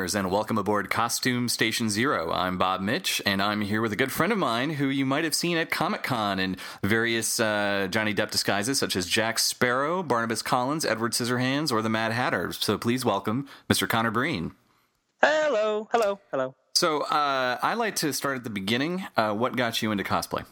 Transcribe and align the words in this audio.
Listeners, 0.00 0.18
and 0.18 0.30
welcome 0.30 0.56
aboard 0.56 0.88
Costume 0.88 1.46
Station 1.50 1.90
Zero. 1.90 2.32
I'm 2.32 2.56
Bob 2.56 2.80
Mitch, 2.80 3.20
and 3.26 3.42
I'm 3.42 3.60
here 3.60 3.82
with 3.82 3.92
a 3.92 3.96
good 3.96 4.10
friend 4.10 4.32
of 4.32 4.38
mine 4.38 4.70
who 4.70 4.86
you 4.86 5.04
might 5.04 5.24
have 5.24 5.34
seen 5.34 5.58
at 5.58 5.70
Comic 5.70 6.02
Con 6.02 6.38
in 6.38 6.56
various 6.82 7.38
uh, 7.38 7.86
Johnny 7.90 8.14
Depp 8.14 8.30
disguises, 8.30 8.78
such 8.78 8.96
as 8.96 9.04
Jack 9.04 9.38
Sparrow, 9.38 10.02
Barnabas 10.02 10.40
Collins, 10.40 10.86
Edward 10.86 11.12
Scissorhands, 11.12 11.70
or 11.70 11.82
the 11.82 11.90
Mad 11.90 12.12
Hatter. 12.12 12.50
So 12.52 12.78
please 12.78 13.04
welcome 13.04 13.46
Mr. 13.68 13.86
Connor 13.86 14.10
Breen. 14.10 14.52
Hello, 15.20 15.86
hello, 15.92 16.18
hello. 16.30 16.54
So 16.76 17.02
uh, 17.02 17.58
I 17.62 17.74
like 17.74 17.96
to 17.96 18.14
start 18.14 18.38
at 18.38 18.44
the 18.44 18.48
beginning. 18.48 19.06
Uh, 19.18 19.34
what 19.34 19.54
got 19.54 19.82
you 19.82 19.92
into 19.92 20.04
cosplay? 20.04 20.46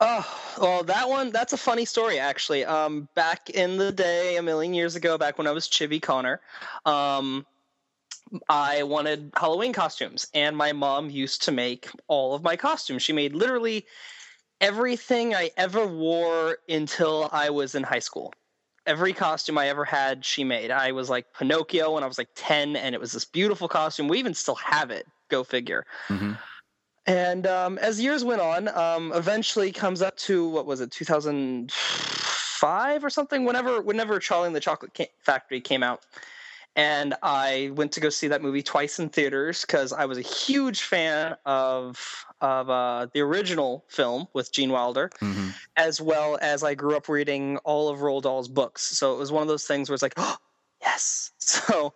Oh, 0.00 0.26
well, 0.60 0.82
that 0.84 1.08
one, 1.10 1.30
that's 1.30 1.52
a 1.52 1.58
funny 1.58 1.84
story, 1.84 2.18
actually. 2.18 2.64
Um, 2.64 3.08
back 3.14 3.50
in 3.50 3.76
the 3.76 3.92
day, 3.92 4.36
a 4.36 4.42
million 4.42 4.72
years 4.72 4.96
ago, 4.96 5.18
back 5.18 5.36
when 5.36 5.46
I 5.46 5.52
was 5.52 5.68
Chibi 5.68 6.00
Connor, 6.00 6.40
um, 6.86 7.46
I 8.48 8.82
wanted 8.82 9.30
Halloween 9.36 9.72
costumes, 9.72 10.26
and 10.34 10.56
my 10.56 10.72
mom 10.72 11.10
used 11.10 11.44
to 11.44 11.52
make 11.52 11.88
all 12.08 12.34
of 12.34 12.42
my 12.42 12.56
costumes. 12.56 13.02
She 13.02 13.12
made 13.12 13.34
literally 13.34 13.86
everything 14.60 15.32
I 15.34 15.50
ever 15.56 15.86
wore 15.86 16.58
until 16.68 17.30
I 17.32 17.50
was 17.50 17.74
in 17.74 17.82
high 17.82 17.98
school. 17.98 18.32
Every 18.86 19.12
costume 19.12 19.58
I 19.58 19.68
ever 19.68 19.84
had, 19.84 20.24
she 20.24 20.44
made. 20.44 20.70
I 20.70 20.92
was 20.92 21.10
like 21.10 21.26
Pinocchio 21.38 21.94
when 21.94 22.02
I 22.02 22.06
was 22.06 22.18
like 22.18 22.30
10, 22.34 22.76
and 22.76 22.94
it 22.94 23.00
was 23.00 23.12
this 23.12 23.24
beautiful 23.24 23.68
costume. 23.68 24.08
We 24.08 24.18
even 24.18 24.34
still 24.34 24.56
have 24.56 24.90
it. 24.90 25.06
Go 25.28 25.44
figure. 25.44 25.86
Mm-hmm. 26.08 26.32
And 27.06 27.46
um, 27.46 27.78
as 27.78 28.00
years 28.00 28.24
went 28.24 28.40
on, 28.40 28.68
um, 28.68 29.12
eventually 29.14 29.72
comes 29.72 30.02
up 30.02 30.16
to 30.18 30.48
what 30.48 30.66
was 30.66 30.80
it, 30.80 30.92
2005 30.92 33.04
or 33.04 33.10
something? 33.10 33.44
Whenever, 33.44 33.82
whenever 33.82 34.20
Charlie 34.20 34.46
and 34.46 34.56
the 34.56 34.60
Chocolate 34.60 35.10
Factory 35.18 35.60
came 35.60 35.82
out, 35.82 36.04
and 36.76 37.14
I 37.22 37.70
went 37.74 37.92
to 37.92 38.00
go 38.00 38.08
see 38.08 38.28
that 38.28 38.42
movie 38.42 38.62
twice 38.62 38.98
in 38.98 39.10
theaters 39.10 39.62
because 39.62 39.92
I 39.92 40.06
was 40.06 40.18
a 40.18 40.22
huge 40.22 40.82
fan 40.82 41.36
of 41.44 42.24
of 42.40 42.70
uh, 42.70 43.06
the 43.12 43.20
original 43.20 43.84
film 43.88 44.26
with 44.32 44.52
Gene 44.52 44.70
Wilder, 44.70 45.10
mm-hmm. 45.20 45.50
as 45.76 46.00
well 46.00 46.38
as 46.40 46.62
I 46.62 46.74
grew 46.74 46.96
up 46.96 47.08
reading 47.08 47.58
all 47.58 47.88
of 47.88 48.00
Roald 48.00 48.22
Dahl's 48.22 48.48
books. 48.48 48.82
So 48.82 49.14
it 49.14 49.18
was 49.18 49.30
one 49.30 49.42
of 49.42 49.48
those 49.48 49.64
things 49.64 49.88
where 49.88 49.94
it's 49.94 50.02
like, 50.02 50.14
oh 50.16 50.36
yes. 50.80 51.30
So 51.42 51.92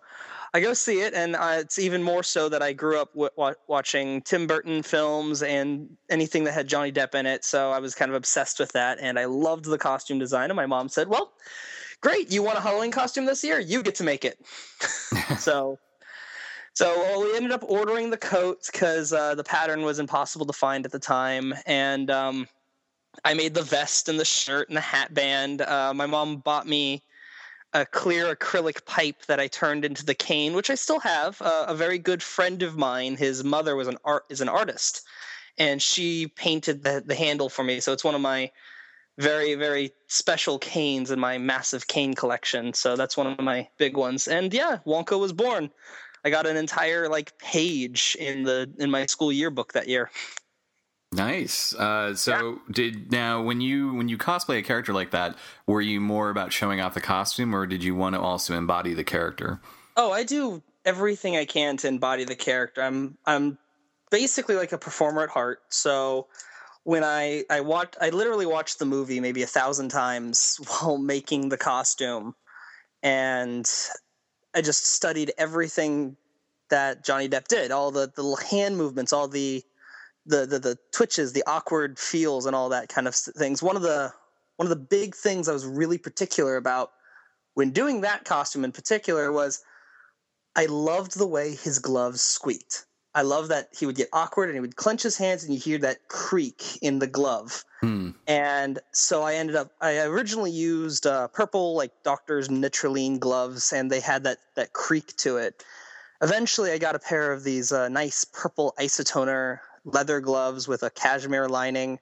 I 0.53 0.60
go 0.60 0.75
see 0.75 1.00
it, 1.00 1.14
and 1.14 1.37
uh, 1.37 1.56
it's 1.58 1.78
even 1.78 2.03
more 2.03 2.22
so 2.22 2.48
that 2.48 2.62
I 2.62 2.72
grew 2.72 3.00
up 3.00 3.12
w- 3.14 3.54
watching 3.69 4.22
Tim 4.22 4.47
Burton 4.47 4.82
films 4.82 5.43
and 5.43 5.88
anything 6.08 6.44
that 6.44 6.53
had 6.53 6.66
Johnny 6.66 6.91
Depp 6.91 7.14
in 7.14 7.26
it. 7.26 7.44
So 7.44 7.70
I 7.70 7.78
was 7.78 7.94
kind 7.94 8.10
of 8.10 8.14
obsessed 8.14 8.58
with 8.58 8.72
that, 8.72 8.98
and 9.00 9.19
I 9.19 9.26
loved 9.26 9.66
the 9.66 9.78
costume 9.78 10.19
design. 10.19 10.50
And 10.50 10.56
my 10.56 10.66
mom 10.66 10.88
said, 10.88 11.08
"Well." 11.08 11.32
Great, 12.00 12.30
you 12.30 12.42
want 12.42 12.58
a 12.58 12.60
Halloween 12.60 12.90
costume 12.90 13.24
this 13.24 13.42
year? 13.42 13.58
You 13.58 13.82
get 13.82 13.94
to 13.96 14.04
make 14.04 14.24
it. 14.24 14.38
so, 15.38 15.78
so 16.74 16.94
well, 16.96 17.22
we 17.22 17.36
ended 17.36 17.52
up 17.52 17.64
ordering 17.66 18.10
the 18.10 18.16
coats 18.16 18.70
because 18.70 19.12
uh, 19.12 19.34
the 19.34 19.44
pattern 19.44 19.82
was 19.82 19.98
impossible 19.98 20.46
to 20.46 20.52
find 20.52 20.84
at 20.84 20.92
the 20.92 20.98
time, 20.98 21.54
and 21.66 22.10
um, 22.10 22.48
I 23.24 23.34
made 23.34 23.54
the 23.54 23.62
vest 23.62 24.08
and 24.08 24.20
the 24.20 24.24
shirt 24.24 24.68
and 24.68 24.76
the 24.76 24.82
hat 24.82 25.14
band. 25.14 25.62
Uh, 25.62 25.92
my 25.94 26.06
mom 26.06 26.36
bought 26.38 26.66
me 26.66 27.02
a 27.72 27.84
clear 27.84 28.34
acrylic 28.34 28.84
pipe 28.86 29.26
that 29.26 29.40
I 29.40 29.48
turned 29.48 29.84
into 29.84 30.04
the 30.04 30.14
cane, 30.14 30.54
which 30.54 30.70
I 30.70 30.74
still 30.74 31.00
have. 31.00 31.40
Uh, 31.42 31.66
a 31.68 31.74
very 31.74 31.98
good 31.98 32.22
friend 32.22 32.62
of 32.62 32.76
mine, 32.76 33.16
his 33.16 33.44
mother 33.44 33.76
was 33.76 33.88
an 33.88 33.98
art 34.04 34.24
is 34.28 34.40
an 34.40 34.48
artist, 34.48 35.06
and 35.58 35.82
she 35.82 36.28
painted 36.28 36.84
the 36.84 37.02
the 37.04 37.14
handle 37.14 37.48
for 37.48 37.64
me. 37.64 37.80
So 37.80 37.92
it's 37.92 38.04
one 38.04 38.14
of 38.14 38.20
my 38.20 38.50
very 39.19 39.54
very 39.54 39.93
special 40.09 40.59
canes 40.59 41.10
in 41.10 41.19
my 41.19 41.38
massive 41.38 41.87
cane 41.87 42.15
collection. 42.15 42.72
So 42.75 42.97
that's 42.97 43.16
one 43.16 43.27
of 43.27 43.41
my 43.41 43.69
big 43.78 43.97
ones. 43.97 44.28
And 44.28 44.53
yeah 44.53 44.78
wonka 44.87 45.19
was 45.19 45.32
born. 45.32 45.71
I 46.25 46.31
got 46.31 46.47
an 46.47 46.56
entire 46.56 47.09
like 47.09 47.38
page 47.38 48.16
in 48.19 48.43
the 48.43 48.71
in 48.78 48.91
my 48.91 49.06
school 49.06 49.32
yearbook 49.32 49.72
that 49.72 49.88
year. 49.88 50.10
Nice. 51.12 51.72
Uh, 51.75 52.15
so 52.15 52.32
yeah. 52.32 52.72
did 52.72 53.12
now 53.12 53.43
when 53.43 53.60
you 53.60 53.94
when 53.94 54.09
you 54.09 54.19
cosplay 54.19 54.59
a 54.59 54.62
character 54.62 54.93
like 54.93 55.12
that 55.12 55.37
were 55.66 55.81
you 55.81 56.00
more 56.00 56.31
about 56.31 56.53
showing 56.53 56.81
off 56.81 56.94
the 56.94 57.00
costume 57.00 57.55
or 57.55 57.66
did 57.66 57.82
you 57.82 57.94
want 57.94 58.15
to 58.15 58.21
also 58.21 58.55
embody 58.55 58.93
the 58.93 59.05
character? 59.05 59.60
Oh 59.97 60.12
i 60.12 60.25
do 60.25 60.62
everything 60.84 61.37
i 61.37 61.44
can 61.44 61.76
to 61.78 61.88
embody 61.88 62.25
the 62.25 62.34
character. 62.34 62.82
I'm 62.82 63.16
i'm 63.25 63.56
basically 64.10 64.56
like 64.56 64.72
a 64.72 64.78
performer 64.78 65.22
at 65.22 65.31
heart. 65.31 65.60
So 65.69 66.26
when 66.86 67.02
I 67.02 67.42
I 67.50 67.62
watched 67.62 67.97
I 68.00 68.10
literally 68.10 68.47
watched 68.47 68.78
the 68.78 68.84
movie 68.84 69.19
maybe 69.19 69.42
a 69.42 69.47
thousand 69.47 69.88
times 69.88 70.60
while 70.69 70.98
making 70.98 71.48
the 71.48 71.56
costume, 71.56 72.36
and 73.02 73.69
I 74.54 74.62
just 74.62 74.86
studied 74.86 75.32
everything 75.36 76.16
that 76.70 77.04
Johnny 77.04 77.28
Depp 77.28 77.48
did, 77.48 77.72
all 77.72 77.91
the 77.91 78.12
the 78.14 78.36
hand 78.50 78.76
movements, 78.76 79.12
all 79.12 79.26
the 79.26 79.64
the 80.26 80.46
the, 80.46 80.60
the 80.60 80.78
twitches, 80.92 81.32
the 81.32 81.42
awkward 81.48 81.98
feels, 81.98 82.46
and 82.46 82.54
all 82.54 82.69
that 82.69 82.88
kind 82.88 83.08
of 83.08 83.16
things. 83.16 83.64
One 83.64 83.75
of 83.75 83.82
the 83.82 84.12
one 84.54 84.66
of 84.66 84.70
the 84.70 84.76
big 84.76 85.16
things 85.16 85.48
I 85.48 85.52
was 85.52 85.66
really 85.66 85.98
particular 85.98 86.56
about 86.56 86.92
when 87.54 87.72
doing 87.72 88.02
that 88.02 88.25
costume 88.25 88.64
in 88.64 88.70
particular 88.70 89.32
was 89.32 89.60
I 90.54 90.66
loved 90.66 91.19
the 91.19 91.26
way 91.26 91.56
his 91.56 91.80
gloves 91.80 92.20
squeaked. 92.20 92.86
I 93.16 93.22
love 93.22 93.49
that 93.49 93.71
he 93.77 93.87
would 93.87 93.97
get 93.97 94.10
awkward 94.12 94.50
and 94.50 94.56
he 94.56 94.60
would 94.60 94.77
clench 94.77 95.03
his 95.03 95.16
hands 95.16 95.43
and 95.43 95.54
you 95.54 95.59
hear 95.59 95.78
that 95.78 96.06
creak 96.09 96.78
in 96.82 96.99
the 96.99 97.06
glove. 97.06 97.65
Hmm. 97.81 98.10
And 98.27 98.78
so 98.93 99.22
I 99.22 99.37
ended 99.37 99.56
up, 99.56 99.72
I 99.81 100.00
originally 100.00 100.50
used 100.50 101.06
uh, 101.06 101.28
purple, 101.28 101.75
like 101.75 101.93
doctor's 102.03 102.49
nitroline 102.49 103.19
gloves, 103.19 103.72
and 103.72 103.91
they 103.91 104.00
had 104.00 104.25
that, 104.25 104.37
that 104.55 104.75
creak 104.75 105.16
to 105.16 105.38
it. 105.38 105.65
Eventually, 106.21 106.72
I 106.72 106.78
got 106.78 106.94
a 106.94 106.99
pair 106.99 107.32
of 107.32 107.43
these 107.43 107.72
uh, 107.72 107.88
nice 107.88 108.22
purple 108.25 108.75
isotoner 108.78 109.60
leather 109.87 110.21
gloves 110.21 110.69
with 110.69 110.82
a 110.82 110.91
cashmere 110.91 111.49
lining, 111.49 111.99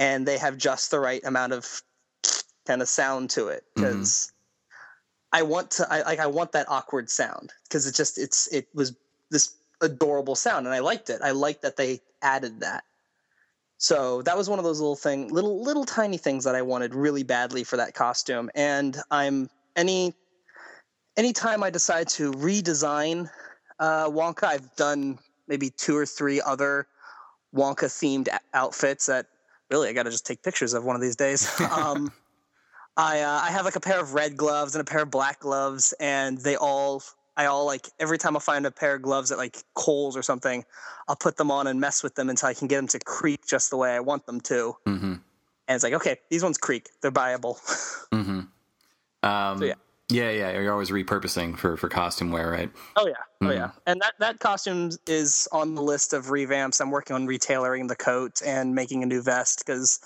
and 0.00 0.26
they 0.26 0.36
have 0.36 0.58
just 0.58 0.90
the 0.90 0.98
right 0.98 1.22
amount 1.24 1.52
of 1.52 1.82
kind 2.66 2.82
of 2.82 2.88
sound 2.88 3.30
to 3.30 3.48
it 3.48 3.62
because. 3.74 4.10
Mm-hmm. 4.10 4.36
I 5.32 5.42
want 5.42 5.70
to 5.70 5.86
I 5.88 6.02
like 6.02 6.18
I 6.18 6.26
want 6.26 6.50
that 6.50 6.68
awkward 6.68 7.08
sound 7.08 7.52
because 7.62 7.86
it 7.86 7.94
just 7.94 8.18
it's 8.18 8.48
it 8.52 8.66
was 8.74 8.96
this 9.30 9.54
adorable 9.80 10.34
sound 10.34 10.66
and 10.66 10.74
I 10.74 10.80
liked 10.80 11.10
it. 11.10 11.20
I 11.22 11.30
liked 11.30 11.62
that 11.62 11.76
they 11.76 12.00
added 12.22 12.60
that. 12.60 12.84
So 13.78 14.20
that 14.22 14.36
was 14.36 14.48
one 14.50 14.58
of 14.58 14.64
those 14.64 14.78
little 14.78 14.96
thing, 14.96 15.28
little 15.28 15.62
little 15.62 15.86
tiny 15.86 16.18
things 16.18 16.44
that 16.44 16.54
I 16.54 16.62
wanted 16.62 16.94
really 16.94 17.22
badly 17.22 17.64
for 17.64 17.78
that 17.78 17.94
costume. 17.94 18.50
And 18.54 18.96
I'm 19.10 19.48
any 19.74 20.14
anytime 21.16 21.62
I 21.62 21.70
decide 21.70 22.08
to 22.10 22.32
redesign 22.32 23.30
uh, 23.78 24.10
Wonka, 24.10 24.44
I've 24.44 24.76
done 24.76 25.18
maybe 25.48 25.70
two 25.70 25.96
or 25.96 26.04
three 26.04 26.42
other 26.42 26.86
Wonka 27.54 27.86
themed 27.86 28.28
outfits 28.52 29.06
that 29.06 29.26
really 29.70 29.88
I 29.88 29.92
got 29.94 30.02
to 30.02 30.10
just 30.10 30.26
take 30.26 30.42
pictures 30.42 30.74
of 30.74 30.84
one 30.84 30.94
of 30.94 31.02
these 31.02 31.16
days. 31.16 31.48
um, 31.70 32.12
I 32.96 33.20
uh, 33.20 33.40
I 33.42 33.50
have 33.50 33.64
like 33.64 33.76
a 33.76 33.80
pair 33.80 33.98
of 33.98 34.12
red 34.12 34.36
gloves 34.36 34.74
and 34.74 34.82
a 34.82 34.84
pair 34.84 35.02
of 35.02 35.10
black 35.10 35.40
gloves, 35.40 35.94
and 35.98 36.36
they 36.38 36.56
all 36.56 37.02
I 37.36 37.46
all 37.46 37.64
like 37.64 37.88
every 37.98 38.18
time 38.18 38.36
I 38.36 38.40
find 38.40 38.66
a 38.66 38.70
pair 38.70 38.96
of 38.96 39.02
gloves 39.02 39.32
at 39.32 39.38
like 39.38 39.56
Kohl's 39.74 40.16
or 40.16 40.22
something, 40.22 40.64
I'll 41.08 41.16
put 41.16 41.36
them 41.36 41.50
on 41.50 41.66
and 41.66 41.80
mess 41.80 42.02
with 42.02 42.14
them 42.14 42.28
until 42.28 42.48
I 42.48 42.54
can 42.54 42.68
get 42.68 42.76
them 42.76 42.88
to 42.88 42.98
creak 42.98 43.46
just 43.46 43.70
the 43.70 43.76
way 43.76 43.94
I 43.94 44.00
want 44.00 44.26
them 44.26 44.40
to. 44.42 44.76
Mm-hmm. 44.86 45.12
And 45.12 45.22
it's 45.68 45.84
like, 45.84 45.94
okay, 45.94 46.18
these 46.28 46.42
ones 46.42 46.58
creak; 46.58 46.90
they're 47.00 47.12
buyable. 47.12 47.56
mm-hmm. 48.12 48.40
Um, 49.28 49.58
so 49.58 49.64
yeah. 49.64 49.74
Yeah, 50.10 50.30
yeah, 50.30 50.50
you're 50.58 50.72
always 50.72 50.90
repurposing 50.90 51.56
for 51.56 51.76
for 51.76 51.88
costume 51.88 52.32
wear, 52.32 52.50
right? 52.50 52.70
Oh 52.96 53.06
yeah, 53.06 53.14
oh 53.40 53.44
mm-hmm. 53.44 53.52
yeah, 53.52 53.70
and 53.86 54.00
that 54.00 54.14
that 54.18 54.40
costume 54.40 54.90
is 55.06 55.46
on 55.52 55.76
the 55.76 55.82
list 55.82 56.12
of 56.12 56.26
revamps. 56.26 56.80
I'm 56.80 56.90
working 56.90 57.14
on 57.14 57.28
retailoring 57.28 57.86
the 57.86 57.94
coat 57.94 58.42
and 58.44 58.74
making 58.74 59.04
a 59.04 59.06
new 59.06 59.22
vest 59.22 59.62
because 59.64 60.00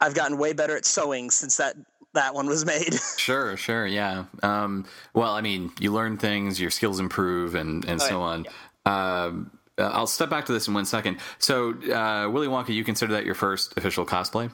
I've 0.00 0.14
gotten 0.14 0.36
way 0.36 0.52
better 0.52 0.76
at 0.76 0.84
sewing 0.84 1.30
since 1.30 1.56
that 1.56 1.76
that 2.14 2.34
one 2.34 2.46
was 2.46 2.64
made. 2.64 2.94
sure, 3.16 3.56
sure, 3.56 3.86
yeah. 3.86 4.24
Um, 4.42 4.86
well, 5.14 5.32
I 5.32 5.40
mean, 5.40 5.72
you 5.80 5.92
learn 5.92 6.18
things, 6.18 6.60
your 6.60 6.70
skills 6.70 7.00
improve, 7.00 7.54
and 7.54 7.84
and 7.84 8.00
so 8.00 8.20
on. 8.22 8.44
Yeah. 8.86 9.24
Um, 9.24 9.50
uh, 9.78 9.90
I'll 9.92 10.06
step 10.06 10.28
back 10.28 10.46
to 10.46 10.52
this 10.52 10.66
in 10.66 10.74
one 10.74 10.84
second. 10.84 11.18
So, 11.38 11.70
uh, 11.70 12.28
Willy 12.30 12.48
Wonka, 12.48 12.70
you 12.70 12.84
consider 12.84 13.12
that 13.12 13.24
your 13.24 13.34
first 13.34 13.76
official 13.76 14.04
cosplay? 14.04 14.50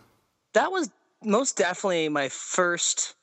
That 0.53 0.71
was 0.71 0.91
most 1.23 1.57
definitely 1.57 2.09
my 2.11 2.29
first 2.29 3.15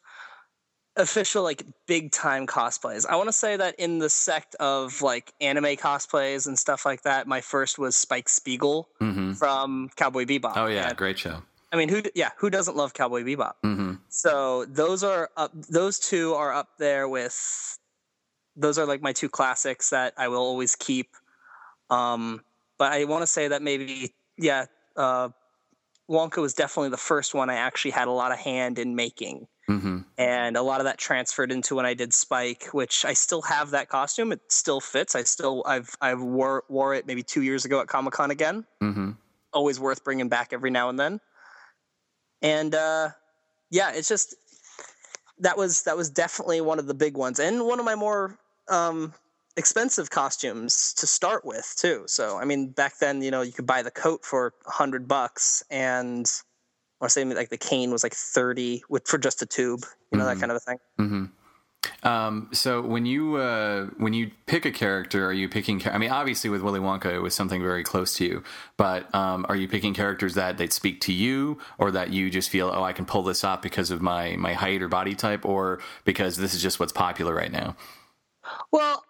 official 0.97 1.43
like 1.43 1.63
big 1.87 2.11
time 2.11 2.47
cosplays. 2.47 3.05
I 3.07 3.15
want 3.15 3.29
to 3.29 3.33
say 3.33 3.55
that 3.55 3.75
in 3.75 3.99
the 3.99 4.09
sect 4.09 4.55
of 4.55 5.01
like 5.01 5.31
anime 5.39 5.75
cosplays 5.77 6.47
and 6.47 6.57
stuff 6.57 6.85
like 6.85 7.03
that, 7.03 7.27
my 7.27 7.41
first 7.41 7.79
was 7.79 7.95
Spike 7.95 8.27
Spiegel 8.27 8.89
mm-hmm. 8.99 9.33
from 9.33 9.89
Cowboy 9.95 10.25
Bebop. 10.25 10.53
Oh 10.55 10.67
yeah, 10.67 10.89
and, 10.89 10.97
great 10.97 11.19
show. 11.19 11.43
I 11.71 11.77
mean, 11.77 11.89
who? 11.89 12.01
Yeah, 12.15 12.29
who 12.37 12.49
doesn't 12.49 12.75
love 12.75 12.93
Cowboy 12.93 13.23
Bebop? 13.23 13.53
Mm-hmm. 13.63 13.93
So 14.09 14.65
those 14.65 15.03
are 15.03 15.29
up. 15.37 15.51
Those 15.53 15.99
two 15.99 16.33
are 16.33 16.53
up 16.53 16.69
there 16.77 17.07
with. 17.07 17.77
Those 18.55 18.77
are 18.77 18.85
like 18.85 19.01
my 19.01 19.13
two 19.13 19.29
classics 19.29 19.91
that 19.91 20.13
I 20.17 20.27
will 20.27 20.41
always 20.41 20.75
keep. 20.75 21.15
Um, 21.89 22.41
but 22.77 22.91
I 22.91 23.05
want 23.05 23.21
to 23.21 23.27
say 23.27 23.47
that 23.47 23.61
maybe 23.61 24.13
yeah, 24.37 24.65
uh, 24.97 25.29
Wonka 26.09 26.41
was 26.41 26.53
definitely 26.53 26.89
the 26.89 26.97
first 26.97 27.33
one 27.33 27.49
I 27.49 27.55
actually 27.55 27.91
had 27.91 28.07
a 28.07 28.11
lot 28.11 28.31
of 28.31 28.39
hand 28.39 28.79
in 28.79 28.95
making. 28.95 29.47
Mm-hmm. 29.69 29.99
and 30.17 30.57
a 30.57 30.61
lot 30.61 30.81
of 30.81 30.85
that 30.85 30.97
transferred 30.97 31.49
into 31.49 31.75
when 31.75 31.85
I 31.85 31.93
did 31.93 32.13
Spike, 32.13 32.65
which 32.73 33.05
I 33.05 33.13
still 33.13 33.41
have 33.43 33.69
that 33.69 33.87
costume. 33.87 34.33
It 34.33 34.41
still 34.49 34.81
fits. 34.81 35.15
I 35.15 35.23
still 35.23 35.63
I've 35.65 35.95
I've 36.01 36.21
wore 36.21 36.63
wore 36.67 36.93
it 36.93 37.07
maybe 37.07 37.23
two 37.23 37.41
years 37.41 37.63
ago 37.63 37.79
at 37.79 37.87
Comic 37.87 38.13
Con 38.13 38.31
again. 38.31 38.65
Mm-hmm. 38.83 39.11
Always 39.53 39.79
worth 39.79 40.03
bringing 40.03 40.27
back 40.27 40.51
every 40.51 40.71
now 40.71 40.89
and 40.89 40.99
then. 40.99 41.21
And 42.41 42.73
uh, 42.75 43.09
yeah, 43.69 43.91
it's 43.93 44.07
just 44.09 44.35
that 45.39 45.57
was 45.57 45.83
that 45.83 45.97
was 45.97 46.09
definitely 46.09 46.61
one 46.61 46.79
of 46.79 46.87
the 46.87 46.93
big 46.93 47.17
ones, 47.17 47.39
and 47.39 47.65
one 47.65 47.79
of 47.79 47.85
my 47.85 47.95
more 47.95 48.37
um, 48.69 49.13
expensive 49.57 50.09
costumes 50.09 50.93
to 50.93 51.07
start 51.07 51.45
with 51.45 51.73
too. 51.77 52.03
So 52.07 52.37
I 52.37 52.45
mean, 52.45 52.69
back 52.69 52.97
then, 52.99 53.21
you 53.21 53.31
know, 53.31 53.41
you 53.41 53.51
could 53.51 53.65
buy 53.67 53.81
the 53.81 53.91
coat 53.91 54.25
for 54.25 54.53
a 54.67 54.71
hundred 54.71 55.07
bucks, 55.07 55.63
and 55.69 56.25
I 56.99 57.03
want 57.05 57.09
to 57.09 57.13
say 57.13 57.23
like 57.25 57.49
the 57.49 57.57
cane 57.57 57.91
was 57.91 58.03
like 58.03 58.13
thirty 58.13 58.83
with 58.89 59.07
for 59.07 59.17
just 59.17 59.41
a 59.41 59.45
tube, 59.45 59.83
you 60.11 60.17
know, 60.17 60.25
Mhm. 60.25 60.33
that 60.33 60.39
kind 60.39 60.51
of 60.51 60.57
a 60.57 60.59
thing. 60.59 60.77
Mm-hmm. 60.99 61.25
Um, 62.03 62.49
so 62.51 62.81
when 62.81 63.05
you 63.05 63.35
uh, 63.35 63.85
when 63.97 64.13
you 64.13 64.31
pick 64.45 64.65
a 64.65 64.71
character, 64.71 65.25
are 65.25 65.33
you 65.33 65.49
picking? 65.49 65.81
I 65.87 65.97
mean, 65.97 66.11
obviously 66.11 66.49
with 66.49 66.61
Willy 66.61 66.79
Wonka, 66.79 67.13
it 67.13 67.19
was 67.19 67.35
something 67.35 67.61
very 67.61 67.83
close 67.83 68.15
to 68.15 68.25
you. 68.25 68.43
But 68.77 69.13
um, 69.13 69.45
are 69.49 69.55
you 69.55 69.67
picking 69.67 69.93
characters 69.93 70.35
that 70.35 70.57
that 70.57 70.73
speak 70.73 71.01
to 71.01 71.13
you, 71.13 71.59
or 71.77 71.91
that 71.91 72.11
you 72.11 72.29
just 72.29 72.49
feel, 72.49 72.71
oh, 72.73 72.83
I 72.83 72.93
can 72.93 73.05
pull 73.05 73.23
this 73.23 73.43
off 73.43 73.61
because 73.61 73.91
of 73.91 74.01
my 74.01 74.35
my 74.35 74.53
height 74.53 74.81
or 74.81 74.87
body 74.87 75.15
type, 75.15 75.45
or 75.45 75.79
because 76.03 76.37
this 76.37 76.53
is 76.53 76.61
just 76.61 76.79
what's 76.79 76.93
popular 76.93 77.35
right 77.35 77.51
now? 77.51 77.75
Well, 78.71 79.03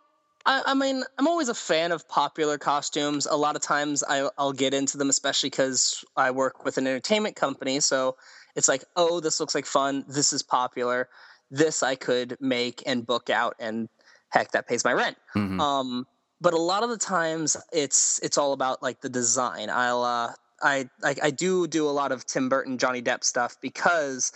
I, 0.46 0.64
I 0.68 0.74
mean, 0.74 1.04
I'm 1.18 1.28
always 1.28 1.50
a 1.50 1.54
fan 1.54 1.92
of 1.92 2.08
popular 2.08 2.58
costumes. 2.58 3.26
A 3.26 3.36
lot 3.36 3.56
of 3.56 3.62
times 3.62 4.04
I, 4.08 4.30
I'll 4.38 4.54
get 4.54 4.74
into 4.74 4.98
them, 4.98 5.10
especially 5.10 5.50
because 5.50 6.04
I 6.18 6.32
work 6.32 6.66
with 6.66 6.78
an 6.78 6.88
entertainment 6.88 7.36
company. 7.36 7.80
So 7.80 8.18
it's 8.56 8.68
like, 8.68 8.84
oh, 8.96 9.20
this 9.20 9.40
looks 9.40 9.56
like 9.56 9.66
fun. 9.66 10.04
This 10.08 10.34
is 10.34 10.44
popular. 10.44 11.10
This 11.52 11.84
I 11.84 11.96
could 11.96 12.38
make 12.40 12.82
and 12.86 13.06
book 13.06 13.30
out, 13.30 13.56
and 13.60 13.88
heck, 14.30 14.52
that 14.52 14.68
pays 14.68 14.84
my 14.84 14.94
rent. 14.94 15.18
Mhm. 15.36 15.60
Um, 15.60 16.08
but 16.40 16.54
a 16.54 16.58
lot 16.58 16.82
of 16.82 16.90
the 16.90 16.98
times, 16.98 17.56
it's 17.72 18.20
it's 18.24 18.38
all 18.38 18.54
about 18.54 18.82
like 18.82 19.02
the 19.02 19.10
design. 19.10 19.70
I'll 19.70 20.04
uh, 20.04 20.34
I 20.64 20.90
like 21.02 21.24
I 21.24 21.30
do 21.30 21.68
do 21.68 21.88
a 21.88 21.92
lot 21.92 22.12
of 22.12 22.26
Tim 22.26 22.50
Burton, 22.50 22.78
Johnny 22.78 23.02
Depp 23.02 23.24
stuff 23.24 23.58
because 23.62 24.32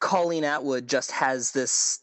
Colleen 0.00 0.44
Atwood 0.44 0.88
just 0.88 1.10
has 1.12 1.52
this 1.52 2.00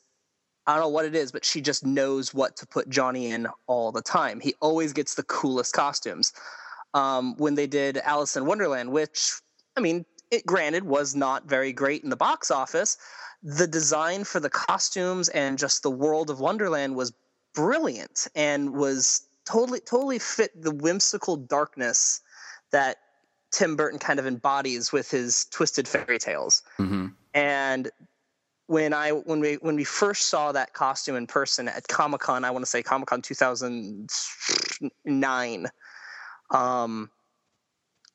I 0.69 0.74
don't 0.74 0.83
know 0.83 0.89
what 0.89 1.06
it 1.06 1.15
is, 1.15 1.31
but 1.31 1.44
she 1.44 1.62
just 1.62 1.83
knows 1.83 2.31
what 2.31 2.56
to 2.57 2.68
put 2.68 2.89
Johnny 2.89 3.31
in 3.31 3.47
all 3.65 3.92
the 3.92 4.03
time. 4.03 4.39
He 4.39 4.53
always 4.62 4.94
gets 4.94 5.15
the 5.15 5.24
coolest 5.24 5.74
costumes. 5.74 6.31
Um, 6.94 7.35
when 7.38 7.56
they 7.56 7.65
did 7.68 7.97
Alice 7.97 8.35
in 8.35 8.45
Wonderland, 8.45 8.92
which, 8.92 9.31
I 9.75 9.80
mean, 9.80 10.06
it 10.31 10.45
granted 10.45 10.83
was 10.83 11.15
not 11.15 11.45
very 11.45 11.73
great 11.73 12.03
in 12.03 12.09
the 12.09 12.15
box 12.15 12.51
office, 12.51 12.97
the 13.41 13.67
design 13.67 14.23
for 14.23 14.39
the 14.39 14.49
costumes 14.49 15.29
and 15.29 15.57
just 15.57 15.83
the 15.83 15.91
world 15.91 16.29
of 16.29 16.39
Wonderland 16.39 16.95
was 16.95 17.11
brilliant 17.55 18.27
and 18.35 18.73
was 18.73 19.23
totally, 19.45 19.79
totally 19.79 20.19
fit 20.19 20.51
the 20.61 20.71
whimsical 20.71 21.35
darkness 21.35 22.21
that 22.71 22.97
Tim 23.51 23.75
Burton 23.75 23.99
kind 23.99 24.19
of 24.19 24.27
embodies 24.27 24.91
with 24.91 25.09
his 25.09 25.45
twisted 25.45 25.87
fairy 25.87 26.19
tales 26.19 26.61
Mm-hmm. 26.77 27.07
and 27.33 27.89
when 28.67 28.93
I 28.93 29.11
when 29.11 29.39
we 29.39 29.55
when 29.55 29.75
we 29.75 29.83
first 29.83 30.29
saw 30.29 30.51
that 30.51 30.75
costume 30.75 31.15
in 31.15 31.25
person 31.25 31.67
at 31.67 31.87
Comic 31.87 32.21
Con, 32.21 32.45
I 32.45 32.51
want 32.51 32.63
to 32.63 32.69
say 32.69 32.83
Comic 32.83 33.07
Con 33.07 33.23
2009. 33.23 35.65
Um, 36.51 37.09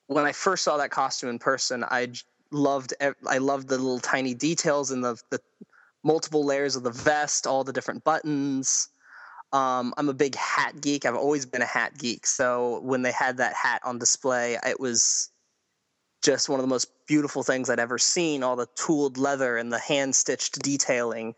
when 0.06 0.24
I 0.24 0.32
first 0.32 0.64
saw 0.64 0.76
that 0.76 0.90
costume 0.90 1.30
in 1.30 1.38
person, 1.38 1.84
I 1.84 2.12
loved 2.50 2.94
I 3.00 3.38
loved 3.38 3.68
the 3.68 3.78
little 3.78 4.00
tiny 4.00 4.34
details 4.34 4.90
and 4.90 5.02
the 5.02 5.20
the 5.30 5.40
multiple 6.02 6.44
layers 6.44 6.76
of 6.76 6.82
the 6.82 6.90
vest, 6.90 7.46
all 7.46 7.64
the 7.64 7.72
different 7.72 8.04
buttons. 8.04 8.88
Um, 9.52 9.94
I'm 9.96 10.08
a 10.08 10.14
big 10.14 10.34
hat 10.34 10.80
geek. 10.80 11.06
I've 11.06 11.14
always 11.14 11.46
been 11.46 11.62
a 11.62 11.66
hat 11.66 11.96
geek. 11.96 12.26
So 12.26 12.80
when 12.80 13.02
they 13.02 13.12
had 13.12 13.36
that 13.36 13.54
hat 13.54 13.80
on 13.84 13.98
display, 13.98 14.58
it 14.66 14.80
was 14.80 15.30
just 16.22 16.48
one 16.48 16.58
of 16.58 16.64
the 16.64 16.68
most 16.68 16.88
beautiful 17.06 17.42
things 17.42 17.70
I'd 17.70 17.78
ever 17.78 17.98
seen. 17.98 18.42
All 18.42 18.56
the 18.56 18.68
tooled 18.74 19.16
leather 19.16 19.56
and 19.56 19.72
the 19.72 19.78
hand 19.78 20.16
stitched 20.16 20.60
detailing, 20.60 21.34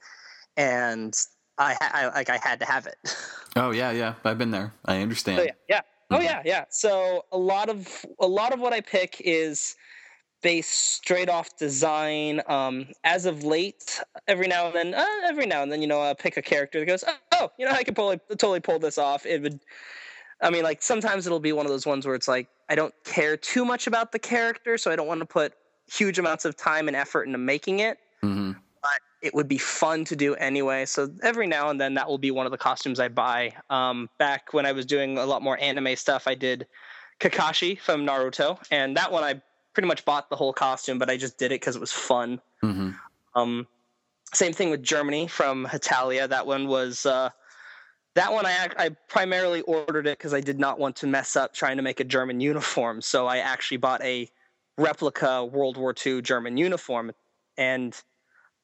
and 0.57 1.15
I, 1.59 1.77
I 1.81 2.07
like 2.09 2.31
I 2.31 2.39
had 2.43 2.61
to 2.61 2.67
have 2.67 2.87
it. 2.87 2.97
Oh 3.59 3.71
yeah, 3.71 3.91
yeah. 3.91 4.13
I've 4.23 4.37
been 4.37 4.51
there. 4.51 4.75
I 4.85 5.01
understand. 5.01 5.41
Oh 5.41 5.45
yeah, 5.45 5.53
yeah. 5.67 5.81
Oh 6.11 6.20
yeah, 6.20 6.43
yeah. 6.44 6.64
So 6.70 7.25
a 7.32 7.38
lot 7.38 7.69
of 7.69 8.06
a 8.20 8.26
lot 8.26 8.53
of 8.53 8.61
what 8.61 8.73
I 8.73 8.81
pick 8.81 9.20
is 9.25 9.76
based 10.43 10.70
straight 10.70 11.29
off 11.29 11.56
design. 11.56 12.41
Um, 12.47 12.87
as 13.05 13.26
of 13.26 13.43
late, 13.43 14.00
every 14.29 14.47
now 14.47 14.67
and 14.67 14.75
then, 14.75 14.94
uh, 14.94 15.05
every 15.25 15.47
now 15.47 15.62
and 15.62 15.73
then, 15.73 15.81
you 15.81 15.88
know, 15.88 16.00
I'll 16.00 16.14
pick 16.14 16.37
a 16.37 16.43
character 16.43 16.79
that 16.79 16.87
goes, 16.87 17.03
oh, 17.06 17.17
oh, 17.32 17.49
you 17.58 17.67
know, 17.67 17.73
I 17.73 17.82
could 17.82 17.97
totally 17.97 18.20
totally 18.31 18.61
pull 18.61 18.79
this 18.79 18.99
off. 18.99 19.26
It 19.26 19.43
would. 19.43 19.61
I 20.41 20.50
mean, 20.50 20.62
like 20.62 20.82
sometimes 20.82 21.26
it'll 21.26 21.41
be 21.41 21.53
one 21.53 21.67
of 21.67 21.73
those 21.73 21.87
ones 21.87 22.06
where 22.06 22.14
it's 22.14 22.29
like 22.29 22.49
I 22.69 22.75
don't 22.75 22.94
care 23.05 23.37
too 23.37 23.65
much 23.65 23.86
about 23.86 24.13
the 24.13 24.19
character, 24.19 24.79
so 24.79 24.91
I 24.91 24.96
don't 24.96 25.06
want 25.06 25.20
to 25.20 25.27
put 25.27 25.55
huge 25.91 26.19
amounts 26.19 26.44
of 26.44 26.56
time 26.56 26.89
and 26.89 26.96
effort 26.96 27.25
into 27.25 27.39
making 27.39 27.81
it. 27.81 27.98
Mm-hmm. 28.22 28.53
But 28.86 29.26
it 29.26 29.34
would 29.34 29.48
be 29.48 29.58
fun 29.58 30.05
to 30.06 30.16
do 30.16 30.34
anyway. 30.34 30.84
So 30.86 31.10
every 31.22 31.46
now 31.46 31.70
and 31.70 31.81
then, 31.81 31.94
that 31.94 32.08
will 32.08 32.19
be 32.19 32.31
one 32.31 32.46
of 32.46 32.52
the 32.52 32.58
costumes 32.58 33.00
I 33.00 33.08
buy. 33.08 33.52
Um, 33.70 34.08
back 34.19 34.52
when 34.52 34.66
I 34.66 34.72
was 34.72 34.86
doing 34.86 35.19
a 35.19 35.26
lot 35.26 35.43
more 35.43 35.58
anime 35.60 35.96
stuff, 35.96 36.28
I 36.28 36.34
did 36.34 36.66
Kakashi 37.20 37.81
from 37.81 38.06
Naruto, 38.06 38.58
and 38.70 38.96
that 38.96 39.10
one 39.10 39.24
I 39.24 39.40
pretty 39.72 39.88
much 39.88 40.05
bought 40.05 40.31
the 40.31 40.36
whole 40.36 40.52
costume, 40.52 40.98
but 40.98 41.10
I 41.10 41.16
just 41.16 41.38
did 41.38 41.46
it 41.46 41.60
because 41.60 41.76
it 41.76 41.81
was 41.81 41.93
fun. 41.93 42.40
Mm-hmm. 42.62 42.90
Um, 43.34 43.66
same 44.32 44.52
thing 44.52 44.70
with 44.70 44.82
Germany 44.82 45.26
from 45.26 45.66
Hetalia. 45.66 46.28
That 46.28 46.46
one 46.46 46.66
was 46.69 47.06
uh, 47.06 47.31
that 48.14 48.32
one 48.32 48.46
I 48.46 48.69
I 48.78 48.90
primarily 49.08 49.62
ordered 49.62 50.06
it 50.06 50.19
because 50.19 50.34
I 50.34 50.40
did 50.40 50.58
not 50.58 50.78
want 50.78 50.96
to 50.96 51.06
mess 51.06 51.36
up 51.36 51.55
trying 51.55 51.76
to 51.76 51.82
make 51.82 52.00
a 52.00 52.05
German 52.05 52.40
uniform. 52.40 53.00
So 53.00 53.26
I 53.26 53.38
actually 53.38 53.78
bought 53.78 54.02
a 54.02 54.28
replica 54.78 55.44
World 55.44 55.76
War 55.76 55.94
II 56.05 56.22
German 56.22 56.56
uniform, 56.56 57.12
and 57.56 57.94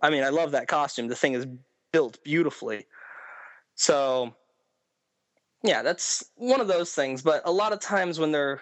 I 0.03 0.11
mean 0.11 0.25
I 0.25 0.29
love 0.29 0.53
that 0.53 0.69
costume. 0.69 1.09
The 1.09 1.17
thing 1.17 1.35
is 1.35 1.47
built 1.93 2.23
beautifully. 2.25 2.87
So 3.75 4.35
yeah, 5.63 5.83
that's 5.83 6.25
one 6.37 6.61
of 6.61 6.69
those 6.69 6.93
things. 6.93 7.23
But 7.23 7.43
a 7.45 7.53
lot 7.53 7.73
of 7.73 7.81
times 7.81 8.19
when 8.19 8.33
they're 8.33 8.61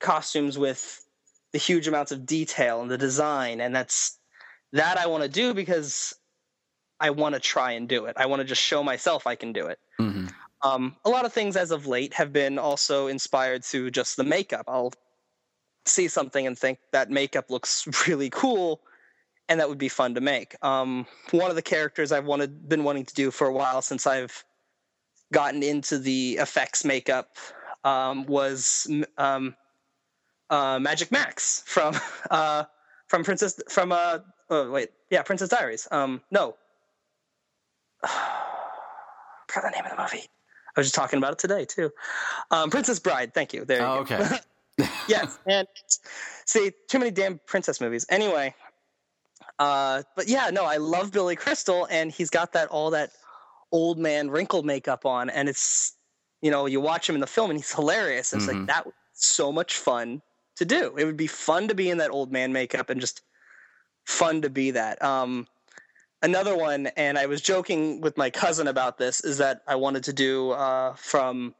costumes 0.00 0.56
with 0.58 1.04
the 1.52 1.58
huge 1.58 1.88
amounts 1.88 2.12
of 2.12 2.26
detail 2.26 2.80
and 2.80 2.90
the 2.90 2.98
design, 2.98 3.60
and 3.60 3.74
that's 3.74 4.18
that 4.72 4.98
I 4.98 5.06
want 5.06 5.22
to 5.22 5.28
do 5.28 5.54
because 5.54 6.14
I 7.00 7.10
want 7.10 7.34
to 7.34 7.40
try 7.40 7.72
and 7.72 7.88
do 7.88 8.06
it. 8.06 8.16
I 8.16 8.26
want 8.26 8.40
to 8.40 8.44
just 8.44 8.62
show 8.62 8.82
myself 8.82 9.26
I 9.26 9.34
can 9.34 9.52
do 9.52 9.66
it. 9.66 9.78
Mm-hmm. 10.00 10.26
Um, 10.62 10.96
a 11.04 11.10
lot 11.10 11.24
of 11.24 11.32
things 11.32 11.56
as 11.56 11.70
of 11.70 11.86
late 11.86 12.14
have 12.14 12.32
been 12.32 12.58
also 12.58 13.06
inspired 13.06 13.64
through 13.64 13.92
just 13.92 14.16
the 14.16 14.24
makeup. 14.24 14.64
I'll 14.66 14.92
see 15.84 16.08
something 16.08 16.46
and 16.46 16.58
think 16.58 16.78
that 16.92 17.10
makeup 17.10 17.50
looks 17.50 17.86
really 18.08 18.30
cool, 18.30 18.80
and 19.48 19.58
that 19.60 19.68
would 19.68 19.78
be 19.78 19.88
fun 19.88 20.14
to 20.14 20.20
make. 20.20 20.54
Um, 20.64 21.06
one 21.30 21.50
of 21.50 21.56
the 21.56 21.62
characters 21.62 22.12
I've 22.12 22.26
wanted, 22.26 22.68
been 22.68 22.84
wanting 22.84 23.04
to 23.06 23.14
do 23.14 23.30
for 23.30 23.46
a 23.46 23.52
while 23.52 23.82
since 23.82 24.06
I've 24.06 24.44
gotten 25.32 25.62
into 25.62 25.98
the 25.98 26.38
effects 26.40 26.84
makeup 26.84 27.36
um, 27.84 28.26
was 28.26 28.90
um, 29.16 29.54
uh, 30.50 30.78
Magic 30.78 31.10
Max 31.12 31.62
from 31.66 31.94
uh, 32.30 32.64
from 33.08 33.24
Princess 33.24 33.60
from 33.68 33.92
uh 33.92 34.18
oh 34.50 34.70
wait 34.70 34.90
yeah 35.10 35.22
Princess 35.22 35.48
Diaries. 35.48 35.88
Um, 35.90 36.20
no, 36.30 36.56
forgot 38.06 39.64
the 39.64 39.70
name 39.70 39.84
of 39.84 39.96
the 39.96 40.02
movie. 40.02 40.26
I 40.76 40.80
was 40.80 40.86
just 40.86 40.94
talking 40.94 41.18
about 41.18 41.32
it 41.32 41.38
today 41.38 41.64
too. 41.64 41.90
Um, 42.50 42.70
Princess 42.70 42.98
Bride. 42.98 43.34
Thank 43.34 43.52
you. 43.52 43.64
There. 43.64 43.80
You 43.80 43.84
Oh, 43.86 44.04
go. 44.04 44.16
okay. 44.16 44.38
yes, 45.08 45.38
and 45.46 45.66
see 46.44 46.72
too 46.88 46.98
many 46.98 47.10
damn 47.10 47.40
princess 47.46 47.80
movies. 47.80 48.06
Anyway, 48.08 48.54
uh, 49.58 50.02
but 50.16 50.28
yeah, 50.28 50.50
no, 50.50 50.64
I 50.64 50.76
love 50.76 51.12
Billy 51.12 51.36
Crystal, 51.36 51.86
and 51.90 52.10
he's 52.12 52.30
got 52.30 52.52
that 52.52 52.68
all 52.68 52.90
that 52.90 53.10
old 53.72 53.98
man 53.98 54.30
wrinkle 54.30 54.62
makeup 54.62 55.04
on, 55.04 55.30
and 55.30 55.48
it's 55.48 55.94
you 56.42 56.50
know 56.50 56.66
you 56.66 56.80
watch 56.80 57.08
him 57.08 57.14
in 57.14 57.20
the 57.20 57.26
film, 57.26 57.50
and 57.50 57.58
he's 57.58 57.72
hilarious. 57.72 58.32
It's 58.32 58.46
Mhm. 58.46 58.48
like 58.48 58.66
that 58.66 58.86
so 59.12 59.50
much 59.52 59.76
fun 59.76 60.22
to 60.56 60.64
do. 60.64 60.96
It 60.96 61.04
would 61.04 61.16
be 61.16 61.26
fun 61.26 61.68
to 61.68 61.74
be 61.74 61.90
in 61.90 61.98
that 61.98 62.10
old 62.10 62.32
man 62.32 62.52
makeup 62.52 62.90
and 62.90 63.00
just 63.00 63.22
fun 64.04 64.42
to 64.42 64.50
be 64.50 64.70
that. 64.72 65.02
Um, 65.02 65.46
another 66.22 66.56
one, 66.56 66.88
and 66.88 67.18
I 67.18 67.26
was 67.26 67.40
joking 67.40 68.00
with 68.00 68.16
my 68.16 68.30
cousin 68.30 68.66
about 68.68 68.98
this, 68.98 69.20
is 69.24 69.38
that 69.38 69.62
I 69.66 69.74
wanted 69.76 70.04
to 70.04 70.12
do 70.12 70.50
uh, 70.52 70.94
from 70.94 71.54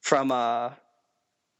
from 0.00 0.30
uh, 0.30 0.70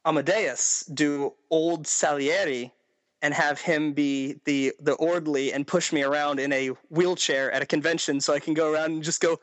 Amadeus 0.05 0.85
do 0.85 1.33
old 1.49 1.85
Salieri 1.87 2.71
and 3.21 3.33
have 3.33 3.59
him 3.59 3.93
be 3.93 4.39
the 4.45 4.73
the 4.79 4.93
orderly 4.93 5.51
and 5.53 5.65
push 5.65 5.91
me 5.91 6.03
around 6.03 6.39
in 6.39 6.53
a 6.53 6.67
wheelchair 6.89 7.51
at 7.51 7.61
a 7.61 7.65
convention 7.65 8.21
so 8.21 8.33
I 8.33 8.39
can 8.39 8.53
go 8.53 8.71
around 8.71 8.91
and 8.91 9.03
just 9.03 9.21
go, 9.21 9.39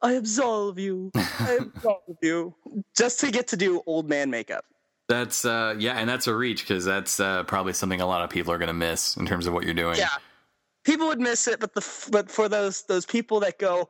I 0.00 0.12
absolve 0.12 0.78
you, 0.78 1.10
I 1.14 1.58
absolve 1.76 2.16
you, 2.22 2.54
just 2.96 3.20
to 3.20 3.30
get 3.30 3.48
to 3.48 3.56
do 3.56 3.82
old 3.86 4.08
man 4.08 4.30
makeup. 4.30 4.64
That's 5.08 5.44
uh, 5.44 5.74
yeah, 5.78 5.98
and 5.98 6.08
that's 6.08 6.26
a 6.26 6.34
reach 6.34 6.62
because 6.62 6.84
that's 6.84 7.18
uh, 7.18 7.44
probably 7.44 7.72
something 7.72 8.00
a 8.00 8.06
lot 8.06 8.22
of 8.22 8.30
people 8.30 8.52
are 8.52 8.58
going 8.58 8.68
to 8.68 8.74
miss 8.74 9.16
in 9.16 9.26
terms 9.26 9.46
of 9.46 9.54
what 9.54 9.64
you're 9.64 9.74
doing. 9.74 9.96
Yeah. 9.96 10.08
people 10.84 11.06
would 11.08 11.20
miss 11.20 11.48
it, 11.48 11.60
but 11.60 11.74
the 11.74 12.08
but 12.10 12.30
for 12.30 12.48
those 12.48 12.82
those 12.84 13.06
people 13.06 13.40
that 13.40 13.58
go, 13.58 13.88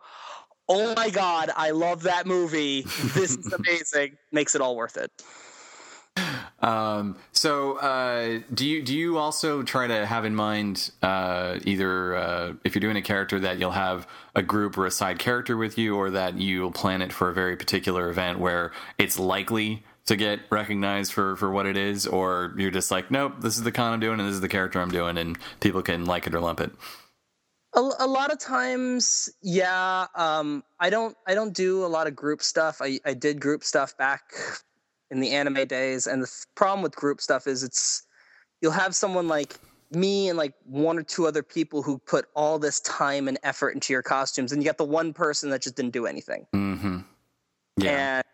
oh 0.69 0.95
my 0.95 1.11
god, 1.11 1.51
I 1.57 1.71
love 1.71 2.05
that 2.05 2.27
movie. 2.27 2.83
This 2.83 3.37
is 3.37 3.53
amazing. 3.53 4.17
Makes 4.31 4.55
it 4.55 4.61
all 4.61 4.77
worth 4.77 4.97
it. 4.97 5.11
Um, 6.61 7.17
so, 7.31 7.79
uh, 7.79 8.41
do 8.53 8.67
you 8.67 8.83
do 8.83 8.97
you 8.97 9.17
also 9.19 9.63
try 9.63 9.87
to 9.87 10.05
have 10.05 10.25
in 10.25 10.35
mind 10.35 10.91
uh, 11.03 11.59
either 11.65 12.17
uh, 12.17 12.53
if 12.65 12.75
you're 12.75 12.81
doing 12.81 12.97
a 12.97 13.03
character 13.03 13.39
that 13.41 13.59
you'll 13.59 13.71
have 13.71 14.09
a 14.35 14.43
group 14.43 14.77
or 14.77 14.85
a 14.85 14.91
side 14.91 15.21
character 15.21 15.57
with 15.57 15.79
you, 15.79 15.97
or 15.97 16.11
that 16.11 16.35
you'll 16.35 16.73
plan 16.73 17.01
it 17.01 17.13
for 17.13 17.31
a 17.31 17.35
very 17.35 17.57
particular 17.57 18.11
event 18.11 18.41
where 18.41 18.73
it's 18.99 19.19
likely 19.19 19.85
to 20.07 20.17
get 20.17 20.41
recognized 20.51 21.13
for 21.13 21.37
for 21.37 21.51
what 21.51 21.67
it 21.67 21.77
is, 21.77 22.09
or 22.09 22.55
you're 22.57 22.73
just 22.73 22.91
like, 22.91 23.09
nope, 23.11 23.35
this 23.41 23.57
is 23.57 23.63
the 23.63 23.73
con 23.73 23.93
I'm 23.93 24.01
doing, 24.01 24.19
and 24.19 24.29
this 24.29 24.35
is 24.35 24.41
the 24.41 24.49
character 24.49 24.81
I'm 24.81 24.91
doing, 24.91 25.17
and 25.17 25.39
people 25.61 25.83
can 25.83 26.07
like 26.07 26.27
it 26.27 26.35
or 26.35 26.41
lump 26.41 26.61
it. 26.61 26.73
A, 27.75 27.81
a 28.01 28.07
lot 28.07 28.33
of 28.33 28.41
times, 28.41 29.29
yeah. 29.43 30.07
Um, 30.17 30.65
I 30.81 30.91
don't 30.91 31.15
I 31.25 31.35
don't 31.35 31.55
do 31.55 31.85
a 31.85 31.87
lot 31.87 32.09
of 32.09 32.17
group 32.17 32.43
stuff. 32.43 32.79
I, 32.81 32.99
I 33.05 33.15
did 33.15 33.41
group 33.41 33.63
stuff 33.63 33.97
back 33.97 34.23
in 35.11 35.21
the 35.21 35.31
anime 35.31 35.67
days. 35.67 36.07
And 36.07 36.23
the 36.23 36.31
problem 36.55 36.83
with 36.83 36.95
group 36.95 37.21
stuff 37.21 37.47
is 37.47 37.63
it's 37.63 38.07
you'll 38.61 38.73
have 38.73 38.95
someone 38.95 39.29
like 39.29 39.59
me 39.91 40.29
and 40.29 40.37
like 40.37 40.55
one 40.65 40.99
or 40.99 41.03
two 41.03 41.27
other 41.27 41.43
people 41.43 41.83
who 41.83 41.99
put 41.99 42.27
all 42.35 42.59
this 42.59 42.81
time 42.81 43.29
and 43.29 43.39
effort 43.43 43.71
into 43.71 43.93
your 43.93 44.03
costumes, 44.03 44.53
and 44.53 44.63
you 44.63 44.67
got 44.67 44.79
the 44.79 44.85
one 44.85 45.13
person 45.13 45.51
that 45.51 45.63
just 45.63 45.77
didn't 45.77 45.93
do 45.93 46.07
anything. 46.07 46.47
Mm-hmm. 46.55 46.99
Yeah. 47.79 48.17
And 48.17 48.25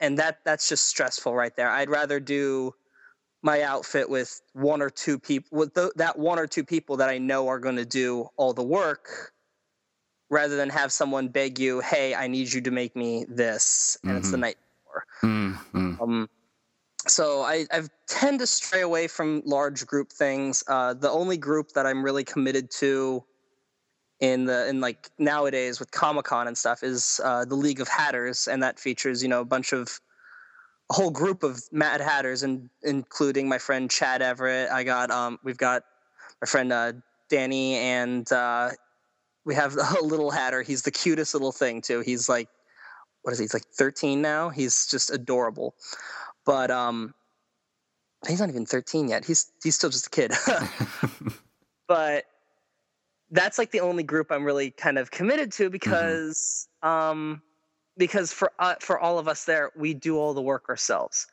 and 0.00 0.18
that 0.18 0.40
that's 0.44 0.68
just 0.68 0.86
stressful 0.86 1.34
right 1.34 1.54
there. 1.56 1.70
I'd 1.70 1.88
rather 1.88 2.20
do 2.20 2.74
my 3.42 3.62
outfit 3.62 4.08
with 4.08 4.40
one 4.52 4.82
or 4.82 4.90
two 4.90 5.18
people 5.18 5.58
with 5.58 5.74
the, 5.74 5.92
that 5.96 6.18
one 6.18 6.38
or 6.38 6.46
two 6.46 6.64
people 6.64 6.96
that 6.98 7.08
I 7.08 7.18
know 7.18 7.48
are 7.48 7.58
going 7.58 7.76
to 7.76 7.84
do 7.84 8.28
all 8.36 8.52
the 8.52 8.62
work 8.62 9.32
rather 10.30 10.56
than 10.56 10.70
have 10.70 10.92
someone 10.92 11.28
beg 11.28 11.58
you, 11.58 11.80
"Hey, 11.80 12.14
I 12.14 12.26
need 12.26 12.52
you 12.52 12.60
to 12.62 12.70
make 12.70 12.96
me 12.96 13.24
this." 13.28 13.96
And 14.02 14.10
mm-hmm. 14.10 14.18
it's 14.18 14.30
the 14.30 14.36
mm-hmm. 14.36 14.42
night 14.42 14.56
before. 14.84 15.04
Mm-hmm. 15.22 15.81
Um, 16.00 16.28
so 17.06 17.42
I, 17.42 17.66
I 17.72 17.82
tend 18.06 18.40
to 18.40 18.46
stray 18.46 18.80
away 18.80 19.08
from 19.08 19.42
large 19.44 19.86
group 19.86 20.12
things. 20.12 20.62
Uh, 20.68 20.94
the 20.94 21.10
only 21.10 21.36
group 21.36 21.72
that 21.72 21.86
I'm 21.86 22.04
really 22.04 22.24
committed 22.24 22.70
to 22.78 23.24
in 24.20 24.44
the 24.44 24.68
in 24.68 24.80
like 24.80 25.10
nowadays 25.18 25.80
with 25.80 25.90
Comic 25.90 26.26
Con 26.26 26.46
and 26.46 26.56
stuff 26.56 26.84
is 26.84 27.20
uh, 27.24 27.44
the 27.44 27.56
League 27.56 27.80
of 27.80 27.88
Hatters, 27.88 28.46
and 28.46 28.62
that 28.62 28.78
features 28.78 29.22
you 29.22 29.28
know 29.28 29.40
a 29.40 29.44
bunch 29.44 29.72
of 29.72 30.00
a 30.90 30.94
whole 30.94 31.10
group 31.10 31.42
of 31.42 31.60
Mad 31.72 32.00
Hatters, 32.00 32.44
and 32.44 32.70
including 32.82 33.48
my 33.48 33.58
friend 33.58 33.90
Chad 33.90 34.22
Everett. 34.22 34.70
I 34.70 34.84
got 34.84 35.10
um 35.10 35.40
we've 35.42 35.56
got 35.56 35.82
my 36.40 36.46
friend 36.46 36.72
uh, 36.72 36.92
Danny, 37.28 37.74
and 37.74 38.30
uh, 38.30 38.70
we 39.44 39.56
have 39.56 39.76
a 39.98 40.02
little 40.02 40.30
Hatter. 40.30 40.62
He's 40.62 40.82
the 40.82 40.92
cutest 40.92 41.34
little 41.34 41.52
thing 41.52 41.80
too. 41.80 42.00
He's 42.00 42.28
like 42.28 42.48
what 43.22 43.32
is 43.32 43.38
he? 43.38 43.44
He's 43.44 43.54
like 43.54 43.66
13 43.66 44.20
now. 44.20 44.48
He's 44.48 44.86
just 44.86 45.10
adorable. 45.10 45.74
But 46.44 46.70
um, 46.70 47.14
he's 48.26 48.40
not 48.40 48.48
even 48.48 48.66
13 48.66 49.08
yet. 49.08 49.24
He's 49.24 49.52
he's 49.62 49.76
still 49.76 49.90
just 49.90 50.08
a 50.08 50.10
kid. 50.10 50.32
but 51.88 52.24
that's 53.30 53.58
like 53.58 53.70
the 53.70 53.80
only 53.80 54.02
group 54.02 54.30
I'm 54.30 54.44
really 54.44 54.70
kind 54.70 54.98
of 54.98 55.10
committed 55.10 55.52
to 55.52 55.64
mm-hmm. 55.64 55.72
because 55.72 56.68
mm-hmm. 56.84 56.88
um, 56.88 57.42
because 57.96 58.32
for 58.32 58.52
uh, 58.58 58.74
for 58.80 58.98
all 58.98 59.18
of 59.18 59.28
us 59.28 59.44
there, 59.44 59.70
we 59.76 59.94
do 59.94 60.18
all 60.18 60.34
the 60.34 60.42
work 60.42 60.68
ourselves. 60.68 61.26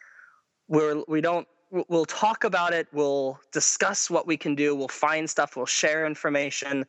We're 0.67 1.03
we 1.07 1.21
don't 1.21 1.47
we'll 1.71 2.05
talk 2.05 2.43
about 2.43 2.73
it. 2.73 2.87
We'll 2.91 3.39
discuss 3.51 4.09
what 4.09 4.25
we 4.25 4.37
can 4.37 4.55
do. 4.55 4.75
We'll 4.75 4.87
find 4.87 5.29
stuff. 5.29 5.55
We'll 5.55 5.65
share 5.65 6.05
information, 6.05 6.85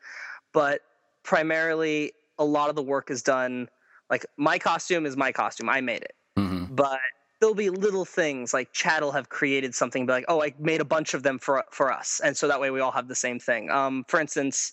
but 0.52 0.80
primarily 1.23 2.12
a 2.38 2.45
lot 2.45 2.71
of 2.71 2.76
the 2.76 2.83
work 2.83 3.11
is 3.11 3.23
done 3.23 3.69
like 4.10 4.26
my 4.36 4.58
costume 4.58 5.06
is 5.06 5.16
my 5.16 5.32
costume. 5.32 5.68
I 5.68 5.80
made 5.80 6.02
it. 6.02 6.14
Mm-hmm. 6.36 6.74
But 6.74 7.00
there'll 7.40 7.54
be 7.54 7.70
little 7.70 8.04
things 8.04 8.52
like 8.52 8.72
Chad 8.72 9.02
will 9.02 9.12
have 9.12 9.28
created 9.28 9.74
something, 9.74 10.04
be 10.04 10.12
like, 10.12 10.26
oh, 10.28 10.42
I 10.42 10.52
made 10.58 10.80
a 10.80 10.84
bunch 10.84 11.14
of 11.14 11.22
them 11.22 11.38
for 11.38 11.64
for 11.70 11.92
us, 11.92 12.20
and 12.22 12.36
so 12.36 12.48
that 12.48 12.60
way 12.60 12.70
we 12.70 12.80
all 12.80 12.92
have 12.92 13.08
the 13.08 13.14
same 13.14 13.38
thing. 13.38 13.70
Um, 13.70 14.04
for 14.08 14.20
instance, 14.20 14.72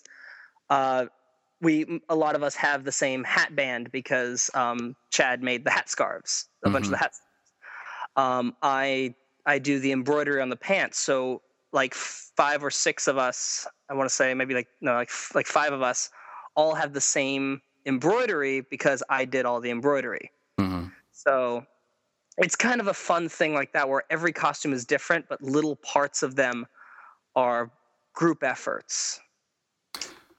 uh, 0.70 1.06
we 1.60 2.00
a 2.08 2.14
lot 2.14 2.34
of 2.34 2.42
us 2.42 2.54
have 2.56 2.84
the 2.84 2.92
same 2.92 3.24
hat 3.24 3.54
band 3.56 3.90
because 3.90 4.50
um, 4.54 4.94
Chad 5.10 5.42
made 5.42 5.64
the 5.64 5.70
hat 5.70 5.88
scarves, 5.88 6.48
a 6.62 6.66
mm-hmm. 6.66 6.72
bunch 6.74 6.84
of 6.86 6.90
the 6.90 6.96
mm-hmm. 6.96 7.02
hats. 7.02 7.20
Um, 8.16 8.56
I 8.62 9.14
I 9.46 9.58
do 9.58 9.78
the 9.78 9.92
embroidery 9.92 10.40
on 10.40 10.50
the 10.50 10.56
pants, 10.56 10.98
so 10.98 11.42
like 11.72 11.94
five 11.94 12.64
or 12.64 12.70
six 12.70 13.08
of 13.08 13.18
us, 13.18 13.66
I 13.90 13.94
want 13.94 14.08
to 14.08 14.14
say 14.14 14.32
maybe 14.34 14.54
like 14.54 14.68
no, 14.80 14.94
like 14.94 15.10
like 15.34 15.46
five 15.46 15.72
of 15.72 15.82
us, 15.82 16.10
all 16.54 16.74
have 16.74 16.92
the 16.92 17.00
same 17.00 17.60
embroidery 17.86 18.62
because 18.62 19.02
I 19.08 19.24
did 19.24 19.46
all 19.46 19.60
the 19.60 19.70
embroidery. 19.70 20.30
Mm-hmm. 20.58 20.86
So 21.12 21.66
it's 22.36 22.54
kind 22.54 22.80
of 22.80 22.86
a 22.86 22.94
fun 22.94 23.28
thing 23.28 23.54
like 23.54 23.72
that 23.72 23.88
where 23.88 24.04
every 24.10 24.32
costume 24.32 24.72
is 24.72 24.84
different, 24.84 25.28
but 25.28 25.42
little 25.42 25.76
parts 25.76 26.22
of 26.22 26.36
them 26.36 26.66
are 27.34 27.70
group 28.14 28.42
efforts. 28.42 29.20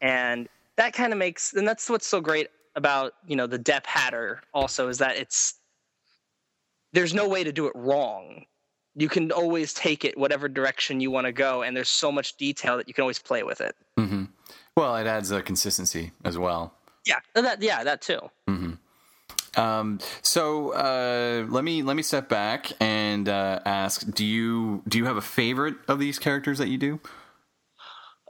And 0.01 0.47
that 0.77 0.93
kind 0.93 1.11
of 1.11 1.19
makes, 1.19 1.53
and 1.53 1.67
that's 1.67 1.89
what's 1.89 2.07
so 2.07 2.21
great 2.21 2.47
about, 2.75 3.13
you 3.27 3.35
know, 3.35 3.47
the 3.47 3.59
Depp 3.59 3.85
Hatter 3.85 4.41
also 4.53 4.87
is 4.87 4.97
that 4.99 5.17
it's, 5.17 5.55
there's 6.93 7.13
no 7.13 7.27
way 7.27 7.43
to 7.43 7.51
do 7.51 7.67
it 7.67 7.73
wrong. 7.75 8.45
You 8.95 9.09
can 9.09 9.31
always 9.31 9.73
take 9.73 10.05
it 10.05 10.17
whatever 10.17 10.47
direction 10.47 10.99
you 10.99 11.11
want 11.11 11.25
to 11.25 11.31
go, 11.31 11.61
and 11.61 11.75
there's 11.75 11.89
so 11.89 12.11
much 12.11 12.37
detail 12.37 12.77
that 12.77 12.87
you 12.87 12.93
can 12.93 13.01
always 13.01 13.19
play 13.19 13.43
with 13.43 13.61
it. 13.61 13.75
Mm-hmm. 13.97 14.25
Well, 14.75 14.95
it 14.95 15.05
adds 15.05 15.31
a 15.31 15.41
consistency 15.41 16.11
as 16.23 16.37
well. 16.37 16.73
Yeah, 17.05 17.19
that 17.33 17.61
yeah, 17.61 17.83
that 17.83 18.01
too. 18.01 18.19
Mm-hmm. 18.47 18.73
Um, 19.59 19.99
so 20.21 20.73
uh, 20.73 21.45
let 21.49 21.63
me 21.63 21.83
let 21.83 21.95
me 21.95 22.03
step 22.03 22.29
back 22.29 22.71
and 22.79 23.27
uh, 23.27 23.59
ask: 23.65 24.09
Do 24.13 24.25
you 24.25 24.83
do 24.87 24.97
you 24.97 25.05
have 25.05 25.17
a 25.17 25.21
favorite 25.21 25.75
of 25.87 25.99
these 25.99 26.19
characters 26.19 26.57
that 26.59 26.67
you 26.67 26.77
do? 26.77 26.99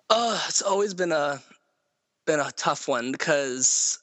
Uh, 0.09 0.41
it's 0.47 0.61
always 0.61 0.93
been 0.93 1.11
a 1.11 1.41
been 2.25 2.39
a 2.39 2.51
tough 2.51 2.87
one 2.87 3.11
because 3.11 3.99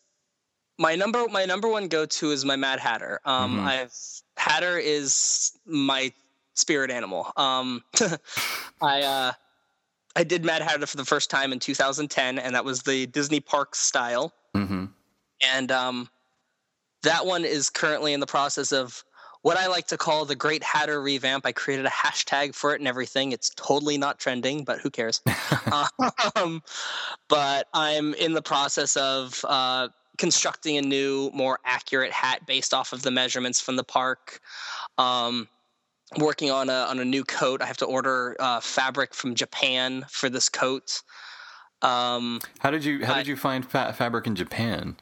my 0.79 0.95
number 0.95 1.27
my 1.29 1.45
number 1.45 1.69
one 1.69 1.89
go 1.89 2.07
to 2.07 2.31
is 2.31 2.45
my 2.45 2.57
Mad 2.57 2.79
Hatter. 2.79 3.21
Um, 3.25 3.59
mm-hmm. 3.59 3.67
I've 3.67 3.95
Hatter 4.37 4.79
is 4.79 5.53
my 5.65 6.13
spirit 6.55 6.91
animal. 6.91 7.33
Um, 7.37 7.83
I 8.81 9.03
uh, 9.03 9.33
I 10.15 10.25
did 10.25 10.45
Mad 10.45 10.63
Hatter 10.63 10.87
for 10.87 10.97
the 10.97 11.05
first 11.05 11.31
time 11.31 11.53
in 11.53 11.59
2010, 11.59 12.39
and 12.39 12.55
that 12.55 12.65
was 12.65 12.83
the 12.83 13.07
Disney 13.07 13.41
Parks 13.41 13.79
style. 13.79 14.33
Mm-hmm. 14.57 14.85
And 15.43 15.73
um, 15.73 16.09
that 17.03 17.27
one 17.27 17.45
is 17.45 17.71
currently 17.71 18.13
in 18.13 18.21
the 18.21 18.27
process 18.27 18.73
of 18.73 19.05
what 19.43 19.57
I 19.57 19.69
like 19.69 19.87
to 19.89 19.97
call 19.97 20.25
the 20.25 20.35
Great 20.35 20.65
Hatter 20.65 21.01
revamp. 21.01 21.47
I 21.47 21.53
created 21.53 21.87
a 21.87 21.91
hashtag 21.91 22.55
for 22.55 22.75
it 22.75 22.81
and 22.81 22.89
everything. 22.89 23.33
It's 23.33 23.51
totally 23.51 23.97
not 23.97 24.19
trending, 24.19 24.65
but 24.65 24.81
who 24.81 24.91
cares? 24.91 25.21
um, 26.37 26.63
but 27.29 27.69
I'm 27.73 28.15
in 28.15 28.33
the 28.33 28.43
process 28.43 28.97
of 28.97 29.45
uh, 29.47 29.89
constructing 30.19 30.79
a 30.79 30.83
new, 30.83 31.31
more 31.33 31.61
accurate 31.65 32.11
hat 32.11 32.47
based 32.47 32.75
off 32.75 32.93
of 32.93 33.03
the 33.03 33.11
measurements 33.11 33.61
from 33.61 33.77
the 33.77 33.85
park. 33.85 34.41
Um, 34.99 35.49
working 36.19 36.51
on 36.51 36.69
a 36.69 36.87
on 36.89 36.99
a 36.99 37.05
new 37.05 37.25
coat. 37.25 37.63
I 37.63 37.67
have 37.67 37.77
to 37.79 37.85
order 37.85 38.37
uh, 38.39 38.61
fabric 38.61 39.15
from 39.15 39.35
Japan 39.35 40.05
for 40.09 40.29
this 40.29 40.49
coat. 40.49 41.03
Um, 41.83 42.41
how 42.59 42.71
did 42.71 42.85
you 42.85 43.05
How 43.05 43.15
I, 43.15 43.19
did 43.19 43.27
you 43.27 43.37
find 43.37 43.69
fa- 43.69 43.95
fabric 43.97 44.27
in 44.27 44.35
Japan? 44.35 44.97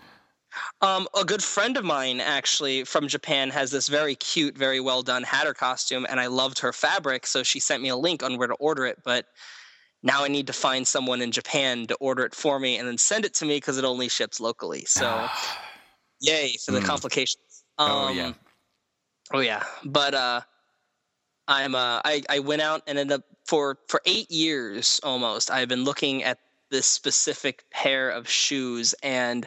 Um, 0.81 1.09
a 1.19 1.25
good 1.25 1.43
friend 1.43 1.77
of 1.77 1.85
mine, 1.85 2.21
actually 2.21 2.85
from 2.85 3.09
Japan, 3.09 3.51
has 3.51 3.71
this 3.71 3.89
very 3.89 4.15
cute, 4.15 4.57
very 4.57 4.81
well 4.81 5.03
done 5.03 5.23
Hatter 5.23 5.55
costume, 5.55 6.07
and 6.09 6.21
I 6.21 6.27
loved 6.27 6.59
her 6.61 6.73
fabric, 6.73 7.27
so 7.27 7.43
she 7.43 7.59
sent 7.59 7.83
me 7.83 7.89
a 7.89 7.97
link 7.97 8.23
on 8.23 8.39
where 8.39 8.49
to 8.49 8.55
order 8.55 8.87
it. 8.87 8.99
But 9.05 9.27
now 10.03 10.25
I 10.25 10.29
need 10.29 10.47
to 10.47 10.53
find 10.53 10.87
someone 10.87 11.21
in 11.23 11.33
Japan 11.33 11.87
to 11.87 11.95
order 11.97 12.25
it 12.25 12.35
for 12.35 12.61
me 12.61 12.77
and 12.79 12.87
then 12.87 12.99
send 12.99 13.25
it 13.25 13.35
to 13.35 13.47
me 13.47 13.57
because 13.57 13.79
it 13.79 13.85
only 13.85 14.09
ships 14.09 14.41
locally. 14.41 14.87
So, 14.95 15.29
yay 16.21 16.57
for 16.65 16.73
the 16.73 16.81
mm. 16.81 16.85
complications. 16.85 17.65
Um, 17.79 17.91
oh 17.91 18.13
yeah. 18.13 18.33
Oh 19.33 19.41
yeah, 19.41 19.63
but 19.85 20.15
uh, 20.15 20.41
I'm 21.49 21.75
uh, 21.75 22.01
I 22.05 22.23
I 22.29 22.39
went 22.41 22.63
out 22.63 22.83
and 22.87 22.99
ended 22.99 23.21
up 23.21 23.25
for 23.47 23.79
for 23.89 24.01
eight 24.05 24.31
years 24.31 25.01
almost. 25.03 25.51
I've 25.51 25.69
been 25.69 25.85
looking 25.85 26.23
at 26.23 26.39
this 26.75 26.87
specific 26.89 27.63
pair 27.71 28.11
of 28.11 28.29
shoes 28.29 28.97
and 29.05 29.47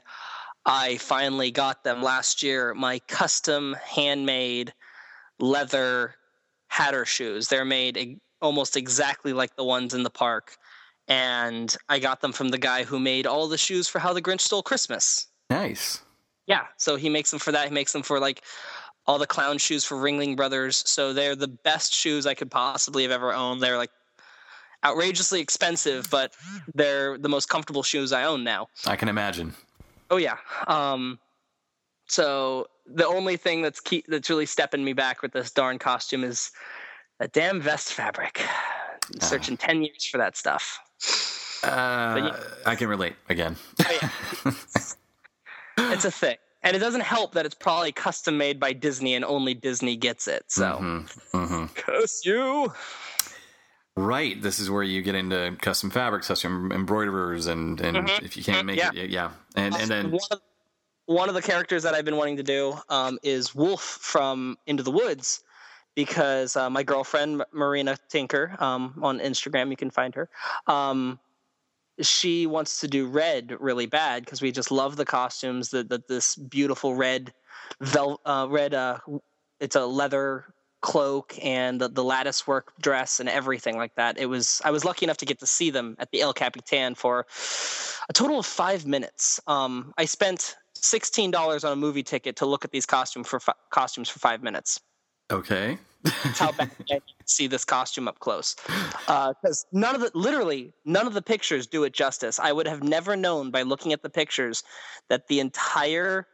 I 0.66 0.96
finally 0.96 1.52
got 1.52 1.84
them 1.84 2.02
last 2.02 2.42
year. 2.42 2.74
My 2.74 3.00
custom 3.00 3.76
handmade 3.84 4.74
leather 5.38 6.16
hatter 6.70 7.04
shoes. 7.04 7.50
They're 7.50 7.66
made 7.66 8.18
almost 8.42 8.78
exactly 8.78 9.34
like 9.34 9.58
the 9.58 9.66
ones 9.66 9.94
in 9.94 10.04
the 10.04 10.10
park. 10.10 10.56
And 11.10 11.76
I 11.90 12.00
got 12.00 12.22
them 12.22 12.32
from 12.32 12.48
the 12.48 12.58
guy 12.58 12.86
who 12.86 12.98
made 12.98 13.28
all 13.28 13.50
the 13.50 13.58
shoes 13.58 13.90
for 13.90 14.00
How 14.00 14.14
the 14.14 14.22
Grinch 14.22 14.42
Stole 14.42 14.64
Christmas. 14.64 15.28
Nice. 15.50 16.02
Yeah. 16.46 16.68
So 16.78 16.96
he 16.96 17.10
makes 17.10 17.30
them 17.30 17.40
for 17.42 17.52
that. 17.52 17.68
He 17.68 17.74
makes 17.74 17.92
them 17.92 18.04
for 18.04 18.22
like 18.22 18.42
all 19.06 19.18
the 19.18 19.28
clown 19.28 19.58
shoes 19.58 19.84
for 19.84 19.98
Ringling 19.98 20.38
Brothers. 20.38 20.82
So 20.90 21.12
they're 21.12 21.36
the 21.36 21.50
best 21.50 21.94
shoes 21.94 22.26
I 22.26 22.36
could 22.36 22.52
possibly 22.52 23.04
have 23.04 23.12
ever 23.12 23.34
owned. 23.34 23.62
They're 23.62 23.78
like 23.78 23.92
outrageously 24.86 25.42
expensive, 25.42 26.10
but 26.10 26.34
they're 26.74 27.18
the 27.18 27.30
most 27.30 27.50
comfortable 27.50 27.84
shoes 27.84 28.14
I 28.14 28.24
own 28.24 28.44
now. 28.44 28.68
I 28.86 28.96
can 28.96 29.10
imagine. 29.10 29.54
Oh 30.10 30.18
yeah. 30.18 30.38
Um, 30.68 31.20
so 32.08 32.68
the 32.86 33.06
only 33.06 33.38
thing 33.38 33.62
that's 33.62 33.80
key, 33.80 34.04
that's 34.08 34.30
really 34.30 34.46
stepping 34.46 34.84
me 34.84 34.94
back 34.94 35.22
with 35.22 35.34
this 35.34 35.52
darn 35.52 35.80
costume 35.80 36.24
is 36.24 36.52
a 37.20 37.28
damn 37.28 37.60
vest 37.60 37.94
fabric. 37.94 38.42
I'm 39.14 39.22
searching 39.22 39.58
ten 39.58 39.84
years 39.84 40.06
for 40.06 40.18
that 40.18 40.38
stuff. 40.38 40.80
Uh, 41.64 42.32
yeah. 42.34 42.40
I 42.66 42.76
can 42.76 42.88
relate 42.88 43.16
again. 43.30 43.56
Oh, 43.82 44.00
yeah. 44.46 44.52
it's 45.94 46.06
a 46.06 46.12
thing. 46.12 46.38
And 46.64 46.76
it 46.76 46.80
doesn't 46.80 47.02
help 47.02 47.34
that 47.34 47.46
it's 47.46 47.56
probably 47.56 47.92
custom 47.92 48.38
made 48.38 48.60
by 48.60 48.74
Disney 48.74 49.16
and 49.16 49.24
only 49.24 49.54
Disney 49.54 49.96
gets 49.96 50.28
it. 50.28 50.44
So, 50.48 50.64
mm-hmm. 50.64 51.38
Mm-hmm. 51.38 51.66
curse 51.76 52.26
you. 52.26 52.74
Right. 53.98 54.40
This 54.40 54.60
is 54.60 54.70
where 54.70 54.84
you 54.84 55.02
get 55.02 55.16
into 55.16 55.58
custom 55.60 55.90
fabrics, 55.90 56.28
custom 56.28 56.72
embroiderers, 56.72 57.48
and, 57.48 57.82
and 57.82 57.98
mm-hmm. 57.98 58.26
if 58.26 58.38
you 58.38 58.44
can't 58.44 58.68
make 58.68 58.78
yeah. 58.78 58.92
it, 58.94 59.10
yeah. 59.10 59.32
And, 59.56 59.76
and 59.76 59.90
then. 59.90 60.12
One 60.12 60.20
of, 60.32 60.42
one 61.08 61.30
of, 61.30 61.36
the 61.36 61.42
characters 61.42 61.82
that 61.82 61.96
I've 61.96 62.06
been 62.06 62.16
wanting 62.16 62.38
to 62.38 62.44
do 62.44 62.78
um, 62.90 63.18
is 63.24 63.56
Wolf 63.56 63.82
from 63.82 64.56
Into 64.68 64.84
the 64.84 64.92
Woods 64.92 65.42
because 65.96 66.56
uh, 66.56 66.70
my 66.70 66.84
girlfriend, 66.84 67.44
Marina 67.52 67.98
Tinker, 68.08 68.56
um, 68.60 69.00
on 69.02 69.18
Instagram, 69.18 69.72
you 69.72 69.76
can 69.76 69.90
find 69.90 70.14
her. 70.14 70.30
Um, 70.68 71.20
she 72.00 72.46
wants 72.46 72.82
to 72.82 72.88
do 72.88 73.08
red 73.08 73.56
really 73.60 73.88
bad 73.88 74.24
because 74.24 74.44
we 74.44 74.52
just 74.52 74.70
love 74.70 74.96
the 74.96 75.06
costumes. 75.06 75.70
That 75.70 75.90
the, 75.90 76.04
this 76.08 76.36
beautiful 76.36 76.94
red, 76.94 77.34
vel, 77.82 78.22
uh, 78.26 78.46
red. 78.48 78.76
Uh, 78.76 79.00
it's 79.60 79.76
a 79.76 79.88
leather 79.88 80.46
cloak 80.82 81.34
and 81.44 81.82
the, 81.82 81.90
the 81.90 82.04
lattice 82.04 82.46
work 82.46 82.74
dress 82.82 83.20
and 83.20 83.28
everything 83.28 83.78
like 83.78 83.96
that. 83.96 84.18
It 84.18 84.28
was. 84.28 84.62
I 84.64 84.72
was 84.72 84.86
lucky 84.86 85.06
enough 85.06 85.18
to 85.18 85.26
get 85.26 85.40
to 85.40 85.48
see 85.48 85.70
them 85.70 85.96
at 86.00 86.12
the 86.12 86.22
El 86.22 86.34
Capitan 86.34 86.96
for 86.96 87.26
a 88.10 88.14
total 88.14 88.40
of 88.40 88.46
five 88.46 88.86
minutes. 88.86 89.40
Um, 89.48 89.94
I 89.98 90.06
spent 90.06 90.56
sixteen 90.74 91.32
dollars 91.32 91.64
on 91.64 91.74
a 91.74 91.76
movie 91.76 92.04
ticket 92.04 92.36
to 92.38 92.46
look 92.46 92.64
at 92.64 92.72
these 92.72 92.86
costume 92.86 93.24
for 93.24 93.40
fi- 93.40 93.54
costumes 93.72 94.10
for 94.10 94.20
five 94.20 94.44
minutes. 94.44 94.80
Okay. 95.32 95.78
That's 96.04 96.40
how 96.40 96.52
bad 96.52 96.72
I 96.90 97.00
see 97.26 97.48
this 97.48 97.66
costume 97.66 98.08
up 98.08 98.20
close. 98.20 98.56
Because 98.56 99.66
uh, 99.66 99.78
none 99.78 99.96
of 99.96 100.02
the, 100.02 100.12
literally, 100.14 100.74
none 100.86 101.08
of 101.08 101.14
the 101.14 101.22
pictures 101.22 101.68
do 101.68 101.84
it 101.84 101.94
justice. 101.94 102.40
I 102.40 102.52
would 102.52 102.68
have 102.68 102.84
never 102.84 103.16
known 103.16 103.52
by 103.52 103.64
looking 103.64 103.92
at 103.94 104.04
the 104.04 104.10
pictures 104.10 104.64
that 105.10 105.28
the 105.28 105.40
entire 105.40 106.28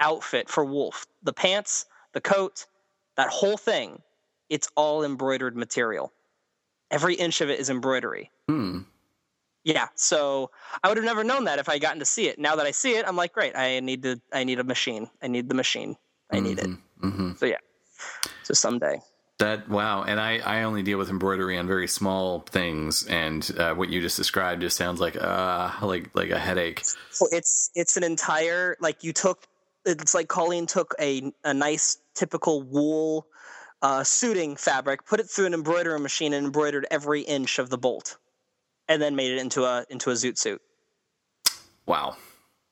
outfit 0.00 0.48
for 0.48 0.64
Wolf, 0.64 1.06
the 1.22 1.32
pants, 1.32 1.86
the 2.12 2.20
coat, 2.20 2.66
that 3.16 3.28
whole 3.28 3.56
thing, 3.56 4.02
it's 4.48 4.68
all 4.76 5.04
embroidered 5.04 5.56
material. 5.56 6.12
Every 6.90 7.14
inch 7.14 7.40
of 7.40 7.50
it 7.50 7.58
is 7.58 7.70
embroidery. 7.70 8.30
Hmm. 8.48 8.80
Yeah, 9.64 9.88
so 9.96 10.52
I 10.84 10.88
would 10.88 10.96
have 10.96 11.04
never 11.04 11.24
known 11.24 11.44
that 11.44 11.58
if 11.58 11.68
I 11.68 11.78
gotten 11.78 11.98
to 11.98 12.04
see 12.04 12.28
it. 12.28 12.38
Now 12.38 12.54
that 12.54 12.66
I 12.66 12.70
see 12.70 12.94
it, 12.96 13.04
I'm 13.06 13.16
like, 13.16 13.32
great. 13.32 13.56
I 13.56 13.80
need 13.80 14.04
to. 14.04 14.20
I 14.32 14.44
need 14.44 14.60
a 14.60 14.64
machine. 14.64 15.10
I 15.20 15.26
need 15.26 15.48
the 15.48 15.56
machine. 15.56 15.96
I 16.30 16.38
need 16.38 16.58
mm-hmm. 16.58 16.72
it. 16.72 17.06
Mm-hmm. 17.06 17.32
So 17.34 17.46
yeah. 17.46 17.56
So 18.44 18.54
someday. 18.54 19.00
That 19.38 19.68
wow, 19.68 20.04
and 20.04 20.20
I 20.20 20.38
I 20.38 20.62
only 20.62 20.82
deal 20.82 20.98
with 20.98 21.10
embroidery 21.10 21.58
on 21.58 21.66
very 21.66 21.88
small 21.88 22.40
things, 22.40 23.06
and 23.06 23.50
uh, 23.58 23.74
what 23.74 23.90
you 23.90 24.00
just 24.00 24.16
described 24.16 24.62
just 24.62 24.76
sounds 24.76 25.00
like 25.00 25.16
uh 25.20 25.72
like 25.82 26.10
like 26.14 26.30
a 26.30 26.38
headache. 26.38 26.84
it's 27.32 27.70
it's 27.74 27.96
an 27.96 28.04
entire 28.04 28.76
like 28.80 29.02
you 29.02 29.12
took 29.12 29.46
it's 29.86 30.14
like 30.14 30.28
Colleen 30.28 30.66
took 30.66 30.94
a 31.00 31.32
a 31.44 31.54
nice 31.54 31.98
typical 32.14 32.62
wool 32.62 33.26
uh, 33.82 34.04
suiting 34.04 34.56
fabric, 34.56 35.04
put 35.04 35.20
it 35.20 35.28
through 35.28 35.46
an 35.46 35.54
embroidery 35.54 36.00
machine, 36.00 36.32
and 36.32 36.46
embroidered 36.46 36.86
every 36.90 37.22
inch 37.22 37.58
of 37.58 37.70
the 37.70 37.78
bolt, 37.78 38.18
and 38.88 39.00
then 39.00 39.16
made 39.16 39.32
it 39.32 39.38
into 39.38 39.64
a 39.64 39.86
into 39.90 40.10
a 40.10 40.14
zoot 40.14 40.38
suit. 40.38 40.60
Wow. 41.86 42.16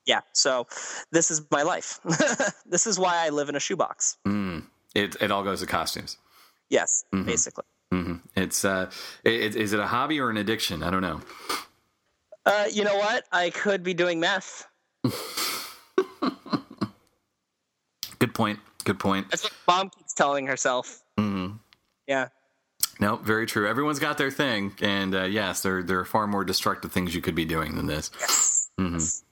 Yeah. 0.07 0.20
So 0.33 0.66
this 1.12 1.31
is 1.31 1.42
my 1.50 1.62
life. 1.62 2.00
this 2.66 2.87
is 2.87 2.98
why 2.98 3.24
I 3.24 3.31
live 3.31 3.48
in 3.48 3.57
a 3.57 3.61
shoebox. 3.61 4.18
Mm. 4.27 4.64
It 4.94 5.16
it 5.20 5.31
all 5.31 5.44
goes 5.44 5.61
to 5.61 5.66
costumes. 5.66 6.18
Yes, 6.68 7.05
mm-hmm. 7.12 7.27
basically. 7.27 7.64
Mm-hmm. 7.92 8.16
It's 8.35 8.64
uh, 8.64 8.90
it, 9.22 9.55
is 9.57 9.72
it 9.72 9.81
a 9.81 9.87
hobby 9.87 10.20
or 10.20 10.31
an 10.31 10.37
addiction? 10.37 10.83
I 10.83 10.90
don't 10.90 11.03
know. 11.03 11.20
Uh, 12.46 12.66
you 12.70 12.85
know 12.85 12.96
what? 12.96 13.24
I 13.33 13.50
could 13.50 13.83
be 13.83 13.94
doing 13.94 14.20
meth. 14.20 14.66
Good 18.25 18.33
point. 18.33 18.59
Good 18.85 18.99
point. 18.99 19.31
That's 19.31 19.43
what 19.43 19.53
mom 19.69 19.91
keeps 19.91 20.15
telling 20.15 20.47
herself. 20.47 21.03
Mm-hmm. 21.19 21.57
Yeah. 22.07 22.29
No, 22.99 23.17
very 23.17 23.45
true. 23.45 23.69
Everyone's 23.69 23.99
got 23.99 24.17
their 24.17 24.31
thing, 24.31 24.73
and 24.81 25.15
uh, 25.15 25.25
yes, 25.25 25.61
there 25.61 25.83
there 25.83 25.99
are 25.99 26.07
far 26.07 26.27
more 26.27 26.43
destructive 26.43 26.91
things 26.91 27.15
you 27.15 27.21
could 27.21 27.35
be 27.35 27.45
doing 27.45 27.77
than 27.77 27.85
this. 27.85 28.11
Yes. 28.19 28.71
Mm-hmm. 28.81 28.95
yes. 28.95 29.25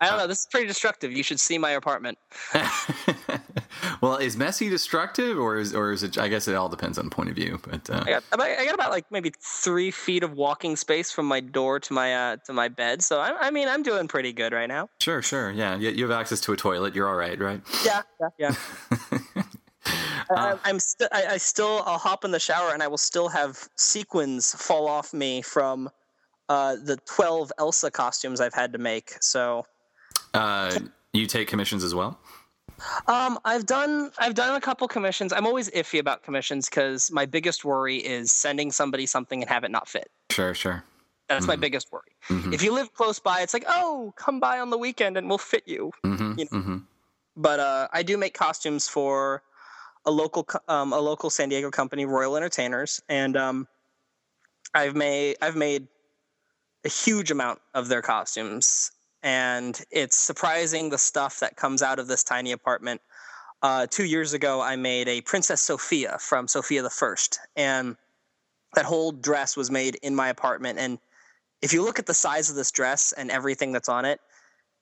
I 0.00 0.08
don't 0.08 0.18
know. 0.18 0.26
This 0.26 0.40
is 0.40 0.46
pretty 0.50 0.66
destructive. 0.66 1.12
You 1.12 1.22
should 1.22 1.38
see 1.38 1.58
my 1.58 1.72
apartment. 1.72 2.16
well, 4.00 4.16
is 4.16 4.34
messy 4.34 4.70
destructive, 4.70 5.38
or 5.38 5.58
is 5.58 5.74
or 5.74 5.92
is 5.92 6.02
it? 6.02 6.16
I 6.16 6.28
guess 6.28 6.48
it 6.48 6.54
all 6.54 6.70
depends 6.70 6.98
on 6.98 7.04
the 7.04 7.10
point 7.10 7.28
of 7.28 7.34
view. 7.34 7.60
But 7.62 7.90
uh, 7.90 8.04
I, 8.06 8.10
got, 8.10 8.40
I 8.40 8.64
got 8.64 8.74
about 8.74 8.90
like 8.90 9.04
maybe 9.10 9.30
three 9.40 9.90
feet 9.90 10.22
of 10.22 10.32
walking 10.32 10.74
space 10.76 11.12
from 11.12 11.26
my 11.26 11.40
door 11.40 11.80
to 11.80 11.92
my 11.92 12.14
uh, 12.14 12.36
to 12.46 12.54
my 12.54 12.68
bed. 12.68 13.02
So 13.02 13.20
I, 13.20 13.36
I 13.38 13.50
mean, 13.50 13.68
I'm 13.68 13.82
doing 13.82 14.08
pretty 14.08 14.32
good 14.32 14.54
right 14.54 14.68
now. 14.68 14.88
Sure, 15.00 15.20
sure, 15.20 15.50
yeah. 15.50 15.76
You, 15.76 15.90
you 15.90 16.08
have 16.08 16.18
access 16.18 16.40
to 16.42 16.52
a 16.52 16.56
toilet. 16.56 16.94
You're 16.94 17.08
all 17.08 17.16
right, 17.16 17.38
right? 17.38 17.60
Yeah, 17.84 18.02
yeah, 18.20 18.28
yeah. 18.38 19.42
Uh, 20.30 20.56
I, 20.64 20.70
am 20.70 20.78
st- 20.78 21.10
I, 21.12 21.26
I, 21.26 21.36
still 21.38 21.82
I'll 21.86 21.98
hop 21.98 22.24
in 22.24 22.30
the 22.30 22.38
shower 22.38 22.72
and 22.72 22.84
I 22.84 22.86
will 22.86 22.98
still 22.98 23.28
have 23.28 23.68
sequins 23.74 24.54
fall 24.54 24.86
off 24.86 25.12
me 25.12 25.42
from 25.42 25.90
uh, 26.48 26.76
the 26.76 26.98
12 26.98 27.50
Elsa 27.58 27.90
costumes 27.90 28.40
I've 28.40 28.54
had 28.54 28.72
to 28.72 28.78
make. 28.78 29.14
So 29.20 29.66
uh, 30.34 30.78
you 31.12 31.26
take 31.26 31.48
commissions 31.48 31.84
as 31.84 31.94
well? 31.94 32.18
Um, 33.06 33.38
I've 33.44 33.66
done 33.66 34.10
I've 34.18 34.34
done 34.34 34.56
a 34.56 34.60
couple 34.60 34.88
commissions. 34.88 35.32
I'm 35.32 35.46
always 35.46 35.70
iffy 35.70 35.98
about 35.98 36.22
commissions 36.22 36.68
because 36.68 37.10
my 37.10 37.26
biggest 37.26 37.64
worry 37.64 37.98
is 37.98 38.32
sending 38.32 38.70
somebody 38.70 39.06
something 39.06 39.42
and 39.42 39.50
have 39.50 39.64
it 39.64 39.70
not 39.70 39.88
fit. 39.88 40.10
Sure, 40.30 40.54
sure. 40.54 40.84
That's 41.28 41.42
mm-hmm. 41.42 41.50
my 41.50 41.56
biggest 41.56 41.92
worry. 41.92 42.16
Mm-hmm. 42.28 42.52
If 42.52 42.62
you 42.62 42.72
live 42.72 42.92
close 42.94 43.20
by, 43.20 43.42
it's 43.42 43.54
like, 43.54 43.64
oh, 43.68 44.12
come 44.16 44.40
by 44.40 44.58
on 44.58 44.70
the 44.70 44.78
weekend 44.78 45.16
and 45.16 45.28
we'll 45.28 45.38
fit 45.38 45.62
you. 45.66 45.92
Mm-hmm. 46.04 46.38
you 46.38 46.44
know? 46.50 46.58
Mm-hmm. 46.58 46.76
But 47.36 47.60
uh, 47.60 47.88
I 47.92 48.02
do 48.02 48.16
make 48.16 48.34
costumes 48.34 48.88
for 48.88 49.42
a 50.04 50.10
local 50.10 50.46
um, 50.66 50.92
a 50.92 50.98
local 50.98 51.30
San 51.30 51.48
Diego 51.48 51.70
company, 51.70 52.04
Royal 52.04 52.36
Entertainers, 52.36 53.02
and 53.08 53.36
um, 53.36 53.68
I've 54.74 54.96
made 54.96 55.36
I've 55.42 55.56
made 55.56 55.86
a 56.84 56.88
huge 56.88 57.30
amount 57.30 57.60
of 57.74 57.88
their 57.88 58.02
costumes 58.02 58.90
and 59.22 59.80
it's 59.90 60.16
surprising 60.16 60.90
the 60.90 60.98
stuff 60.98 61.40
that 61.40 61.56
comes 61.56 61.82
out 61.82 61.98
of 61.98 62.06
this 62.06 62.24
tiny 62.24 62.52
apartment. 62.52 63.00
Uh, 63.62 63.86
two 63.86 64.04
years 64.04 64.32
ago, 64.32 64.60
I 64.60 64.76
made 64.76 65.08
a 65.08 65.20
Princess 65.20 65.60
Sofia 65.60 66.16
from 66.18 66.48
Sofia 66.48 66.82
the 66.82 66.90
First, 66.90 67.40
and 67.56 67.96
that 68.74 68.84
whole 68.84 69.12
dress 69.12 69.56
was 69.56 69.70
made 69.70 69.96
in 70.02 70.14
my 70.14 70.28
apartment. 70.28 70.78
And 70.78 70.98
if 71.60 71.72
you 71.72 71.84
look 71.84 71.98
at 71.98 72.06
the 72.06 72.14
size 72.14 72.48
of 72.48 72.56
this 72.56 72.70
dress 72.70 73.12
and 73.12 73.30
everything 73.30 73.72
that's 73.72 73.88
on 73.88 74.04
it, 74.04 74.20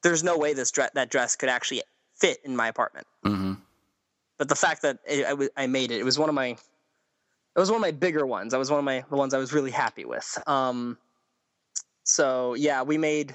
there's 0.03 0.22
no 0.22 0.38
way 0.38 0.55
this 0.55 0.70
dress 0.70 0.90
that 0.94 1.11
dress 1.11 1.35
could 1.35 1.48
actually 1.48 1.83
fit 2.14 2.38
in 2.44 2.55
my 2.55 2.68
apartment. 2.68 3.07
Mm-hmm. 3.24 3.55
But 4.37 4.48
the 4.48 4.55
fact 4.55 4.83
that 4.83 4.98
it, 5.05 5.27
I, 5.57 5.64
I 5.64 5.66
made 5.66 5.90
it, 5.90 5.98
it 5.98 6.05
was 6.05 6.18
one 6.18 6.29
of 6.29 6.35
my, 6.35 6.48
it 6.48 6.59
was 7.57 7.70
one 7.70 7.79
of 7.79 7.83
my 7.83 7.90
bigger 7.90 8.27
ones. 8.27 8.55
I 8.55 8.59
was 8.59 8.70
one 8.70 8.79
of 8.79 8.85
my 8.85 9.05
the 9.11 9.16
ones 9.16 9.35
I 9.35 9.38
was 9.38 9.53
really 9.53 9.72
happy 9.72 10.05
with. 10.05 10.38
Um, 10.46 10.96
so 12.05 12.55
yeah, 12.55 12.83
we 12.83 12.96
made 12.96 13.35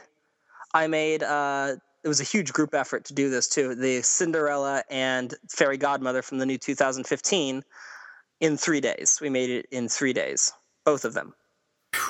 I 0.74 0.88
made 0.88 1.24
uh, 1.24 1.76
it 2.04 2.08
was 2.08 2.20
a 2.20 2.26
huge 2.26 2.52
group 2.52 2.74
effort 2.74 3.06
to 3.06 3.14
do 3.14 3.30
this 3.30 3.48
too. 3.48 3.76
The 3.76 4.02
Cinderella 4.02 4.84
and 4.90 5.34
Fairy 5.50 5.78
Godmother 5.78 6.22
from 6.22 6.38
the 6.38 6.46
new 6.46 6.58
2015 6.58 7.64
in 8.42 8.58
three 8.58 8.82
days. 8.82 9.20
We 9.22 9.30
made 9.30 9.50
it 9.50 9.68
in 9.72 9.88
three 9.88 10.14
days, 10.14 10.52
both 10.84 11.06
of 11.06 11.14
them. 11.14 11.34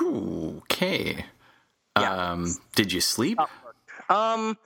Okay. 0.01 1.25
Yeah. 1.99 2.31
Um, 2.31 2.55
did 2.75 2.91
you 2.91 3.01
sleep? 3.01 3.39
Um, 4.09 4.57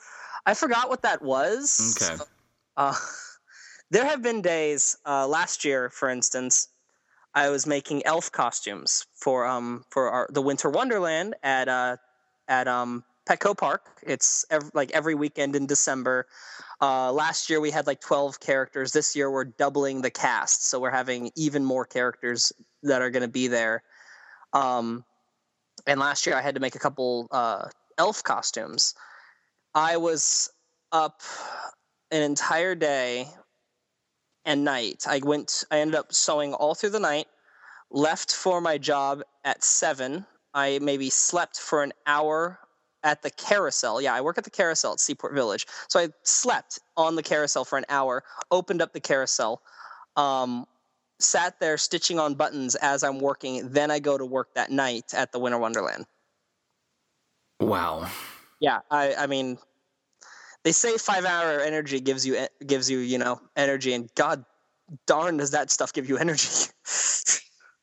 I 0.45 0.53
forgot 0.53 0.89
what 0.89 1.01
that 1.01 1.21
was. 1.21 1.97
Okay. 2.01 2.23
Uh, 2.77 2.95
there 3.91 4.05
have 4.05 4.21
been 4.21 4.41
days. 4.41 4.97
Uh, 5.05 5.27
last 5.27 5.65
year, 5.65 5.89
for 5.89 6.09
instance, 6.09 6.69
I 7.35 7.49
was 7.49 7.67
making 7.67 8.05
elf 8.05 8.31
costumes 8.31 9.05
for 9.13 9.45
um 9.45 9.83
for 9.89 10.09
our, 10.09 10.27
the 10.31 10.41
Winter 10.41 10.69
Wonderland 10.69 11.35
at 11.43 11.67
uh 11.67 11.97
at 12.47 12.67
um 12.67 13.03
Petco 13.27 13.57
Park. 13.57 13.83
It's 14.03 14.45
every, 14.49 14.69
like 14.73 14.91
every 14.91 15.15
weekend 15.15 15.55
in 15.55 15.65
December. 15.65 16.27
Uh, 16.81 17.11
last 17.11 17.49
year 17.49 17.59
we 17.59 17.71
had 17.71 17.87
like 17.87 17.99
12 17.99 18.39
characters. 18.39 18.93
This 18.93 19.15
year 19.15 19.29
we're 19.29 19.45
doubling 19.45 20.01
the 20.01 20.11
cast, 20.11 20.69
so 20.69 20.79
we're 20.79 20.91
having 20.91 21.31
even 21.35 21.65
more 21.65 21.85
characters 21.85 22.53
that 22.83 23.01
are 23.01 23.09
going 23.09 23.23
to 23.23 23.27
be 23.27 23.47
there. 23.47 23.83
Um, 24.53 25.03
and 25.85 25.99
last 25.99 26.25
year 26.25 26.35
I 26.35 26.41
had 26.41 26.55
to 26.55 26.61
make 26.61 26.75
a 26.75 26.79
couple 26.79 27.27
uh, 27.31 27.67
elf 27.97 28.23
costumes. 28.23 28.93
I 29.75 29.97
was 29.97 30.49
up 30.91 31.21
an 32.11 32.21
entire 32.21 32.75
day 32.75 33.27
and 34.45 34.63
night. 34.63 35.03
I 35.07 35.19
went. 35.23 35.65
I 35.69 35.79
ended 35.79 35.95
up 35.95 36.13
sewing 36.13 36.53
all 36.53 36.75
through 36.75 36.91
the 36.91 36.99
night. 36.99 37.27
left 37.91 38.33
for 38.33 38.61
my 38.61 38.77
job 38.77 39.21
at 39.43 39.63
seven. 39.63 40.25
I 40.53 40.79
maybe 40.81 41.09
slept 41.09 41.59
for 41.59 41.83
an 41.83 41.93
hour 42.05 42.59
at 43.07 43.21
the 43.21 43.31
carousel. 43.31 44.01
Yeah, 44.01 44.13
I 44.13 44.19
work 44.19 44.37
at 44.37 44.43
the 44.43 44.49
carousel 44.49 44.91
at 44.91 44.99
Seaport 44.99 45.33
Village. 45.33 45.65
So 45.87 45.97
I 45.97 46.09
slept 46.23 46.79
on 46.97 47.15
the 47.15 47.23
carousel 47.23 47.63
for 47.63 47.77
an 47.77 47.85
hour, 47.87 48.21
opened 48.51 48.81
up 48.81 48.91
the 48.91 48.99
carousel, 48.99 49.61
um, 50.17 50.67
sat 51.17 51.57
there 51.61 51.77
stitching 51.77 52.19
on 52.19 52.35
buttons 52.35 52.75
as 52.75 53.05
I'm 53.05 53.19
working. 53.19 53.69
Then 53.69 53.91
I 53.91 53.99
go 53.99 54.17
to 54.17 54.25
work 54.25 54.49
that 54.55 54.71
night 54.71 55.13
at 55.13 55.31
the 55.31 55.39
Winter 55.39 55.57
Wonderland. 55.57 56.05
Wow. 57.61 58.09
Yeah, 58.59 58.79
I, 58.91 59.15
I 59.15 59.27
mean, 59.27 59.57
they 60.65 60.73
say 60.73 60.97
five 60.97 61.23
hour 61.23 61.61
energy 61.61 62.01
gives 62.01 62.27
you 62.27 62.45
gives 62.65 62.89
you 62.89 62.97
you 62.97 63.19
know 63.19 63.39
energy, 63.55 63.93
and 63.93 64.13
God 64.15 64.43
darn 65.05 65.37
does 65.37 65.51
that 65.51 65.71
stuff 65.71 65.93
give 65.93 66.09
you 66.09 66.17
energy. 66.25 66.49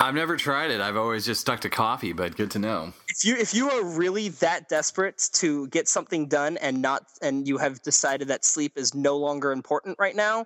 I've 0.04 0.14
never 0.14 0.36
tried 0.36 0.70
it. 0.70 0.82
I've 0.82 0.98
always 0.98 1.24
just 1.24 1.40
stuck 1.40 1.60
to 1.60 1.70
coffee, 1.70 2.12
but 2.12 2.36
good 2.36 2.50
to 2.50 2.58
know. 2.58 2.92
If 3.08 3.24
you 3.24 3.36
if 3.36 3.54
you 3.54 3.70
are 3.70 3.82
really 3.82 4.28
that 4.28 4.68
desperate 4.68 5.30
to 5.34 5.66
get 5.68 5.88
something 5.88 6.28
done 6.28 6.58
and 6.58 6.82
not 6.82 7.04
and 7.22 7.48
you 7.48 7.56
have 7.56 7.80
decided 7.82 8.28
that 8.28 8.44
sleep 8.44 8.72
is 8.76 8.94
no 8.94 9.16
longer 9.16 9.50
important 9.50 9.96
right 9.98 10.14
now, 10.14 10.44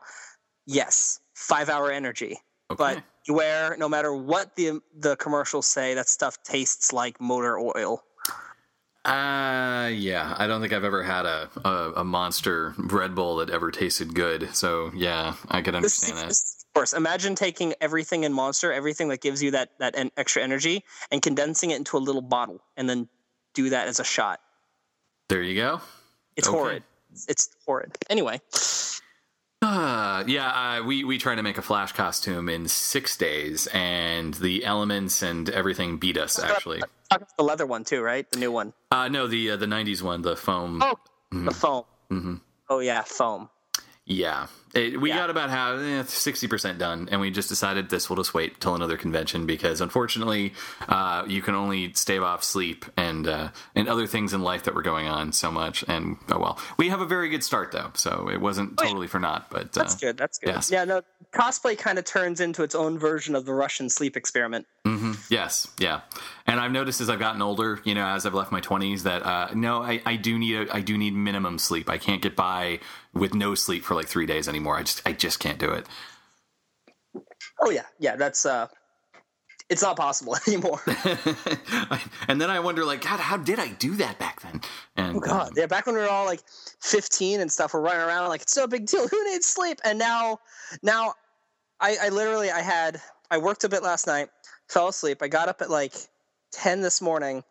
yes, 0.65 1.19
five 1.35 1.69
hour 1.69 1.91
energy. 1.91 2.39
Okay. 2.71 2.77
But 2.77 3.03
beware, 3.27 3.75
no 3.77 3.89
matter 3.89 4.15
what 4.15 4.55
the 4.55 4.81
the 4.97 5.17
commercials 5.17 5.67
say, 5.67 5.93
that 5.95 6.09
stuff 6.09 6.41
tastes 6.45 6.93
like 6.93 7.21
motor 7.21 7.59
oil. 7.59 8.05
Uh, 9.05 9.89
yeah. 9.93 10.37
I 10.39 10.47
don't 10.47 10.61
think 10.61 10.73
I've 10.73 10.85
ever 10.85 11.03
had 11.03 11.25
a, 11.25 11.49
a, 11.65 11.93
a 11.97 12.05
monster 12.05 12.75
Red 12.77 13.15
Bull 13.15 13.37
that 13.37 13.51
ever 13.51 13.73
tasted 13.73 14.15
good. 14.15 14.55
So 14.55 14.93
yeah, 14.95 15.35
I 15.49 15.63
could 15.63 15.75
understand 15.75 16.29
this, 16.29 16.43
that. 16.43 16.55
Of 16.55 16.58
course, 16.79 16.93
imagine 16.93 17.35
taking 17.35 17.75
everything 17.81 18.25
in 18.25 18.33
Monster, 18.33 18.73
everything 18.73 19.09
that 19.09 19.21
gives 19.21 19.43
you 19.43 19.51
that 19.53 19.71
that 19.79 19.95
extra 20.17 20.43
energy, 20.43 20.85
and 21.11 21.21
condensing 21.21 21.71
it 21.71 21.77
into 21.77 21.97
a 21.97 21.99
little 21.99 22.23
bottle, 22.23 22.61
and 22.77 22.89
then 22.89 23.09
do 23.55 23.71
that 23.71 23.89
as 23.89 24.01
a 24.01 24.05
shot. 24.05 24.41
There 25.29 25.43
you 25.43 25.57
go. 25.57 25.81
It's 26.37 26.49
okay. 26.49 26.57
horrid. 26.57 26.83
It's 27.29 27.51
horrid. 27.67 27.99
Anyway. 28.09 28.41
Uh, 29.61 30.25
yeah, 30.27 30.79
uh, 30.79 30.85
we 30.85 31.05
we 31.05 31.19
try 31.19 31.35
to 31.35 31.43
make 31.43 31.59
a 31.59 31.63
Flash 31.63 31.93
costume 31.93 32.49
in 32.49 32.69
six 32.69 33.17
days, 33.17 33.67
and 33.75 34.35
the 34.35 34.65
elements 34.65 35.23
and 35.23 35.51
everything 35.51 35.99
beat 35.99 36.17
us. 36.17 36.39
Actually, 36.39 36.81
the 37.37 37.45
leather 37.45 37.67
one 37.67 37.85
too, 37.85 38.03
right? 38.03 38.31
The 38.31 38.39
new 38.39 38.53
one. 38.53 38.73
Uh, 38.93 39.09
no, 39.09 39.27
the 39.27 39.53
uh, 39.53 39.57
the 39.57 39.67
'90s 39.67 40.03
one, 40.03 40.23
the 40.23 40.37
foam. 40.37 40.81
Oh, 40.83 40.95
mm-hmm. 41.33 41.45
the 41.47 41.51
foam. 41.51 41.85
Mm-hmm. 42.11 42.35
Oh 42.71 42.79
yeah, 42.79 43.03
foam. 43.03 43.51
Yeah, 44.07 44.47
it, 44.79 45.01
we 45.01 45.11
yeah. 45.11 45.19
got 45.19 45.31
about 45.31 45.51
half 45.51 45.81
eh, 45.81 46.03
sixty 46.07 46.47
eh, 46.47 46.51
percent 46.51 46.79
done, 46.79 47.09
and 47.11 47.21
we 47.21 47.31
just 47.31 47.49
decided 47.49 47.91
this 47.91 48.09
will 48.09 48.17
just 48.17 48.35
wait 48.35 48.61
till 48.61 48.75
another 48.75 48.97
convention 48.97 49.47
because 49.47 49.81
unfortunately, 49.81 50.55
uh, 50.89 51.25
you 51.27 51.43
can 51.43 51.55
only 51.55 51.93
stave 51.95 52.23
off 52.23 52.45
sleep 52.45 52.85
and 52.97 53.27
uh, 53.27 53.49
and 53.75 53.89
other 53.89 54.07
things 54.07 54.33
in 54.33 54.43
life 54.43 54.65
that 54.65 54.75
were 54.75 54.83
going 54.83 55.09
on 55.09 55.33
so 55.33 55.51
much. 55.51 55.85
And 55.89 56.17
oh 56.31 56.39
well, 56.39 56.59
we 56.77 56.89
have 56.89 57.01
a 57.01 57.07
very 57.07 57.29
good 57.29 57.43
start 57.43 57.73
though, 57.73 57.91
so 57.95 58.29
it 58.31 58.41
wasn't 58.41 58.79
totally 58.79 59.07
for 59.07 59.19
naught. 59.19 59.51
But 59.51 59.73
that's 59.73 59.95
uh, 59.95 59.99
good. 59.99 60.17
That's 60.17 60.39
good. 60.39 60.51
Yes. 60.51 60.71
Yeah, 60.71 60.85
no, 60.85 61.03
cosplay 61.33 61.77
kind 61.77 61.99
of 61.99 62.05
turns 62.05 62.41
into 62.41 62.63
its 62.63 62.75
own 62.75 62.99
version 62.99 63.35
of 63.35 63.45
the 63.45 63.55
Russian 63.55 63.89
sleep 63.89 64.17
experiment. 64.17 64.67
Mm-hmm. 64.85 65.13
Yes, 65.29 65.69
yeah. 65.79 66.01
And 66.47 66.61
I've 66.61 66.73
noticed 66.73 67.01
as 67.01 67.11
I've 67.11 67.19
gotten 67.19 67.43
older, 67.43 67.81
you 67.85 67.95
know, 67.95 68.07
as 68.07 68.25
I've 68.25 68.35
left 68.35 68.53
my 68.53 68.61
twenties, 68.61 69.03
that 69.03 69.25
uh, 69.25 69.49
no, 69.55 69.83
I, 69.83 70.01
I 70.07 70.17
do 70.17 70.39
need 70.39 70.55
a, 70.57 70.75
I 70.75 70.81
do 70.81 70.97
need 70.97 71.15
minimum 71.15 71.59
sleep. 71.59 71.91
I 71.91 71.99
can't 71.99 72.23
get 72.23 72.37
by 72.37 72.81
with 73.13 73.35
no 73.35 73.55
sleep 73.55 73.85
for 73.85 73.95
like 73.95 74.07
three 74.07 74.27
days 74.27 74.49
anymore. 74.49 74.68
I 74.77 74.83
just 74.83 75.03
I 75.07 75.13
just 75.13 75.41
can't 75.41 75.59
do 75.59 75.71
it. 75.71 75.87
Oh 77.61 77.71
yeah, 77.71 77.85
yeah. 77.99 78.17
That's 78.17 78.47
uh, 78.47 78.69
it's 79.69 79.83
not 79.83 79.97
possible 79.97 80.37
anymore. 80.47 80.81
and 82.29 82.41
then 82.41 82.51
I 82.51 82.61
wonder, 82.61 82.85
like, 82.85 83.03
God, 83.03 83.21
how 83.21 83.37
did 83.37 83.59
I 83.59 83.69
do 83.69 83.95
that 83.97 84.19
back 84.19 84.41
then? 84.41 84.61
And 84.97 85.17
oh 85.17 85.21
God, 85.21 85.49
um, 85.49 85.55
yeah, 85.57 85.67
back 85.67 85.87
when 85.87 85.95
we 85.95 86.01
were 86.01 86.09
all 86.09 86.27
like 86.27 86.41
fifteen 86.81 87.41
and 87.41 87.51
stuff, 87.51 87.75
we're 87.75 87.81
running 87.81 88.03
around 88.03 88.29
like 88.29 88.43
it's 88.43 88.57
no 88.57 88.67
big 88.67 88.87
deal. 88.87 89.09
Who 89.09 89.31
needs 89.31 89.47
sleep? 89.47 89.81
And 89.85 89.99
now, 89.99 90.39
now, 90.83 91.15
I, 91.81 91.97
I 92.03 92.09
literally 92.11 92.51
I 92.51 92.61
had 92.61 93.01
I 93.31 93.39
worked 93.39 93.65
a 93.65 93.69
bit 93.69 93.83
last 93.83 94.07
night, 94.07 94.29
fell 94.69 94.89
asleep. 94.89 95.23
I 95.23 95.29
got 95.29 95.49
up 95.49 95.63
at 95.63 95.71
like 95.71 95.95
ten 96.53 96.81
this 96.81 97.03
morning 97.03 97.43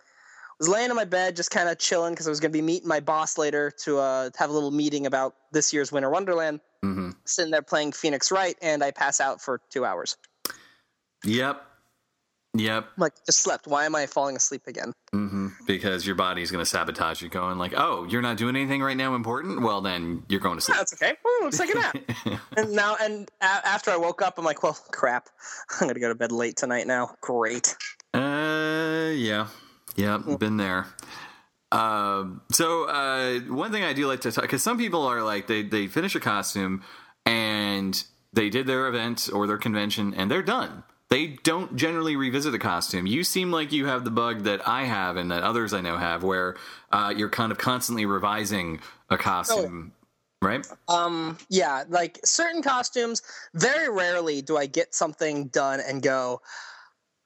was 0.60 0.68
laying 0.68 0.90
in 0.90 0.96
my 0.96 1.06
bed 1.06 1.36
just 1.36 1.52
kind 1.52 1.70
of 1.70 1.78
chilling 1.78 2.14
because 2.14 2.28
I 2.28 2.30
was 2.30 2.40
going 2.40 2.52
to 2.52 2.58
be 2.58 2.62
meeting 2.62 2.88
my 2.88 3.00
boss 3.00 3.38
later 3.38 3.72
to 3.84 4.00
uh, 4.00 4.30
have 4.38 4.50
a 4.50 4.54
little 4.54 4.72
meeting 4.72 5.06
about 5.06 5.36
this 5.52 5.72
year's 5.72 5.92
Winter 5.92 6.10
Wonderland. 6.10 6.60
Mm-hmm. 6.84 7.12
Sitting 7.26 7.52
there 7.52 7.62
playing 7.62 7.92
Phoenix 7.92 8.32
Wright, 8.32 8.56
and 8.62 8.84
I 8.84 8.92
pass 8.92 9.20
out 9.20 9.42
for 9.42 9.62
two 9.70 9.86
hours. 9.86 10.18
Yep. 11.26 11.62
Yep. 12.54 12.88
Like, 12.98 13.14
just 13.26 13.40
slept. 13.40 13.68
Why 13.68 13.86
am 13.86 13.96
I 13.96 14.06
falling 14.06 14.36
asleep 14.36 14.64
again? 14.68 14.94
Mm-hmm. 15.14 15.48
Because 15.66 16.08
your 16.08 16.16
body's 16.16 16.50
going 16.50 16.62
to 16.62 16.70
sabotage 16.70 17.22
you, 17.22 17.30
going 17.30 17.58
like, 17.58 17.74
"Oh, 17.78 18.06
you're 18.10 18.22
not 18.22 18.38
doing 18.38 18.56
anything 18.56 18.82
right 18.82 18.98
now 18.98 19.16
important. 19.16 19.62
Well, 19.62 19.82
then 19.82 20.24
you're 20.28 20.40
going 20.40 20.58
to 20.58 20.62
sleep." 20.62 20.78
That's 20.78 20.94
okay. 20.94 21.14
Ooh, 21.26 21.42
let's 21.44 21.58
take 21.58 21.74
a 21.74 21.78
nap. 21.78 21.98
and 22.58 22.72
now, 22.72 22.96
and 23.02 23.30
a- 23.42 23.46
after 23.46 23.92
I 23.92 23.98
woke 23.98 24.22
up, 24.22 24.38
I'm 24.38 24.46
like, 24.46 24.64
"Well, 24.64 24.78
crap. 24.92 25.30
I'm 25.80 25.88
going 25.88 25.94
to 25.94 26.00
go 26.00 26.10
to 26.10 26.16
bed 26.16 26.32
late 26.32 26.58
tonight 26.58 26.88
now. 26.88 27.16
Great." 27.22 27.76
Uh, 28.14 29.12
yeah. 29.14 29.48
Yep, 29.96 30.22
yeah. 30.28 30.38
been 30.38 30.58
there. 30.58 30.88
Um, 31.72 32.42
so 32.52 32.86
uh, 32.86 33.40
one 33.42 33.72
thing 33.72 33.84
I 33.84 33.94
do 33.94 34.08
like 34.08 34.22
to 34.22 34.32
talk 34.32 34.44
because 34.44 34.64
some 34.64 34.78
people 34.78 35.04
are 35.04 35.22
like 35.22 35.48
they 35.48 35.64
they 35.64 35.88
finish 35.88 36.16
a 36.16 36.20
costume 36.20 36.84
and 37.26 38.04
they 38.34 38.50
did 38.50 38.68
their 38.68 38.88
event 38.88 39.30
or 39.34 39.48
their 39.48 39.58
convention 39.58 40.14
and 40.14 40.32
they're 40.32 40.42
done. 40.42 40.84
They 41.10 41.38
don't 41.44 41.78
generally 41.78 42.18
revisit 42.18 42.54
a 42.54 42.60
costume. 42.60 43.08
You 43.08 43.24
seem 43.24 43.50
like 43.52 43.72
you 43.72 43.86
have 43.86 44.04
the 44.04 44.12
bug 44.12 44.44
that 44.44 44.68
I 44.68 44.84
have 44.84 45.16
and 45.16 45.32
that 45.32 45.42
others 45.42 45.74
I 45.74 45.80
know 45.80 45.98
have, 45.98 46.22
where 46.22 46.58
uh, 46.92 47.14
you're 47.16 47.30
kind 47.30 47.52
of 47.52 47.58
constantly 47.58 48.06
revising 48.06 48.82
a 49.10 49.18
costume. 49.18 49.94
Oh 49.94 49.98
right? 50.42 50.68
Um, 50.88 51.38
yeah, 51.50 51.84
like 51.90 52.20
certain 52.24 52.62
costumes, 52.62 53.22
very 53.54 53.90
rarely 53.90 54.42
do 54.42 54.58
I 54.58 54.66
get 54.66 54.94
something 54.94 55.48
done 55.48 55.80
and 55.80 56.02
go, 56.02 56.42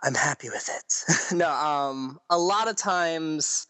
I'm 0.04 0.16
happy 0.16 0.50
with 0.50 0.70
it. 0.70 1.36
no, 1.36 1.50
um, 1.52 2.20
a 2.30 2.38
lot 2.38 2.68
of 2.68 2.76
times 2.76 3.68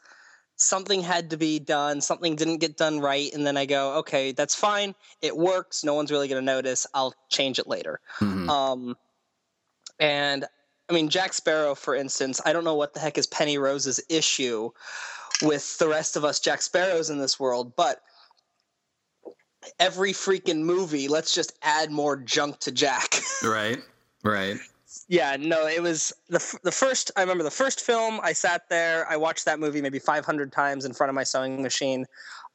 something 0.62 1.02
had 1.02 1.32
to 1.32 1.38
be 1.38 1.60
done, 1.60 2.02
something 2.02 2.36
didn't 2.36 2.58
get 2.58 2.78
done 2.78 3.00
right, 3.00 3.34
and 3.34 3.46
then 3.46 3.58
I 3.58 3.66
go, 3.66 3.98
okay, 4.00 4.32
that's 4.32 4.54
fine. 4.54 4.94
It 5.22 5.36
works. 5.36 5.84
No 5.84 5.96
one's 5.96 6.12
really 6.12 6.28
going 6.28 6.42
to 6.42 6.46
notice. 6.46 6.86
I'll 6.94 7.16
change 7.30 7.58
it 7.58 7.68
later. 7.68 8.00
Mm-hmm. 8.20 8.50
Um, 8.50 8.98
and 10.00 10.46
I 10.90 10.94
mean, 10.94 11.10
Jack 11.10 11.34
Sparrow, 11.34 11.74
for 11.74 11.96
instance, 11.96 12.40
I 12.46 12.54
don't 12.54 12.64
know 12.64 12.76
what 12.76 12.94
the 12.94 13.00
heck 13.00 13.18
is 13.18 13.28
Penny 13.28 13.58
Rose's 13.58 14.00
issue 14.08 14.70
with 15.42 15.78
the 15.80 15.88
rest 15.88 16.16
of 16.16 16.24
us 16.24 16.40
Jack 16.40 16.62
Sparrows 16.62 17.10
in 17.10 17.18
this 17.18 17.40
world, 17.40 17.76
but 17.76 18.02
every 19.80 20.14
freaking 20.14 20.62
movie, 20.62 21.08
let's 21.08 21.34
just 21.34 21.58
add 21.64 21.92
more 21.92 22.16
junk 22.18 22.60
to 22.60 22.72
Jack. 22.72 23.20
right, 23.44 23.80
right 24.24 24.58
yeah, 25.08 25.38
no, 25.40 25.68
it 25.68 25.82
was 25.82 26.14
the 26.30 26.60
the 26.64 26.72
first. 26.72 27.12
I 27.16 27.22
remember 27.22 27.44
the 27.44 27.52
first 27.52 27.82
film. 27.82 28.20
I 28.24 28.34
sat 28.34 28.70
there. 28.70 29.08
I 29.10 29.18
watched 29.18 29.46
that 29.46 29.60
movie 29.60 29.82
maybe 29.82 30.00
500 30.00 30.52
times 30.52 30.86
in 30.86 30.94
front 30.94 31.10
of 31.10 31.16
my 31.16 31.24
sewing 31.24 31.62
machine, 31.62 32.06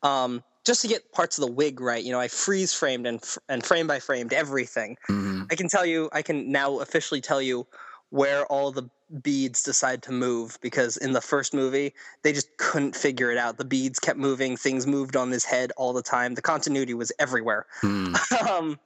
um, 0.02 0.42
just 0.64 0.82
to 0.82 0.88
get 0.88 1.12
parts 1.12 1.38
of 1.38 1.46
the 1.46 1.52
wig 1.52 1.80
right. 1.80 2.02
You 2.02 2.12
know, 2.12 2.20
I 2.20 2.28
freeze 2.28 2.74
framed 2.74 3.06
and 3.06 3.22
and 3.48 3.64
frame 3.64 3.86
by 3.86 4.00
framed 4.00 4.32
everything. 4.32 4.96
Mm-hmm. 5.08 5.44
I 5.50 5.54
can 5.54 5.68
tell 5.68 5.86
you. 5.86 6.10
I 6.12 6.22
can 6.22 6.50
now 6.50 6.80
officially 6.80 7.20
tell 7.20 7.40
you 7.40 7.66
where 8.10 8.44
all 8.46 8.70
the 8.70 8.88
beads 9.22 9.62
decide 9.62 10.02
to 10.02 10.12
move 10.12 10.58
because 10.60 10.96
in 10.96 11.12
the 11.12 11.20
first 11.20 11.54
movie 11.54 11.94
they 12.22 12.32
just 12.32 12.56
couldn't 12.56 12.96
figure 12.96 13.30
it 13.30 13.38
out 13.38 13.56
the 13.56 13.64
beads 13.64 14.00
kept 14.00 14.18
moving 14.18 14.56
things 14.56 14.84
moved 14.84 15.14
on 15.14 15.30
his 15.30 15.44
head 15.44 15.70
all 15.76 15.92
the 15.92 16.02
time 16.02 16.34
the 16.34 16.42
continuity 16.42 16.92
was 16.92 17.12
everywhere 17.20 17.66
mm. 17.82 18.16
um, 18.50 18.78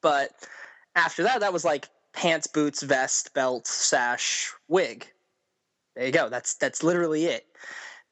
but 0.00 0.30
after 0.96 1.22
that 1.22 1.40
that 1.40 1.52
was 1.52 1.62
like 1.62 1.90
pants, 2.14 2.46
boots, 2.46 2.82
vest, 2.82 3.34
belt, 3.34 3.66
sash, 3.66 4.52
wig. 4.68 5.06
There 5.94 6.06
you 6.06 6.12
go. 6.12 6.28
That's 6.28 6.54
that's 6.54 6.82
literally 6.82 7.26
it. 7.26 7.46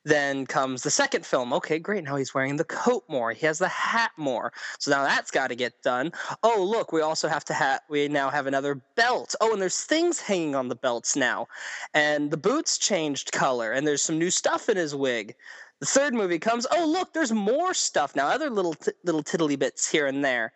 Then 0.05 0.47
comes 0.47 0.83
the 0.83 0.91
second 0.91 1.25
film. 1.25 1.53
Okay, 1.53 1.79
great. 1.79 2.03
Now 2.03 2.17
he's 2.17 2.35
wearing 2.35 2.57
the 2.57 2.65
coat 2.65 3.05
more. 3.09 3.33
He 3.33 3.47
has 3.47 3.59
the 3.61 3.69
hat 3.69 4.11
more. 4.17 4.53
So 4.81 4.91
now 4.91 5.05
that's 5.05 5.31
got 5.31 5.49
to 5.49 5.55
get 5.55 5.81
done. 5.83 6.13
Oh, 6.43 6.65
look, 6.69 6.93
we 6.93 7.03
also 7.03 7.29
have 7.29 7.45
to 7.47 7.55
have. 7.55 7.81
We 7.89 8.09
now 8.09 8.29
have 8.29 8.47
another 8.47 8.83
belt. 8.97 9.35
Oh, 9.41 9.53
and 9.53 9.63
there's 9.63 9.85
things 9.85 10.21
hanging 10.21 10.57
on 10.57 10.69
the 10.69 10.75
belts 10.75 11.15
now, 11.15 11.47
and 11.95 12.31
the 12.33 12.37
boots 12.37 12.79
changed 12.79 13.31
color, 13.31 13.73
and 13.73 13.87
there's 13.87 14.03
some 14.03 14.19
new 14.19 14.31
stuff 14.31 14.69
in 14.69 14.77
his 14.77 14.95
wig. 14.95 15.37
The 15.79 15.87
third 15.87 16.15
movie 16.15 16.39
comes. 16.39 16.67
Oh, 16.73 16.85
look, 16.87 17.13
there's 17.13 17.33
more 17.33 17.73
stuff 17.73 18.17
now. 18.17 18.27
Other 18.27 18.51
little 18.51 18.75
t- 18.75 18.93
little 19.05 19.23
tiddly 19.23 19.57
bits 19.57 19.89
here 19.89 20.07
and 20.09 20.25
there, 20.25 20.53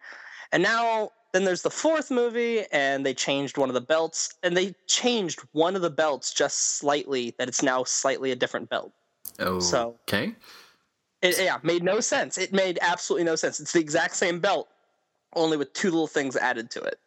and 0.50 0.62
now 0.62 1.11
then 1.37 1.44
there's 1.44 1.61
the 1.61 1.70
fourth 1.70 2.11
movie, 2.11 2.64
and 2.72 3.05
they 3.05 3.12
changed 3.12 3.59
one 3.59 3.68
of 3.68 3.75
the 3.75 3.81
belts, 3.83 4.35
and 4.42 4.57
they 4.57 4.75
changed 4.87 5.40
one 5.53 5.77
of 5.77 5.83
the 5.83 5.90
belts 5.90 6.33
just 6.33 6.79
slightly. 6.79 7.35
That 7.37 7.46
it's 7.46 7.62
now 7.62 7.85
slightly 7.85 8.33
a 8.33 8.37
different 8.37 8.70
belt. 8.70 8.90
Oh, 9.38 9.61
so 9.61 9.94
okay. 10.09 10.35
It, 11.20 11.38
yeah, 11.38 11.59
made 11.62 11.83
no 11.83 12.01
sense. 12.01 12.38
It 12.38 12.55
made 12.55 12.79
absolutely 12.81 13.25
no 13.25 13.37
sense. 13.37 13.61
It's 13.61 13.72
the 13.72 13.81
exact 13.81 14.16
same 14.16 14.40
belt, 14.40 14.68
only 15.35 15.59
with 15.59 15.75
two 15.75 15.90
little 15.90 16.07
things 16.07 16.37
added 16.37 16.70
to 16.70 16.81
it. 16.81 16.99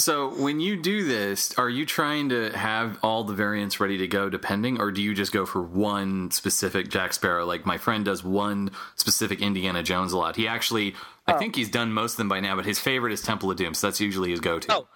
So 0.00 0.28
when 0.28 0.60
you 0.60 0.80
do 0.80 1.04
this, 1.04 1.52
are 1.58 1.68
you 1.68 1.84
trying 1.84 2.28
to 2.28 2.50
have 2.56 2.98
all 3.02 3.24
the 3.24 3.34
variants 3.34 3.80
ready 3.80 3.98
to 3.98 4.06
go 4.06 4.30
depending, 4.30 4.80
or 4.80 4.92
do 4.92 5.02
you 5.02 5.12
just 5.12 5.32
go 5.32 5.44
for 5.44 5.60
one 5.60 6.30
specific 6.30 6.88
Jack 6.88 7.12
Sparrow? 7.12 7.44
Like 7.44 7.66
my 7.66 7.78
friend 7.78 8.04
does 8.04 8.22
one 8.22 8.70
specific 8.94 9.40
Indiana 9.42 9.82
Jones 9.82 10.12
a 10.12 10.18
lot. 10.18 10.36
He 10.36 10.46
actually, 10.46 10.94
I 11.26 11.32
Oh. 11.32 11.38
think 11.38 11.56
he's 11.56 11.68
done 11.68 11.92
most 11.92 12.12
of 12.12 12.18
them 12.18 12.28
by 12.28 12.38
now, 12.38 12.54
but 12.54 12.64
his 12.64 12.78
favorite 12.78 13.12
is 13.12 13.22
Temple 13.22 13.50
of 13.50 13.56
Doom, 13.56 13.74
so 13.74 13.88
that's 13.88 14.00
usually 14.00 14.30
his 14.30 14.38
go-to. 14.40 14.72
Oh. 14.72 14.88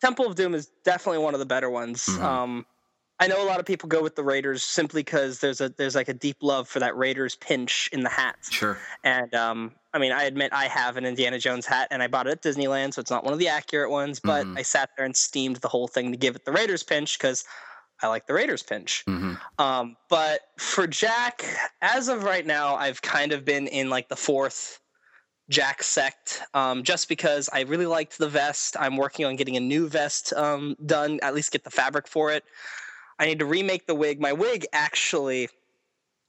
Temple 0.00 0.26
of 0.26 0.34
Doom 0.34 0.54
is 0.54 0.66
definitely 0.84 1.18
one 1.18 1.34
of 1.34 1.40
the 1.40 1.46
better 1.46 1.70
ones. 1.70 2.06
Mhm. 2.06 2.20
Um, 2.22 2.66
I 3.20 3.26
know 3.28 3.42
a 3.42 3.46
lot 3.46 3.60
of 3.60 3.66
people 3.66 3.88
go 3.88 4.02
with 4.02 4.16
the 4.16 4.22
Raiders 4.24 4.62
simply 4.64 5.02
because 5.02 5.38
there's 5.40 5.60
a 5.60 5.68
there's 5.70 5.94
like 5.96 6.08
a 6.08 6.14
deep 6.14 6.36
love 6.40 6.68
for 6.68 6.78
that 6.80 6.96
Raiders 6.96 7.34
pinch 7.36 7.88
in 7.92 8.02
the 8.02 8.08
hat. 8.08 8.36
Sure. 8.50 8.78
And 9.02 9.32
um, 9.34 9.72
I 9.98 10.00
mean, 10.00 10.12
I 10.12 10.22
admit 10.22 10.52
I 10.52 10.66
have 10.66 10.96
an 10.96 11.04
Indiana 11.04 11.40
Jones 11.40 11.66
hat, 11.66 11.88
and 11.90 12.04
I 12.04 12.06
bought 12.06 12.28
it 12.28 12.30
at 12.30 12.42
Disneyland, 12.42 12.94
so 12.94 13.00
it's 13.00 13.10
not 13.10 13.24
one 13.24 13.32
of 13.32 13.40
the 13.40 13.48
accurate 13.48 13.90
ones. 13.90 14.20
But 14.20 14.46
Mhm. 14.46 14.56
I 14.56 14.62
sat 14.62 14.90
there 14.96 15.04
and 15.04 15.16
steamed 15.16 15.56
the 15.56 15.66
whole 15.66 15.88
thing 15.88 16.12
to 16.12 16.16
give 16.16 16.36
it 16.36 16.44
the 16.44 16.52
Raiders 16.52 16.84
pinch 16.84 17.18
because 17.18 17.44
I 18.00 18.06
like 18.06 18.28
the 18.28 18.34
Raiders 18.34 18.62
pinch. 18.62 19.02
hmm 19.06 19.34
Um, 19.58 19.96
but 20.08 20.42
for 20.56 20.86
Jack, 20.86 21.44
as 21.82 22.06
of 22.06 22.22
right 22.22 22.46
now, 22.46 22.76
I've 22.76 23.02
kind 23.02 23.32
of 23.32 23.44
been 23.44 23.66
in 23.66 23.90
like 23.90 24.08
the 24.08 24.14
fourth 24.14 24.78
Jack 25.50 25.82
sect, 25.82 26.42
um, 26.54 26.84
just 26.84 27.08
because 27.08 27.50
I 27.52 27.62
really 27.62 27.86
liked 27.86 28.18
the 28.18 28.28
vest. 28.28 28.76
I'm 28.78 28.96
working 28.96 29.26
on 29.26 29.34
getting 29.34 29.56
a 29.56 29.60
new 29.60 29.88
vest 29.88 30.32
um, 30.34 30.76
done, 30.86 31.18
at 31.22 31.34
least 31.34 31.50
get 31.50 31.64
the 31.64 31.70
fabric 31.70 32.06
for 32.06 32.30
it. 32.30 32.44
I 33.18 33.26
need 33.26 33.40
to 33.40 33.46
remake 33.46 33.86
the 33.88 33.96
wig. 33.96 34.20
My 34.20 34.32
wig 34.32 34.64
actually, 34.72 35.48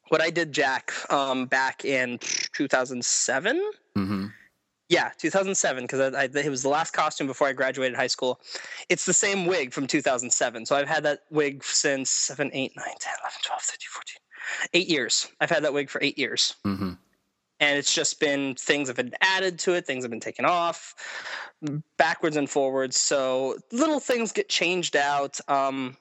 what 0.09 0.21
I 0.21 0.29
did 0.29 0.51
Jack 0.51 0.91
um, 1.11 1.45
back 1.45 1.85
in 1.85 2.19
2007. 2.53 3.71
hmm 3.95 4.25
Yeah, 4.89 5.11
2007, 5.17 5.83
because 5.83 6.13
I, 6.13 6.21
I, 6.21 6.23
it 6.25 6.49
was 6.49 6.63
the 6.63 6.69
last 6.69 6.91
costume 6.91 7.27
before 7.27 7.47
I 7.47 7.53
graduated 7.53 7.95
high 7.95 8.07
school. 8.07 8.39
It's 8.89 9.05
the 9.05 9.13
same 9.13 9.45
wig 9.45 9.73
from 9.73 9.87
2007. 9.87 10.65
So 10.65 10.75
I've 10.75 10.87
had 10.87 11.03
that 11.03 11.21
wig 11.29 11.63
since 11.63 12.09
7, 12.09 12.49
8, 12.53 12.73
9, 12.75 12.85
10, 12.99 13.13
11, 13.21 13.39
12, 13.43 13.61
13, 13.61 13.77
14. 13.91 14.15
Eight 14.73 14.87
years. 14.87 15.27
I've 15.39 15.49
had 15.49 15.63
that 15.63 15.73
wig 15.73 15.89
for 15.89 16.01
eight 16.01 16.17
years. 16.17 16.55
hmm 16.63 16.93
And 17.59 17.77
it's 17.77 17.93
just 17.93 18.19
been 18.19 18.55
things 18.55 18.87
have 18.87 18.97
been 18.97 19.13
added 19.21 19.59
to 19.59 19.73
it, 19.73 19.85
things 19.85 20.03
have 20.03 20.11
been 20.11 20.19
taken 20.19 20.45
off, 20.45 20.95
backwards 21.97 22.37
and 22.37 22.49
forwards. 22.49 22.97
So 22.97 23.57
little 23.71 23.99
things 23.99 24.31
get 24.31 24.49
changed 24.49 24.95
out. 24.95 25.39
Um, 25.47 25.97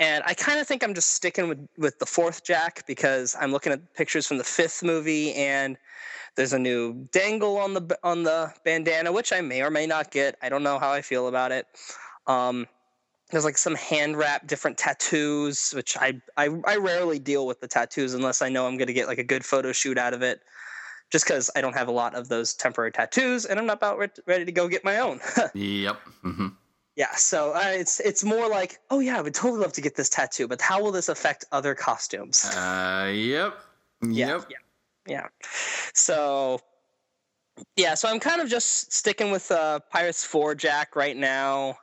and 0.00 0.24
I 0.26 0.32
kind 0.32 0.58
of 0.58 0.66
think 0.66 0.82
I'm 0.82 0.94
just 0.94 1.10
sticking 1.10 1.48
with, 1.48 1.68
with 1.76 1.98
the 1.98 2.06
fourth 2.06 2.42
Jack 2.42 2.86
because 2.86 3.36
I'm 3.38 3.52
looking 3.52 3.70
at 3.70 3.94
pictures 3.94 4.26
from 4.26 4.38
the 4.38 4.44
fifth 4.44 4.82
movie 4.82 5.34
and 5.34 5.76
there's 6.36 6.54
a 6.54 6.58
new 6.58 7.06
dangle 7.12 7.58
on 7.58 7.74
the 7.74 7.98
on 8.02 8.22
the 8.22 8.52
bandana, 8.64 9.12
which 9.12 9.30
I 9.32 9.42
may 9.42 9.62
or 9.62 9.70
may 9.70 9.86
not 9.86 10.10
get. 10.10 10.36
I 10.42 10.48
don't 10.48 10.62
know 10.62 10.78
how 10.78 10.90
I 10.90 11.02
feel 11.02 11.28
about 11.28 11.52
it. 11.52 11.66
Um, 12.26 12.66
there's 13.30 13.44
like 13.44 13.58
some 13.58 13.74
hand 13.74 14.16
wrap 14.16 14.46
different 14.46 14.78
tattoos, 14.78 15.72
which 15.72 15.98
I, 15.98 16.20
I 16.38 16.48
I 16.66 16.76
rarely 16.76 17.18
deal 17.18 17.46
with 17.46 17.60
the 17.60 17.68
tattoos 17.68 18.14
unless 18.14 18.40
I 18.40 18.48
know 18.48 18.66
I'm 18.66 18.78
going 18.78 18.88
to 18.88 18.94
get 18.94 19.06
like 19.06 19.18
a 19.18 19.24
good 19.24 19.44
photo 19.44 19.70
shoot 19.70 19.98
out 19.98 20.14
of 20.14 20.22
it. 20.22 20.40
Just 21.10 21.26
because 21.26 21.50
I 21.56 21.60
don't 21.60 21.74
have 21.74 21.88
a 21.88 21.92
lot 21.92 22.14
of 22.14 22.28
those 22.28 22.54
temporary 22.54 22.92
tattoos, 22.92 23.44
and 23.44 23.58
I'm 23.58 23.66
not 23.66 23.78
about 23.78 23.98
re- 23.98 24.08
ready 24.26 24.44
to 24.44 24.52
go 24.52 24.68
get 24.68 24.84
my 24.84 24.98
own. 25.00 25.20
Yep. 25.54 25.96
hmm 26.22 26.48
yeah, 26.96 27.14
so 27.14 27.52
uh, 27.54 27.62
it's 27.66 28.00
it's 28.00 28.24
more 28.24 28.48
like, 28.48 28.78
oh 28.90 29.00
yeah, 29.00 29.16
I 29.18 29.20
would 29.20 29.34
totally 29.34 29.60
love 29.60 29.72
to 29.74 29.80
get 29.80 29.96
this 29.96 30.08
tattoo, 30.08 30.48
but 30.48 30.60
how 30.60 30.82
will 30.82 30.92
this 30.92 31.08
affect 31.08 31.44
other 31.52 31.74
costumes? 31.74 32.44
Uh, 32.44 33.10
yep. 33.14 33.58
Yeah, 34.02 34.26
Yep. 34.28 34.46
yeah, 34.50 34.56
yeah. 35.06 35.26
So, 35.94 36.60
yeah, 37.76 37.94
so 37.94 38.08
I'm 38.08 38.18
kind 38.20 38.40
of 38.40 38.48
just 38.48 38.92
sticking 38.92 39.30
with 39.30 39.50
uh, 39.50 39.80
Pirates 39.90 40.24
Four 40.24 40.54
Jack 40.54 40.96
right 40.96 41.16
now 41.16 41.78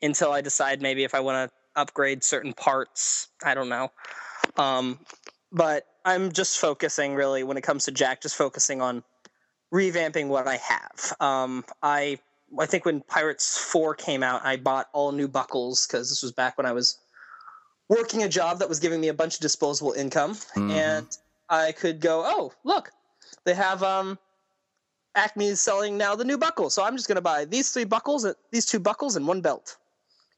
until 0.00 0.32
I 0.32 0.40
decide 0.40 0.82
maybe 0.82 1.04
if 1.04 1.14
I 1.14 1.20
want 1.20 1.50
to 1.50 1.80
upgrade 1.80 2.24
certain 2.24 2.52
parts. 2.52 3.28
I 3.44 3.54
don't 3.54 3.68
know, 3.68 3.92
um, 4.56 4.98
but 5.52 5.86
I'm 6.04 6.32
just 6.32 6.58
focusing 6.58 7.14
really 7.14 7.44
when 7.44 7.56
it 7.56 7.62
comes 7.62 7.84
to 7.84 7.92
Jack, 7.92 8.22
just 8.22 8.36
focusing 8.36 8.80
on 8.80 9.04
revamping 9.72 10.28
what 10.28 10.48
I 10.48 10.56
have. 10.56 11.14
Um, 11.20 11.64
I 11.82 12.18
I 12.58 12.66
think 12.66 12.84
when 12.84 13.00
Pirates 13.02 13.56
Four 13.58 13.94
came 13.94 14.22
out, 14.22 14.44
I 14.44 14.56
bought 14.56 14.88
all 14.92 15.12
new 15.12 15.28
buckles 15.28 15.86
because 15.86 16.08
this 16.08 16.22
was 16.22 16.32
back 16.32 16.58
when 16.58 16.66
I 16.66 16.72
was 16.72 16.98
working 17.88 18.22
a 18.22 18.28
job 18.28 18.58
that 18.58 18.68
was 18.68 18.78
giving 18.80 19.00
me 19.00 19.08
a 19.08 19.14
bunch 19.14 19.34
of 19.36 19.40
disposable 19.40 19.92
income 19.92 20.34
Mhm. 20.56 20.70
and 20.70 21.18
I 21.48 21.72
could 21.72 22.00
go, 22.00 22.22
oh, 22.24 22.52
look, 22.64 22.90
they 23.44 23.54
have 23.54 23.82
um, 23.82 24.18
Acme 25.14 25.48
is 25.48 25.60
selling 25.60 25.98
now 25.98 26.14
the 26.14 26.24
new 26.24 26.38
buckles, 26.38 26.74
so 26.74 26.82
I'm 26.82 26.96
just 26.96 27.08
going 27.08 27.16
to 27.16 27.22
buy 27.22 27.44
these 27.44 27.70
three 27.70 27.84
buckles, 27.84 28.24
uh, 28.24 28.32
these 28.50 28.64
two 28.64 28.80
buckles, 28.80 29.16
and 29.16 29.26
one 29.26 29.40
belt, 29.42 29.76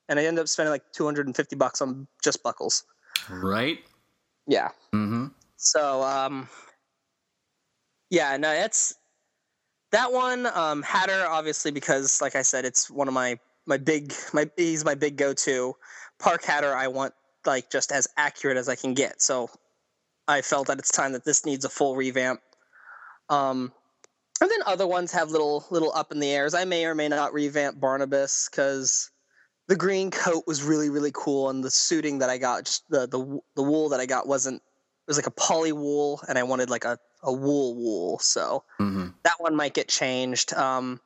and 0.09 0.19
I 0.19 0.25
end 0.25 0.39
up 0.39 0.49
spending 0.49 0.73
like 0.73 0.83
250 0.93 1.55
bucks 1.57 1.81
on 1.81 2.09
just 2.23 2.43
buckles. 2.43 2.85
Right. 3.31 3.79
Yeah. 4.47 4.71
Mm-hmm. 4.93 5.27
So 5.57 6.03
um, 6.03 6.49
yeah, 8.11 8.37
no, 8.37 8.51
it's 8.51 8.95
that 9.95 10.13
one. 10.13 10.47
Um, 10.47 10.83
Hatter, 10.83 11.25
obviously, 11.27 11.71
because 11.71 12.21
like 12.21 12.35
I 12.35 12.43
said, 12.43 12.65
it's 12.65 12.91
one 12.91 13.09
of 13.09 13.15
my 13.15 13.39
my 13.67 13.77
big 13.77 14.13
my 14.33 14.51
he's 14.57 14.85
my 14.85 14.95
big 14.95 15.17
go 15.17 15.33
to. 15.33 15.75
Park 16.19 16.45
Hatter, 16.45 16.75
I 16.75 16.89
want 16.89 17.15
like 17.47 17.71
just 17.71 17.93
as 17.93 18.09
accurate 18.17 18.57
as 18.57 18.69
I 18.69 18.75
can 18.75 18.95
get. 18.95 19.23
So 19.23 19.49
I 20.27 20.43
felt 20.43 20.67
that 20.67 20.79
it's 20.79 20.91
time 20.91 21.13
that 21.13 21.25
this 21.25 21.47
needs 21.47 21.65
a 21.65 21.69
full 21.69 21.97
revamp. 21.97 22.41
Um, 23.29 23.73
and 24.41 24.51
then 24.51 24.61
other 24.67 24.87
ones 24.87 25.13
have 25.13 25.31
little 25.31 25.65
little 25.71 25.93
up 25.95 26.11
in 26.11 26.19
the 26.19 26.31
airs. 26.31 26.55
I 26.55 26.65
may 26.65 26.85
or 26.87 26.95
may 26.95 27.09
not 27.09 27.33
revamp 27.33 27.81
Barnabas 27.81 28.49
because 28.51 29.11
the 29.69 29.77
green 29.77 30.11
coat 30.11 30.45
was 30.47 30.63
really 30.63 30.91
really 30.91 31.13
cool, 31.15 31.51
and 31.51 31.63
the 31.63 31.71
suiting 31.71 32.19
that 32.19 32.31
I 32.31 32.39
got, 32.39 32.65
just 32.65 32.83
the 32.91 33.07
the 33.07 33.39
the 33.55 33.63
wool 33.63 33.89
that 33.91 34.01
I 34.01 34.07
got 34.07 34.27
wasn't. 34.27 34.57
It 34.57 35.11
was 35.11 35.19
like 35.19 35.27
a 35.27 35.31
poly 35.33 35.73
wool, 35.73 36.21
and 36.29 36.39
I 36.39 36.43
wanted 36.45 36.71
like 36.71 36.87
a 36.87 36.99
a 37.25 37.33
wool 37.33 37.75
wool. 37.75 38.19
So 38.21 38.63
hmm 38.79 39.09
that 39.25 39.35
one 39.39 39.57
might 39.57 39.73
get 39.73 39.89
changed. 39.89 40.53
Um, 40.53 41.01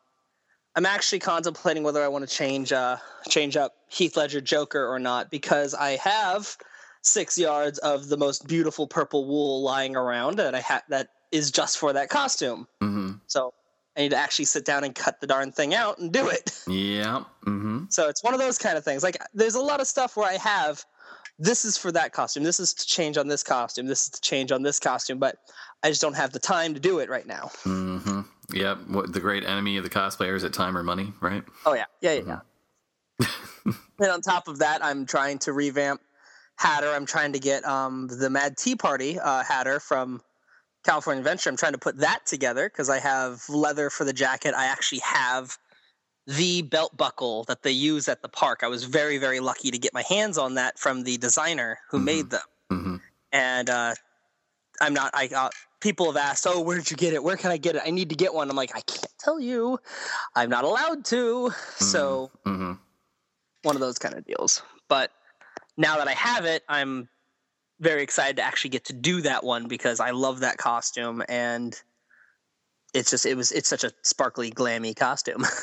I'm 0.74 0.86
actually 0.86 1.20
contemplating 1.20 1.82
whether 1.82 2.02
I 2.02 2.08
want 2.08 2.28
to 2.28 2.32
change 2.34 2.72
uh, 2.72 2.96
change 3.28 3.56
up 3.56 3.74
Heath 3.88 4.16
Ledger 4.16 4.40
Joker 4.40 4.86
or 4.86 4.98
not 4.98 5.30
because 5.30 5.74
I 5.74 5.96
have 5.96 6.56
six 7.02 7.38
yards 7.38 7.78
of 7.78 8.08
the 8.08 8.16
most 8.16 8.46
beautiful 8.46 8.86
purple 8.86 9.26
wool 9.26 9.62
lying 9.62 9.96
around 9.96 10.38
that 10.38 10.54
I 10.54 10.60
ha- 10.60 10.82
that 10.88 11.08
is 11.32 11.50
just 11.50 11.78
for 11.78 11.92
that 11.92 12.10
costume. 12.10 12.66
hmm 12.80 13.12
So 13.26 13.52
I 13.96 14.02
need 14.02 14.10
to 14.10 14.16
actually 14.16 14.44
sit 14.44 14.64
down 14.64 14.84
and 14.84 14.94
cut 14.94 15.20
the 15.20 15.26
darn 15.26 15.52
thing 15.52 15.74
out 15.74 15.98
and 15.98 16.12
do 16.12 16.28
it. 16.28 16.56
Yeah. 16.68 17.24
hmm 17.44 17.84
So 17.88 18.08
it's 18.08 18.22
one 18.22 18.34
of 18.34 18.40
those 18.40 18.58
kind 18.58 18.76
of 18.76 18.84
things. 18.84 19.02
Like 19.02 19.16
there's 19.32 19.54
a 19.54 19.62
lot 19.62 19.80
of 19.80 19.86
stuff 19.86 20.16
where 20.16 20.28
I 20.28 20.36
have 20.36 20.84
this 21.38 21.64
is 21.64 21.78
for 21.78 21.92
that 21.92 22.12
costume. 22.12 22.42
This 22.42 22.60
is 22.60 22.74
to 22.74 22.86
change 22.86 23.16
on 23.16 23.28
this 23.28 23.42
costume. 23.42 23.86
This 23.86 24.04
is 24.04 24.10
to 24.10 24.20
change 24.20 24.52
on 24.52 24.62
this 24.62 24.78
costume, 24.80 25.18
but 25.18 25.36
I 25.82 25.90
just 25.90 26.00
don't 26.00 26.16
have 26.16 26.32
the 26.32 26.38
time 26.38 26.74
to 26.74 26.80
do 26.80 26.98
it 26.98 27.08
right 27.08 27.26
now. 27.26 27.50
hmm 27.62 28.22
Yep. 28.52 28.78
What 28.88 29.12
the 29.12 29.20
great 29.20 29.44
enemy 29.44 29.76
of 29.76 29.84
the 29.84 29.90
cosplayers 29.90 30.42
at 30.44 30.52
time 30.54 30.76
or 30.76 30.82
money, 30.82 31.12
right? 31.20 31.44
Oh 31.66 31.74
yeah, 31.74 31.84
yeah, 32.00 32.12
yeah. 32.14 32.38
yeah. 33.20 33.26
and 34.00 34.10
on 34.10 34.20
top 34.22 34.48
of 34.48 34.58
that, 34.60 34.82
I'm 34.82 35.04
trying 35.06 35.38
to 35.40 35.52
revamp 35.52 36.00
Hatter. 36.56 36.88
I'm 36.90 37.04
trying 37.06 37.32
to 37.34 37.38
get 37.38 37.64
um, 37.66 38.08
the 38.08 38.30
Mad 38.30 38.56
Tea 38.56 38.74
Party 38.74 39.18
uh, 39.20 39.44
Hatter 39.44 39.80
from 39.80 40.20
California 40.84 41.20
Adventure. 41.20 41.50
I'm 41.50 41.56
trying 41.58 41.72
to 41.72 41.78
put 41.78 41.98
that 41.98 42.24
together 42.26 42.68
because 42.68 42.88
I 42.88 42.98
have 43.00 43.46
leather 43.48 43.90
for 43.90 44.04
the 44.04 44.12
jacket. 44.14 44.54
I 44.56 44.64
actually 44.66 45.00
have 45.04 45.56
the 46.26 46.62
belt 46.62 46.96
buckle 46.96 47.44
that 47.44 47.62
they 47.62 47.70
use 47.70 48.08
at 48.08 48.22
the 48.22 48.28
park. 48.28 48.60
I 48.62 48.68
was 48.68 48.84
very, 48.84 49.18
very 49.18 49.40
lucky 49.40 49.70
to 49.70 49.78
get 49.78 49.92
my 49.94 50.02
hands 50.08 50.38
on 50.38 50.54
that 50.54 50.78
from 50.78 51.02
the 51.04 51.16
designer 51.18 51.78
who 51.90 51.98
Mhm. 51.98 52.04
made 52.04 52.30
them. 52.30 52.42
hmm 52.70 52.96
And 53.32 53.68
uh, 53.70 53.94
I'm 54.80 54.94
not. 54.94 55.10
I 55.14 55.28
uh, 55.34 55.50
people 55.80 56.06
have 56.06 56.16
asked, 56.16 56.46
"Oh, 56.48 56.60
where 56.60 56.76
did 56.76 56.90
you 56.90 56.96
get 56.96 57.14
it? 57.14 57.22
Where 57.22 57.36
can 57.36 57.50
I 57.50 57.56
get 57.56 57.76
it? 57.76 57.82
I 57.84 57.90
need 57.90 58.08
to 58.10 58.16
get 58.16 58.32
one." 58.32 58.50
I'm 58.50 58.56
like, 58.56 58.76
I 58.76 58.80
can't 58.80 59.12
tell 59.18 59.40
you. 59.40 59.78
I'm 60.34 60.50
not 60.50 60.64
allowed 60.64 61.04
to. 61.06 61.50
So 61.76 62.30
hmm 62.44 62.72
one 63.62 63.74
of 63.74 63.80
those 63.80 63.98
kind 63.98 64.14
of 64.14 64.24
deals. 64.24 64.62
But 64.88 65.10
now 65.76 65.96
that 65.98 66.08
I 66.08 66.12
have 66.12 66.44
it, 66.44 66.62
I'm 66.68 67.08
very 67.80 68.02
excited 68.02 68.36
to 68.36 68.42
actually 68.42 68.70
get 68.70 68.84
to 68.86 68.92
do 68.92 69.20
that 69.22 69.44
one 69.44 69.68
because 69.68 70.00
I 70.00 70.10
love 70.10 70.40
that 70.40 70.58
costume 70.58 71.22
and 71.28 71.80
it's 72.94 73.10
just 73.10 73.26
it 73.26 73.36
was 73.36 73.52
it's 73.52 73.68
such 73.68 73.84
a 73.84 73.92
sparkly 74.02 74.50
glammy 74.50 74.94
costume. 74.94 75.44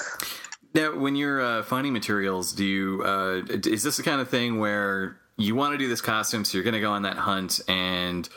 Now, 0.74 0.94
when 0.94 1.16
you're 1.16 1.40
uh, 1.42 1.64
finding 1.64 1.94
materials, 1.94 2.52
do 2.52 2.66
you 2.66 3.02
uh, 3.02 3.44
is 3.66 3.82
this 3.82 3.96
the 3.96 4.04
kind 4.04 4.20
of 4.20 4.28
thing 4.28 4.60
where 4.60 5.18
you 5.38 5.56
want 5.56 5.72
to 5.72 5.78
do 5.78 5.88
this 5.88 6.02
costume, 6.02 6.44
so 6.44 6.58
you're 6.58 6.66
going 6.66 6.74
to 6.74 6.82
go 6.82 6.92
on 6.92 7.04
that 7.04 7.16
hunt, 7.16 7.62
and 7.70 8.28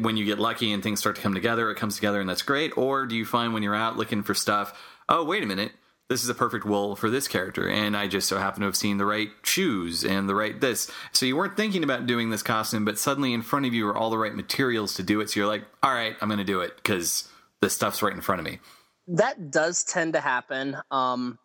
when 0.00 0.16
you 0.16 0.24
get 0.24 0.38
lucky 0.38 0.72
and 0.72 0.82
things 0.82 1.00
start 1.00 1.16
to 1.16 1.22
come 1.22 1.34
together, 1.34 1.70
it 1.70 1.76
comes 1.76 1.94
together, 1.96 2.20
and 2.20 2.28
that's 2.28 2.42
great? 2.42 2.76
Or 2.76 3.06
do 3.06 3.16
you 3.16 3.24
find 3.24 3.54
when 3.54 3.62
you're 3.62 3.74
out 3.74 3.96
looking 3.96 4.22
for 4.22 4.34
stuff, 4.34 4.78
oh 5.08 5.24
wait 5.24 5.42
a 5.42 5.46
minute, 5.46 5.72
this 6.08 6.22
is 6.24 6.28
a 6.28 6.34
perfect 6.34 6.64
wool 6.64 6.96
for 6.96 7.08
this 7.08 7.28
character, 7.28 7.68
and 7.68 7.96
I 7.96 8.08
just 8.08 8.28
so 8.28 8.38
happen 8.38 8.60
to 8.60 8.66
have 8.66 8.76
seen 8.76 8.98
the 8.98 9.06
right 9.06 9.30
shoes 9.42 10.04
and 10.04 10.28
the 10.28 10.34
right 10.34 10.60
this, 10.60 10.90
so 11.12 11.24
you 11.24 11.36
weren't 11.36 11.56
thinking 11.56 11.82
about 11.84 12.06
doing 12.06 12.30
this 12.30 12.42
costume, 12.42 12.84
but 12.84 12.98
suddenly 12.98 13.32
in 13.32 13.42
front 13.42 13.64
of 13.66 13.72
you 13.74 13.86
are 13.88 13.96
all 13.96 14.10
the 14.10 14.18
right 14.18 14.34
materials 14.34 14.94
to 14.94 15.02
do 15.02 15.20
it, 15.20 15.30
so 15.30 15.40
you're 15.40 15.48
like, 15.48 15.64
all 15.82 15.94
right, 15.94 16.14
I'm 16.20 16.28
going 16.28 16.38
to 16.38 16.44
do 16.44 16.60
it 16.60 16.76
because 16.76 17.28
this 17.62 17.72
stuff's 17.74 18.02
right 18.02 18.12
in 18.12 18.20
front 18.20 18.40
of 18.40 18.44
me. 18.44 18.58
that 19.06 19.50
does 19.50 19.82
tend 19.84 20.12
to 20.14 20.20
happen. 20.20 20.76
Um 20.90 21.38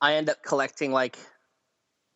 I 0.00 0.14
end 0.14 0.28
up 0.28 0.42
collecting 0.42 0.92
like 0.92 1.16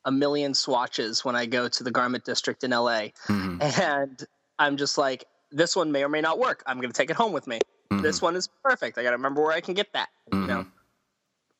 a 0.05 0.13
million 0.13 0.53
swatches 0.55 1.25
when 1.25 1.35
I 1.37 1.47
go 1.47 1.69
to 1.69 1.85
the 1.85 1.91
garment 1.91 2.25
district 2.25 2.65
in 2.65 2.71
LA. 2.73 3.09
Mhm. 3.29 3.61
And 3.81 4.27
I'm 4.59 4.77
just 4.77 4.99
like, 4.99 5.25
this 5.53 5.75
one 5.77 5.91
may 5.93 6.03
or 6.05 6.09
may 6.09 6.21
not 6.21 6.39
work. 6.39 6.63
I'm 6.67 6.79
going 6.79 6.91
to 6.93 6.97
take 6.97 7.11
it 7.11 7.17
home 7.17 7.33
with 7.33 7.47
me. 7.47 7.61
Mhm. 7.93 8.03
This 8.03 8.23
one 8.23 8.37
is 8.37 8.49
perfect. 8.63 8.99
I 8.99 9.03
got 9.03 9.11
to 9.11 9.17
remember 9.17 9.43
where 9.43 9.53
I 9.53 9.61
can 9.61 9.75
get 9.75 9.93
that. 9.95 10.09
You 10.33 10.47
know, 10.47 10.67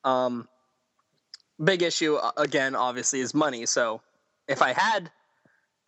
um, 0.03 0.47
big 1.63 1.81
issue 1.83 2.15
uh, 2.15 2.31
again, 2.37 2.75
obviously, 2.75 3.19
is 3.19 3.33
money. 3.33 3.65
So 3.65 4.01
if 4.47 4.61
I 4.61 4.73
had 4.73 5.11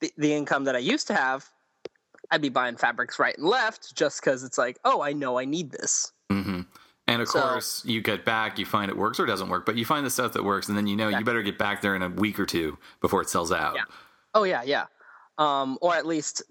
the, 0.02 0.12
the 0.18 0.34
income 0.34 0.66
that 0.66 0.76
I 0.76 0.80
used 0.80 1.08
to 1.08 1.14
have, 1.14 1.50
I'd 2.32 2.42
be 2.42 2.50
buying 2.50 2.78
fabrics 2.78 3.20
right 3.20 3.38
and 3.38 3.48
left 3.48 3.96
just 3.96 4.22
because 4.22 4.44
it's 4.44 4.58
like, 4.58 4.78
oh, 4.86 5.02
I 5.02 5.14
know 5.14 5.38
I 5.40 5.46
need 5.46 5.72
this. 5.72 6.12
Mm-hmm. 6.32 6.62
And 7.08 7.22
of 7.22 7.28
So- 7.28 7.42
course, 7.42 7.84
you 7.86 8.02
get 8.02 8.24
back, 8.26 8.58
you 8.60 8.66
find 8.66 8.90
it 8.90 8.98
works 8.98 9.20
or 9.20 9.26
doesn't 9.26 9.50
work, 9.50 9.66
but 9.66 9.76
you 9.76 9.86
find 9.86 10.06
the 10.06 10.10
stuff 10.10 10.34
that 10.34 10.44
works, 10.44 10.68
and 10.70 10.78
then 10.78 10.88
you 10.88 10.96
know 10.96 11.10
you 11.10 11.24
better 11.24 11.42
get 11.44 11.58
back 11.58 11.82
there 11.82 11.96
in 11.96 12.02
a 12.02 12.10
week 12.10 12.40
or 12.40 12.46
two 12.46 12.78
before 13.02 13.22
it 13.22 13.30
sells 13.30 13.52
out. 13.52 13.76
Yeah. 13.76 13.84
Oh 14.34 14.44
yeah, 14.44 14.64
yeah. 14.64 14.86
Um, 15.38 15.78
or 15.82 15.96
at 15.96 16.06
least 16.06 16.44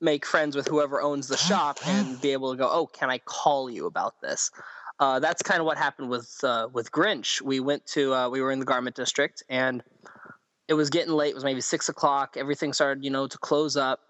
make 0.00 0.24
friends 0.24 0.56
with 0.56 0.68
whoever 0.68 1.00
owns 1.02 1.28
the 1.28 1.36
shop 1.36 1.78
and 1.86 2.20
be 2.20 2.30
able 2.30 2.52
to 2.52 2.58
go, 2.58 2.68
oh, 2.70 2.86
can 2.86 3.10
I 3.10 3.18
call 3.18 3.70
you 3.70 3.86
about 3.86 4.20
this? 4.20 4.50
Uh, 4.98 5.18
that's 5.20 5.42
kind 5.42 5.60
of 5.60 5.66
what 5.66 5.76
happened 5.76 6.08
with 6.08 6.38
uh, 6.42 6.68
with 6.72 6.90
Grinch. 6.90 7.42
We 7.42 7.60
went 7.60 7.84
to 7.88 8.14
uh, 8.14 8.28
we 8.30 8.40
were 8.40 8.50
in 8.50 8.58
the 8.58 8.64
garment 8.64 8.96
district 8.96 9.42
and 9.50 9.82
it 10.68 10.74
was 10.74 10.88
getting 10.90 11.12
late. 11.12 11.30
It 11.30 11.34
was 11.34 11.44
maybe 11.44 11.60
six 11.60 11.88
o'clock. 11.88 12.36
Everything 12.36 12.72
started, 12.72 13.04
you 13.04 13.10
know, 13.10 13.26
to 13.26 13.38
close 13.38 13.76
up, 13.76 14.00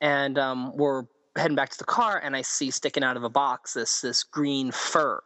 and 0.00 0.38
um, 0.38 0.76
we're 0.76 1.04
heading 1.36 1.56
back 1.56 1.70
to 1.70 1.78
the 1.78 1.84
car. 1.84 2.20
And 2.22 2.36
I 2.36 2.42
see 2.42 2.70
sticking 2.70 3.04
out 3.04 3.16
of 3.16 3.22
a 3.22 3.30
box 3.30 3.74
this 3.74 4.00
this 4.00 4.24
green 4.24 4.72
fur. 4.72 5.22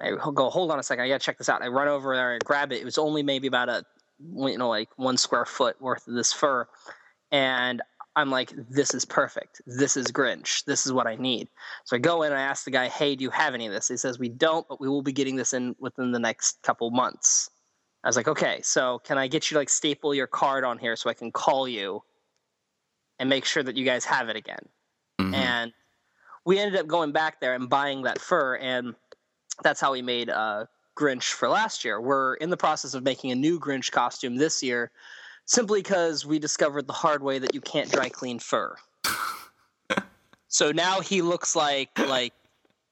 I 0.00 0.12
go, 0.34 0.50
hold 0.50 0.70
on 0.70 0.78
a 0.78 0.82
second, 0.82 1.04
I 1.04 1.08
gotta 1.08 1.20
check 1.20 1.38
this 1.38 1.48
out. 1.48 1.62
I 1.62 1.68
run 1.68 1.86
over 1.86 2.16
there, 2.16 2.32
and 2.32 2.44
grab 2.44 2.72
it. 2.72 2.80
It 2.80 2.84
was 2.84 2.98
only 2.98 3.22
maybe 3.22 3.46
about 3.46 3.68
a 3.68 3.84
you 4.18 4.58
know 4.58 4.68
like 4.68 4.88
one 4.96 5.16
square 5.16 5.46
foot 5.46 5.80
worth 5.80 6.08
of 6.08 6.14
this 6.14 6.32
fur 6.32 6.66
and 7.30 7.80
i'm 8.16 8.30
like 8.30 8.52
this 8.68 8.94
is 8.94 9.04
perfect. 9.04 9.62
This 9.66 9.96
is 9.96 10.08
grinch. 10.08 10.64
This 10.64 10.86
is 10.86 10.92
what 10.92 11.06
i 11.06 11.14
need. 11.16 11.48
So 11.84 11.96
i 11.96 11.98
go 11.98 12.22
in 12.22 12.32
and 12.32 12.40
i 12.40 12.44
ask 12.44 12.64
the 12.64 12.70
guy 12.70 12.88
hey 12.88 13.14
do 13.16 13.22
you 13.24 13.30
have 13.30 13.54
any 13.54 13.66
of 13.66 13.72
this? 13.72 13.88
He 13.88 13.96
says 13.96 14.18
we 14.18 14.28
don't 14.28 14.66
but 14.68 14.80
we 14.80 14.88
will 14.88 15.02
be 15.02 15.12
getting 15.12 15.36
this 15.36 15.52
in 15.52 15.74
within 15.78 16.12
the 16.12 16.18
next 16.18 16.62
couple 16.62 16.90
months. 16.90 17.50
I 18.04 18.08
was 18.08 18.16
like 18.16 18.28
okay 18.28 18.60
so 18.62 18.98
can 19.04 19.18
i 19.18 19.26
get 19.28 19.50
you 19.50 19.54
to 19.56 19.58
like 19.60 19.68
staple 19.68 20.14
your 20.14 20.26
card 20.26 20.64
on 20.64 20.78
here 20.78 20.96
so 20.96 21.10
i 21.10 21.14
can 21.14 21.30
call 21.30 21.68
you 21.68 22.02
and 23.18 23.28
make 23.28 23.44
sure 23.44 23.62
that 23.62 23.76
you 23.76 23.84
guys 23.84 24.04
have 24.04 24.28
it 24.28 24.36
again? 24.36 24.68
Mhm. 25.20 25.34
and 25.34 25.72
we 26.46 26.58
ended 26.58 26.80
up 26.80 26.86
going 26.86 27.12
back 27.12 27.40
there 27.40 27.54
and 27.54 27.68
buying 27.68 28.02
that 28.02 28.18
fur 28.20 28.56
and 28.56 28.94
that's 29.62 29.80
how 29.80 29.92
we 29.92 30.00
made 30.00 30.30
uh, 30.30 30.64
grinch 30.96 31.32
for 31.32 31.48
last 31.48 31.84
year. 31.84 32.00
We're 32.00 32.34
in 32.36 32.48
the 32.48 32.56
process 32.56 32.94
of 32.94 33.02
making 33.02 33.30
a 33.30 33.34
new 33.34 33.60
grinch 33.60 33.90
costume 33.90 34.36
this 34.36 34.62
year 34.62 34.90
simply 35.50 35.80
because 35.82 36.24
we 36.24 36.38
discovered 36.38 36.86
the 36.86 36.92
hard 36.92 37.22
way 37.22 37.38
that 37.38 37.54
you 37.54 37.60
can't 37.60 37.90
dry 37.90 38.08
clean 38.08 38.38
fur 38.38 38.74
so 40.48 40.70
now 40.70 41.00
he 41.00 41.22
looks 41.22 41.56
like 41.56 41.90
like 41.98 42.32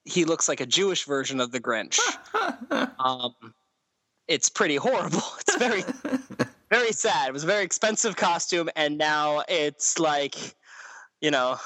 he 0.04 0.24
looks 0.24 0.48
like 0.48 0.60
a 0.60 0.66
jewish 0.66 1.04
version 1.04 1.40
of 1.40 1.52
the 1.52 1.60
grinch 1.60 1.98
um, 2.98 3.34
it's 4.26 4.48
pretty 4.48 4.76
horrible 4.76 5.22
it's 5.40 5.56
very 5.56 5.84
very 6.70 6.92
sad 6.92 7.28
it 7.28 7.32
was 7.32 7.44
a 7.44 7.46
very 7.46 7.64
expensive 7.64 8.16
costume 8.16 8.68
and 8.76 8.98
now 8.98 9.42
it's 9.48 9.98
like 9.98 10.34
you 11.20 11.30
know 11.30 11.56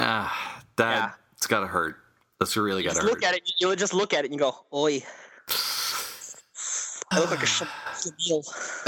Ah, 0.00 0.62
that 0.76 1.16
it's 1.36 1.48
gotta 1.48 1.66
hurt. 1.66 1.96
That's 2.38 2.56
really 2.56 2.84
gotta 2.84 3.00
hurt. 3.00 3.10
look 3.10 3.24
at 3.24 3.34
it. 3.34 3.42
You 3.58 3.74
just 3.74 3.92
look 3.92 4.14
at 4.14 4.20
it 4.24 4.30
and 4.30 4.34
you 4.34 4.38
go, 4.38 4.54
"Oi!" 4.72 5.02
I 7.10 7.18
look 7.18 7.30
like 7.30 7.42
a 7.42 7.68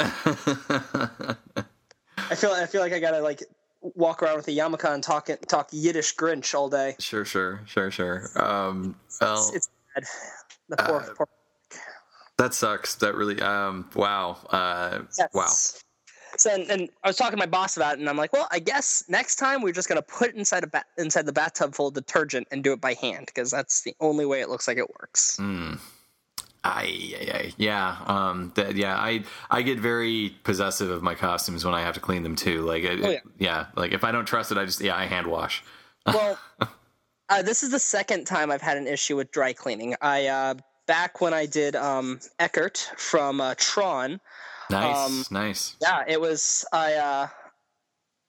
I 2.30 2.34
feel. 2.36 2.50
I 2.52 2.66
feel 2.66 2.80
like 2.80 2.92
I 2.92 2.98
gotta 3.00 3.20
like 3.20 3.42
walk 3.82 4.22
around 4.22 4.36
with 4.36 4.48
a 4.48 4.50
yarmulke 4.52 4.92
and 4.92 5.02
talk 5.02 5.28
talk 5.48 5.68
Yiddish 5.72 6.14
Grinch 6.16 6.54
all 6.54 6.68
day. 6.68 6.94
sure, 6.98 7.24
sure, 7.24 7.60
sure, 7.66 7.90
sure. 7.90 8.30
Um, 8.36 8.94
well, 9.20 9.34
It's, 9.38 9.54
it's 9.56 9.68
bad. 9.94 10.04
The 10.68 10.76
poor, 10.76 11.00
Uh, 11.00 11.14
poor. 11.16 11.28
that 12.38 12.54
sucks. 12.54 12.94
That 12.96 13.14
really. 13.14 13.40
Um, 13.40 13.88
wow. 13.94 14.38
Uh, 14.50 15.00
Yes. 15.18 15.28
wow. 15.34 15.46
So 16.36 16.50
and, 16.54 16.70
and 16.70 16.88
I 17.02 17.08
was 17.08 17.16
talking 17.16 17.32
to 17.32 17.38
my 17.38 17.46
boss 17.46 17.76
about 17.76 17.94
it, 17.94 17.98
and 18.00 18.08
I'm 18.08 18.16
like, 18.16 18.32
well, 18.32 18.46
I 18.52 18.60
guess 18.60 19.02
next 19.08 19.36
time 19.36 19.62
we're 19.62 19.72
just 19.72 19.88
gonna 19.88 20.00
put 20.02 20.28
it 20.28 20.36
inside 20.36 20.62
a 20.62 20.68
ba- 20.68 20.84
inside 20.96 21.26
the 21.26 21.32
bathtub 21.32 21.74
full 21.74 21.88
of 21.88 21.94
detergent 21.94 22.46
and 22.52 22.62
do 22.62 22.72
it 22.72 22.80
by 22.80 22.94
hand 22.94 23.26
because 23.26 23.50
that's 23.50 23.82
the 23.82 23.94
only 24.00 24.24
way 24.24 24.40
it 24.40 24.48
looks 24.48 24.68
like 24.68 24.78
it 24.78 24.88
works. 25.00 25.36
Mm. 25.40 25.80
I, 26.62 27.52
yeah, 27.56 27.96
um, 28.06 28.52
that, 28.56 28.76
yeah, 28.76 28.96
I, 28.96 29.24
I 29.50 29.62
get 29.62 29.78
very 29.80 30.34
possessive 30.44 30.90
of 30.90 31.02
my 31.02 31.14
costumes 31.14 31.64
when 31.64 31.72
I 31.74 31.80
have 31.80 31.94
to 31.94 32.00
clean 32.00 32.22
them 32.22 32.36
too. 32.36 32.62
Like, 32.62 32.84
it, 32.84 33.00
Oh, 33.02 33.30
yeah. 33.38 33.66
like 33.76 33.92
if 33.92 34.04
I 34.04 34.12
don't 34.12 34.26
trust 34.26 34.52
it, 34.52 34.58
I 34.58 34.66
just, 34.66 34.80
yeah, 34.80 34.94
I 34.96 35.06
hand 35.06 35.26
wash. 35.26 35.64
well, 36.06 36.38
uh, 37.30 37.42
this 37.42 37.62
is 37.62 37.70
the 37.70 37.78
second 37.78 38.26
time 38.26 38.50
I've 38.50 38.60
had 38.62 38.76
an 38.76 38.86
issue 38.86 39.16
with 39.16 39.30
dry 39.32 39.52
cleaning. 39.54 39.94
I 40.02 40.26
uh, 40.26 40.54
back 40.86 41.20
when 41.22 41.32
I 41.32 41.46
did 41.46 41.76
um, 41.76 42.20
Eckert 42.38 42.90
from 42.96 43.40
uh, 43.40 43.54
Tron. 43.56 44.20
Nice, 44.70 44.96
Um, 44.96 45.24
nice. 45.30 45.76
Yeah, 45.80 46.04
it 46.06 46.20
was 46.20 46.64
I. 46.72 46.94
Uh, 46.94 47.28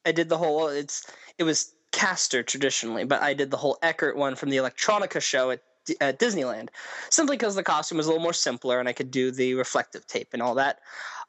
I 0.05 0.11
did 0.11 0.29
the 0.29 0.37
whole. 0.37 0.67
It's 0.69 1.05
it 1.37 1.43
was 1.43 1.71
Castor 1.91 2.41
traditionally, 2.43 3.03
but 3.03 3.21
I 3.21 3.33
did 3.35 3.51
the 3.51 3.57
whole 3.57 3.77
Eckert 3.83 4.15
one 4.17 4.35
from 4.35 4.49
the 4.49 4.57
Electronica 4.57 5.21
show 5.21 5.51
at, 5.51 5.61
At 5.99 6.19
Disneyland, 6.19 6.69
simply 7.09 7.37
because 7.37 7.55
the 7.55 7.63
costume 7.63 7.97
was 7.97 8.05
a 8.05 8.09
little 8.09 8.23
more 8.23 8.33
simpler 8.33 8.79
and 8.79 8.87
I 8.87 8.93
could 8.93 9.09
do 9.09 9.31
the 9.31 9.55
reflective 9.55 10.05
tape 10.05 10.29
and 10.33 10.41
all 10.41 10.55
that. 10.55 10.79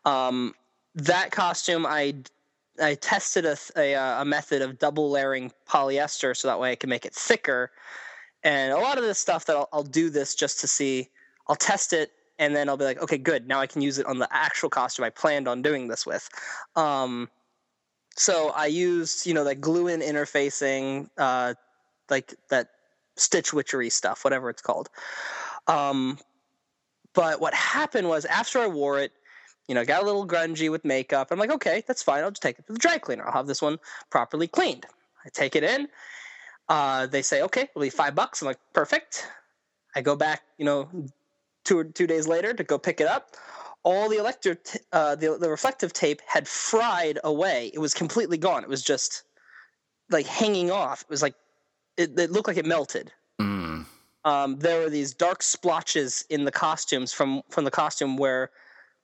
Um, 0.05 0.55
that 0.95 1.31
costume, 1.31 1.87
I 1.87 2.17
I 2.81 2.95
tested 2.97 3.47
a, 3.47 3.57
a 3.77 4.21
a 4.21 4.25
method 4.25 4.61
of 4.61 4.79
double 4.79 5.11
layering 5.11 5.53
polyester 5.69 6.37
so 6.37 6.49
that 6.49 6.61
way 6.61 6.73
I 6.73 6.77
can 6.77 6.91
make 6.91 7.07
it 7.07 7.15
thicker. 7.15 7.71
And 8.45 8.73
a 8.73 8.79
lot 8.79 8.99
of 8.99 9.05
this 9.05 9.19
stuff 9.19 9.47
that 9.47 9.57
I'll, 9.57 9.69
I'll 9.73 9.83
do 9.85 10.11
this 10.11 10.35
just 10.35 10.61
to 10.61 10.67
see. 10.67 11.09
I'll 11.49 11.57
test 11.57 11.93
it 11.93 12.13
and 12.39 12.55
then 12.57 12.69
I'll 12.69 12.77
be 12.77 12.85
like, 12.85 13.01
okay, 13.01 13.19
good. 13.19 13.47
Now 13.47 13.61
I 13.61 13.67
can 13.67 13.83
use 13.83 13.99
it 13.99 14.07
on 14.07 14.19
the 14.19 14.29
actual 14.31 14.69
costume 14.69 15.05
I 15.05 15.11
planned 15.11 15.49
on 15.49 15.63
doing 15.63 15.89
this 15.89 16.05
with. 16.05 16.29
Um, 16.77 17.31
so 18.17 18.51
I 18.51 18.67
used, 18.67 19.27
you 19.27 19.35
know, 19.35 19.45
that 19.45 19.61
glue-in 19.61 20.01
interfacing, 20.01 21.09
uh, 21.17 21.55
like 22.11 22.35
that 22.51 22.69
stitch 23.17 23.53
witchery 23.53 23.91
stuff, 23.91 24.25
whatever 24.25 24.51
it's 24.51 24.63
called. 24.63 24.89
Um, 25.67 26.19
but 27.15 27.41
what 27.41 27.55
happened 27.55 28.09
was 28.09 28.25
after 28.25 28.59
I 28.59 28.67
wore 28.67 28.99
it, 28.99 29.13
you 29.69 29.75
know, 29.75 29.85
got 29.85 30.03
a 30.03 30.07
little 30.07 30.27
grungy 30.27 30.71
with 30.71 30.85
makeup. 30.85 31.29
I'm 31.31 31.39
like, 31.39 31.51
okay, 31.51 31.83
that's 31.87 32.03
fine. 32.03 32.25
I'll 32.25 32.31
just 32.31 32.43
take 32.43 32.59
it 32.59 32.67
to 32.67 32.73
the 32.73 32.79
dry 32.79 32.99
cleaner. 32.99 33.25
I'll 33.27 33.33
have 33.33 33.47
this 33.47 33.63
one 33.63 33.79
properly 34.11 34.49
cleaned. 34.49 34.87
I 35.25 35.29
take 35.29 35.55
it 35.55 35.63
in. 35.63 35.89
Uh, 36.69 37.07
they 37.07 37.23
say, 37.23 37.43
okay, 37.43 37.63
it'll 37.63 37.83
be 37.83 37.91
five 37.91 38.15
bucks. 38.15 38.43
I'm 38.43 38.47
like, 38.47 38.59
perfect. 38.73 39.27
I 39.95 40.01
go 40.01 40.17
back, 40.17 40.43
you 40.59 40.65
know, 40.65 40.89
two 41.65 41.85
two 41.85 42.07
days 42.07 42.27
later 42.27 42.55
to 42.55 42.65
go 42.65 42.79
pick 42.79 43.01
it 43.01 43.07
up. 43.07 43.37
All 43.85 44.09
the 44.09 44.17
electro, 44.17 44.57
uh, 44.93 45.15
the 45.17 45.37
the 45.39 45.51
reflective 45.51 45.93
tape 45.93 46.23
had 46.27 46.49
fried 46.49 47.19
away. 47.25 47.71
It 47.75 47.79
was 47.79 47.95
completely 47.95 48.39
gone. 48.39 48.63
It 48.63 48.69
was 48.69 48.83
just 48.83 49.25
like 50.11 50.27
hanging 50.27 50.71
off. 50.71 51.03
It 51.03 51.11
was 51.11 51.23
like 51.23 51.35
it, 51.97 52.19
it 52.19 52.31
looked 52.31 52.49
like 52.49 52.57
it 52.57 52.67
melted. 52.67 53.13
Mm. 53.41 53.87
Um, 54.25 54.59
there 54.59 54.81
were 54.81 54.91
these 54.91 55.15
dark 55.15 55.43
splotches 55.43 56.25
in 56.31 56.45
the 56.45 56.53
costumes 56.53 57.13
from 57.13 57.43
from 57.51 57.65
the 57.65 57.71
costume 57.71 58.17
where 58.17 58.51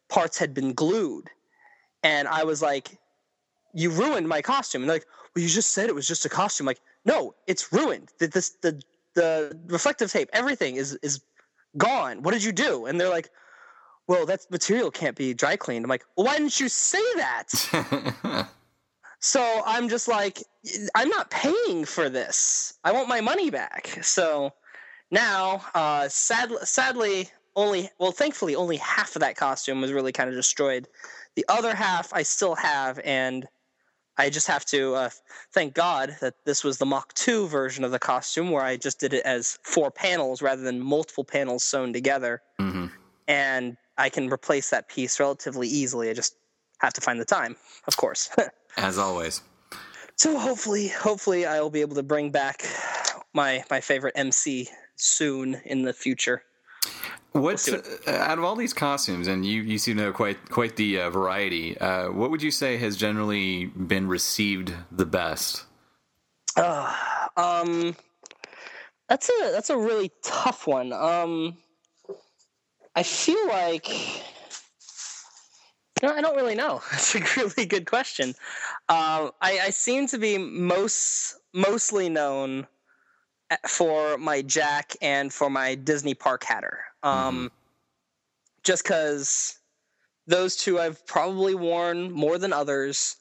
parts 0.08 0.38
had 0.38 0.54
been 0.54 0.72
glued, 0.72 1.28
and 2.02 2.28
I 2.28 2.44
was 2.44 2.62
like, 2.62 2.98
"You 3.74 3.90
ruined 3.90 4.28
my 4.28 4.42
costume." 4.42 4.82
And 4.82 4.90
they're 4.90 4.96
like, 4.96 5.06
"Well, 5.34 5.42
you 5.42 5.48
just 5.48 5.72
said 5.72 5.88
it 5.88 5.94
was 5.94 6.06
just 6.06 6.24
a 6.24 6.28
costume." 6.28 6.66
like, 6.66 6.80
no, 7.04 7.34
it's 7.46 7.72
ruined. 7.72 8.12
The 8.18 8.28
this 8.28 8.50
the 8.62 8.80
the 9.14 9.58
reflective 9.66 10.12
tape, 10.12 10.28
everything 10.32 10.76
is 10.76 10.94
is 11.02 11.20
gone. 11.76 12.22
What 12.22 12.32
did 12.32 12.44
you 12.44 12.52
do? 12.52 12.86
And 12.86 13.00
they're 13.00 13.08
like, 13.08 13.30
"Well, 14.06 14.24
that 14.26 14.48
material 14.50 14.90
can't 14.90 15.16
be 15.16 15.34
dry 15.34 15.56
cleaned." 15.56 15.84
I'm 15.84 15.88
like, 15.88 16.04
"Well, 16.16 16.26
why 16.26 16.36
didn't 16.36 16.60
you 16.60 16.68
say 16.68 17.02
that?" 17.16 18.48
So 19.20 19.62
I'm 19.66 19.88
just 19.88 20.08
like, 20.08 20.42
I'm 20.94 21.08
not 21.08 21.30
paying 21.30 21.84
for 21.84 22.08
this. 22.08 22.78
I 22.84 22.92
want 22.92 23.08
my 23.08 23.20
money 23.20 23.50
back. 23.50 23.98
So 24.02 24.52
now, 25.10 25.64
uh, 25.74 26.08
sad, 26.08 26.52
sadly, 26.62 27.28
only 27.56 27.90
well, 27.98 28.12
thankfully, 28.12 28.54
only 28.54 28.76
half 28.76 29.16
of 29.16 29.20
that 29.20 29.36
costume 29.36 29.80
was 29.80 29.92
really 29.92 30.12
kind 30.12 30.30
of 30.30 30.36
destroyed. 30.36 30.86
The 31.34 31.44
other 31.48 31.74
half 31.74 32.12
I 32.12 32.22
still 32.22 32.54
have, 32.54 33.00
and 33.04 33.48
I 34.16 34.30
just 34.30 34.46
have 34.46 34.64
to 34.66 34.94
uh, 34.94 35.10
thank 35.52 35.74
God 35.74 36.16
that 36.20 36.34
this 36.44 36.62
was 36.62 36.78
the 36.78 36.86
Mach 36.86 37.12
2 37.14 37.48
version 37.48 37.82
of 37.84 37.90
the 37.90 37.98
costume, 37.98 38.50
where 38.50 38.62
I 38.62 38.76
just 38.76 39.00
did 39.00 39.12
it 39.12 39.24
as 39.24 39.58
four 39.64 39.90
panels 39.90 40.42
rather 40.42 40.62
than 40.62 40.80
multiple 40.80 41.24
panels 41.24 41.64
sewn 41.64 41.92
together, 41.92 42.42
hmm 42.58 42.86
and 43.26 43.76
I 43.98 44.08
can 44.08 44.32
replace 44.32 44.70
that 44.70 44.88
piece 44.88 45.20
relatively 45.20 45.68
easily. 45.68 46.08
I 46.08 46.14
just 46.14 46.36
have 46.78 46.92
to 46.94 47.00
find 47.00 47.20
the 47.20 47.24
time, 47.24 47.56
of 47.86 47.96
course. 47.96 48.30
As 48.76 48.98
always. 48.98 49.42
So 50.16 50.38
hopefully, 50.38 50.88
hopefully, 50.88 51.46
I 51.46 51.60
will 51.60 51.70
be 51.70 51.80
able 51.80 51.96
to 51.96 52.02
bring 52.02 52.30
back 52.30 52.64
my 53.34 53.64
my 53.70 53.80
favorite 53.80 54.14
MC 54.16 54.68
soon 54.96 55.60
in 55.64 55.82
the 55.82 55.92
future. 55.92 56.42
What 57.32 57.68
uh, 57.68 58.10
out 58.10 58.38
of 58.38 58.44
all 58.44 58.56
these 58.56 58.72
costumes, 58.72 59.28
and 59.28 59.44
you 59.44 59.62
you 59.62 59.78
seem 59.78 59.96
to 59.98 60.04
know 60.04 60.12
quite 60.12 60.50
quite 60.50 60.76
the 60.76 61.00
uh, 61.00 61.10
variety. 61.10 61.78
Uh, 61.78 62.10
what 62.10 62.30
would 62.30 62.42
you 62.42 62.50
say 62.50 62.78
has 62.78 62.96
generally 62.96 63.66
been 63.66 64.08
received 64.08 64.72
the 64.90 65.06
best? 65.06 65.64
Uh, 66.56 66.92
um, 67.36 67.94
that's 69.08 69.28
a 69.28 69.50
that's 69.52 69.70
a 69.70 69.76
really 69.76 70.10
tough 70.22 70.66
one. 70.66 70.92
Um, 70.92 71.58
I 72.96 73.02
feel 73.04 73.46
like 73.46 73.86
no, 76.02 76.14
I 76.14 76.20
don't 76.20 76.36
really 76.36 76.54
know. 76.54 76.80
That's 76.90 77.14
a 77.14 77.20
really 77.36 77.66
good 77.66 77.86
question. 77.86 78.34
Uh, 78.88 79.30
I, 79.40 79.60
I 79.64 79.70
seem 79.70 80.06
to 80.08 80.18
be 80.18 80.38
most 80.38 81.36
mostly 81.54 82.08
known 82.08 82.66
for 83.66 84.18
my 84.18 84.42
Jack 84.42 84.94
and 85.00 85.32
for 85.32 85.48
my 85.48 85.74
Disney 85.74 86.14
Park 86.14 86.44
Hatter. 86.44 86.80
Um, 87.02 87.36
mm-hmm. 87.36 87.46
Just 88.62 88.84
because 88.84 89.58
those 90.26 90.56
two 90.56 90.78
I've 90.78 91.04
probably 91.06 91.54
worn 91.54 92.12
more 92.12 92.38
than 92.38 92.52
others. 92.52 93.16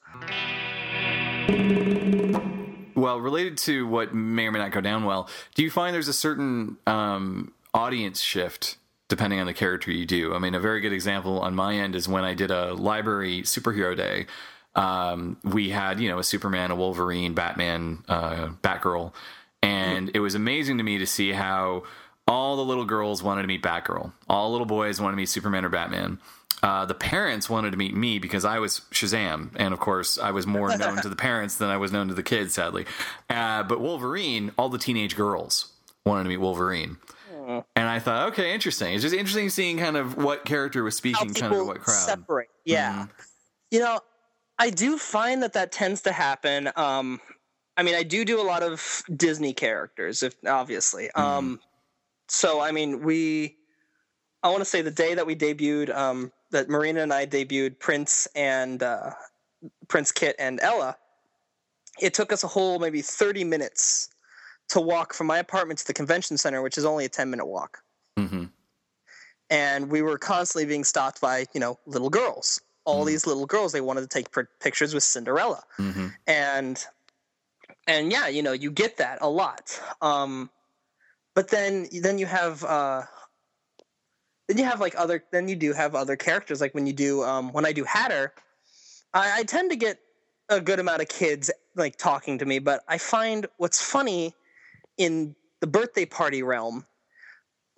Well, 2.96 3.20
related 3.20 3.58
to 3.60 3.88
what 3.88 4.14
may 4.14 4.48
or 4.48 4.52
may 4.52 4.60
not 4.60 4.72
go 4.72 4.82
down 4.82 5.06
well, 5.06 5.30
do 5.56 5.64
you 5.64 5.70
find 5.70 5.94
there's 5.94 6.08
a 6.08 6.14
certain 6.14 6.78
um, 6.88 7.54
audience 7.74 8.20
shift 8.20 8.78
depending 9.10 9.40
on 9.40 9.48
the 9.48 9.54
character 9.54 9.92
you 9.92 10.06
do? 10.06 10.34
I 10.34 10.40
mean, 10.40 10.56
a 10.56 10.60
very 10.60 10.82
good 10.82 10.94
example 10.94 11.40
on 11.40 11.56
my 11.56 11.76
end 11.76 11.96
is 11.96 12.08
when 12.08 12.24
I 12.24 12.34
did 12.34 12.52
a 12.52 12.74
library 12.74 13.42
superhero 13.42 13.96
day. 13.96 14.26
Um, 14.76 15.38
we 15.44 15.70
had, 15.70 16.00
you 16.00 16.10
know, 16.10 16.20
a 16.20 16.24
Superman, 16.24 16.72
a 16.72 16.76
Wolverine, 16.76 17.34
Batman, 17.34 18.04
uh, 18.08 18.50
Batgirl, 18.62 19.12
and 19.64 20.12
it 20.14 20.20
was 20.20 20.36
amazing 20.36 20.78
to 20.78 20.84
me 20.84 21.00
to 21.00 21.08
see 21.08 21.32
how 21.32 21.84
all 22.28 22.58
the 22.58 22.64
little 22.64 22.86
girls 22.86 23.24
wanted 23.24 23.42
to 23.42 23.48
meet 23.48 23.64
Batgirl, 23.64 24.12
all 24.30 24.52
little 24.52 24.68
boys 24.68 25.02
wanted 25.02 25.14
to 25.14 25.18
meet 25.18 25.30
Superman 25.30 25.66
or 25.66 25.70
Batman. 25.70 26.20
Uh, 26.62 26.86
the 26.86 26.94
parents 26.94 27.50
wanted 27.50 27.72
to 27.72 27.78
meet 27.78 27.96
me 27.96 28.20
because 28.20 28.44
I 28.44 28.60
was 28.60 28.82
Shazam, 28.92 29.52
and 29.56 29.74
of 29.74 29.80
course, 29.80 30.18
I 30.18 30.32
was 30.32 30.48
more 30.48 30.76
known 30.78 31.02
to 31.02 31.10
the 31.10 31.16
parents 31.16 31.56
than 31.56 31.70
I 31.70 31.78
was 31.78 31.92
known 31.92 32.08
to 32.08 32.14
the 32.14 32.24
kids, 32.24 32.56
sadly. 32.56 32.86
Uh, 33.30 33.64
but 33.64 33.80
Wolverine, 33.80 34.52
all 34.58 34.70
the 34.70 34.80
teenage 34.80 35.16
girls 35.16 35.72
wanted 36.06 36.24
to 36.24 36.30
meet 36.30 36.38
Wolverine, 36.38 36.98
and 37.48 37.64
I 37.76 38.00
thought, 38.00 38.30
okay, 38.30 38.54
interesting. 38.54 38.94
It's 38.94 39.04
just 39.04 39.16
interesting 39.16 39.50
seeing 39.50 39.78
kind 39.78 39.96
of 39.96 40.18
what 40.18 40.44
character 40.44 40.84
was 40.84 40.98
speaking, 40.98 41.34
kind 41.34 41.54
of 41.54 41.66
what 41.66 41.80
crowd. 41.80 41.96
Separate, 41.96 42.50
yeah. 42.66 42.94
Mm-hmm. 42.94 43.12
You 43.72 43.80
know, 43.80 44.00
I 44.60 44.70
do 44.70 44.98
find 44.98 45.42
that 45.44 45.54
that 45.54 45.72
tends 45.72 46.02
to 46.04 46.12
happen. 46.12 46.70
Um, 46.76 47.22
I 47.78 47.84
mean, 47.84 47.96
I 47.96 48.04
do 48.04 48.26
do 48.26 48.42
a 48.42 48.44
lot 48.44 48.64
of 48.64 49.04
Disney 49.16 49.54
characters, 49.54 50.24
if 50.24 50.36
obviously. 50.46 51.06
Mm-hmm. 51.16 51.22
Um, 51.22 51.60
so 52.28 52.60
I 52.60 52.72
mean, 52.72 53.02
we. 53.02 53.56
I 54.44 54.50
want 54.50 54.60
to 54.60 54.66
say 54.66 54.82
the 54.82 54.92
day 54.92 55.16
that 55.16 55.26
we 55.26 55.36
debuted, 55.36 55.94
um, 55.96 56.32
that 56.52 56.70
Marina 56.70 57.02
and 57.02 57.12
I 57.12 57.26
debuted 57.26 57.80
Prince 57.80 58.28
and 58.36 58.84
uh, 58.84 59.12
Prince 59.88 60.12
Kit 60.12 60.36
and 60.38 60.60
Ella. 60.62 60.98
It 62.00 62.14
took 62.14 62.32
us 62.32 62.44
a 62.44 62.48
whole 62.48 62.78
maybe 62.78 63.02
thirty 63.02 63.44
minutes 63.44 64.10
to 64.70 64.82
walk 64.82 65.14
from 65.14 65.28
my 65.28 65.40
apartment 65.40 65.80
to 65.80 65.88
the 65.88 65.94
convention 65.94 66.38
center, 66.38 66.62
which 66.62 66.78
is 66.78 66.86
only 66.86 67.06
a 67.06 67.10
ten 67.10 67.30
minute 67.30 67.46
walk. 67.46 67.80
Mm-hmm. 68.18 68.46
And 69.50 69.90
we 69.90 70.02
were 70.02 70.18
constantly 70.18 70.66
being 70.66 70.84
stopped 70.84 71.22
by 71.22 71.46
you 71.54 71.60
know 71.60 71.80
little 71.86 72.10
girls. 72.10 72.62
All 72.86 73.00
mm-hmm. 73.00 73.08
these 73.08 73.28
little 73.28 73.46
girls 73.46 73.72
they 73.72 73.82
wanted 73.82 74.02
to 74.02 74.08
take 74.08 74.28
pictures 74.60 74.94
with 74.94 75.04
Cinderella, 75.04 75.64
mm-hmm. 75.80 76.08
and 76.26 76.86
and 77.88 78.12
yeah, 78.12 78.28
you 78.28 78.44
know 78.44 78.52
you 78.52 78.72
get 78.72 78.98
that 78.98 79.20
a 79.22 79.30
lot. 79.30 79.80
Um, 80.02 80.50
but 81.34 81.50
then 81.50 81.88
then 82.02 82.18
you 82.18 82.26
have 82.26 82.64
uh, 82.64 83.04
then 84.48 84.58
you 84.58 84.66
have 84.66 84.80
like 84.80 84.96
other 84.98 85.24
then 85.32 85.48
you 85.48 85.56
do 85.56 85.74
have 85.74 85.96
other 85.96 86.16
characters 86.16 86.62
like 86.62 86.74
when 86.74 86.88
you 86.88 86.94
do 86.94 87.24
um, 87.24 87.54
when 87.54 87.66
I 87.66 87.72
do 87.72 87.84
Hatter, 87.84 88.34
I, 89.14 89.40
I 89.40 89.44
tend 89.44 89.70
to 89.72 89.76
get 89.76 90.00
a 90.50 90.62
good 90.62 90.80
amount 90.80 91.02
of 91.02 91.10
kids 91.10 91.52
like 91.76 91.98
talking 91.98 92.38
to 92.40 92.46
me, 92.46 92.60
but 92.60 92.82
I 92.88 92.98
find 92.98 93.48
what's 93.58 93.82
funny 93.82 94.34
in 94.98 95.36
the 95.62 95.68
birthday 95.68 96.06
party 96.06 96.44
realm 96.44 96.86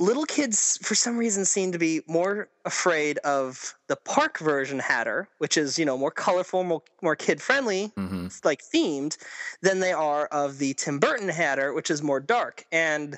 little 0.01 0.25
kids 0.25 0.79
for 0.81 0.95
some 0.95 1.17
reason 1.17 1.43
seem 1.43 1.73
to 1.73 1.77
be 1.77 2.01
more 2.07 2.47
afraid 2.63 3.17
of 3.19 3.75
the 3.87 3.95
park 3.97 4.39
version 4.39 4.79
hatter 4.79 5.27
which 5.39 5.57
is 5.57 5.77
you 5.77 5.85
know 5.85 5.97
more 5.97 6.11
colorful 6.11 6.63
more, 6.63 6.81
more 7.01 7.15
kid 7.15 7.41
friendly 7.41 7.91
mm-hmm. 7.97 8.27
like 8.43 8.61
themed 8.73 9.17
than 9.61 9.79
they 9.79 9.91
are 9.91 10.25
of 10.27 10.57
the 10.57 10.73
tim 10.75 10.99
burton 10.99 11.27
hatter 11.29 11.73
which 11.73 11.91
is 11.91 12.01
more 12.01 12.19
dark 12.19 12.65
and 12.71 13.17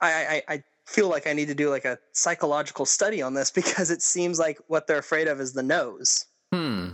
I, 0.00 0.42
I, 0.48 0.54
I 0.54 0.62
feel 0.86 1.08
like 1.08 1.26
I 1.26 1.32
need 1.32 1.48
to 1.48 1.54
do 1.54 1.70
like 1.70 1.84
a 1.84 1.98
psychological 2.12 2.84
study 2.84 3.22
on 3.22 3.34
this 3.34 3.50
because 3.60 3.90
it 3.90 4.02
seems 4.02 4.38
like 4.38 4.58
what 4.66 4.86
they're 4.86 4.98
afraid 4.98 5.28
of 5.28 5.40
is 5.40 5.52
the 5.52 5.62
nose. 5.62 6.26
Hmm. 6.52 6.90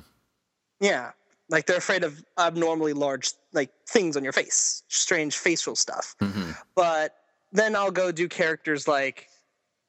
Yeah. 0.81 1.13
Like 1.49 1.67
they're 1.67 1.77
afraid 1.77 2.03
of 2.03 2.23
abnormally 2.39 2.93
large 2.93 3.31
like 3.53 3.71
things 3.89 4.17
on 4.17 4.25
your 4.25 4.33
face, 4.33 4.83
strange 4.89 5.37
facial 5.37 5.77
stuff. 5.77 6.17
Mm-hmm. 6.21 6.53
But 6.75 7.15
then 7.53 7.77
I'll 7.77 7.93
go 7.93 8.11
do 8.11 8.29
characters 8.29 8.89
like 8.89 9.29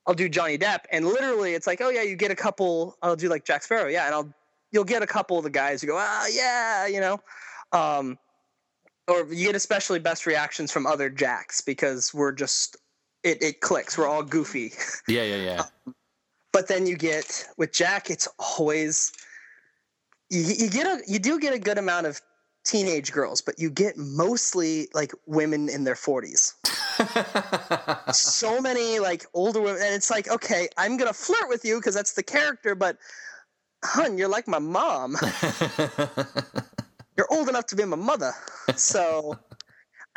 I'll 0.05 0.13
do 0.13 0.29
Johnny 0.29 0.57
Depp, 0.57 0.81
and 0.91 1.05
literally 1.05 1.53
it's 1.53 1.67
like, 1.67 1.81
oh 1.81 1.89
yeah, 1.89 2.03
you 2.03 2.15
get 2.15 2.31
a 2.31 2.35
couple. 2.35 2.97
I'll 3.01 3.15
do 3.15 3.27
like 3.27 3.43
Jack 3.43 3.63
Sparrow, 3.63 3.87
yeah, 3.89 4.05
and 4.05 4.15
I'll 4.15 4.33
you'll 4.71 4.83
get 4.83 5.01
a 5.01 5.07
couple 5.07 5.37
of 5.37 5.43
the 5.43 5.49
guys 5.49 5.81
who 5.81 5.87
go, 5.87 5.97
ah, 5.97 6.27
yeah, 6.31 6.87
you 6.87 7.01
know, 7.01 7.19
um, 7.71 8.17
or 9.07 9.25
you 9.33 9.47
get 9.47 9.55
especially 9.55 9.99
best 9.99 10.25
reactions 10.25 10.71
from 10.71 10.85
other 10.85 11.09
Jacks 11.09 11.61
because 11.61 12.13
we're 12.13 12.31
just 12.31 12.77
it, 13.23 13.41
it 13.41 13.61
clicks. 13.61 13.97
We're 13.97 14.07
all 14.07 14.23
goofy. 14.23 14.71
Yeah, 15.07 15.23
yeah, 15.23 15.35
yeah. 15.35 15.63
Um, 15.85 15.95
but 16.53 16.67
then 16.67 16.85
you 16.87 16.95
get 16.95 17.45
with 17.57 17.73
Jack, 17.73 18.09
it's 18.09 18.27
always 18.39 19.11
you, 20.29 20.41
you 20.41 20.69
get 20.69 20.85
a 20.85 21.01
you 21.07 21.19
do 21.19 21.39
get 21.39 21.53
a 21.53 21.59
good 21.59 21.77
amount 21.77 22.07
of 22.07 22.21
teenage 22.65 23.11
girls, 23.11 23.41
but 23.41 23.57
you 23.57 23.69
get 23.69 23.97
mostly 23.97 24.89
like 24.93 25.13
women 25.25 25.69
in 25.69 25.83
their 25.83 25.95
forties. 25.95 26.53
so 28.11 28.59
many 28.59 28.99
like 28.99 29.25
older 29.33 29.61
women, 29.61 29.81
and 29.81 29.93
it's 29.93 30.09
like, 30.09 30.29
okay, 30.29 30.67
I'm 30.77 30.97
gonna 30.97 31.13
flirt 31.13 31.47
with 31.49 31.63
you 31.63 31.77
because 31.77 31.95
that's 31.95 32.13
the 32.13 32.23
character, 32.23 32.75
but 32.75 32.97
hun, 33.83 34.17
you're 34.17 34.27
like 34.27 34.47
my 34.47 34.59
mom. 34.59 35.15
you're 37.17 37.31
old 37.31 37.49
enough 37.49 37.67
to 37.67 37.75
be 37.75 37.85
my 37.85 37.95
mother, 37.95 38.33
so 38.75 39.37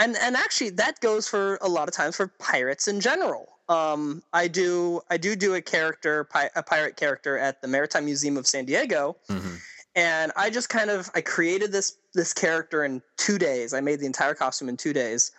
and 0.01 0.17
and 0.17 0.37
actually 0.37 0.71
that 0.71 1.01
goes 1.01 1.29
for 1.29 1.59
a 1.63 1.69
lot 1.69 1.89
of 1.89 1.95
times 1.95 2.17
for 2.17 2.27
pirates 2.27 2.89
in 2.89 3.01
general. 3.01 3.47
Um, 3.69 4.23
I 4.33 4.49
do 4.49 5.01
I 5.11 5.17
do 5.17 5.37
do 5.37 5.55
a 5.55 5.61
character 5.61 6.27
a 6.57 6.63
pirate 6.63 6.97
character 6.97 7.39
at 7.39 7.63
the 7.63 7.69
Maritime 7.69 8.07
Museum 8.07 8.37
of 8.37 8.47
San 8.47 8.65
Diego, 8.65 9.17
mm-hmm. 9.29 9.55
And 9.95 10.33
I 10.37 10.51
just 10.51 10.69
kind 10.69 10.91
of 10.91 11.11
I 11.15 11.21
created 11.21 11.73
this 11.73 11.97
this 12.15 12.33
character 12.33 12.85
in 12.85 13.03
two 13.17 13.39
days. 13.39 13.75
I 13.75 13.81
made 13.81 14.01
the 14.01 14.07
entire 14.07 14.35
costume 14.35 14.69
in 14.69 14.77
two 14.77 14.93
days. 14.93 15.33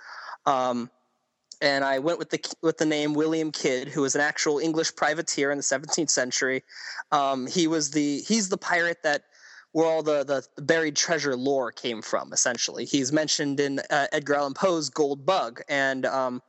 Um, 0.46 0.90
and 1.62 1.86
I 1.86 2.00
went 2.00 2.18
with 2.18 2.32
the 2.32 2.44
with 2.62 2.78
the 2.78 2.86
name 2.86 3.14
William 3.14 3.52
Kidd, 3.52 3.88
who 3.88 4.02
was 4.02 4.16
an 4.16 4.22
actual 4.22 4.60
English 4.60 4.96
privateer 4.96 5.52
in 5.52 5.58
the 5.58 5.64
17th 5.64 6.10
century. 6.10 6.64
Um, 7.12 7.48
he 7.48 7.68
was 7.68 7.92
the 7.92 8.20
he's 8.22 8.50
the 8.50 8.58
pirate 8.58 9.04
that 9.04 9.24
where 9.74 9.86
all 9.86 10.04
the, 10.04 10.26
the, 10.26 10.62
buried 10.64 10.98
treasure 10.98 11.34
lore 11.34 11.72
came 11.72 12.02
from, 12.02 12.34
essentially. 12.34 12.84
He's 12.84 13.14
mentioned 13.14 13.58
in 13.62 13.80
uh, 13.90 14.08
Edgar 14.12 14.36
Allan 14.36 14.54
Poe's 14.54 14.90
Gold 14.90 15.26
Bug, 15.26 15.62
and 15.70 16.06
um, 16.06 16.42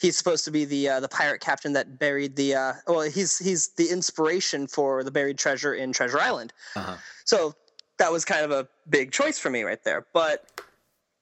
he's 0.00 0.16
supposed 0.16 0.44
to 0.44 0.50
be 0.50 0.64
the 0.64 0.88
uh, 0.88 1.00
the 1.00 1.08
pirate 1.08 1.40
captain 1.40 1.72
that 1.74 1.98
buried 1.98 2.36
the. 2.36 2.54
Uh, 2.54 2.72
well, 2.86 3.00
he's 3.02 3.38
he's 3.38 3.68
the 3.68 3.88
inspiration 3.88 4.66
for 4.66 5.04
the 5.04 5.10
buried 5.10 5.38
treasure 5.38 5.74
in 5.74 5.92
Treasure 5.92 6.20
Island. 6.20 6.52
Uh-huh. 6.76 6.96
So 7.24 7.54
that 7.98 8.12
was 8.12 8.24
kind 8.24 8.44
of 8.44 8.50
a 8.50 8.68
big 8.88 9.12
choice 9.12 9.38
for 9.38 9.50
me 9.50 9.62
right 9.62 9.82
there. 9.84 10.06
But 10.12 10.62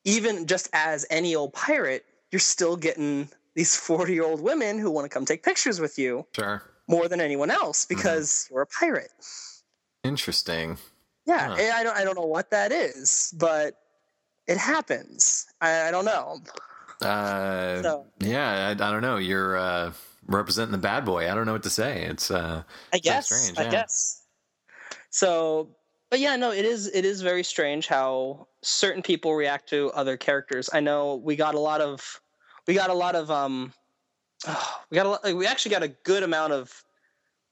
even 0.05 0.47
just 0.47 0.69
as 0.73 1.07
any 1.11 1.35
old 1.35 1.53
pirate, 1.53 2.05
you're 2.31 2.41
still 2.41 2.77
getting 2.77 3.29
these 3.55 3.77
40 3.77 4.15
year 4.15 4.25
old 4.25 4.41
women 4.41 4.79
who 4.79 4.91
want 4.91 5.05
to 5.05 5.09
come 5.09 5.25
take 5.25 5.43
pictures 5.43 5.81
with 5.81 5.99
you. 5.99 6.27
Sure. 6.35 6.63
More 6.89 7.09
than 7.09 7.21
anyone 7.21 7.51
else 7.51 7.87
because 7.87 8.29
mm-hmm. 8.31 8.55
you're 8.55 8.63
a 8.63 8.67
pirate. 8.67 9.11
Interesting. 10.03 10.79
Yeah, 11.27 11.55
huh. 11.55 11.77
I 11.77 11.83
don't 11.85 11.97
I 11.97 12.05
don't 12.05 12.17
know 12.17 12.27
what 12.27 12.51
that 12.51 12.73
is, 12.73 13.33
but 13.39 13.77
it 14.49 14.59
happens. 14.59 15.47
I, 15.61 15.89
I 15.89 15.91
don't 15.93 16.05
know. 16.05 16.41
Uh, 17.05 17.83
so, 17.83 18.07
yeah, 18.21 18.69
I, 18.69 18.71
I, 18.71 18.75
don't 18.75 19.03
know. 19.03 19.17
You're 19.17 19.57
uh, 19.57 19.93
representing 20.27 20.73
the 20.73 20.79
bad 20.79 21.05
boy. 21.05 21.31
I 21.31 21.35
don't 21.35 21.47
know 21.47 21.53
what 21.53 21.63
to 21.65 21.71
say. 21.71 22.05
It's 22.05 22.31
uh, 22.31 22.63
I 22.93 22.99
guess 22.99 23.27
strange. 23.27 23.59
I 23.59 23.71
guess. 23.71 24.23
So, 25.11 25.77
but 26.11 26.21
yeah, 26.21 26.37
no, 26.37 26.53
it 26.53 26.65
is 26.65 26.91
it 26.93 27.05
is 27.05 27.21
very 27.23 27.45
strange 27.45 27.87
how 27.87 28.49
certain 28.63 29.03
people 29.03 29.35
react 29.35 29.69
to 29.71 29.91
other 29.93 30.17
characters. 30.17 30.71
I 30.73 30.81
know 30.81 31.17
we 31.17 31.37
got 31.37 31.55
a 31.55 31.61
lot 31.61 31.81
of 31.81 32.21
we 32.67 32.75
got 32.75 32.91
a 32.91 32.95
lot 32.95 33.15
of 33.15 33.31
um 33.31 33.73
we 34.91 34.95
got 34.95 35.07
a 35.07 35.09
lot, 35.09 35.35
we 35.35 35.47
actually 35.47 35.73
got 35.73 35.83
a 35.83 35.89
good 35.89 36.23
amount 36.23 36.53
of 36.53 36.85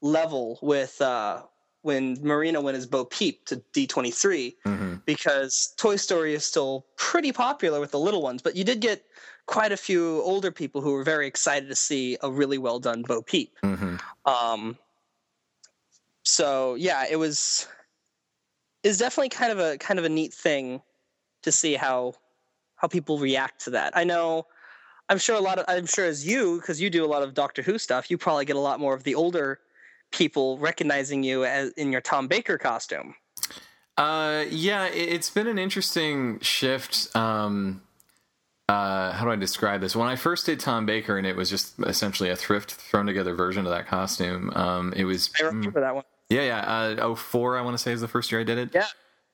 level 0.01 0.59
with 0.61 0.99
uh 1.01 1.43
when 1.83 2.17
Marina 2.21 2.61
went 2.61 2.77
as 2.77 2.85
Bo 2.85 3.05
Peep 3.05 3.45
to 3.45 3.61
D23 3.73 4.55
mm-hmm. 4.65 4.95
because 5.05 5.73
Toy 5.77 5.95
Story 5.95 6.33
is 6.33 6.45
still 6.45 6.85
pretty 6.95 7.31
popular 7.31 7.79
with 7.79 7.91
the 7.91 7.99
little 7.99 8.21
ones, 8.21 8.41
but 8.41 8.55
you 8.55 8.63
did 8.63 8.81
get 8.81 9.03
quite 9.51 9.73
a 9.73 9.77
few 9.77 10.21
older 10.21 10.49
people 10.49 10.79
who 10.79 10.93
were 10.93 11.03
very 11.03 11.27
excited 11.27 11.67
to 11.67 11.75
see 11.75 12.17
a 12.23 12.31
really 12.31 12.57
well 12.57 12.79
done 12.79 13.01
Bo 13.01 13.21
Peep. 13.21 13.53
hmm 13.61 13.97
Um, 14.25 14.77
so 16.23 16.75
yeah, 16.75 17.03
it 17.09 17.17
was 17.17 17.67
is 18.83 18.97
definitely 18.97 19.29
kind 19.29 19.51
of 19.51 19.59
a 19.59 19.77
kind 19.77 19.99
of 19.99 20.05
a 20.05 20.09
neat 20.09 20.33
thing 20.33 20.81
to 21.43 21.51
see 21.51 21.73
how 21.73 22.13
how 22.77 22.87
people 22.87 23.19
react 23.19 23.65
to 23.65 23.71
that. 23.71 23.95
I 23.95 24.05
know 24.05 24.47
I'm 25.09 25.17
sure 25.17 25.35
a 25.35 25.41
lot 25.41 25.59
of 25.59 25.65
I'm 25.67 25.85
sure 25.85 26.05
as 26.05 26.25
you 26.25 26.61
because 26.61 26.79
you 26.79 26.89
do 26.89 27.03
a 27.03 27.11
lot 27.13 27.21
of 27.21 27.33
Doctor 27.33 27.61
Who 27.61 27.77
stuff, 27.77 28.09
you 28.09 28.17
probably 28.17 28.45
get 28.45 28.55
a 28.55 28.59
lot 28.59 28.79
more 28.79 28.93
of 28.93 29.03
the 29.03 29.15
older 29.15 29.59
people 30.11 30.59
recognizing 30.59 31.23
you 31.23 31.43
as 31.43 31.71
in 31.71 31.91
your 31.91 32.01
Tom 32.01 32.29
Baker 32.29 32.57
costume. 32.57 33.15
Uh, 33.97 34.45
yeah, 34.49 34.85
it, 34.87 35.09
it's 35.09 35.29
been 35.29 35.47
an 35.47 35.59
interesting 35.59 36.39
shift. 36.39 37.13
Um, 37.15 37.81
uh, 38.71 39.11
how 39.11 39.25
do 39.25 39.31
I 39.31 39.35
describe 39.35 39.81
this? 39.81 39.95
When 39.95 40.07
I 40.07 40.15
first 40.15 40.45
did 40.45 40.59
Tom 40.59 40.85
Baker, 40.85 41.17
and 41.17 41.27
it 41.27 41.35
was 41.35 41.49
just 41.49 41.77
essentially 41.79 42.29
a 42.29 42.35
thrift 42.35 42.71
thrown 42.73 43.05
together 43.05 43.33
version 43.35 43.65
of 43.65 43.71
that 43.71 43.87
costume. 43.87 44.51
Um, 44.55 44.93
it 44.95 45.03
was 45.05 45.29
I 45.39 45.45
remember 45.45 45.81
that 45.81 45.93
one. 45.95 46.03
yeah, 46.29 46.43
yeah. 46.43 46.59
Uh, 47.05 47.15
04, 47.15 47.57
I 47.57 47.61
want 47.61 47.75
to 47.77 47.83
say 47.83 47.91
is 47.91 48.01
the 48.01 48.07
first 48.07 48.31
year 48.31 48.41
I 48.41 48.43
did 48.45 48.57
it. 48.57 48.69
Yeah. 48.73 48.85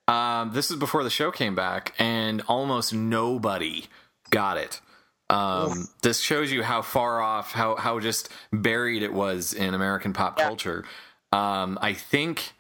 Um, 0.08 0.54
this 0.54 0.72
is 0.72 0.78
before 0.78 1.04
the 1.04 1.10
show 1.10 1.32
came 1.32 1.54
back, 1.54 1.94
and 2.00 2.42
almost 2.48 2.94
nobody 2.94 3.86
got 4.30 4.58
it. 4.58 4.82
Um, 5.30 5.90
this 6.02 6.22
shows 6.22 6.52
you 6.54 6.64
how 6.64 6.82
far 6.82 7.22
off, 7.22 7.52
how 7.52 7.76
how 7.76 8.00
just 8.00 8.30
buried 8.54 9.04
it 9.04 9.12
was 9.14 9.54
in 9.54 9.74
American 9.74 10.14
pop 10.14 10.40
Yeah. 10.40 10.48
culture. 10.48 10.86
Um, 11.34 11.78
I 11.82 11.94
think 11.94 12.54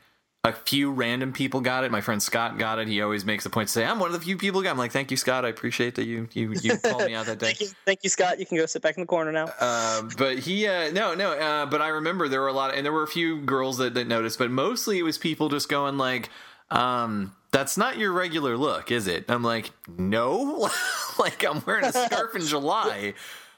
a 0.43 0.53
few 0.53 0.91
random 0.91 1.33
people 1.33 1.61
got 1.61 1.83
it. 1.83 1.91
My 1.91 2.01
friend 2.01 2.21
Scott 2.21 2.57
got 2.57 2.79
it. 2.79 2.87
He 2.87 3.01
always 3.01 3.25
makes 3.25 3.45
a 3.45 3.49
point 3.49 3.67
to 3.67 3.73
say, 3.73 3.85
"I'm 3.85 3.99
one 3.99 4.13
of 4.13 4.19
the 4.19 4.25
few 4.25 4.37
people." 4.37 4.61
got 4.61 4.69
it." 4.69 4.71
I'm 4.71 4.77
like, 4.77 4.91
"Thank 4.91 5.11
you, 5.11 5.17
Scott. 5.17 5.45
I 5.45 5.49
appreciate 5.49 5.95
that 5.95 6.05
you 6.05 6.29
you 6.33 6.53
you 6.61 6.77
called 6.77 7.05
me 7.05 7.15
out 7.15 7.25
that 7.25 7.39
day." 7.39 7.47
Thank 7.47 7.61
you, 7.61 7.67
thank 7.85 7.99
you, 8.03 8.09
Scott. 8.09 8.39
You 8.39 8.45
can 8.45 8.57
go 8.57 8.65
sit 8.65 8.81
back 8.81 8.95
in 8.97 9.01
the 9.01 9.07
corner 9.07 9.31
now. 9.31 9.45
Um, 9.59 10.09
but 10.17 10.39
he, 10.39 10.67
uh, 10.67 10.91
no, 10.91 11.13
no. 11.13 11.31
Uh, 11.31 11.65
but 11.65 11.81
I 11.81 11.89
remember 11.89 12.27
there 12.27 12.41
were 12.41 12.47
a 12.47 12.53
lot, 12.53 12.73
and 12.75 12.85
there 12.85 12.93
were 12.93 13.03
a 13.03 13.07
few 13.07 13.41
girls 13.41 13.77
that, 13.77 13.93
that 13.95 14.07
noticed, 14.07 14.39
but 14.39 14.49
mostly 14.49 14.99
it 14.99 15.03
was 15.03 15.17
people 15.17 15.49
just 15.49 15.69
going 15.69 15.97
like, 15.97 16.29
um, 16.69 17.35
"That's 17.51 17.77
not 17.77 17.97
your 17.97 18.13
regular 18.13 18.55
look, 18.57 18.91
is 18.91 19.07
it?" 19.07 19.25
I'm 19.29 19.43
like, 19.43 19.71
"No, 19.97 20.69
like 21.19 21.43
I'm 21.43 21.61
wearing 21.65 21.85
a 21.85 21.91
scarf 21.91 22.35
in 22.35 22.41
July." 22.45 23.15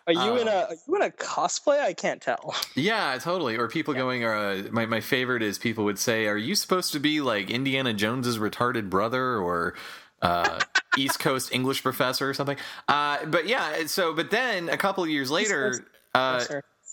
Are 0.09 0.25
you 0.25 0.37
in 0.37 0.47
uh, 0.47 0.51
a 0.51 0.73
are 0.73 0.75
you 0.87 0.95
in 0.95 1.01
a 1.03 1.09
cosplay? 1.11 1.79
I 1.79 1.93
can't 1.93 2.21
tell. 2.21 2.55
Yeah, 2.75 3.17
totally. 3.19 3.57
Or 3.57 3.67
people 3.67 3.93
going, 3.93 4.23
uh, 4.23 4.63
my 4.71 4.85
my 4.85 5.01
favorite 5.01 5.43
is 5.43 5.57
people 5.57 5.83
would 5.85 5.99
say, 5.99 6.27
"Are 6.27 6.37
you 6.37 6.55
supposed 6.55 6.93
to 6.93 6.99
be 6.99 7.21
like 7.21 7.49
Indiana 7.49 7.93
Jones's 7.93 8.37
retarded 8.37 8.89
brother 8.89 9.37
or?" 9.37 9.75
uh, 10.21 10.59
East 10.97 11.19
Coast 11.19 11.53
English 11.53 11.83
professor 11.83 12.29
or 12.29 12.33
something. 12.33 12.57
Uh, 12.87 13.25
but 13.25 13.47
yeah, 13.47 13.85
so 13.85 14.13
but 14.13 14.31
then 14.31 14.69
a 14.69 14.77
couple 14.77 15.03
of 15.03 15.09
years 15.09 15.29
later, 15.29 15.85
uh, 16.13 16.43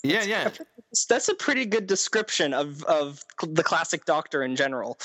yeah, 0.02 0.22
yeah, 0.22 0.50
That's 1.08 1.28
a 1.28 1.34
pretty 1.34 1.66
good 1.66 1.86
description 1.86 2.54
of 2.54 2.82
of 2.84 3.22
the 3.42 3.62
classic 3.62 4.04
Doctor 4.04 4.42
in 4.42 4.56
general. 4.56 4.98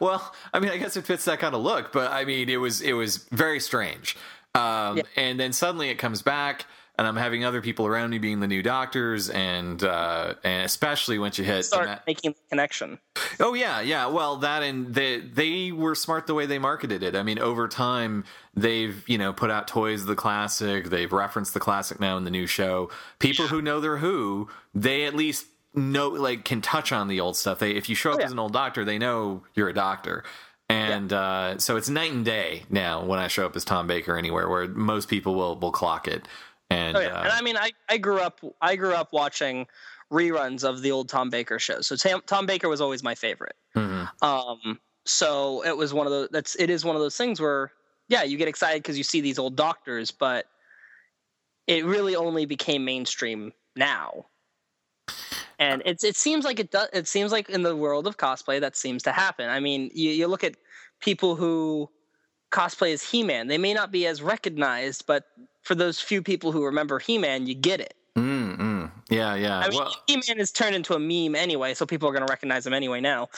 well, 0.00 0.34
I 0.52 0.60
mean, 0.60 0.70
I 0.70 0.76
guess 0.76 0.96
it 0.96 1.04
fits 1.04 1.24
that 1.26 1.38
kind 1.38 1.54
of 1.54 1.62
look, 1.62 1.92
but 1.92 2.10
I 2.10 2.24
mean, 2.24 2.48
it 2.48 2.58
was 2.58 2.80
it 2.80 2.92
was 2.92 3.18
very 3.30 3.60
strange. 3.60 4.16
Um, 4.54 4.98
Yeah. 4.98 5.02
And 5.16 5.40
then 5.40 5.52
suddenly 5.52 5.88
it 5.88 5.96
comes 5.96 6.20
back, 6.22 6.66
and 6.98 7.06
I'm 7.06 7.16
having 7.16 7.42
other 7.44 7.62
people 7.62 7.86
around 7.86 8.10
me 8.10 8.18
being 8.18 8.40
the 8.40 8.46
new 8.46 8.62
doctors, 8.62 9.30
and 9.30 9.82
uh, 9.82 10.34
and 10.44 10.66
especially 10.66 11.18
once 11.18 11.38
you 11.38 11.44
hit 11.44 11.64
Start 11.64 11.86
that- 11.86 12.06
making 12.06 12.32
the 12.32 12.38
connection. 12.50 12.98
Oh 13.40 13.54
yeah, 13.54 13.80
yeah. 13.80 14.06
Well, 14.06 14.36
that 14.38 14.62
and 14.62 14.94
they 14.94 15.20
they 15.20 15.72
were 15.72 15.94
smart 15.94 16.26
the 16.26 16.34
way 16.34 16.44
they 16.44 16.58
marketed 16.58 17.02
it. 17.02 17.16
I 17.16 17.22
mean, 17.22 17.38
over 17.38 17.66
time 17.66 18.24
they've 18.54 19.02
you 19.08 19.16
know 19.16 19.32
put 19.32 19.50
out 19.50 19.68
toys 19.68 20.02
of 20.02 20.06
the 20.08 20.16
classic. 20.16 20.90
They've 20.90 21.10
referenced 21.12 21.54
the 21.54 21.60
classic 21.60 21.98
now 21.98 22.18
in 22.18 22.24
the 22.24 22.30
new 22.30 22.46
show. 22.46 22.90
People 23.20 23.46
who 23.46 23.62
know 23.62 23.80
their 23.80 23.96
Who, 23.96 24.48
they 24.74 25.04
at 25.06 25.14
least 25.16 25.46
know 25.74 26.08
like 26.10 26.44
can 26.44 26.60
touch 26.60 26.92
on 26.92 27.08
the 27.08 27.20
old 27.20 27.38
stuff. 27.38 27.58
They 27.58 27.70
if 27.70 27.88
you 27.88 27.94
show 27.94 28.10
up 28.10 28.16
Oh, 28.16 28.20
yeah. 28.20 28.26
as 28.26 28.32
an 28.32 28.38
old 28.38 28.52
doctor, 28.52 28.84
they 28.84 28.98
know 28.98 29.44
you're 29.54 29.70
a 29.70 29.74
doctor. 29.74 30.24
And 30.72 31.12
uh, 31.12 31.58
so 31.58 31.76
it's 31.76 31.88
night 31.88 32.12
and 32.12 32.24
day 32.24 32.64
now 32.70 33.04
when 33.04 33.18
I 33.18 33.28
show 33.28 33.44
up 33.44 33.54
as 33.56 33.64
Tom 33.64 33.86
Baker 33.86 34.16
anywhere, 34.16 34.48
where 34.48 34.68
most 34.68 35.08
people 35.08 35.34
will 35.34 35.58
will 35.58 35.72
clock 35.72 36.08
it. 36.08 36.26
And, 36.70 36.96
Oh 36.96 37.00
yeah, 37.00 37.08
uh, 37.08 37.22
and 37.24 37.32
I 37.32 37.42
mean, 37.42 37.56
I, 37.56 37.72
I 37.88 37.98
grew 37.98 38.18
up 38.18 38.40
I 38.60 38.76
grew 38.76 38.94
up 38.94 39.12
watching 39.12 39.66
reruns 40.10 40.64
of 40.64 40.82
the 40.82 40.90
old 40.90 41.08
Tom 41.08 41.30
Baker 41.30 41.58
shows. 41.58 41.86
So 41.86 41.96
Tam, 41.96 42.22
Tom 42.26 42.46
Baker 42.46 42.68
was 42.68 42.80
always 42.80 43.02
my 43.02 43.14
favorite. 43.14 43.56
mhm. 43.76 44.08
Um, 44.22 44.80
so 45.04 45.64
it 45.64 45.76
was 45.76 45.92
one 45.92 46.06
of 46.06 46.12
those. 46.12 46.28
That's 46.30 46.54
it 46.56 46.70
is 46.70 46.84
one 46.84 46.96
of 46.96 47.02
those 47.02 47.16
things 47.16 47.40
where 47.40 47.72
yeah, 48.08 48.22
you 48.22 48.36
get 48.36 48.48
excited 48.48 48.82
because 48.82 48.98
you 48.98 49.04
see 49.04 49.20
these 49.20 49.38
old 49.38 49.56
doctors, 49.56 50.10
but 50.10 50.46
it 51.66 51.84
really 51.84 52.16
only 52.16 52.46
became 52.46 52.84
mainstream 52.84 53.52
now. 53.76 54.26
And 55.62 55.82
it's 55.84 56.04
it 56.04 56.16
seems 56.16 56.44
like 56.44 56.58
it 56.58 56.70
does. 56.70 56.88
It 56.92 57.06
seems 57.08 57.32
like 57.32 57.48
in 57.48 57.62
the 57.62 57.76
world 57.76 58.06
of 58.06 58.16
cosplay 58.16 58.60
that 58.60 58.76
seems 58.76 59.02
to 59.04 59.12
happen. 59.12 59.48
I 59.48 59.60
mean, 59.60 59.90
you, 59.94 60.10
you 60.10 60.26
look 60.26 60.44
at 60.44 60.56
people 61.00 61.36
who 61.36 61.88
cosplay 62.50 62.92
as 62.92 63.02
He-Man. 63.02 63.48
They 63.48 63.58
may 63.58 63.74
not 63.74 63.90
be 63.90 64.06
as 64.06 64.22
recognized, 64.22 65.06
but 65.06 65.24
for 65.62 65.74
those 65.74 66.00
few 66.00 66.22
people 66.22 66.52
who 66.52 66.64
remember 66.64 66.98
He-Man, 66.98 67.46
you 67.46 67.54
get 67.54 67.80
it. 67.80 67.94
Mm, 68.16 68.58
mm. 68.58 68.90
yeah, 69.08 69.34
yeah. 69.34 69.58
I 69.58 69.70
mean, 69.70 69.78
well, 69.78 69.94
He-Man 70.06 70.38
is 70.38 70.52
turned 70.52 70.74
into 70.74 70.94
a 70.94 70.98
meme 70.98 71.34
anyway, 71.34 71.74
so 71.74 71.86
people 71.86 72.08
are 72.08 72.12
going 72.12 72.26
to 72.26 72.30
recognize 72.30 72.66
him 72.66 72.74
anyway 72.74 73.00
now. 73.00 73.28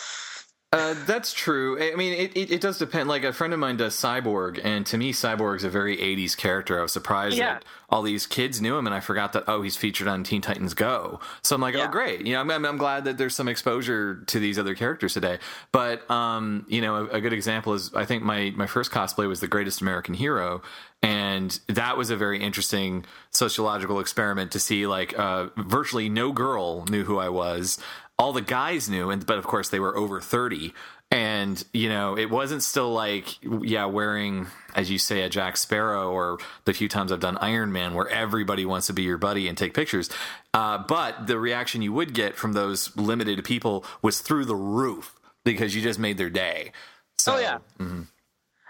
Uh, 0.75 0.95
that's 1.07 1.33
true. 1.33 1.81
I 1.81 1.95
mean, 1.95 2.12
it, 2.14 2.37
it, 2.37 2.51
it 2.51 2.61
does 2.61 2.79
depend. 2.79 3.09
Like 3.09 3.22
a 3.22 3.33
friend 3.33 3.53
of 3.53 3.61
mine 3.61 3.77
does 3.77 3.95
Cyborg, 3.95 4.61
and 4.64 4.85
to 4.87 4.99
me, 4.99 5.12
Cyborg's 5.12 5.62
a 5.62 5.70
very 5.70 5.97
'80s 5.97 6.37
character. 6.37 6.81
I 6.81 6.83
was 6.83 6.93
surprised 6.93 7.37
Yeah. 7.37 7.55
that 7.55 7.64
all 7.89 8.03
these 8.03 8.27
kids 8.27 8.61
knew 8.61 8.77
him, 8.77 8.85
and 8.87 8.95
I 8.95 8.99
forgot 8.99 9.35
that 9.35 9.45
oh, 9.47 9.62
he's 9.62 9.77
featured 9.77 10.09
on 10.09 10.25
Teen 10.25 10.41
Titans 10.41 10.75
Go. 10.75 11.20
So 11.43 11.55
I'm 11.55 11.61
like, 11.61 11.77
Yeah. 11.77 11.87
oh, 11.87 11.93
great. 11.93 12.27
You 12.27 12.33
know, 12.35 12.41
I'm, 12.41 12.51
I'm, 12.51 12.64
I'm 12.64 12.77
glad 12.77 13.05
that 13.05 13.18
there's 13.18 13.37
some 13.37 13.47
exposure 13.47 14.16
to 14.27 14.41
these 14.41 14.59
other 14.59 14.75
characters 14.75 15.14
today. 15.14 15.39
But 15.70 16.11
um, 16.11 16.66
you 16.68 16.81
know, 16.81 16.97
a, 16.97 17.05
a 17.05 17.20
good 17.20 17.33
example 17.33 17.75
is 17.75 17.95
I 17.95 18.05
think 18.05 18.25
my 18.25 18.53
my 18.57 18.66
first 18.66 18.91
cosplay 18.91 19.29
was 19.29 19.39
the 19.39 19.49
Greatest 19.49 19.81
American 19.81 20.14
Hero, 20.14 20.61
and 21.05 21.57
that 21.68 21.97
was 21.97 22.11
a 22.11 22.16
very 22.16 22.43
interesting 22.43 23.05
sociological 23.31 24.01
experiment 24.01 24.51
to 24.53 24.59
see 24.59 24.89
like 24.89 25.16
uh, 25.16 25.51
virtually 25.57 26.09
no 26.09 26.33
girl 26.33 26.85
knew 26.87 27.05
who 27.05 27.18
I 27.18 27.29
was 27.29 27.79
all 28.19 28.33
the 28.33 28.41
guys 28.41 28.89
knew 28.89 29.11
and 29.11 29.27
but 29.27 29.39
of 29.39 29.45
course 29.45 29.69
they 29.69 29.81
were 29.81 29.97
over 29.97 30.21
30 30.21 30.73
and 31.11 31.65
you 31.73 31.89
know 31.89 32.17
it 32.17 32.31
wasn't 32.31 32.62
still 32.62 32.93
like 32.93 33.39
yeah 33.62 33.85
wearing 33.85 34.47
as 34.75 34.91
you 34.91 34.99
say 34.99 35.23
a 35.23 35.29
jack 35.29 35.57
sparrow 35.57 36.11
or 36.11 36.39
the 36.65 36.73
few 36.73 36.89
times 36.89 37.11
i've 37.12 37.21
done 37.21 37.37
iron 37.39 37.73
man 37.73 37.93
where 37.95 38.09
everybody 38.09 38.65
wants 38.65 38.87
to 38.87 38.93
be 38.93 39.03
your 39.03 39.19
buddy 39.19 39.49
and 39.49 39.59
take 39.59 39.75
pictures 39.75 40.09
uh, 40.55 40.79
but 40.79 41.27
the 41.27 41.39
reaction 41.39 41.83
you 41.83 41.93
would 41.93 42.15
get 42.15 42.37
from 42.37 42.53
those 42.53 42.97
limited 42.97 43.45
people 43.45 43.85
was 44.03 44.21
through 44.21 44.45
the 44.45 44.55
roof 44.57 45.15
because 45.45 45.75
you 45.75 45.83
just 45.83 45.99
made 45.99 46.17
their 46.17 46.31
day 46.31 46.71
so 47.19 47.35
Oh, 47.35 47.39
yeah. 47.39 47.59
mhm. 47.79 48.07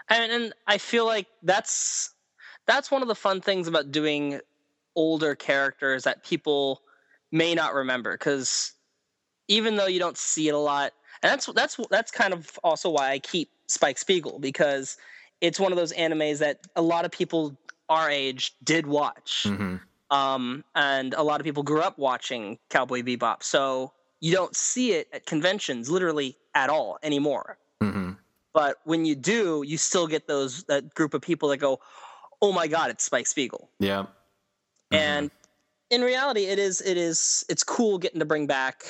and, 0.09 0.31
and 0.31 0.53
I 0.67 0.77
feel 0.79 1.05
like 1.05 1.27
that's 1.43 2.13
that's 2.67 2.89
one 2.89 3.01
of 3.03 3.07
the 3.07 3.15
fun 3.15 3.41
things 3.41 3.67
about 3.67 3.91
doing 3.91 4.39
older 4.95 5.35
characters 5.35 6.03
that 6.03 6.23
people 6.23 6.81
may 7.31 7.53
not 7.53 7.73
remember 7.75 8.13
because 8.13 8.71
even 9.47 9.75
though 9.75 9.87
you 9.87 9.99
don't 9.99 10.17
see 10.17 10.47
it 10.47 10.53
a 10.53 10.57
lot, 10.59 10.93
and 11.23 11.31
that's 11.31 11.45
that's 11.47 11.79
that's 11.89 12.11
kind 12.11 12.33
of 12.33 12.59
also 12.63 12.89
why 12.89 13.11
I 13.11 13.19
keep 13.19 13.49
Spike 13.67 13.97
Spiegel 13.97 14.39
because 14.39 14.97
it's 15.41 15.59
one 15.59 15.71
of 15.71 15.77
those 15.77 15.93
animes 15.93 16.39
that 16.39 16.59
a 16.75 16.81
lot 16.81 17.05
of 17.05 17.11
people 17.11 17.55
our 17.89 18.09
age 18.09 18.53
did 18.63 18.87
watch, 18.87 19.45
Mhm. 19.45 19.79
um, 20.09 20.63
and 20.73 21.13
a 21.13 21.21
lot 21.23 21.39
of 21.39 21.45
people 21.45 21.61
grew 21.63 21.81
up 21.81 21.97
watching 21.99 22.57
Cowboy 22.69 23.01
Bebop, 23.03 23.43
so 23.43 23.93
you 24.21 24.31
don't 24.31 24.55
see 24.55 24.93
it 24.93 25.07
at 25.13 25.25
conventions 25.25 25.89
literally 25.89 26.37
at 26.55 26.69
all 26.69 26.97
anymore 27.03 27.57
Mhm. 27.83 28.17
but 28.53 28.77
when 28.85 29.03
you 29.05 29.13
do, 29.15 29.63
you 29.67 29.77
still 29.77 30.07
get 30.07 30.27
those 30.27 30.63
that 30.63 30.93
group 30.95 31.13
of 31.13 31.21
people 31.21 31.49
that 31.49 31.57
go, 31.57 31.79
"Oh 32.41 32.53
my 32.53 32.67
God, 32.67 32.89
it's 32.89 33.03
Spike 33.03 33.27
Spiegel!" 33.27 33.69
yeah 33.79 34.05
And 34.91 35.29
in 35.89 36.01
reality, 36.01 36.45
it 36.45 36.57
is 36.57 36.81
it 36.81 36.95
is 36.97 37.43
it's 37.49 37.63
cool 37.63 37.97
getting 37.97 38.19
to 38.19 38.25
bring 38.25 38.47
back 38.47 38.85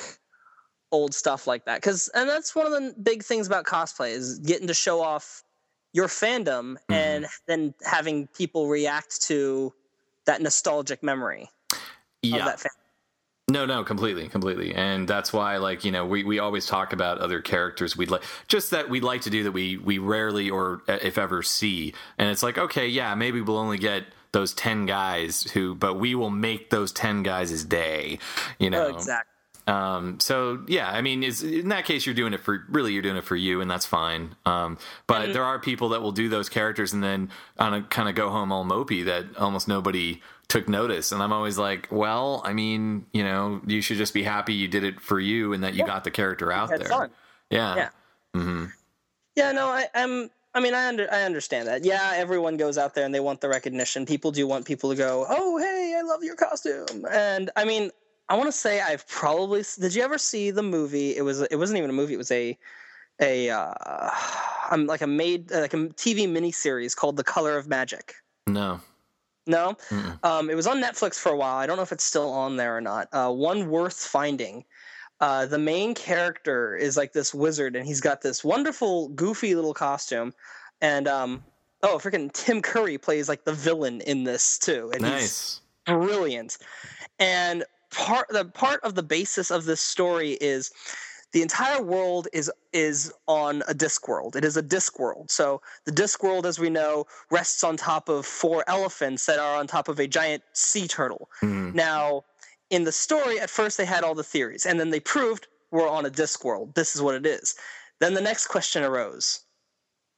old 0.92 1.12
stuff 1.12 1.46
like 1.46 1.64
that 1.64 1.80
because 1.80 2.08
and 2.14 2.28
that's 2.28 2.54
one 2.54 2.66
of 2.66 2.72
the 2.72 2.94
big 3.02 3.22
things 3.22 3.46
about 3.46 3.64
cosplay 3.64 4.10
is 4.12 4.38
getting 4.38 4.68
to 4.68 4.74
show 4.74 5.02
off 5.02 5.42
your 5.92 6.06
fandom 6.06 6.76
and 6.88 7.24
mm-hmm. 7.24 7.44
then 7.46 7.74
having 7.84 8.26
people 8.28 8.68
react 8.68 9.20
to 9.22 9.72
that 10.26 10.40
nostalgic 10.40 11.02
memory 11.02 11.48
yeah 12.22 12.38
of 12.38 12.44
that 12.44 12.60
fan. 12.60 12.70
No, 13.48 13.64
no, 13.64 13.84
completely, 13.84 14.26
completely, 14.26 14.74
and 14.74 15.06
that's 15.06 15.32
why, 15.32 15.58
like 15.58 15.84
you 15.84 15.92
know, 15.92 16.04
we, 16.04 16.24
we 16.24 16.40
always 16.40 16.66
talk 16.66 16.92
about 16.92 17.18
other 17.18 17.40
characters 17.40 17.96
we'd 17.96 18.10
like, 18.10 18.24
just 18.48 18.72
that 18.72 18.90
we'd 18.90 19.04
like 19.04 19.20
to 19.20 19.30
do 19.30 19.44
that 19.44 19.52
we 19.52 19.76
we 19.76 19.98
rarely 19.98 20.50
or 20.50 20.82
if 20.88 21.16
ever 21.16 21.44
see, 21.44 21.94
and 22.18 22.28
it's 22.28 22.42
like, 22.42 22.58
okay, 22.58 22.88
yeah, 22.88 23.14
maybe 23.14 23.40
we'll 23.40 23.56
only 23.56 23.78
get 23.78 24.02
those 24.32 24.52
ten 24.52 24.84
guys 24.84 25.44
who, 25.52 25.76
but 25.76 25.94
we 25.94 26.16
will 26.16 26.30
make 26.30 26.70
those 26.70 26.90
ten 26.90 27.22
guys' 27.22 27.62
day, 27.62 28.18
you 28.58 28.68
know. 28.68 28.86
Oh, 28.86 28.94
exactly. 28.96 29.35
Um, 29.66 30.20
so 30.20 30.62
yeah, 30.68 30.88
I 30.90 31.00
mean, 31.02 31.22
is 31.24 31.42
in 31.42 31.70
that 31.70 31.84
case 31.84 32.06
you're 32.06 32.14
doing 32.14 32.32
it 32.34 32.40
for 32.40 32.64
really 32.68 32.92
you're 32.92 33.02
doing 33.02 33.16
it 33.16 33.24
for 33.24 33.34
you, 33.36 33.60
and 33.60 33.70
that's 33.70 33.86
fine. 33.86 34.36
Um, 34.44 34.78
but 35.06 35.22
Mm-hmm. 35.22 35.32
there 35.32 35.44
are 35.44 35.58
people 35.58 35.88
that 35.90 36.02
will 36.02 36.12
do 36.12 36.28
those 36.28 36.48
characters 36.48 36.92
and 36.92 37.02
then 37.02 37.30
on 37.58 37.74
a 37.74 37.82
kind 37.82 38.08
of 38.08 38.14
go 38.14 38.28
home 38.30 38.52
all 38.52 38.64
mopey 38.64 39.04
that 39.06 39.24
almost 39.36 39.66
nobody 39.66 40.22
took 40.48 40.68
notice. 40.68 41.10
And 41.10 41.20
I'm 41.22 41.32
always 41.32 41.58
like, 41.58 41.88
well, 41.90 42.40
I 42.44 42.52
mean, 42.52 43.06
you 43.12 43.24
know, 43.24 43.60
you 43.66 43.80
should 43.80 43.96
just 43.96 44.14
be 44.14 44.22
happy 44.22 44.54
you 44.54 44.68
did 44.68 44.84
it 44.84 45.00
for 45.00 45.18
you 45.18 45.52
and 45.52 45.64
that 45.64 45.74
you 45.74 45.84
got 45.84 46.04
the 46.04 46.12
character 46.12 46.52
out 46.52 46.68
there. 46.68 46.78
fun. 46.86 47.10
Yeah. 47.50 47.88
Yeah. 48.34 48.66
Yeah, 49.34 49.52
no, 49.52 49.66
I, 49.68 49.86
I'm. 49.94 50.30
I 50.54 50.60
mean, 50.60 50.72
I 50.72 50.88
under, 50.88 51.12
I 51.12 51.24
understand 51.24 51.68
that. 51.68 51.84
Yeah, 51.84 52.12
everyone 52.14 52.56
goes 52.56 52.78
out 52.78 52.94
there 52.94 53.04
and 53.04 53.14
they 53.14 53.20
want 53.20 53.42
the 53.42 53.48
recognition. 53.48 54.06
People 54.06 54.30
do 54.30 54.46
want 54.46 54.64
people 54.64 54.88
to 54.90 54.96
go, 54.96 55.26
"Oh, 55.28 55.58
hey, 55.58 55.94
I 55.98 56.02
love 56.02 56.22
your 56.24 56.34
costume." 56.36 57.04
And 57.10 57.50
I 57.56 57.66
mean, 57.66 57.90
I 58.28 58.36
want 58.36 58.48
to 58.48 58.52
say 58.52 58.80
I've 58.80 59.06
probably. 59.08 59.64
Did 59.78 59.94
you 59.94 60.02
ever 60.02 60.18
see 60.18 60.50
the 60.50 60.62
movie? 60.62 61.16
It 61.16 61.22
was. 61.22 61.42
It 61.42 61.56
wasn't 61.56 61.78
even 61.78 61.90
a 61.90 61.94
movie. 61.94 62.14
It 62.14 62.18
was 62.18 62.30
a, 62.30 62.58
a, 63.20 63.50
uh, 63.50 64.10
um, 64.70 64.86
like 64.86 65.02
a 65.02 65.06
made 65.06 65.50
like 65.50 65.74
a 65.74 65.76
TV 65.76 66.28
miniseries 66.28 66.96
called 66.96 67.16
The 67.16 67.24
Color 67.24 67.56
of 67.56 67.68
Magic. 67.68 68.14
No. 68.46 68.80
No, 69.48 69.76
um, 70.24 70.50
it 70.50 70.56
was 70.56 70.66
on 70.66 70.82
Netflix 70.82 71.14
for 71.20 71.30
a 71.30 71.36
while. 71.36 71.56
I 71.56 71.66
don't 71.66 71.76
know 71.76 71.82
if 71.84 71.92
it's 71.92 72.02
still 72.02 72.32
on 72.32 72.56
there 72.56 72.76
or 72.76 72.80
not. 72.80 73.08
Uh, 73.12 73.30
one 73.30 73.70
worth 73.70 73.96
finding. 73.96 74.64
Uh, 75.20 75.46
the 75.46 75.58
main 75.58 75.94
character 75.94 76.76
is 76.76 76.96
like 76.96 77.12
this 77.12 77.32
wizard, 77.32 77.76
and 77.76 77.86
he's 77.86 78.00
got 78.00 78.22
this 78.22 78.42
wonderful, 78.42 79.08
goofy 79.10 79.54
little 79.54 79.72
costume. 79.72 80.34
And 80.80 81.06
um, 81.06 81.44
oh, 81.84 81.98
freaking 81.98 82.32
Tim 82.32 82.60
Curry 82.60 82.98
plays 82.98 83.28
like 83.28 83.44
the 83.44 83.52
villain 83.52 84.00
in 84.00 84.24
this 84.24 84.58
too, 84.58 84.90
and 84.92 85.06
he's 85.06 85.60
brilliant. 85.86 86.58
And 87.20 87.64
part 87.90 88.28
the 88.28 88.44
part 88.44 88.80
of 88.82 88.94
the 88.94 89.02
basis 89.02 89.50
of 89.50 89.64
this 89.64 89.80
story 89.80 90.32
is 90.40 90.70
the 91.32 91.42
entire 91.42 91.82
world 91.82 92.28
is 92.32 92.50
is 92.72 93.12
on 93.26 93.62
a 93.68 93.74
disc 93.74 94.08
world. 94.08 94.36
It 94.36 94.44
is 94.44 94.56
a 94.56 94.62
disc 94.62 94.98
world. 94.98 95.30
So 95.30 95.60
the 95.84 95.92
disc 95.92 96.22
world, 96.22 96.46
as 96.46 96.58
we 96.58 96.70
know, 96.70 97.06
rests 97.30 97.64
on 97.64 97.76
top 97.76 98.08
of 98.08 98.24
four 98.24 98.64
elephants 98.68 99.26
that 99.26 99.38
are 99.38 99.56
on 99.56 99.66
top 99.66 99.88
of 99.88 99.98
a 99.98 100.06
giant 100.06 100.42
sea 100.52 100.86
turtle. 100.88 101.28
Mhm. 101.42 101.74
Now, 101.74 102.24
in 102.70 102.84
the 102.84 102.92
story, 102.92 103.38
at 103.40 103.50
first 103.50 103.76
they 103.76 103.84
had 103.84 104.02
all 104.04 104.14
the 104.14 104.24
theories, 104.24 104.66
and 104.66 104.78
then 104.80 104.90
they 104.90 105.00
proved 105.00 105.46
we're 105.70 105.88
on 105.88 106.06
a 106.06 106.10
disc 106.10 106.44
world. 106.44 106.74
This 106.74 106.94
is 106.94 107.02
what 107.02 107.14
it 107.14 107.26
is. 107.26 107.54
Then 107.98 108.14
the 108.14 108.20
next 108.20 108.46
question 108.46 108.82
arose. 108.82 109.40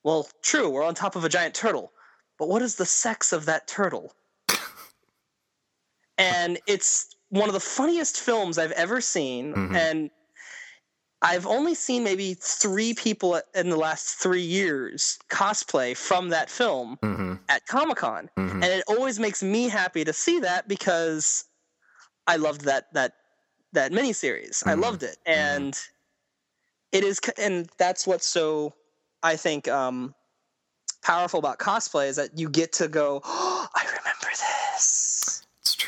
Well, 0.04 0.28
true, 0.42 0.68
we're 0.68 0.84
on 0.84 0.94
top 0.94 1.16
of 1.16 1.24
a 1.24 1.28
giant 1.28 1.54
turtle, 1.54 1.92
but 2.38 2.48
what 2.48 2.62
is 2.62 2.76
the 2.76 2.86
sex 2.86 3.32
of 3.32 3.46
that 3.46 3.66
turtle? 3.66 4.14
and 6.18 6.58
it's 6.66 7.16
one 7.30 7.48
of 7.48 7.52
the 7.54 7.60
funniest 7.60 8.20
films 8.20 8.58
I've 8.58 8.72
ever 8.72 9.00
seen, 9.00 9.54
Mhm. 9.54 9.76
and 9.76 10.10
I've 11.20 11.46
only 11.46 11.74
seen 11.74 12.04
maybe 12.04 12.34
three 12.34 12.94
people 12.94 13.40
in 13.54 13.70
the 13.70 13.76
last 13.76 14.16
three 14.18 14.42
years 14.42 15.18
cosplay 15.30 15.96
from 15.96 16.28
that 16.28 16.48
film 16.48 16.98
Mhm. 17.02 17.40
at 17.48 17.66
Comic 17.66 17.98
Con, 17.98 18.30
Mhm. 18.38 18.62
and 18.62 18.64
it 18.64 18.84
always 18.88 19.18
makes 19.18 19.42
me 19.42 19.68
happy 19.68 20.04
to 20.04 20.12
see 20.12 20.38
that 20.40 20.68
because 20.68 21.44
I 22.26 22.36
loved 22.36 22.62
that 22.62 22.92
that 22.94 23.14
that 23.72 23.92
miniseries. 23.92 24.62
I 24.66 24.74
Mhm. 24.74 24.80
loved 24.80 25.02
it, 25.02 25.18
and 25.26 25.78
it 26.92 27.04
is, 27.04 27.20
and 27.36 27.68
that's 27.78 28.06
what's 28.06 28.26
so 28.26 28.74
I 29.22 29.36
think 29.36 29.68
um, 29.68 30.14
powerful 31.02 31.38
about 31.38 31.58
cosplay 31.58 32.08
is 32.08 32.16
that 32.16 32.38
you 32.38 32.48
get 32.48 32.72
to 32.74 32.88
go. 32.88 33.20
Oh, 33.24 33.68
I 33.74 33.84
remember 33.84 34.28
this. 34.30 35.07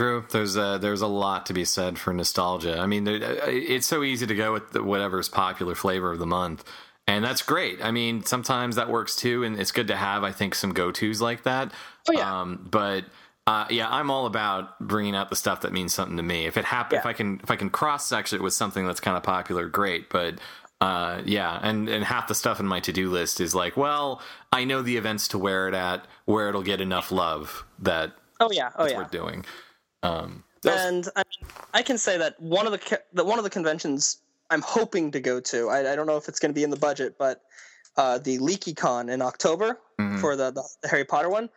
True. 0.00 0.24
There's 0.30 0.56
a, 0.56 0.78
there's 0.80 1.02
a 1.02 1.06
lot 1.06 1.44
to 1.44 1.52
be 1.52 1.66
said 1.66 1.98
for 1.98 2.14
nostalgia. 2.14 2.78
I 2.78 2.86
mean, 2.86 3.06
it's 3.06 3.86
so 3.86 4.02
easy 4.02 4.26
to 4.26 4.34
go 4.34 4.50
with 4.50 4.74
whatever's 4.74 5.28
popular 5.28 5.74
flavor 5.74 6.10
of 6.10 6.18
the 6.18 6.24
month, 6.24 6.64
and 7.06 7.22
that's 7.22 7.42
great. 7.42 7.84
I 7.84 7.90
mean, 7.90 8.24
sometimes 8.24 8.76
that 8.76 8.88
works 8.88 9.14
too, 9.14 9.44
and 9.44 9.60
it's 9.60 9.72
good 9.72 9.88
to 9.88 9.96
have. 9.96 10.24
I 10.24 10.32
think 10.32 10.54
some 10.54 10.72
go 10.72 10.90
tos 10.90 11.20
like 11.20 11.42
that. 11.42 11.74
Oh, 12.08 12.14
yeah. 12.14 12.40
Um, 12.40 12.66
but 12.70 13.04
uh, 13.46 13.66
yeah, 13.68 13.90
I'm 13.90 14.10
all 14.10 14.24
about 14.24 14.80
bringing 14.80 15.14
out 15.14 15.28
the 15.28 15.36
stuff 15.36 15.60
that 15.60 15.72
means 15.74 15.92
something 15.92 16.16
to 16.16 16.22
me. 16.22 16.46
If 16.46 16.56
it 16.56 16.64
happen, 16.64 16.98
if 16.98 17.04
I 17.04 17.12
can, 17.12 17.38
if 17.42 17.50
I 17.50 17.56
can 17.56 17.68
cross 17.68 18.06
section 18.06 18.36
it 18.36 18.42
with 18.42 18.54
something 18.54 18.86
that's 18.86 19.00
kind 19.00 19.18
of 19.18 19.22
popular, 19.22 19.68
great. 19.68 20.08
But 20.08 20.38
uh, 20.80 21.20
yeah, 21.26 21.60
and 21.62 21.90
and 21.90 22.02
half 22.06 22.26
the 22.26 22.34
stuff 22.34 22.58
in 22.58 22.66
my 22.66 22.80
to 22.80 22.92
do 22.94 23.10
list 23.10 23.38
is 23.38 23.54
like, 23.54 23.76
well, 23.76 24.22
I 24.50 24.64
know 24.64 24.80
the 24.80 24.96
events 24.96 25.28
to 25.28 25.38
wear 25.38 25.68
it 25.68 25.74
at, 25.74 26.06
where 26.24 26.48
it'll 26.48 26.62
get 26.62 26.80
enough 26.80 27.12
love 27.12 27.66
that 27.80 28.14
Oh 28.40 28.50
yeah, 28.50 28.70
oh 28.76 28.86
yeah. 28.86 28.96
worth 28.96 29.10
doing. 29.10 29.44
Um, 30.02 30.44
was- 30.64 30.74
and 30.80 31.08
I, 31.16 31.22
mean, 31.40 31.50
I 31.74 31.82
can 31.82 31.98
say 31.98 32.18
that 32.18 32.40
one 32.40 32.66
of 32.66 32.72
the 32.72 32.78
ca- 32.78 33.04
that 33.14 33.26
one 33.26 33.38
of 33.38 33.44
the 33.44 33.50
conventions 33.50 34.18
I'm 34.50 34.62
hoping 34.62 35.10
to 35.12 35.20
go 35.20 35.40
to. 35.40 35.68
I, 35.68 35.92
I 35.92 35.96
don't 35.96 36.06
know 36.06 36.16
if 36.16 36.28
it's 36.28 36.40
going 36.40 36.50
to 36.50 36.54
be 36.54 36.64
in 36.64 36.70
the 36.70 36.76
budget, 36.76 37.16
but 37.18 37.42
uh, 37.96 38.18
the 38.18 38.38
LeakyCon 38.38 39.10
in 39.10 39.22
October 39.22 39.78
Mhm. 40.00 40.20
for 40.20 40.34
the, 40.36 40.50
the, 40.50 40.62
the 40.82 40.88
Harry 40.88 41.04
Potter 41.04 41.28
one, 41.28 41.48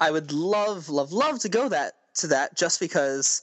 I 0.00 0.10
would 0.10 0.32
love, 0.32 0.88
love, 0.88 1.12
love 1.12 1.38
to 1.40 1.48
go 1.48 1.68
that 1.68 1.94
to 2.14 2.26
that 2.28 2.56
just 2.56 2.80
because 2.80 3.42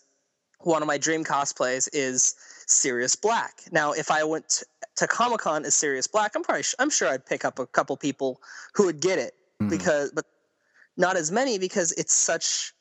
one 0.62 0.82
of 0.82 0.88
my 0.88 0.98
dream 0.98 1.24
cosplays 1.24 1.88
is 1.94 2.36
Sirius 2.66 3.16
Black. 3.16 3.62
Now, 3.72 3.92
if 3.92 4.10
I 4.10 4.24
went 4.24 4.50
to, 4.50 4.66
to 4.98 5.08
Comic 5.08 5.42
Con 5.42 5.66
as 5.66 5.76
Sirius 5.76 6.08
Black, 6.08 6.32
I'm 6.36 6.44
probably 6.44 6.64
I'm 6.80 6.90
sure 6.90 7.08
I'd 7.08 7.26
pick 7.26 7.46
up 7.46 7.60
a 7.60 7.68
couple 7.68 7.96
people 7.98 8.42
who 8.74 8.86
would 8.86 9.00
get 9.02 9.20
it 9.20 9.36
Mhm. 9.62 9.70
because, 9.70 10.12
but 10.12 10.26
not 10.98 11.16
as 11.16 11.32
many 11.32 11.60
because 11.60 11.92
it's 11.94 12.14
such 12.14 12.74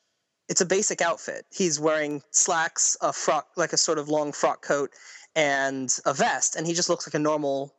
it's 0.47 0.61
a 0.61 0.65
basic 0.65 1.01
outfit. 1.01 1.45
He's 1.51 1.79
wearing 1.79 2.21
slacks, 2.31 2.97
a 3.01 3.11
frock, 3.11 3.47
like 3.55 3.73
a 3.73 3.77
sort 3.77 3.97
of 3.97 4.09
long 4.09 4.31
frock 4.31 4.61
coat, 4.61 4.91
and 5.35 5.97
a 6.05 6.13
vest, 6.13 6.55
and 6.55 6.65
he 6.65 6.73
just 6.73 6.89
looks 6.89 7.07
like 7.07 7.13
a 7.13 7.19
normal, 7.19 7.73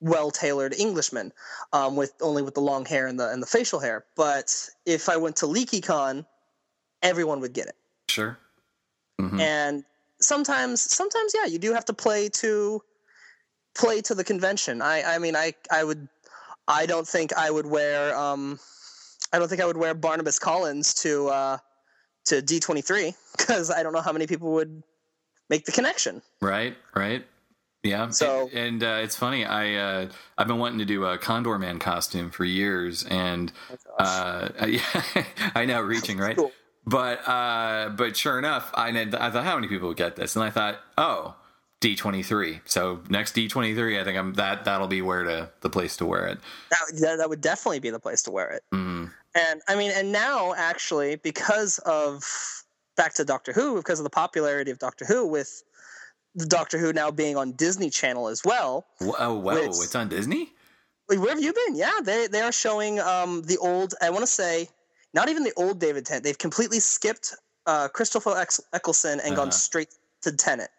well-tailored 0.00 0.74
Englishman, 0.74 1.32
um, 1.72 1.96
with 1.96 2.12
only 2.20 2.42
with 2.42 2.54
the 2.54 2.60
long 2.60 2.84
hair 2.84 3.06
and 3.06 3.18
the 3.18 3.28
and 3.30 3.42
the 3.42 3.46
facial 3.46 3.80
hair. 3.80 4.04
But 4.16 4.68
if 4.86 5.08
I 5.08 5.16
went 5.16 5.36
to 5.36 5.46
LeakyCon, 5.46 6.24
everyone 7.02 7.40
would 7.40 7.52
get 7.52 7.66
it. 7.66 7.76
Sure. 8.08 8.38
Mhm. 9.20 9.40
And 9.40 9.84
sometimes, 10.20 10.80
sometimes, 10.80 11.32
yeah, 11.34 11.46
you 11.46 11.58
do 11.58 11.72
have 11.72 11.84
to 11.86 11.92
play 11.92 12.28
to 12.28 12.82
play 13.74 14.00
to 14.02 14.14
the 14.14 14.24
convention. 14.24 14.82
I, 14.82 15.02
I 15.14 15.18
mean, 15.18 15.36
I, 15.36 15.54
I 15.70 15.84
would, 15.84 16.08
I 16.66 16.86
don't 16.86 17.06
think 17.06 17.32
I 17.34 17.50
would 17.50 17.66
wear, 17.66 18.16
um, 18.16 18.58
I 19.32 19.38
don't 19.38 19.48
think 19.48 19.60
I 19.60 19.66
would 19.66 19.76
wear 19.76 19.94
Barnabas 19.94 20.38
Collins 20.38 20.94
to, 20.94 21.28
uh, 21.28 21.58
to 22.28 22.42
D 22.42 22.60
twenty 22.60 22.80
three 22.80 23.14
because 23.36 23.70
I 23.70 23.82
don't 23.82 23.92
know 23.92 24.00
how 24.00 24.12
many 24.12 24.26
people 24.26 24.52
would 24.52 24.82
make 25.50 25.64
the 25.64 25.72
connection. 25.72 26.22
Right. 26.40 26.76
Right. 26.94 27.24
Yeah. 27.82 28.08
So- 28.10 28.48
and, 28.52 28.58
and 28.58 28.82
uh, 28.82 29.00
it's 29.02 29.16
funny. 29.16 29.44
I 29.44 29.74
uh, 29.74 30.08
I've 30.36 30.48
been 30.48 30.58
wanting 30.58 30.78
to 30.78 30.84
do 30.84 31.04
a 31.04 31.18
Condorman 31.18 31.80
costume 31.80 32.30
for 32.30 32.44
years, 32.44 33.04
and 33.04 33.52
uh, 33.98 34.48
yeah, 34.66 34.80
I 35.54 35.64
know 35.64 35.80
reaching 35.80 36.18
right. 36.18 36.36
Cool. 36.36 36.52
But 36.86 37.28
uh, 37.28 37.90
but 37.90 38.16
sure 38.16 38.38
enough, 38.38 38.70
I 38.74 38.88
I 38.88 39.30
thought 39.30 39.44
how 39.44 39.54
many 39.56 39.68
people 39.68 39.88
would 39.88 39.96
get 39.96 40.16
this, 40.16 40.36
and 40.36 40.44
I 40.44 40.50
thought, 40.50 40.80
oh, 40.96 41.34
D 41.80 41.94
twenty 41.96 42.22
three. 42.22 42.60
So 42.64 43.00
next 43.08 43.32
D 43.32 43.46
twenty 43.46 43.74
three, 43.74 44.00
I 44.00 44.04
think 44.04 44.18
I'm 44.18 44.32
that 44.34 44.64
that'll 44.64 44.88
be 44.88 45.02
where 45.02 45.22
to 45.24 45.50
the 45.60 45.70
place 45.70 45.96
to 45.98 46.06
wear 46.06 46.26
it. 46.26 46.38
That, 46.70 47.00
that, 47.00 47.16
that 47.18 47.28
would 47.28 47.40
definitely 47.40 47.80
be 47.80 47.90
the 47.90 48.00
place 48.00 48.22
to 48.22 48.30
wear 48.30 48.50
it. 48.50 48.62
Mm. 48.72 49.12
And 49.38 49.60
I 49.68 49.76
mean, 49.76 49.92
and 49.94 50.10
now 50.10 50.54
actually, 50.56 51.16
because 51.16 51.78
of 51.80 52.24
back 52.96 53.14
to 53.14 53.24
Doctor 53.24 53.52
Who, 53.52 53.76
because 53.76 54.00
of 54.00 54.04
the 54.04 54.10
popularity 54.10 54.70
of 54.70 54.78
Doctor 54.78 55.04
Who, 55.04 55.26
with 55.26 55.62
the 56.34 56.46
Doctor 56.46 56.78
Who 56.78 56.92
now 56.92 57.10
being 57.10 57.36
on 57.36 57.52
Disney 57.52 57.90
Channel 57.90 58.28
as 58.28 58.42
well. 58.44 58.86
Oh 59.00 59.34
wow, 59.34 59.54
Wait. 59.54 59.66
it's 59.68 59.94
on 59.94 60.08
Disney. 60.08 60.50
Where 61.06 61.30
have 61.30 61.40
you 61.42 61.52
been? 61.52 61.76
Yeah, 61.76 62.00
they 62.02 62.26
they 62.26 62.40
are 62.40 62.52
showing 62.52 62.98
um 63.00 63.42
the 63.42 63.58
old. 63.58 63.94
I 64.02 64.10
want 64.10 64.22
to 64.22 64.26
say 64.26 64.68
not 65.14 65.28
even 65.28 65.44
the 65.44 65.52
old 65.56 65.78
David 65.80 66.04
Tennant. 66.06 66.24
They've 66.24 66.36
completely 66.36 66.80
skipped 66.80 67.34
uh, 67.66 67.88
Christopher 67.88 68.44
Eccleston 68.72 69.20
and 69.20 69.32
Uh-huh. 69.32 69.36
gone 69.36 69.52
straight 69.52 69.88
to 70.22 70.32
Tennant. 70.32 70.70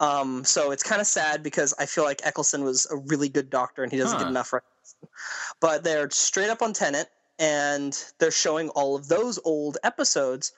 Um, 0.00 0.44
so 0.44 0.70
it's 0.72 0.82
kind 0.82 1.00
of 1.00 1.06
sad 1.06 1.42
because 1.42 1.72
I 1.78 1.86
feel 1.86 2.04
like 2.04 2.20
Eccleston 2.26 2.64
was 2.64 2.86
a 2.90 2.96
really 2.96 3.28
good 3.28 3.48
doctor 3.48 3.82
and 3.82 3.92
he 3.92 3.98
doesn't 3.98 4.18
Huh. 4.18 4.24
get 4.24 4.30
enough. 4.30 4.52
recognition. 4.52 5.08
But 5.60 5.84
they're 5.84 6.10
straight 6.10 6.50
up 6.50 6.60
on 6.62 6.72
Tennant 6.72 7.08
and 7.38 8.04
they're 8.18 8.30
showing 8.30 8.68
all 8.70 8.96
of 8.96 9.08
those 9.08 9.38
old 9.44 9.78
episodes 9.82 10.52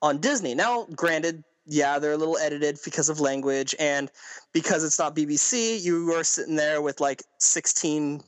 on 0.00 0.18
Disney. 0.18 0.54
Now, 0.54 0.86
granted, 0.94 1.44
yeah, 1.66 1.98
they're 1.98 2.12
a 2.12 2.16
little 2.16 2.38
edited 2.38 2.78
because 2.84 3.08
of 3.08 3.20
language 3.20 3.74
and 3.78 4.10
because 4.52 4.82
it's 4.84 4.98
not 4.98 5.14
BBC. 5.14 5.80
You 5.80 6.12
are 6.14 6.24
sitting 6.24 6.56
there 6.56 6.82
with 6.82 7.00
like 7.00 7.22
16 7.38 8.22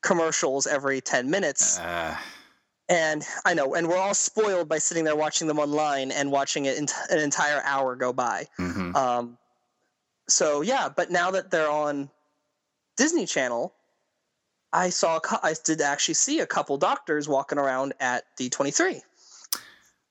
commercials 0.00 0.66
every 0.66 1.00
10 1.00 1.28
minutes. 1.28 1.78
Uh, 1.78 2.16
And 2.88 3.22
I 3.44 3.52
know, 3.52 3.74
and 3.74 3.86
we're 3.88 3.98
all 3.98 4.14
spoiled 4.14 4.68
by 4.68 4.78
sitting 4.78 5.04
there 5.04 5.16
watching 5.16 5.46
them 5.46 5.58
online 5.58 6.10
and 6.10 6.30
watching 6.32 6.64
it 6.64 6.78
an 7.10 7.18
entire 7.18 7.60
hour 7.64 7.96
go 7.96 8.12
by. 8.12 8.46
mhm. 8.58 8.94
Um, 8.94 9.36
so 10.28 10.60
yeah, 10.62 10.88
but 10.88 11.10
now 11.10 11.30
that 11.32 11.50
they're 11.50 11.70
on 11.70 12.10
Disney 12.96 13.26
Channel, 13.26 13.74
I 14.72 14.90
saw, 14.90 15.16
a 15.18 15.40
I 15.42 15.54
did 15.64 15.80
actually 15.80 16.14
see 16.14 16.40
a 16.40 16.46
couple 16.46 16.76
doctors 16.76 17.28
walking 17.28 17.58
around 17.58 17.94
at 18.00 18.24
D23. 18.38 19.00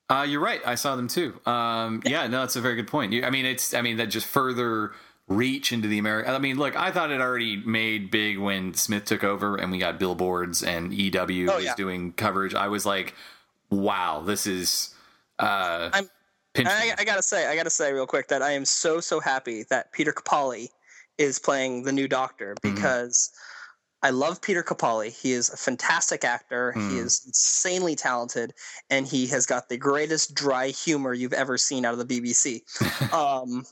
Uh, 0.09 0.25
you're 0.27 0.39
right. 0.41 0.61
I 0.65 0.75
saw 0.75 0.95
them 0.95 1.07
too. 1.07 1.39
Um, 1.45 2.01
yeah, 2.05 2.27
no, 2.27 2.39
that's 2.39 2.55
a 2.55 2.61
very 2.61 2.75
good 2.75 2.87
point. 2.87 3.11
You, 3.13 3.23
I 3.25 3.29
mean, 3.29 3.45
it's, 3.45 3.73
I 3.73 3.81
mean, 3.81 3.97
that 3.97 4.07
just 4.07 4.25
further 4.25 4.93
reach 5.27 5.73
into 5.73 5.89
the 5.89 5.97
American. 5.99 6.33
I 6.33 6.39
mean, 6.39 6.57
look, 6.57 6.77
I 6.77 6.91
thought 6.91 7.11
it 7.11 7.19
already 7.19 7.57
made 7.57 8.09
big 8.09 8.37
when 8.37 8.73
Smith 8.73 9.03
took 9.03 9.23
over 9.25 9.57
and 9.57 9.69
we 9.71 9.77
got 9.79 9.99
billboards 9.99 10.63
and 10.63 10.93
EW 10.93 11.49
Oh, 11.51 11.55
was 11.57 11.65
yeah. 11.65 11.75
doing 11.75 12.13
coverage. 12.13 12.55
I 12.55 12.69
was 12.69 12.85
like, 12.85 13.13
wow, 13.69 14.21
this 14.25 14.47
is. 14.47 14.95
Uh, 15.39 15.89
I'm- 15.93 16.09
I. 16.59 16.91
I 16.97 17.03
gotta 17.03 17.21
say, 17.21 17.45
I 17.45 17.55
gotta 17.55 17.69
say 17.69 17.93
real 17.93 18.07
quick 18.07 18.29
that 18.29 18.41
I 18.41 18.51
am 18.53 18.65
so 18.65 18.99
so 18.99 19.19
happy 19.19 19.63
that 19.69 19.91
Peter 19.91 20.11
Capaldi 20.11 20.69
is 21.19 21.37
playing 21.37 21.83
the 21.83 21.91
new 21.91 22.07
Doctor 22.07 22.55
Mm-hmm. 22.63 22.75
I 24.03 24.11
love 24.11 24.41
Peter 24.41 24.61
Capaldi. 24.63 25.09
He 25.09 25.31
is 25.31 25.49
a 25.49 25.57
fantastic 25.57 26.23
actor. 26.23 26.71
He 26.73 26.79
Mm. 26.79 27.05
is 27.05 27.23
insanely 27.25 27.95
talented, 27.95 28.53
and 28.89 29.07
he 29.07 29.25
has 29.27 29.45
got 29.45 29.69
the 29.69 29.77
greatest 29.77 30.35
dry 30.35 30.67
humor 30.67 31.13
you've 31.13 31.33
ever 31.33 31.57
seen 31.57 31.83
out 31.83 31.93
of 31.93 31.99
the 31.99 32.05
BBC. 32.05 32.61
um, 33.13 33.65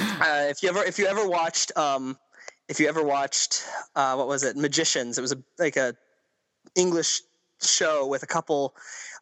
uh, 0.00 0.46
if 0.48 0.62
you 0.62 0.68
ever 0.70 0.82
if 0.84 0.98
you 0.98 1.06
ever 1.06 1.28
watched 1.28 1.76
um, 1.76 2.18
if 2.68 2.80
you 2.80 2.88
ever 2.88 3.02
watched 3.02 3.64
uh, 3.94 4.14
what 4.14 4.26
was 4.28 4.42
it 4.44 4.56
Magicians? 4.56 5.18
It 5.18 5.20
was 5.20 5.32
a, 5.32 5.38
like 5.58 5.76
a 5.76 5.94
English 6.74 7.20
show 7.62 8.06
with 8.06 8.22
a 8.22 8.26
couple. 8.26 8.74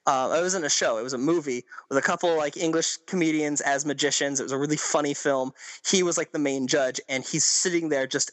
Uh, 0.07 0.35
it 0.37 0.43
wasn't 0.43 0.65
a 0.65 0.71
show; 0.71 0.99
it 0.99 1.03
was 1.03 1.13
a 1.13 1.19
movie 1.19 1.65
with 1.89 1.99
a 1.99 2.03
couple 2.03 2.37
like 2.37 2.57
English 2.57 2.97
comedians 3.07 3.61
as 3.61 3.85
magicians. 3.85 4.41
It 4.41 4.45
was 4.45 4.53
a 4.53 4.59
really 4.59 4.77
funny 4.77 5.15
film. 5.15 5.53
He 5.87 6.03
was 6.03 6.17
like 6.17 6.33
the 6.33 6.39
main 6.39 6.67
judge, 6.67 7.01
and 7.09 7.25
he's 7.25 7.45
sitting 7.45 7.89
there 7.89 8.07
just 8.07 8.31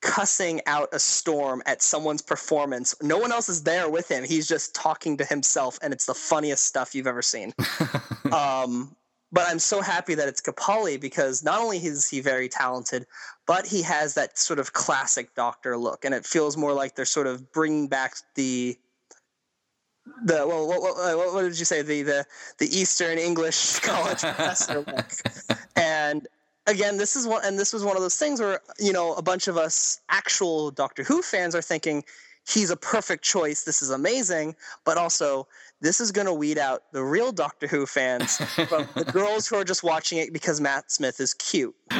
cussing 0.00 0.60
out 0.66 0.88
a 0.92 0.98
storm 0.98 1.62
at 1.66 1.82
someone's 1.82 2.22
performance. 2.22 2.94
No 3.02 3.18
one 3.18 3.32
else 3.32 3.48
is 3.48 3.62
there 3.62 3.88
with 3.88 4.10
him. 4.10 4.24
He's 4.24 4.46
just 4.46 4.74
talking 4.74 5.16
to 5.16 5.24
himself, 5.24 5.78
and 5.82 5.92
it's 5.92 6.06
the 6.06 6.14
funniest 6.14 6.64
stuff 6.64 6.94
you've 6.94 7.06
ever 7.06 7.22
seen. 7.22 7.52
um, 8.32 8.94
but 9.30 9.46
I'm 9.46 9.58
so 9.58 9.80
happy 9.80 10.14
that 10.14 10.28
it's 10.28 10.40
Capaldi 10.40 10.98
because 11.00 11.42
not 11.44 11.60
only 11.60 11.78
is 11.78 12.08
he 12.08 12.20
very 12.20 12.48
talented, 12.48 13.06
but 13.46 13.66
he 13.66 13.82
has 13.82 14.14
that 14.14 14.38
sort 14.38 14.58
of 14.58 14.72
classic 14.72 15.34
Doctor 15.34 15.76
look, 15.76 16.04
and 16.04 16.14
it 16.14 16.24
feels 16.24 16.56
more 16.56 16.72
like 16.72 16.94
they're 16.94 17.04
sort 17.04 17.26
of 17.26 17.52
bringing 17.52 17.88
back 17.88 18.14
the 18.34 18.76
the 20.24 20.46
well, 20.46 20.66
what, 20.66 20.80
what, 20.80 20.96
what 20.96 21.34
what 21.34 21.42
did 21.42 21.58
you 21.58 21.66
say 21.66 21.82
the 21.82 22.02
the 22.02 22.26
the 22.58 22.66
Eastern 22.66 23.18
English 23.18 23.78
college 23.80 24.20
professor 24.20 24.80
look, 24.80 25.12
and 25.76 26.26
again, 26.68 26.96
this 26.96 27.16
is 27.16 27.26
one, 27.26 27.44
and 27.44 27.58
this 27.58 27.72
was 27.72 27.82
one 27.82 27.96
of 27.96 28.02
those 28.02 28.16
things 28.16 28.40
where 28.40 28.60
you 28.78 28.92
know 28.92 29.14
a 29.14 29.22
bunch 29.22 29.48
of 29.48 29.56
us 29.56 30.00
actual 30.08 30.70
Doctor 30.70 31.02
Who 31.02 31.22
fans 31.22 31.54
are 31.54 31.62
thinking 31.62 32.04
he's 32.48 32.70
a 32.70 32.76
perfect 32.76 33.24
choice. 33.24 33.64
This 33.64 33.82
is 33.82 33.90
amazing, 33.90 34.54
but 34.84 34.96
also 34.96 35.48
this 35.80 36.00
is 36.00 36.10
going 36.10 36.26
to 36.26 36.32
weed 36.32 36.58
out 36.58 36.84
the 36.92 37.02
real 37.02 37.32
Doctor 37.32 37.66
Who 37.66 37.86
fans 37.86 38.36
from 38.68 38.88
the 38.94 39.04
girls 39.04 39.48
who 39.48 39.56
are 39.56 39.64
just 39.64 39.82
watching 39.82 40.18
it 40.18 40.32
because 40.32 40.60
Matt 40.60 40.90
Smith 40.90 41.20
is 41.20 41.34
cute. 41.34 41.74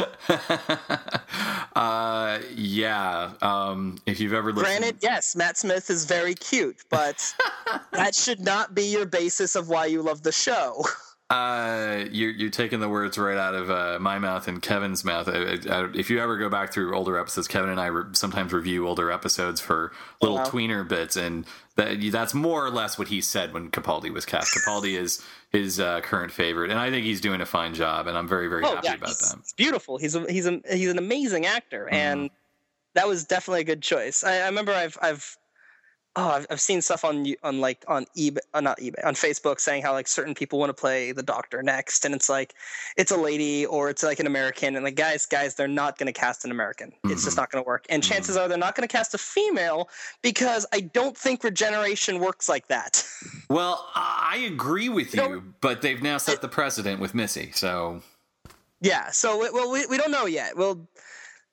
uh, 1.77 2.39
yeah. 2.55 3.33
Um, 3.41 3.99
if 4.07 4.21
you've 4.21 4.33
ever 4.33 4.53
listened, 4.53 4.79
Granted, 4.79 4.97
yes, 5.03 5.37
Matt 5.37 5.57
Smith 5.57 5.91
is 5.91 6.05
very 6.05 6.35
cute, 6.35 6.85
but 6.91 7.35
that 7.93 8.15
should 8.15 8.41
not 8.41 8.75
be 8.75 8.85
your 8.85 9.07
basis 9.07 9.55
of 9.57 9.69
why 9.69 9.87
you 9.87 10.03
love 10.03 10.23
the 10.23 10.33
show. 10.33 10.85
Uh, 11.31 12.07
you're 12.11 12.31
you're 12.31 12.49
taking 12.49 12.81
the 12.81 12.89
words 12.89 13.19
right 13.19 13.37
out 13.37 13.55
of 13.55 13.71
uh, 13.71 13.99
my 14.01 14.19
mouth 14.19 14.49
and 14.49 14.63
Kevin's 14.63 15.05
mouth. 15.05 15.29
Uh, 15.29 15.57
uh, 15.69 15.89
if 15.95 16.09
you 16.09 16.21
ever 16.23 16.39
go 16.39 16.49
back 16.49 16.73
through 16.73 16.97
older 16.97 17.19
episodes, 17.19 17.47
Kevin 17.47 17.69
and 17.69 17.79
I 17.79 17.87
re- 17.89 18.05
sometimes 18.13 18.51
review 18.55 18.89
older 18.89 19.11
episodes 19.13 19.61
for 19.61 19.93
little 20.23 20.39
Wow. 20.39 20.45
tweener 20.47 20.89
bits, 20.89 21.17
and 21.17 21.45
that 21.77 21.99
that's 22.11 22.33
more 22.33 22.65
or 22.65 22.71
less 22.71 22.99
what 22.99 23.09
he 23.09 23.21
said 23.21 23.53
when 23.53 23.71
Capaldi 23.71 24.11
was 24.11 24.25
cast. 24.25 24.55
Capaldi 24.57 24.99
is 24.99 25.23
his 25.51 25.79
uh, 25.79 26.01
current 26.01 26.33
favorite, 26.33 26.71
and 26.71 26.81
I 26.81 26.89
think 26.89 27.05
he's 27.05 27.21
doing 27.21 27.43
a 27.43 27.47
fine 27.47 27.75
job, 27.75 28.07
and 28.07 28.17
I'm 28.17 28.27
very 28.27 28.49
very 28.49 28.63
happy 28.63 28.89
about 28.89 29.03
Oh, 29.03 29.07
he's, 29.09 29.19
that. 29.19 29.37
he's 29.39 29.53
beautiful. 29.53 29.99
He's 29.99 30.15
a, 30.15 30.33
he's 30.33 30.47
a, 30.47 30.63
he's 30.71 30.91
an 30.91 30.97
amazing 30.99 31.45
actor, 31.45 31.91
and 31.91 32.31
that 32.95 33.07
was 33.07 33.25
definitely 33.27 33.61
a 33.61 33.65
good 33.65 33.83
choice. 33.83 34.25
I, 34.25 34.39
I 34.39 34.47
remember 34.47 34.73
I've 34.73 34.97
I've 35.03 35.37
oh 36.19 36.31
I've, 36.31 36.47
I've 36.51 36.61
seen 36.61 36.83
stuff 36.83 37.05
on 37.05 37.27
on 37.43 37.61
like 37.61 37.85
on 37.87 38.07
eBay, 38.17 38.39
uh, 38.53 38.61
not 38.61 38.79
eBay, 38.79 39.05
on 39.07 39.15
Facebook 39.15 39.61
saying 39.61 39.83
how 39.83 39.93
like 39.93 40.09
certain 40.09 40.35
people 40.35 40.59
want 40.59 40.71
to 40.71 40.75
play 40.75 41.13
the 41.13 41.23
Doctor 41.23 41.63
next, 41.63 42.05
and 42.05 42.15
it's 42.15 42.29
like 42.29 42.55
it's 42.97 43.13
a 43.13 43.17
lady 43.17 43.65
or 43.65 43.89
it's 43.89 44.03
like 44.03 44.19
an 44.19 44.27
American, 44.27 44.75
and 44.75 44.85
like 44.85 44.97
guys 44.97 45.25
guys 45.27 45.55
they're 45.55 45.69
not 45.69 45.97
going 45.97 46.07
to 46.07 46.13
cast 46.13 46.45
an 46.45 46.51
American. 46.51 46.93
It's 47.05 47.25
just 47.25 47.37
not 47.37 47.51
going 47.51 47.63
to 47.63 47.67
work, 47.67 47.87
and 47.89 48.03
chances 48.03 48.37
are 48.37 48.49
they're 48.49 48.59
not 48.59 48.75
going 48.75 48.87
to 48.87 48.93
cast 48.93 49.15
a 49.15 49.19
female 49.19 49.89
because 50.23 50.67
I 50.73 50.81
don't 50.81 51.17
think 51.17 51.45
regeneration 51.45 52.19
works 52.19 52.49
like 52.49 52.69
that. 52.69 53.07
Well, 53.49 53.89
I 53.95 54.45
agree 54.53 54.89
with 54.89 55.15
You 55.15 55.23
you, 55.23 55.55
but 55.61 55.83
they've 55.83 56.03
now 56.03 56.19
set 56.19 56.43
the 56.43 56.49
precedent 56.49 57.01
with 57.01 57.15
Missy, 57.15 57.53
so 57.53 58.03
Yeah. 58.81 59.11
So 59.11 59.39
well, 59.53 59.71
we, 59.71 59.87
we 59.87 59.97
don't 59.97 60.11
know 60.11 60.27
yet. 60.27 60.57
Well, 60.57 60.87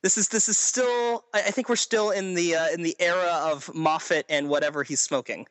this 0.06 0.20
is 0.20 0.28
this 0.28 0.48
is 0.48 0.56
still. 0.56 1.24
I, 1.34 1.40
I 1.40 1.52
think 1.52 1.68
we're 1.68 1.76
still 1.76 2.12
in 2.12 2.36
the 2.36 2.56
uh, 2.56 2.68
in 2.68 2.84
the 2.84 2.96
era 3.00 3.40
of 3.42 3.74
Moffat 3.74 4.28
and 4.30 4.50
whatever 4.50 4.84
he's 4.84 5.02
smoking. 5.02 5.48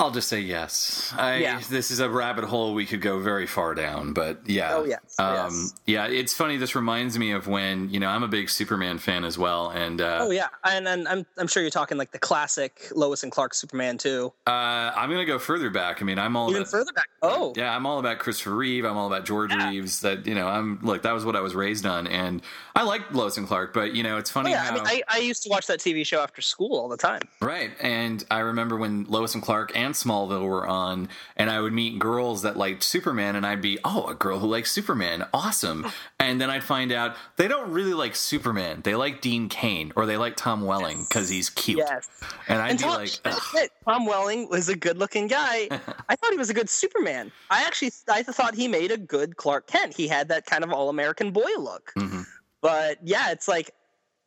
I'll 0.00 0.10
just 0.10 0.28
say 0.28 0.40
yes. 0.40 1.14
I, 1.16 1.36
Yeah. 1.36 1.60
This 1.70 1.92
is 1.92 2.00
a 2.00 2.10
rabbit 2.10 2.42
hole 2.44 2.74
we 2.74 2.84
could 2.84 3.00
go 3.00 3.20
very 3.20 3.46
far 3.46 3.76
down, 3.76 4.12
but 4.12 4.40
yeah. 4.44 4.74
Oh, 4.74 4.84
yes, 4.84 5.14
Um, 5.20 5.34
yes. 5.36 5.74
Yeah, 5.86 6.06
it's 6.08 6.34
funny. 6.34 6.56
This 6.56 6.74
reminds 6.74 7.16
me 7.16 7.30
of 7.30 7.46
when, 7.46 7.88
you 7.90 8.00
know, 8.00 8.08
I'm 8.08 8.24
a 8.24 8.28
big 8.28 8.50
Superman 8.50 8.98
fan 8.98 9.24
as 9.24 9.38
well. 9.38 9.70
And 9.70 10.00
uh, 10.00 10.18
Oh 10.22 10.30
yeah, 10.32 10.48
and, 10.64 10.88
and 10.88 11.06
I'm 11.06 11.24
I'm 11.38 11.46
sure 11.46 11.62
you're 11.62 11.70
talking 11.70 11.96
like 11.96 12.10
the 12.10 12.18
classic 12.18 12.88
Lois 12.92 13.22
and 13.22 13.30
Clark 13.30 13.54
Superman 13.54 13.96
too. 13.96 14.32
uh, 14.48 14.50
I'm 14.50 15.10
going 15.10 15.20
to 15.24 15.32
go 15.32 15.38
further 15.38 15.70
back. 15.70 16.02
I 16.02 16.04
mean, 16.04 16.18
I'm 16.18 16.36
all 16.36 16.50
Even 16.50 16.62
about, 16.62 16.70
further 16.72 16.92
back. 16.92 17.08
Oh. 17.22 17.52
Yeah, 17.56 17.74
I'm 17.74 17.86
all 17.86 18.00
about 18.00 18.18
Christopher 18.18 18.56
Reeve. 18.56 18.84
I'm 18.84 18.96
all 18.96 19.06
about 19.06 19.24
George 19.24 19.52
Yeah. 19.52 19.70
Reeves. 19.70 20.00
That, 20.00 20.26
you 20.26 20.34
know, 20.34 20.48
I'm, 20.48 20.80
look, 20.82 21.02
that 21.02 21.12
was 21.12 21.24
what 21.24 21.36
I 21.36 21.40
was 21.40 21.54
raised 21.54 21.86
on. 21.86 22.08
And 22.08 22.42
I 22.74 22.82
like 22.82 23.12
Lois 23.14 23.36
and 23.36 23.46
Clark, 23.46 23.72
but, 23.72 23.94
you 23.94 24.02
know, 24.02 24.18
it's 24.18 24.30
Oh, 24.32 24.34
funny 24.42 24.50
yeah, 24.50 24.64
how. 24.64 24.72
I 24.72 24.74
mean, 24.74 24.84
I, 24.86 25.02
I 25.08 25.18
used 25.18 25.44
to 25.44 25.50
watch 25.50 25.68
that 25.68 25.78
TV 25.78 26.04
show 26.04 26.20
after 26.20 26.42
school 26.42 26.76
all 26.76 26.88
the 26.88 26.96
time. 26.96 27.22
Right. 27.40 27.70
And 27.80 28.24
I 28.28 28.40
remember 28.40 28.76
when 28.76 29.04
Lois 29.04 29.34
and 29.34 29.42
Clark 29.42 29.70
and 29.76 29.83
Smallville 29.92 30.46
were 30.48 30.66
on, 30.66 31.08
and 31.36 31.50
I 31.50 31.60
would 31.60 31.72
meet 31.72 31.98
girls 31.98 32.42
that 32.42 32.56
liked 32.56 32.82
Superman, 32.82 33.36
and 33.36 33.46
I'd 33.46 33.60
be, 33.62 33.78
oh, 33.84 34.06
a 34.06 34.14
girl 34.14 34.38
who 34.38 34.46
likes 34.46 34.72
Superman. 34.72 35.26
Awesome. 35.32 35.86
And 36.20 36.40
then 36.40 36.48
I'd 36.48 36.64
find 36.64 36.90
out 36.90 37.16
they 37.36 37.48
don't 37.48 37.70
really 37.70 37.92
like 37.92 38.16
Superman. 38.16 38.80
They 38.82 38.94
like 38.94 39.20
Dean 39.20 39.50
Cain 39.50 39.92
or 39.94 40.06
they 40.06 40.16
like 40.16 40.36
Tom 40.36 40.62
Welling 40.62 41.04
because 41.06 41.28
he's 41.28 41.50
cute. 41.50 41.80
Yes. 41.86 42.08
And 42.48 42.62
I'd 42.62 42.70
And 42.70 42.78
be 42.78 42.84
Tom, 42.84 42.94
like, 42.94 43.10
Ugh. 43.26 43.68
Tom 43.86 44.06
Welling 44.06 44.48
was 44.48 44.70
a 44.70 44.74
good-looking 44.76 45.26
guy. 45.26 45.68
I 46.08 46.16
thought 46.16 46.30
he 46.30 46.38
was 46.38 46.48
a 46.48 46.54
good 46.54 46.70
Superman. 46.70 47.30
I 47.50 47.64
actually 47.64 47.90
I 48.08 48.22
thought 48.22 48.54
he 48.54 48.68
made 48.68 48.90
a 48.90 48.96
good 48.96 49.36
Clark 49.36 49.66
Kent. 49.66 49.94
He 49.94 50.08
had 50.08 50.28
that 50.28 50.46
kind 50.46 50.64
of 50.64 50.72
all-American 50.72 51.30
boy 51.30 51.50
look. 51.58 51.92
Mhm. 51.94 52.24
But 52.62 53.00
yeah, 53.04 53.30
it's 53.30 53.46
like 53.48 53.72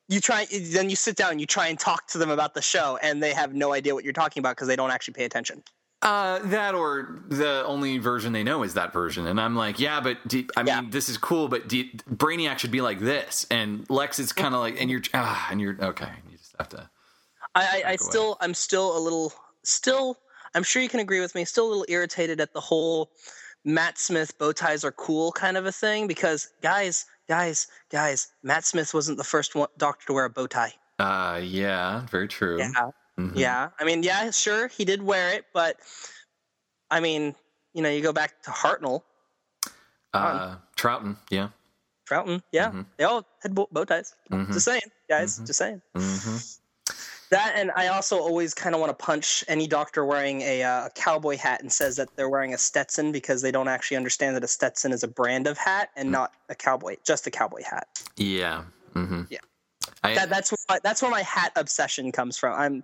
you 0.08 0.20
try 0.20 0.46
then 0.72 0.90
you 0.90 0.96
sit 0.96 1.16
down 1.16 1.40
you 1.40 1.46
try 1.46 1.68
and 1.68 1.80
talk 1.80 2.08
to 2.08 2.18
them 2.18 2.30
about 2.30 2.54
the 2.54 2.62
show 2.62 2.98
and 3.02 3.22
they 3.22 3.34
have 3.34 3.54
no 3.54 3.74
idea 3.74 3.94
what 3.94 4.04
you're 4.04 4.14
talking 4.14 4.42
about 4.42 4.56
because 4.56 4.68
they 4.68 4.76
don't 4.76 4.92
actually 4.92 5.14
pay 5.14 5.26
attention. 5.26 5.64
Uh, 6.04 6.40
that 6.44 6.76
or 6.76 7.24
the 7.28 7.66
only 7.66 7.98
version 7.98 8.32
they 8.32 8.44
know 8.44 8.62
is 8.62 8.76
that 8.76 8.94
version, 8.94 9.26
and 9.26 9.42
I'm 9.42 9.56
like, 9.56 9.80
yeah, 9.80 10.00
but 10.00 10.26
do, 10.28 10.46
I 10.56 10.62
mean, 10.62 10.68
Yeah. 10.68 10.82
this 10.92 11.10
is 11.10 11.18
cool, 11.18 11.48
but 11.48 11.68
do, 11.68 11.86
Brainiac 12.08 12.60
should 12.60 12.70
be 12.70 12.82
like 12.82 13.00
this, 13.00 13.48
and 13.50 13.84
Lex 13.90 14.20
is 14.20 14.32
kind 14.32 14.54
of 14.54 14.60
like, 14.60 14.80
and 14.80 14.92
you're, 14.92 15.02
ah, 15.16 15.48
and 15.50 15.60
you're 15.60 15.76
okay. 15.82 16.12
You 16.30 16.38
just 16.38 16.56
have 16.60 16.70
to. 16.70 16.88
I, 17.56 17.84
I, 17.84 17.92
I 17.94 17.96
still 17.96 18.38
I'm 18.42 18.54
still 18.54 18.96
a 18.96 19.00
little 19.00 19.34
still 19.64 20.20
I'm 20.54 20.64
sure 20.64 20.82
you 20.82 20.90
can 20.90 21.00
agree 21.00 21.20
with 21.20 21.36
me, 21.36 21.46
still 21.46 21.68
a 21.68 21.70
little 21.70 21.86
irritated 21.88 22.42
at 22.42 22.54
the 22.54 22.62
whole 22.62 23.12
Matt 23.66 23.98
Smith 23.98 24.38
bow 24.38 24.52
ties 24.52 24.84
are 24.84 24.92
cool 24.92 25.32
kind 25.32 25.58
of 25.58 25.66
a 25.66 25.72
thing 25.72 26.08
because 26.08 26.50
guys, 26.62 27.06
guys, 27.28 27.68
guys, 27.90 28.32
Matt 28.44 28.66
Smith 28.66 28.94
wasn't 28.94 29.18
the 29.18 29.24
first 29.24 29.56
one, 29.56 29.68
doctor 29.78 30.06
to 30.08 30.14
wear 30.14 30.26
a 30.26 30.30
bow 30.30 30.48
tie. 30.48 30.74
Uh, 31.00 31.40
yeah, 31.44 32.06
very 32.08 32.28
true. 32.28 32.58
Yeah. 32.60 32.72
Mhm. 33.20 33.34
Yeah. 33.36 33.70
I 33.80 33.84
mean, 33.84 34.04
yeah, 34.04 34.32
sure, 34.32 34.68
he 34.68 34.86
did 34.86 35.02
wear 35.02 35.34
it, 35.34 35.46
but 35.54 35.78
I 36.90 37.00
mean, 37.00 37.36
you 37.74 37.82
know, 37.82 37.90
you 37.90 38.02
go 38.02 38.14
back 38.14 38.42
to 38.44 38.52
Hartnell, 38.52 39.04
Uh, 40.14 40.56
Troughton, 40.76 41.18
yeah. 41.30 41.50
Troughton, 42.10 42.42
yeah, 42.52 42.72
Mhm. 42.72 42.86
they 42.98 43.04
all 43.04 43.26
had 43.44 43.54
bow, 43.54 43.68
ties. 43.86 44.16
Mhm. 44.32 44.54
Just 44.54 44.66
saying, 44.66 44.82
guys, 45.10 45.40
Mhm. 45.40 45.46
just 45.46 45.60
saying. 45.60 45.82
That 47.30 47.54
and 47.56 47.72
I 47.76 47.88
also 47.88 48.18
always 48.20 48.54
kind 48.54 48.74
of 48.74 48.80
want 48.80 48.98
to 48.98 49.06
punch 49.06 49.44
any 49.48 49.68
doctor 49.68 50.06
wearing 50.06 50.42
a, 50.42 50.64
uh, 50.64 50.86
a 50.86 50.90
cowboy 50.92 51.38
hat 51.38 51.62
and 51.62 51.72
says 51.72 51.98
that 51.98 52.08
they're 52.16 52.30
wearing 52.30 52.54
a 52.54 52.58
Stetson 52.58 53.12
because 53.12 53.42
they 53.42 53.52
don't 53.52 53.68
actually 53.68 53.98
understand 53.98 54.36
that 54.38 54.44
a 54.44 54.48
Stetson 54.48 54.94
is 54.94 55.04
a 55.04 55.08
brand 55.08 55.46
of 55.46 55.58
hat 55.58 55.90
and 55.98 56.10
not 56.10 56.34
a 56.50 56.56
cowboy, 56.56 56.96
just 57.04 57.28
a 57.28 57.32
cowboy 57.32 57.64
hat. 57.64 57.88
Yeah. 58.16 58.64
hmm 58.94 59.24
Yeah. 59.30 59.40
I, 60.04 60.16
That, 60.16 60.30
that's 60.30 60.52
where 60.52 60.58
my, 60.70 60.80
that's 60.84 61.02
where 61.02 61.12
my 61.12 61.24
hat 61.24 61.52
obsession 61.56 62.12
comes 62.12 62.38
from. 62.38 62.58
I'm 62.58 62.84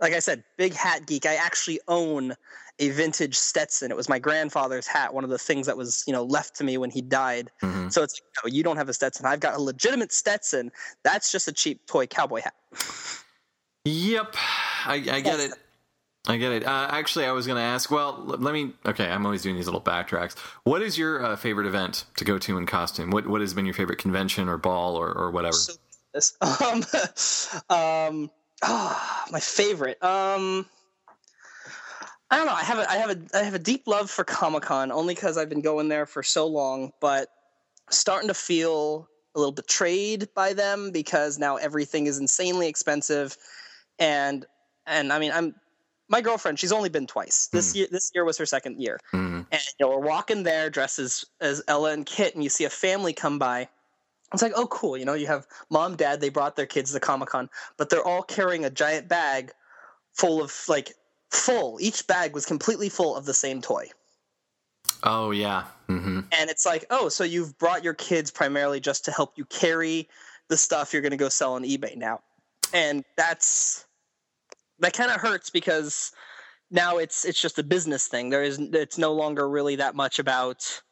like 0.00 0.12
I 0.12 0.18
said, 0.18 0.42
big 0.58 0.74
hat 0.74 1.06
geek. 1.06 1.24
I 1.24 1.36
actually 1.36 1.80
own 1.88 2.34
a 2.78 2.90
vintage 2.90 3.36
Stetson. 3.36 3.90
It 3.90 3.96
was 3.96 4.08
my 4.08 4.18
grandfather's 4.18 4.86
hat, 4.86 5.14
one 5.14 5.22
of 5.24 5.30
the 5.30 5.38
things 5.38 5.66
that 5.66 5.76
was 5.76 6.02
you 6.06 6.12
know 6.12 6.24
left 6.24 6.56
to 6.56 6.64
me 6.64 6.76
when 6.76 6.90
he 6.90 7.00
died. 7.00 7.50
mhm. 7.62 7.92
So 7.92 8.02
it's 8.02 8.20
no, 8.42 8.48
you 8.50 8.62
don't 8.62 8.76
have 8.76 8.88
a 8.88 8.94
Stetson. 8.94 9.24
I've 9.24 9.40
got 9.40 9.54
a 9.54 9.60
legitimate 9.62 10.12
Stetson. 10.12 10.72
That's 11.04 11.30
just 11.30 11.48
a 11.48 11.52
cheap 11.52 11.86
toy 11.86 12.06
cowboy 12.06 12.40
hat. 12.42 12.54
Yep. 13.84 14.36
I, 14.86 14.94
I 14.94 14.98
get 14.98 15.24
Yes. 15.24 15.52
it. 15.52 15.58
I 16.28 16.36
get 16.36 16.52
it. 16.52 16.64
Uh, 16.64 16.86
actually, 16.90 17.24
I 17.24 17.32
was 17.32 17.46
going 17.48 17.56
to 17.56 17.62
ask. 17.62 17.90
Well, 17.90 18.22
let 18.24 18.54
me. 18.54 18.74
Okay, 18.86 19.08
I'm 19.10 19.26
always 19.26 19.42
doing 19.42 19.56
these 19.56 19.66
little 19.66 19.80
backtracks. 19.80 20.38
What 20.62 20.80
is 20.80 20.96
your 20.96 21.24
uh, 21.24 21.34
favorite 21.36 21.66
event 21.66 22.04
to 22.16 22.24
go 22.24 22.38
to 22.38 22.56
in 22.58 22.64
costume? 22.66 23.10
What 23.10 23.26
What 23.26 23.40
has 23.40 23.54
been 23.54 23.64
your 23.64 23.74
favorite 23.74 23.98
convention 23.98 24.48
or 24.48 24.56
ball 24.56 24.94
or, 24.94 25.12
or 25.12 25.32
whatever? 25.32 25.54
So, 25.54 25.72
this, 26.14 26.36
um, 26.40 26.84
um, 27.76 28.30
ah, 28.62 29.24
my 29.32 29.40
favorite. 29.40 30.00
Um, 30.02 30.64
I 32.30 32.36
don't 32.36 32.46
know. 32.46 32.54
I 32.54 32.62
have 32.62 32.78
a, 32.78 32.90
I 32.90 32.96
have 32.98 33.10
a, 33.10 33.18
I 33.34 33.42
have 33.42 33.54
a 33.54 33.58
deep 33.58 33.88
love 33.88 34.08
for 34.08 34.22
Comic 34.22 34.62
Con 34.62 34.92
only 34.92 35.14
because 35.14 35.36
I've 35.36 35.48
been 35.48 35.60
going 35.60 35.88
there 35.88 36.06
for 36.06 36.22
so 36.22 36.46
long, 36.46 36.92
but 37.00 37.28
starting 37.90 38.28
to 38.28 38.34
feel 38.34 39.08
a 39.34 39.38
little 39.40 39.52
betrayed 39.52 40.28
by 40.34 40.52
them 40.52 40.92
because 40.92 41.36
now 41.38 41.56
everything 41.56 42.06
is 42.06 42.18
insanely 42.18 42.68
expensive, 42.68 43.36
and 44.02 44.44
and 44.86 45.12
I 45.12 45.18
mean 45.18 45.32
I'm 45.32 45.54
my 46.08 46.20
girlfriend. 46.20 46.58
She's 46.58 46.72
only 46.72 46.88
been 46.90 47.06
twice. 47.06 47.48
This 47.52 47.72
Mm. 47.72 47.76
year, 47.76 47.86
this 47.90 48.10
year 48.14 48.24
was 48.24 48.36
her 48.36 48.44
second 48.46 48.80
year, 48.82 48.98
Mhm. 49.12 49.46
and 49.50 49.62
you 49.62 49.86
know 49.86 49.88
we're 49.88 50.06
walking 50.06 50.42
there 50.42 50.68
dressed 50.68 50.98
as 50.98 51.24
as 51.40 51.62
Ella 51.68 51.92
and 51.92 52.04
Kit, 52.04 52.34
and 52.34 52.42
you 52.44 52.50
see 52.50 52.64
a 52.64 52.70
family 52.70 53.12
come 53.12 53.38
by. 53.38 53.68
It's 54.32 54.42
like, 54.42 54.54
oh, 54.56 54.66
cool. 54.66 54.96
You 54.96 55.04
know, 55.04 55.12
you 55.14 55.26
have 55.26 55.46
mom, 55.70 55.94
dad. 55.94 56.20
They 56.20 56.30
brought 56.30 56.56
their 56.56 56.66
kids 56.66 56.92
to 56.92 57.00
Comic 57.00 57.28
Con, 57.28 57.48
but 57.76 57.90
they're 57.90 58.04
all 58.06 58.22
carrying 58.22 58.64
a 58.64 58.70
giant 58.70 59.06
bag 59.06 59.52
full 60.14 60.42
of 60.42 60.52
like 60.68 60.94
full. 61.30 61.78
Each 61.80 62.06
bag 62.06 62.34
was 62.34 62.44
completely 62.46 62.88
full 62.88 63.14
of 63.14 63.24
the 63.26 63.34
same 63.34 63.60
toy, 63.62 63.88
Oh 65.04 65.30
yeah. 65.30 65.64
hmm 65.86 66.20
and 66.32 66.48
it's 66.50 66.64
like, 66.64 66.86
oh, 66.90 67.08
so 67.10 67.24
you've 67.24 67.56
brought 67.58 67.84
your 67.84 67.92
kids 67.94 68.30
primarily 68.30 68.80
just 68.80 69.04
to 69.04 69.12
help 69.12 69.36
you 69.36 69.44
carry 69.46 70.08
the 70.48 70.56
stuff 70.56 70.92
you're 70.92 71.02
going 71.02 71.10
to 71.10 71.16
go 71.18 71.28
sell 71.28 71.52
on 71.54 71.62
eBay 71.62 71.94
now, 71.96 72.20
and 72.72 73.04
that's 73.16 73.84
that 74.82 74.92
kind 74.92 75.10
of 75.10 75.20
hurts 75.20 75.50
because 75.50 76.12
now 76.70 76.98
it's 76.98 77.24
it's 77.24 77.40
just 77.40 77.58
a 77.58 77.62
business 77.62 78.06
thing. 78.06 78.30
There 78.30 78.42
is 78.42 78.58
it's 78.58 78.98
no 78.98 79.12
longer 79.12 79.48
really 79.48 79.76
that 79.76 79.94
much 79.94 80.18
about 80.18 80.82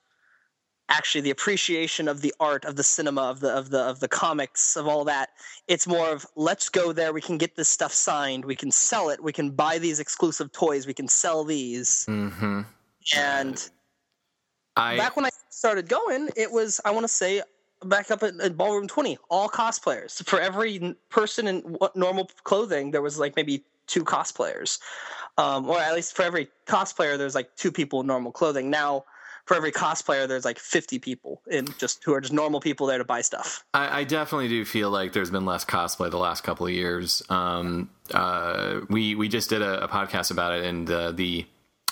actually 0.89 1.21
the 1.21 1.31
appreciation 1.31 2.09
of 2.09 2.21
the 2.21 2.35
art 2.41 2.65
of 2.65 2.75
the 2.75 2.83
cinema 2.83 3.23
of 3.23 3.41
the 3.41 3.51
of 3.51 3.71
the 3.71 3.81
of 3.81 4.01
the 4.01 4.09
comics 4.09 4.77
of 4.77 4.89
all 4.89 5.05
that. 5.05 5.31
It's 5.69 5.87
more 5.87 6.11
of 6.11 6.27
let's 6.37 6.69
go 6.69 6.93
there 6.93 7.13
we 7.13 7.21
can 7.21 7.39
get 7.39 7.57
this 7.57 7.69
stuff 7.69 7.93
signed 7.93 8.45
we 8.45 8.57
can 8.57 8.71
sell 8.71 9.11
it 9.11 9.23
we 9.23 9.33
can 9.33 9.51
buy 9.51 9.79
these 9.79 10.01
exclusive 10.01 10.51
toys 10.53 10.87
we 10.87 10.95
can 10.95 11.09
sell 11.09 11.45
these. 11.45 12.05
Hmm 12.07 12.63
and 13.17 13.71
I 14.77 14.97
back 14.97 15.17
when 15.17 15.25
i 15.25 15.31
started 15.49 15.89
going 15.89 16.29
it 16.37 16.53
was 16.53 16.81
i 16.85 16.91
want 16.91 17.05
to 17.05 17.09
say 17.09 17.43
back 17.87 18.11
up 18.11 18.23
at, 18.23 18.39
at 18.41 18.57
ballroom 18.57 18.87
20 18.87 19.19
all 19.31 19.49
cosplayers. 19.49 20.23
For 20.25 20.39
every 20.41 20.95
person 21.09 21.47
in 21.47 21.79
normal 21.95 22.31
clothing 22.45 22.91
there 22.91 23.03
was 23.03 23.19
like 23.19 23.37
maybe 23.37 23.65
two 23.91 24.05
cosplayers 24.05 24.79
um, 25.39 25.69
or 25.69 25.79
at 25.79 25.95
least 25.95 26.15
for 26.17 26.23
every 26.23 26.49
cosplayer 26.67 27.19
there's 27.19 27.35
like 27.35 27.55
two 27.57 27.73
people 27.73 28.01
in 28.01 28.07
normal 28.07 28.33
clothing 28.33 28.71
now 28.71 29.05
for 29.47 29.57
every 29.57 29.73
cosplayer 29.73 30.29
there's 30.29 30.45
like 30.45 30.59
50 30.59 30.99
people 31.01 31.43
in 31.51 31.67
just 31.79 32.05
who 32.05 32.15
are 32.15 32.21
just 32.21 32.33
normal 32.33 32.61
people 32.61 32.87
there 32.87 32.99
to 32.99 33.05
buy 33.05 33.21
stuff 33.21 33.65
I, 33.75 34.01
I 34.01 34.05
definitely 34.05 34.49
do 34.49 34.65
feel 34.65 34.91
like 34.91 35.13
there's 35.13 35.31
been 35.31 35.45
less 35.47 35.65
cosplay 35.65 36.11
the 36.11 36.19
last 36.19 36.43
couple 36.45 36.67
of 36.67 36.73
years. 36.73 37.23
Um, 37.29 37.91
uh, 38.15 38.81
we 38.89 39.15
we 39.15 39.29
just 39.29 39.49
did 39.51 39.63
a, 39.63 39.85
a 39.85 39.89
podcast 39.89 40.31
about 40.31 40.53
it, 40.59 40.65
and 40.65 40.89
uh, 40.91 41.13
the 41.13 41.47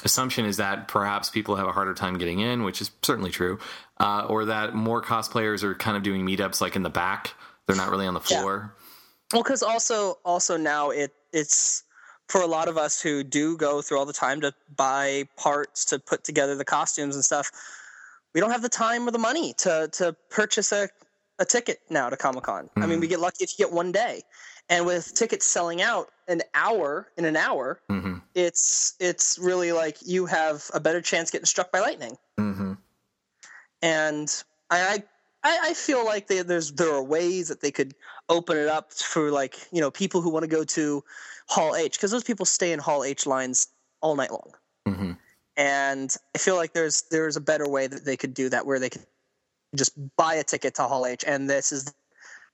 assumption 0.04 0.44
is 0.44 0.58
that 0.58 0.86
perhaps 0.88 1.30
people 1.30 1.56
have 1.56 1.66
a 1.66 1.72
harder 1.72 1.94
time 1.94 2.18
getting 2.18 2.38
in, 2.40 2.62
which 2.62 2.80
is 2.80 2.90
certainly 3.02 3.30
true, 3.30 3.58
uh, 3.98 4.26
or 4.28 4.44
that 4.44 4.74
more 4.74 5.02
cosplayers 5.02 5.62
are 5.64 5.74
kind 5.74 5.96
of 5.96 6.02
doing 6.04 6.24
meetups 6.24 6.60
like 6.60 6.76
in 6.76 6.82
the 6.82 6.90
back. 6.90 7.34
They're 7.66 7.76
not 7.76 7.90
really 7.90 8.06
on 8.06 8.14
the 8.14 8.20
Yeah. 8.28 8.40
floor. 8.40 8.74
Well, 9.32 9.42
because 9.42 9.62
also 9.62 10.18
also 10.24 10.56
now 10.56 10.90
it 10.90 11.12
it's 11.32 11.82
for 12.28 12.42
a 12.42 12.46
lot 12.46 12.68
of 12.68 12.76
us 12.76 13.00
who 13.00 13.24
do 13.24 13.56
go 13.56 13.82
through 13.82 13.98
all 13.98 14.06
the 14.06 14.12
time 14.12 14.40
to 14.42 14.52
buy 14.76 15.26
parts 15.36 15.84
to 15.86 15.98
put 15.98 16.24
together 16.24 16.54
the 16.54 16.64
costumes 16.64 17.14
and 17.14 17.24
stuff. 17.24 17.50
We 18.34 18.40
don't 18.40 18.50
have 18.50 18.62
the 18.62 18.68
time 18.68 19.08
or 19.08 19.10
the 19.10 19.18
money 19.18 19.54
to 19.58 19.88
to 19.92 20.14
purchase 20.30 20.70
a, 20.72 20.88
a 21.38 21.44
ticket 21.44 21.80
now 21.90 22.10
to 22.10 22.16
Comic 22.16 22.44
Con. 22.44 22.68
I 22.76 22.86
mean, 22.86 23.00
we 23.00 23.08
get 23.08 23.20
lucky 23.20 23.44
if 23.44 23.58
you 23.58 23.64
get 23.64 23.72
one 23.72 23.90
day, 23.92 24.22
and 24.68 24.84
with 24.84 25.14
tickets 25.14 25.46
selling 25.46 25.80
out 25.80 26.10
an 26.28 26.42
hour 26.54 27.08
in 27.16 27.24
an 27.24 27.36
hour, 27.36 27.80
hmm 27.88 28.16
it's 28.34 28.94
it's 29.00 29.38
really 29.38 29.72
like 29.72 29.96
you 30.04 30.26
have 30.26 30.70
a 30.74 30.78
better 30.78 31.00
chance 31.00 31.30
getting 31.30 31.46
struck 31.46 31.72
by 31.72 31.80
lightning 31.80 32.16
hmm 32.36 32.74
and 33.82 34.42
I 34.70 35.02
I, 35.44 35.58
I 35.70 35.74
feel 35.74 36.04
like 36.04 36.26
they, 36.26 36.42
there's 36.42 36.72
there 36.72 36.92
are 36.92 37.02
ways 37.02 37.48
that 37.48 37.60
they 37.60 37.70
could 37.70 37.94
open 38.28 38.56
it 38.56 38.68
up 38.68 38.92
for 38.92 39.30
like 39.30 39.56
you 39.72 39.80
know 39.80 39.90
people 39.90 40.20
who 40.20 40.30
want 40.30 40.42
to 40.42 40.48
go 40.48 40.64
to 40.64 41.02
Hall 41.48 41.74
H 41.74 41.92
because 41.92 42.10
those 42.10 42.24
people 42.24 42.46
stay 42.46 42.72
in 42.72 42.78
Hall 42.78 43.04
H 43.04 43.26
lines 43.26 43.68
all 44.00 44.16
night 44.16 44.30
long, 44.30 44.52
hmm 44.86 45.12
and 45.56 46.14
I 46.34 46.38
feel 46.38 46.56
like 46.56 46.72
there's 46.72 47.02
there's 47.10 47.36
a 47.36 47.40
better 47.40 47.68
way 47.68 47.86
that 47.88 48.04
they 48.04 48.16
could 48.16 48.32
do 48.34 48.48
that 48.48 48.64
where 48.64 48.78
they 48.78 48.90
could 48.90 49.06
just 49.74 49.92
buy 50.16 50.34
a 50.34 50.44
ticket 50.44 50.74
to 50.76 50.82
Hall 50.84 51.04
H 51.04 51.24
and 51.26 51.50
this 51.50 51.72
is 51.72 51.92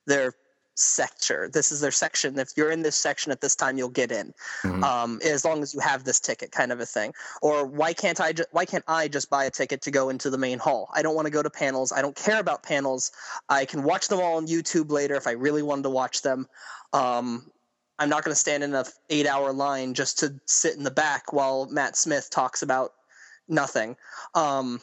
their 0.07 0.33
sector. 0.77 1.49
This 1.51 1.71
is 1.71 1.79
their 1.79 1.91
section. 1.91 2.37
If 2.37 2.49
you're 2.57 2.69
in 2.71 2.81
this 2.81 2.97
section 2.97 3.31
at 3.31 3.39
this 3.39 3.55
time, 3.55 3.77
you'll 3.77 3.89
get 3.89 4.11
in 4.11 4.33
Mhm. 4.63 4.83
um, 4.83 5.21
as 5.23 5.45
long 5.45 5.63
as 5.63 5.73
you 5.73 5.79
have 5.79 6.03
this 6.03 6.19
ticket, 6.19 6.51
kind 6.51 6.71
of 6.71 6.81
a 6.81 6.85
thing. 6.85 7.13
Or 7.41 7.65
why 7.65 7.93
can't 7.93 8.19
I? 8.19 8.33
Ju- 8.33 8.45
why 8.51 8.65
can't 8.65 8.83
I 8.87 9.07
just 9.07 9.29
buy 9.29 9.45
a 9.45 9.49
ticket 9.51 9.81
to 9.83 9.91
go 9.91 10.09
into 10.09 10.29
the 10.29 10.37
main 10.37 10.59
hall? 10.59 10.89
I 10.93 11.01
don't 11.01 11.15
want 11.15 11.27
to 11.27 11.31
go 11.31 11.41
to 11.41 11.49
panels. 11.49 11.91
I 11.93 12.01
don't 12.01 12.15
care 12.15 12.39
about 12.39 12.63
panels. 12.63 13.11
I 13.47 13.65
can 13.65 13.83
watch 13.83 14.09
them 14.09 14.19
all 14.19 14.35
on 14.35 14.47
YouTube 14.47 14.91
later 14.91 15.15
if 15.15 15.27
I 15.27 15.31
really 15.31 15.63
wanted 15.63 15.83
to 15.83 15.91
watch 15.91 16.23
them. 16.23 16.47
Um, 16.91 17.49
I'm 17.97 18.09
not 18.09 18.23
going 18.23 18.31
to 18.33 18.39
stand 18.39 18.63
in 18.63 18.73
a 18.73 18.85
eight 19.09 19.27
hour 19.27 19.53
line 19.53 19.93
just 19.93 20.19
to 20.19 20.35
sit 20.45 20.75
in 20.75 20.83
the 20.83 20.91
back 20.91 21.31
while 21.31 21.67
Matt 21.67 21.95
Smith 21.95 22.29
talks 22.29 22.61
about 22.61 22.93
nothing 23.47 23.95
um, 24.33 24.81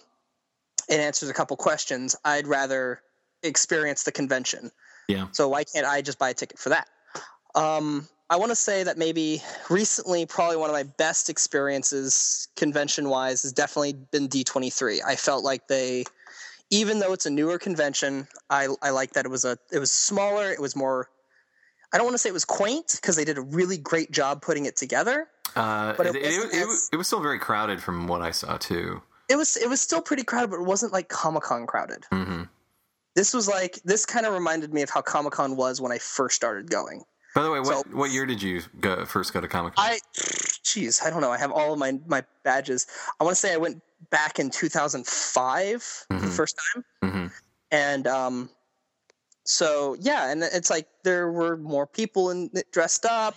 and 0.89 1.01
answers 1.01 1.29
a 1.29 1.35
couple 1.35 1.57
questions. 1.57 2.17
I'd 2.25 2.47
rather 2.47 3.03
experience 3.43 4.05
the 4.05 4.13
convention. 4.13 4.71
Yeah. 5.09 5.27
So 5.33 5.49
why 5.49 5.65
can't 5.65 5.87
I 5.87 6.01
just 6.01 6.19
buy 6.19 6.31
a 6.31 6.35
ticket 6.35 6.59
for 6.59 6.71
that? 6.71 6.89
Um, 7.55 8.09
I 8.31 8.37
want 8.37 8.51
to 8.51 8.57
say 8.57 8.83
that 8.85 8.97
maybe 8.97 9.43
recently, 9.69 10.25
probably 10.25 10.57
one 10.57 10.71
of 10.71 10.75
my 10.75 10.85
best 10.85 11.29
experiences 11.29 12.49
convention 12.57 13.11
wise 13.11 13.43
has 13.43 13.53
definitely 13.53 13.93
been 13.93 14.27
D23. 14.27 15.01
I 15.07 15.17
felt 15.17 15.45
like 15.45 15.69
they, 15.69 16.05
even 16.71 16.99
though 16.99 17.13
it's 17.13 17.27
a 17.27 17.31
newer 17.31 17.59
convention, 17.59 18.27
I, 18.49 18.69
I 18.81 18.89
like 18.89 19.13
that 19.13 19.27
it 19.27 19.29
was 19.29 19.45
a 19.45 19.59
it 19.71 19.79
was 19.79 19.93
smaller. 19.93 20.51
It 20.51 20.61
was 20.61 20.75
more. 20.75 21.11
I 21.93 21.99
don't 21.99 22.07
want 22.07 22.15
to 22.15 22.19
say 22.19 22.29
it 22.29 22.33
was 22.33 22.45
quaint 22.45 22.99
because 23.01 23.17
they 23.17 23.25
did 23.25 23.39
a 23.39 23.43
really 23.43 23.77
great 23.77 24.11
job 24.13 24.41
putting 24.43 24.65
it 24.67 24.77
together. 24.77 25.29
Uh, 25.55 25.93
But 25.97 26.07
it, 26.07 26.17
it 26.17 26.23
it, 26.25 26.55
it, 26.55 26.63
as- 26.69 26.89
it 26.93 26.97
was 26.97 27.07
still 27.07 27.21
very 27.21 27.39
crowded 27.39 27.83
from 27.83 28.07
what 28.09 28.23
I 28.23 28.31
saw 28.31 28.57
too. 28.57 29.03
It 29.29 29.37
was 29.37 29.57
it 29.57 29.69
was 29.69 29.81
still 29.81 30.01
pretty 30.03 30.25
crowded, 30.25 30.51
but 30.51 30.61
it 30.61 30.67
wasn't 30.67 30.93
like 30.93 31.09
Comic 31.09 31.43
Con 31.45 31.67
crowded. 31.67 32.05
hmm 32.11 32.43
This 33.15 33.33
was 33.35 33.49
like 33.49 33.79
this 33.85 34.05
kind 34.07 34.25
of 34.27 34.33
reminded 34.33 34.73
me 34.73 34.83
of 34.83 34.91
how 34.91 35.03
Comic 35.03 35.33
Con 35.35 35.57
was 35.57 35.81
when 35.81 35.93
I 35.93 35.99
first 35.99 36.35
started 36.37 36.71
going. 36.71 37.05
By 37.35 37.43
the 37.43 37.51
way, 37.51 37.61
what 37.61 37.87
So- 37.87 37.97
what 37.97 38.11
year 38.11 38.27
did 38.27 38.43
you 38.43 38.63
go 38.81 39.05
first 39.07 39.33
go 39.33 39.41
to 39.41 39.49
Comic 39.49 39.75
Con? 39.75 39.85
I, 39.87 39.99
jeez, 40.65 41.03
I 41.05 41.09
don't 41.11 41.21
know. 41.21 41.31
I 41.31 41.39
have 41.39 41.53
all 41.53 41.73
of 41.75 41.79
my 41.79 41.99
my 42.07 42.25
badges. 42.43 42.87
I 43.21 43.25
want 43.25 43.37
to 43.37 43.41
say 43.41 43.53
I 43.53 43.59
went 43.59 43.81
back 44.11 44.39
in 44.39 44.51
2005 44.51 45.83
for 45.83 46.19
the 46.19 46.27
first 46.27 46.59
time, 46.75 46.85
hmm 47.11 47.27
and 47.71 48.07
um, 48.07 48.51
so 49.45 49.97
yeah, 50.01 50.31
and 50.31 50.43
it's 50.43 50.71
like 50.71 50.87
there 51.03 51.33
were 51.33 51.57
more 51.57 51.87
people 51.87 52.31
in 52.31 52.51
dressed 52.71 53.05
up. 53.05 53.35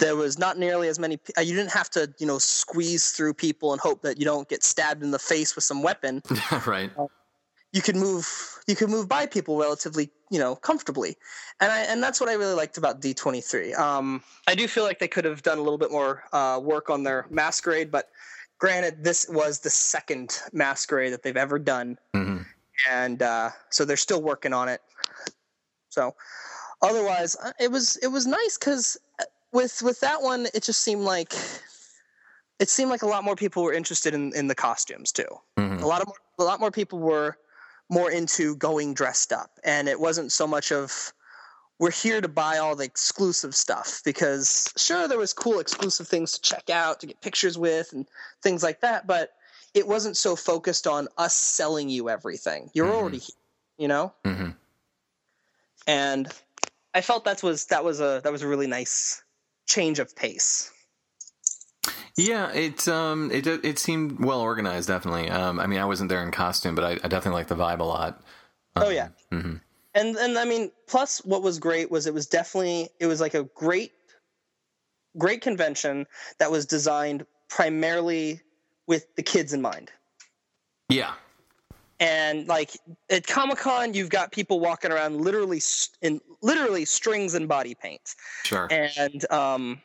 There 0.00 0.16
was 0.16 0.38
not 0.38 0.58
nearly 0.58 0.88
as 0.88 0.98
many. 0.98 1.18
uh, 1.36 1.42
You 1.42 1.54
didn't 1.54 1.72
have 1.72 1.90
to, 1.90 2.12
you 2.18 2.26
know, 2.26 2.38
squeeze 2.38 3.10
through 3.10 3.34
people 3.34 3.72
and 3.72 3.80
hope 3.80 4.02
that 4.02 4.18
you 4.18 4.24
don't 4.24 4.48
get 4.48 4.64
stabbed 4.64 5.02
in 5.02 5.10
the 5.10 5.18
face 5.18 5.54
with 5.54 5.64
some 5.64 5.82
weapon. 5.82 6.22
right. 6.66 6.90
you 7.72 7.82
could 7.82 7.96
move 7.96 8.26
you 8.66 8.76
could 8.76 8.88
move 8.90 9.08
by 9.08 9.26
people 9.26 9.58
relatively 9.58 10.10
you 10.30 10.38
know 10.38 10.54
comfortably 10.56 11.16
and 11.60 11.72
i 11.72 11.80
and 11.80 12.02
that's 12.02 12.20
what 12.20 12.28
i 12.28 12.34
really 12.34 12.54
liked 12.54 12.76
about 12.76 13.00
d23 13.00 13.76
um 13.78 14.22
i 14.46 14.54
do 14.54 14.68
feel 14.68 14.84
like 14.84 14.98
they 14.98 15.08
could 15.08 15.24
have 15.24 15.42
done 15.42 15.56
a 15.58 15.62
little 15.62 15.78
bit 15.78 15.90
more 15.90 16.22
uh 16.32 16.60
work 16.62 16.90
on 16.90 17.02
their 17.02 17.26
masquerade 17.30 17.90
but 17.90 18.10
granted 18.58 19.02
this 19.02 19.26
was 19.30 19.58
the 19.60 19.70
second 19.70 20.38
masquerade 20.52 21.12
that 21.12 21.22
they've 21.22 21.36
ever 21.36 21.58
done 21.58 21.98
hmm 22.14 22.38
and 22.90 23.22
uh 23.22 23.48
so 23.70 23.84
they're 23.84 23.96
still 23.96 24.22
working 24.22 24.52
on 24.52 24.68
it 24.68 24.80
so 25.92 26.14
otherwise 26.80 27.36
uh, 27.36 27.52
it 27.60 27.70
was 27.70 27.96
it 27.98 28.08
was 28.08 28.26
nice 28.26 28.58
because 28.58 28.96
with 29.52 29.82
with 29.82 30.00
that 30.00 30.22
one 30.22 30.46
it 30.54 30.62
just 30.62 30.80
seemed 30.80 31.02
like 31.02 31.32
it 32.58 32.68
seemed 32.68 32.90
like 32.90 33.02
a 33.02 33.06
lot 33.06 33.24
more 33.24 33.36
people 33.36 33.62
were 33.62 33.72
interested 33.72 34.14
in 34.14 34.34
in 34.34 34.46
the 34.48 34.54
costumes 34.54 35.12
too. 35.12 35.26
Hmm 35.58 35.82
a 35.82 35.86
lot 35.86 36.00
of 36.00 36.06
more, 36.06 36.16
a 36.38 36.44
lot 36.44 36.60
more 36.60 36.70
people 36.70 36.98
were 36.98 37.36
more 37.90 38.10
into 38.10 38.56
going 38.56 38.94
dressed 38.94 39.32
up 39.32 39.50
and 39.64 39.88
it 39.88 39.98
wasn't 40.00 40.32
so 40.32 40.46
much 40.46 40.72
of 40.72 41.12
we're 41.78 41.90
here 41.90 42.20
to 42.20 42.28
buy 42.28 42.58
all 42.58 42.76
the 42.76 42.84
exclusive 42.84 43.54
stuff 43.54 44.00
because 44.04 44.72
sure 44.76 45.08
there 45.08 45.18
was 45.18 45.32
cool 45.32 45.58
exclusive 45.58 46.06
things 46.06 46.32
to 46.32 46.40
check 46.40 46.70
out 46.70 47.00
to 47.00 47.06
get 47.06 47.20
pictures 47.20 47.58
with 47.58 47.92
and 47.92 48.06
things 48.42 48.62
like 48.62 48.80
that 48.80 49.06
but 49.06 49.34
it 49.74 49.86
wasn't 49.86 50.16
so 50.16 50.36
focused 50.36 50.86
on 50.86 51.08
us 51.16 51.34
selling 51.34 51.88
you 51.88 52.08
everything. 52.08 52.70
You're 52.74 52.88
Mhm. 52.88 52.94
already 53.00 53.18
here 53.18 53.36
you 53.78 53.88
know? 53.88 54.12
Hmm 54.24 54.50
and 55.86 56.28
i 56.94 57.00
felt 57.00 57.24
that 57.24 57.42
was 57.42 57.66
that 57.66 57.84
was 57.84 58.00
a 58.00 58.20
that 58.22 58.32
was 58.32 58.42
a 58.42 58.48
really 58.48 58.66
nice 58.66 59.22
change 59.66 59.98
of 59.98 60.14
pace 60.16 60.72
Yeah, 62.16 62.52
it 62.52 62.86
um 62.88 63.30
it 63.30 63.46
it 63.46 63.78
seemed 63.78 64.22
well 64.24 64.40
organized. 64.40 64.88
Definitely. 64.88 65.30
Um, 65.30 65.58
I 65.58 65.66
mean, 65.66 65.80
I 65.80 65.86
wasn't 65.86 66.10
there 66.10 66.22
in 66.22 66.30
costume, 66.30 66.74
but 66.74 66.84
I, 66.84 66.90
I 67.02 67.08
definitely 67.08 67.40
like 67.40 67.48
the 67.48 67.56
vibe 67.56 67.80
a 67.80 67.84
lot. 67.84 68.22
Um, 68.76 68.84
oh 68.84 68.90
yeah. 68.90 69.08
Mm-hmm. 69.32 69.56
And 69.94 70.16
and 70.16 70.38
I 70.38 70.44
mean, 70.44 70.70
plus 70.86 71.24
what 71.24 71.42
was 71.42 71.58
great 71.58 71.90
was 71.90 72.06
it 72.06 72.14
was 72.14 72.26
definitely 72.26 72.88
it 73.00 73.06
was 73.06 73.20
like 73.20 73.34
a 73.34 73.44
great 73.54 73.92
great 75.18 75.40
convention 75.40 76.06
that 76.38 76.50
was 76.50 76.66
designed 76.66 77.26
primarily 77.48 78.40
with 78.86 79.14
the 79.16 79.22
kids 79.22 79.52
in 79.52 79.62
mind. 79.62 79.90
Yeah. 80.88 81.14
And 82.02 82.48
like 82.48 82.76
at 83.10 83.28
Comic 83.28 83.58
Con, 83.58 83.94
you've 83.94 84.10
got 84.10 84.32
people 84.32 84.58
walking 84.58 84.90
around 84.90 85.20
literally 85.20 85.62
in 86.00 86.20
literally 86.42 86.84
strings 86.84 87.34
and 87.34 87.46
body 87.46 87.76
paint. 87.76 88.16
Sure. 88.42 88.66
And 88.72 89.24
um, 89.30 89.80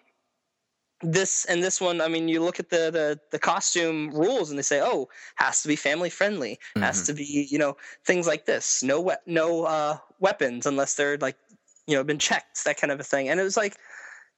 this 1.03 1.45
and 1.45 1.63
this 1.63 1.79
one, 1.79 2.01
I 2.01 2.07
mean, 2.07 2.27
you 2.27 2.41
look 2.41 2.59
at 2.59 2.71
the 2.71 2.89
the, 2.89 3.19
the 3.29 3.37
costume 3.37 4.09
rules 4.09 4.49
and 4.49 4.57
they 4.57 4.63
say, 4.63 4.81
oh, 4.81 5.07
has 5.35 5.61
to 5.61 5.67
be 5.67 5.75
family 5.75 6.09
friendly, 6.09 6.53
mm-hmm. 6.53 6.81
has 6.81 7.05
to 7.05 7.13
be 7.13 7.47
you 7.51 7.59
know 7.59 7.77
things 8.03 8.25
like 8.25 8.47
this, 8.47 8.81
no 8.81 8.99
we- 8.99 9.13
no 9.27 9.65
uh, 9.65 9.97
weapons 10.19 10.65
unless 10.65 10.95
they're 10.95 11.17
like 11.17 11.37
you 11.85 11.95
know 11.95 12.03
been 12.03 12.17
checked, 12.17 12.65
that 12.65 12.81
kind 12.81 12.91
of 12.91 12.99
a 12.99 13.03
thing. 13.03 13.29
And 13.29 13.39
it 13.39 13.43
was 13.43 13.57
like 13.57 13.77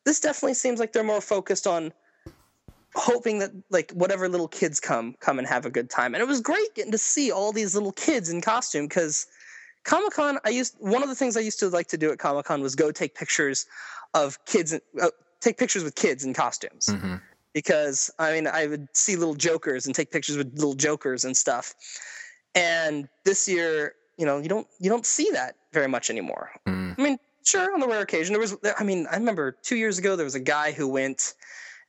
this 0.03 0.19
definitely 0.19 0.55
seems 0.55 0.81
like 0.81 0.91
they're 0.91 1.01
more 1.01 1.21
focused 1.21 1.65
on 1.65 1.93
hoping 2.95 3.39
that 3.39 3.51
like 3.69 3.91
whatever 3.91 4.27
little 4.27 4.47
kids 4.47 4.79
come 4.79 5.15
come 5.19 5.37
and 5.37 5.47
have 5.47 5.65
a 5.65 5.69
good 5.69 5.89
time 5.89 6.15
and 6.15 6.21
it 6.21 6.27
was 6.27 6.41
great 6.41 6.73
getting 6.75 6.91
to 6.91 6.97
see 6.97 7.31
all 7.31 7.51
these 7.51 7.75
little 7.75 7.91
kids 7.91 8.29
in 8.29 8.41
costume 8.41 8.87
because 8.87 9.27
comic-con 9.83 10.39
i 10.45 10.49
used 10.49 10.75
one 10.79 11.03
of 11.03 11.09
the 11.09 11.15
things 11.15 11.37
i 11.37 11.39
used 11.39 11.59
to 11.59 11.69
like 11.69 11.87
to 11.87 11.97
do 11.97 12.11
at 12.11 12.17
comic-con 12.17 12.61
was 12.61 12.75
go 12.75 12.91
take 12.91 13.15
pictures 13.15 13.67
of 14.13 14.43
kids 14.45 14.73
uh, 14.73 15.09
take 15.39 15.57
pictures 15.57 15.83
with 15.83 15.95
kids 15.95 16.25
in 16.25 16.33
costumes 16.33 16.87
mm-hmm. 16.87 17.15
because 17.53 18.09
i 18.17 18.33
mean 18.33 18.47
i 18.47 18.65
would 18.65 18.87
see 18.93 19.15
little 19.15 19.35
jokers 19.35 19.85
and 19.85 19.93
take 19.93 20.11
pictures 20.11 20.35
with 20.35 20.51
little 20.55 20.73
jokers 20.73 21.23
and 21.23 21.37
stuff 21.37 21.75
and 22.55 23.07
this 23.23 23.47
year 23.47 23.93
you 24.17 24.25
know 24.25 24.39
you 24.39 24.49
don't 24.49 24.67
you 24.79 24.89
don't 24.89 25.05
see 25.05 25.29
that 25.31 25.55
very 25.73 25.87
much 25.87 26.09
anymore 26.09 26.51
mm. 26.67 26.95
i 26.97 27.01
mean 27.01 27.19
sure 27.45 27.71
on 27.73 27.79
the 27.79 27.87
rare 27.87 28.01
occasion 28.01 28.33
there 28.33 28.41
was 28.41 28.57
i 28.79 28.83
mean 28.83 29.05
i 29.11 29.15
remember 29.15 29.51
two 29.61 29.75
years 29.75 29.99
ago 29.99 30.15
there 30.15 30.25
was 30.25 30.35
a 30.35 30.39
guy 30.39 30.71
who 30.71 30.87
went 30.87 31.35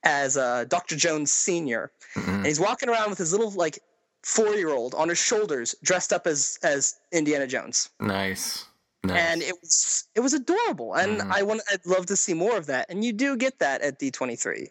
as 0.03 0.36
uh, 0.36 0.64
Dr. 0.64 0.96
Jones 0.96 1.30
Senior, 1.30 1.90
mm-hmm. 2.14 2.30
and 2.30 2.46
he's 2.46 2.61
walking 2.61 2.88
around 2.88 3.11
with 3.11 3.18
his 3.18 3.32
little 3.32 3.51
like 3.51 3.78
four 4.22 4.55
year 4.55 4.70
old 4.70 4.94
on 4.94 5.09
his 5.09 5.18
shoulders, 5.18 5.74
dressed 5.82 6.12
up 6.12 6.26
as 6.26 6.59
as 6.62 6.96
Indiana 7.12 7.46
Jones. 7.46 7.90
Nice. 8.01 8.66
Nice. 9.03 9.18
And 9.18 9.42
it 9.42 9.55
was 9.62 10.05
it 10.14 10.20
was 10.20 10.34
adorable, 10.34 10.94
and 10.94 11.20
mm. 11.20 11.30
I 11.30 11.42
want 11.42 11.62
I'd 11.72 11.86
love 11.86 12.07
to 12.07 12.16
see 12.16 12.34
more 12.34 12.59
of 12.59 12.66
that, 12.66 12.86
and 12.90 13.03
you 13.03 13.12
do 13.12 13.36
get 13.36 13.59
that 13.61 13.80
at 13.80 13.98
D 13.98 14.11
twenty 14.11 14.36
three. 14.36 14.68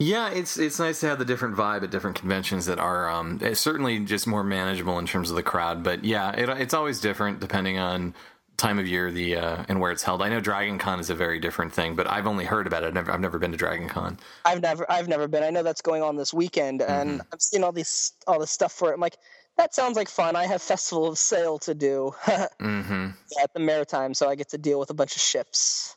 Yeah, 0.00 0.30
it's 0.30 0.56
it's 0.58 0.78
nice 0.78 1.00
to 1.00 1.08
have 1.08 1.18
the 1.18 1.24
different 1.24 1.56
vibe 1.56 1.82
at 1.82 1.90
different 1.90 2.20
conventions 2.20 2.66
that 2.66 2.78
are 2.78 3.10
um, 3.10 3.40
certainly 3.54 3.98
just 3.98 4.28
more 4.28 4.44
manageable 4.44 4.96
in 5.00 5.06
terms 5.06 5.28
of 5.28 5.34
the 5.34 5.42
crowd. 5.42 5.82
But 5.82 6.04
yeah, 6.04 6.30
it, 6.30 6.48
it's 6.48 6.72
always 6.72 7.00
different 7.00 7.40
depending 7.40 7.78
on 7.80 8.14
time 8.58 8.78
of 8.78 8.86
year 8.86 9.10
the 9.10 9.36
uh, 9.36 9.64
and 9.68 9.80
where 9.80 9.90
it's 9.90 10.02
held. 10.02 10.20
I 10.20 10.28
know 10.28 10.40
Dragon 10.40 10.78
Con 10.78 11.00
is 11.00 11.08
a 11.08 11.14
very 11.14 11.38
different 11.40 11.72
thing, 11.72 11.94
but 11.94 12.06
I've 12.06 12.26
only 12.26 12.44
heard 12.44 12.66
about 12.66 12.82
it. 12.82 12.88
I've 12.88 12.94
never, 12.94 13.12
I've 13.12 13.20
never 13.20 13.38
been 13.38 13.52
to 13.52 13.56
Dragon 13.56 13.88
Con. 13.88 14.18
I've 14.44 14.60
never 14.60 14.84
I've 14.90 15.08
never 15.08 15.26
been. 15.26 15.42
I 15.42 15.50
know 15.50 15.62
that's 15.62 15.80
going 15.80 16.02
on 16.02 16.16
this 16.16 16.34
weekend, 16.34 16.82
and 16.82 17.20
mm-hmm. 17.20 17.28
I've 17.32 17.40
seen 17.40 17.64
all 17.64 17.72
these 17.72 18.12
all 18.26 18.38
this 18.38 18.50
stuff 18.50 18.72
for 18.72 18.90
it. 18.90 18.94
I'm 18.94 19.00
like, 19.00 19.16
that 19.56 19.74
sounds 19.74 19.96
like 19.96 20.08
fun. 20.10 20.36
I 20.36 20.46
have 20.46 20.60
Festival 20.60 21.06
of 21.06 21.16
Sail 21.16 21.58
to 21.60 21.74
do 21.74 22.12
mm-hmm. 22.24 23.08
at 23.42 23.54
the 23.54 23.60
Maritime, 23.60 24.12
so 24.12 24.28
I 24.28 24.34
get 24.34 24.50
to 24.50 24.58
deal 24.58 24.78
with 24.78 24.90
a 24.90 24.94
bunch 24.94 25.16
of 25.16 25.22
ships. 25.22 25.96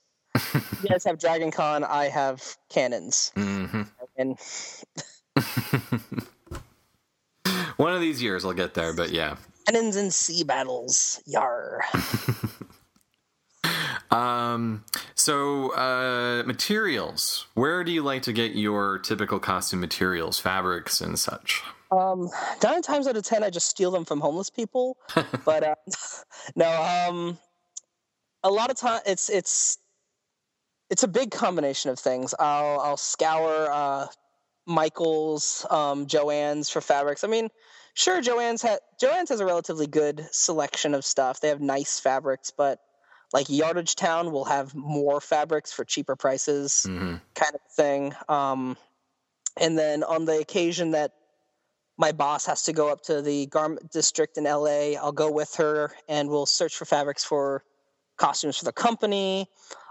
you 0.54 0.90
guys 0.90 1.04
have 1.04 1.20
Dragon 1.20 1.52
Con. 1.52 1.84
I 1.84 2.06
have 2.06 2.56
cannons, 2.70 3.34
mm-hmm. 3.36 3.82
and. 4.18 4.38
One 7.78 7.94
of 7.96 8.02
these 8.02 8.22
years 8.22 8.46
I'll 8.46 8.54
get 8.54 8.76
there, 8.76 8.94
but 8.94 9.10
yeah, 9.10 9.38
cannons 9.66 9.96
and 9.96 10.14
sea 10.14 10.44
battles. 10.44 11.22
Yar. 11.26 11.82
um. 14.12 14.84
So, 15.16 15.70
uh, 15.76 16.44
materials. 16.46 17.46
Where 17.54 17.84
do 17.84 17.92
you 17.92 18.02
like 18.02 18.24
to 18.24 18.34
get 18.34 18.56
your 18.56 18.98
typical 19.00 19.40
costume 19.40 19.80
materials, 19.80 20.40
fabrics, 20.40 21.00
and 21.00 21.20
such? 21.20 21.62
Um, 21.92 22.30
nine 22.64 22.82
times 22.82 23.08
out 23.08 23.18
of 23.18 23.24
ten, 23.24 23.44
I 23.44 23.50
just 23.50 23.68
steal 23.68 23.92
them 23.92 24.06
from 24.06 24.22
homeless 24.22 24.50
people. 24.50 24.98
but 25.46 25.64
uh, 25.64 25.76
no, 26.56 27.06
um, 27.10 27.38
a 28.44 28.50
lot 28.50 28.72
of 28.72 28.78
time 28.78 29.02
it's 29.06 29.30
it's 29.30 29.78
it's 30.90 31.04
a 31.04 31.08
big 31.08 31.32
combination 31.32 31.92
of 31.92 32.00
things. 32.00 32.34
I'll 32.40 32.80
I'll 32.80 32.98
scour 32.98 33.70
uh, 33.72 34.08
Michaels, 34.66 35.66
um, 35.70 36.08
Joann's 36.08 36.70
for 36.70 36.82
fabrics. 36.82 37.24
I 37.24 37.28
mean, 37.28 37.50
sure 37.94 38.22
Joann's 38.22 38.62
ha- 38.62 38.80
Joann's 39.02 39.30
has 39.30 39.40
a 39.40 39.46
relatively 39.46 39.88
good 39.88 40.28
selection 40.32 40.94
of 40.94 41.06
stuff. 41.06 41.40
They 41.40 41.50
have 41.50 41.62
nice 41.62 42.00
fabrics, 42.00 42.52
but 42.56 42.80
like 43.34 43.50
Yardage 43.50 43.96
Town 43.96 44.32
will 44.32 44.46
have 44.46 44.76
more 44.76 45.22
fabrics 45.22 45.72
for 45.72 45.86
cheaper 45.86 46.16
prices, 46.16 46.86
mm-hmm. 46.88 47.16
kind 47.34 47.56
of 47.56 47.62
thing. 47.76 48.14
Um, 48.28 48.78
and 49.60 49.78
then 49.78 50.04
on 50.04 50.26
the 50.26 50.40
occasion 50.40 50.92
that 50.92 51.12
my 51.98 52.12
boss 52.12 52.46
has 52.46 52.64
to 52.64 52.74
go 52.74 52.90
up 52.90 53.02
to 53.04 53.22
the 53.22 53.46
garment 53.48 53.92
district 53.92 54.38
in 54.38 54.46
LA, 54.46 54.94
I'll 54.94 55.12
go 55.12 55.32
with 55.32 55.56
her 55.56 55.92
and 56.08 56.30
we'll 56.30 56.46
search 56.46 56.76
for 56.76 56.86
fabrics 56.86 57.24
for 57.24 57.64
costumes 58.18 58.58
for 58.58 58.66
the 58.66 58.74
company. 58.74 59.48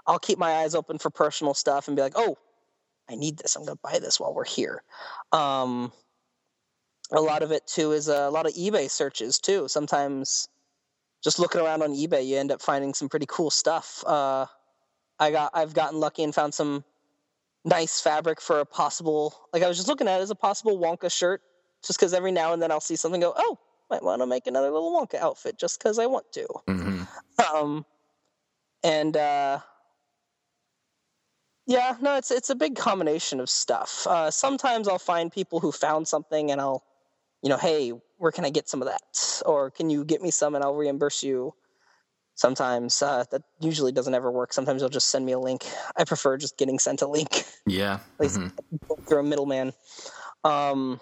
I'll 0.07 0.19
keep 0.19 0.39
my 0.39 0.57
eyes 0.57 0.75
open 0.75 0.99
for 0.99 1.11
personal 1.11 1.55
stuff 1.55 1.89
and 1.89 1.97
be 1.97 2.03
like, 2.03 2.15
oh, 2.17 2.37
I 3.09 3.17
need 3.17 3.39
this. 3.39 3.57
I'm 3.57 3.65
going 3.65 3.77
to 3.77 3.81
buy 3.83 3.99
this 3.99 4.19
while 4.19 4.35
we're 4.35 4.45
here. 4.45 4.83
Um, 5.33 5.93
a 7.13 7.21
lot 7.21 7.43
of 7.43 7.53
it 7.53 7.67
too 7.67 7.93
is 7.93 8.09
a 8.09 8.31
lot 8.31 8.47
of 8.47 8.53
eBay 8.55 8.91
searches 8.91 9.39
too. 9.39 9.69
Sometimes 9.69 10.49
just 11.23 11.39
looking 11.39 11.61
around 11.61 11.83
on 11.83 11.93
eBay, 11.93 12.27
you 12.27 12.39
end 12.39 12.53
up 12.53 12.63
finding 12.63 12.95
some 12.95 13.09
pretty 13.09 13.27
cool 13.29 13.51
stuff. 13.51 14.03
Uh, 14.07 14.47
I 15.19 15.31
got 15.31 15.51
I've 15.55 15.75
gotten 15.75 16.01
lucky 16.01 16.23
and 16.23 16.35
found 16.35 16.55
some 16.55 16.85
nice 17.65 18.01
fabric 18.01 18.41
for 18.41 18.61
a 18.61 18.67
possible 18.67 19.35
like 19.53 19.63
I 19.63 19.69
was 19.69 19.77
just 19.77 19.89
looking 19.89 20.09
at 20.09 20.21
it 20.21 20.23
as 20.23 20.31
a 20.31 20.35
possible 20.35 20.79
Wonka 20.79 21.13
shirt, 21.13 21.43
just 21.85 21.99
because 21.99 22.15
every 22.15 22.33
now 22.33 22.53
and 22.53 22.63
then 22.63 22.71
I'll 22.71 22.81
see 22.81 22.97
something 22.97 23.21
go, 23.21 23.35
oh, 23.37 23.59
might 23.91 24.03
want 24.03 24.23
to 24.23 24.27
make 24.27 24.47
another 24.47 24.71
little 24.71 24.93
Wonka 24.93 25.19
outfit 25.19 25.59
just 25.59 25.79
because 25.79 25.99
I 25.99 26.07
want 26.07 26.33
to. 26.33 26.47
Mm-hmm. 26.69 27.03
Um, 27.55 27.85
and 28.83 29.17
uh, 29.17 29.61
yeah, 31.67 31.97
no, 32.01 32.17
it's 32.17 32.31
it's 32.31 32.51
a 32.51 32.55
big 32.55 32.77
combination 32.77 33.41
of 33.41 33.51
stuff. 33.51 34.07
Uh, 34.07 34.31
sometimes 34.31 34.89
I'll 34.89 34.99
find 34.99 35.31
people 35.31 35.61
who 35.61 35.73
found 35.73 36.09
something 36.09 36.51
and 36.51 36.61
I'll 36.61 36.83
you 37.43 37.49
know, 37.49 37.57
hey, 37.57 37.93
where 38.19 38.33
can 38.33 38.45
I 38.45 38.51
get 38.51 38.69
some 38.69 38.83
of 38.83 38.89
that? 38.89 39.43
Or 39.47 39.71
can 39.71 39.91
you 39.91 40.05
get 40.05 40.23
me 40.23 40.31
some 40.31 40.55
and 40.55 40.63
I'll 40.63 40.75
reimburse 40.75 41.23
you? 41.23 41.55
Sometimes 42.35 43.03
uh, 43.03 43.25
that 43.31 43.43
usually 43.61 43.93
doesn't 43.93 44.15
ever 44.15 44.31
work. 44.31 44.53
Sometimes 44.53 44.81
they'll 44.81 44.89
just 44.89 45.09
send 45.09 45.27
me 45.27 45.33
a 45.33 45.39
link. 45.39 45.67
I 45.97 46.05
prefer 46.05 46.39
just 46.39 46.57
getting 46.57 46.79
sent 46.79 47.03
a 47.03 47.07
link. 47.07 47.45
Yeah. 47.67 47.95
At 48.15 48.21
least 48.21 48.39
mm-hmm. 48.39 49.05
through 49.07 49.21
a 49.21 49.23
middleman. 49.23 49.73
Um, 50.45 51.01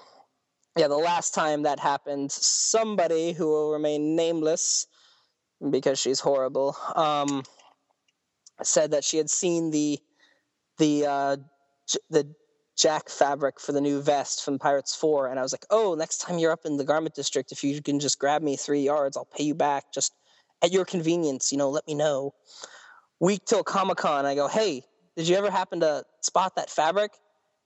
yeah, 0.76 0.88
the 0.88 0.96
last 0.96 1.34
time 1.34 1.62
that 1.62 1.78
happened, 1.78 2.32
somebody 2.32 3.32
who 3.32 3.46
will 3.46 3.72
remain 3.72 4.16
nameless 4.16 4.86
because 5.70 5.98
she's 5.98 6.20
horrible 6.20 6.76
um, 6.94 7.42
said 8.62 8.92
that 8.92 9.04
she 9.04 9.16
had 9.16 9.30
seen 9.30 9.70
the 9.70 9.98
the 10.78 11.06
uh, 11.06 11.36
the 12.10 12.32
jack 12.78 13.08
fabric 13.08 13.58
for 13.58 13.72
the 13.72 13.80
new 13.80 14.00
vest 14.00 14.44
from 14.44 14.58
Pirates 14.58 14.94
4. 14.94 15.28
And 15.28 15.38
I 15.38 15.42
was 15.42 15.52
like, 15.52 15.66
oh, 15.70 15.94
next 15.94 16.18
time 16.18 16.38
you're 16.38 16.52
up 16.52 16.64
in 16.64 16.76
the 16.76 16.84
garment 16.84 17.14
district, 17.14 17.50
if 17.50 17.64
you 17.64 17.82
can 17.82 17.98
just 17.98 18.18
grab 18.18 18.40
me 18.40 18.56
three 18.56 18.82
yards, 18.82 19.16
I'll 19.16 19.24
pay 19.24 19.42
you 19.42 19.54
back 19.54 19.92
just 19.92 20.14
at 20.62 20.72
your 20.72 20.84
convenience. 20.84 21.50
You 21.50 21.58
know, 21.58 21.70
let 21.70 21.86
me 21.86 21.94
know. 21.94 22.34
Week 23.20 23.44
till 23.44 23.64
Comic 23.64 23.98
Con, 23.98 24.24
I 24.24 24.36
go, 24.36 24.46
hey, 24.46 24.84
did 25.16 25.26
you 25.26 25.36
ever 25.36 25.50
happen 25.50 25.80
to 25.80 26.04
spot 26.20 26.54
that 26.54 26.70
fabric? 26.70 27.10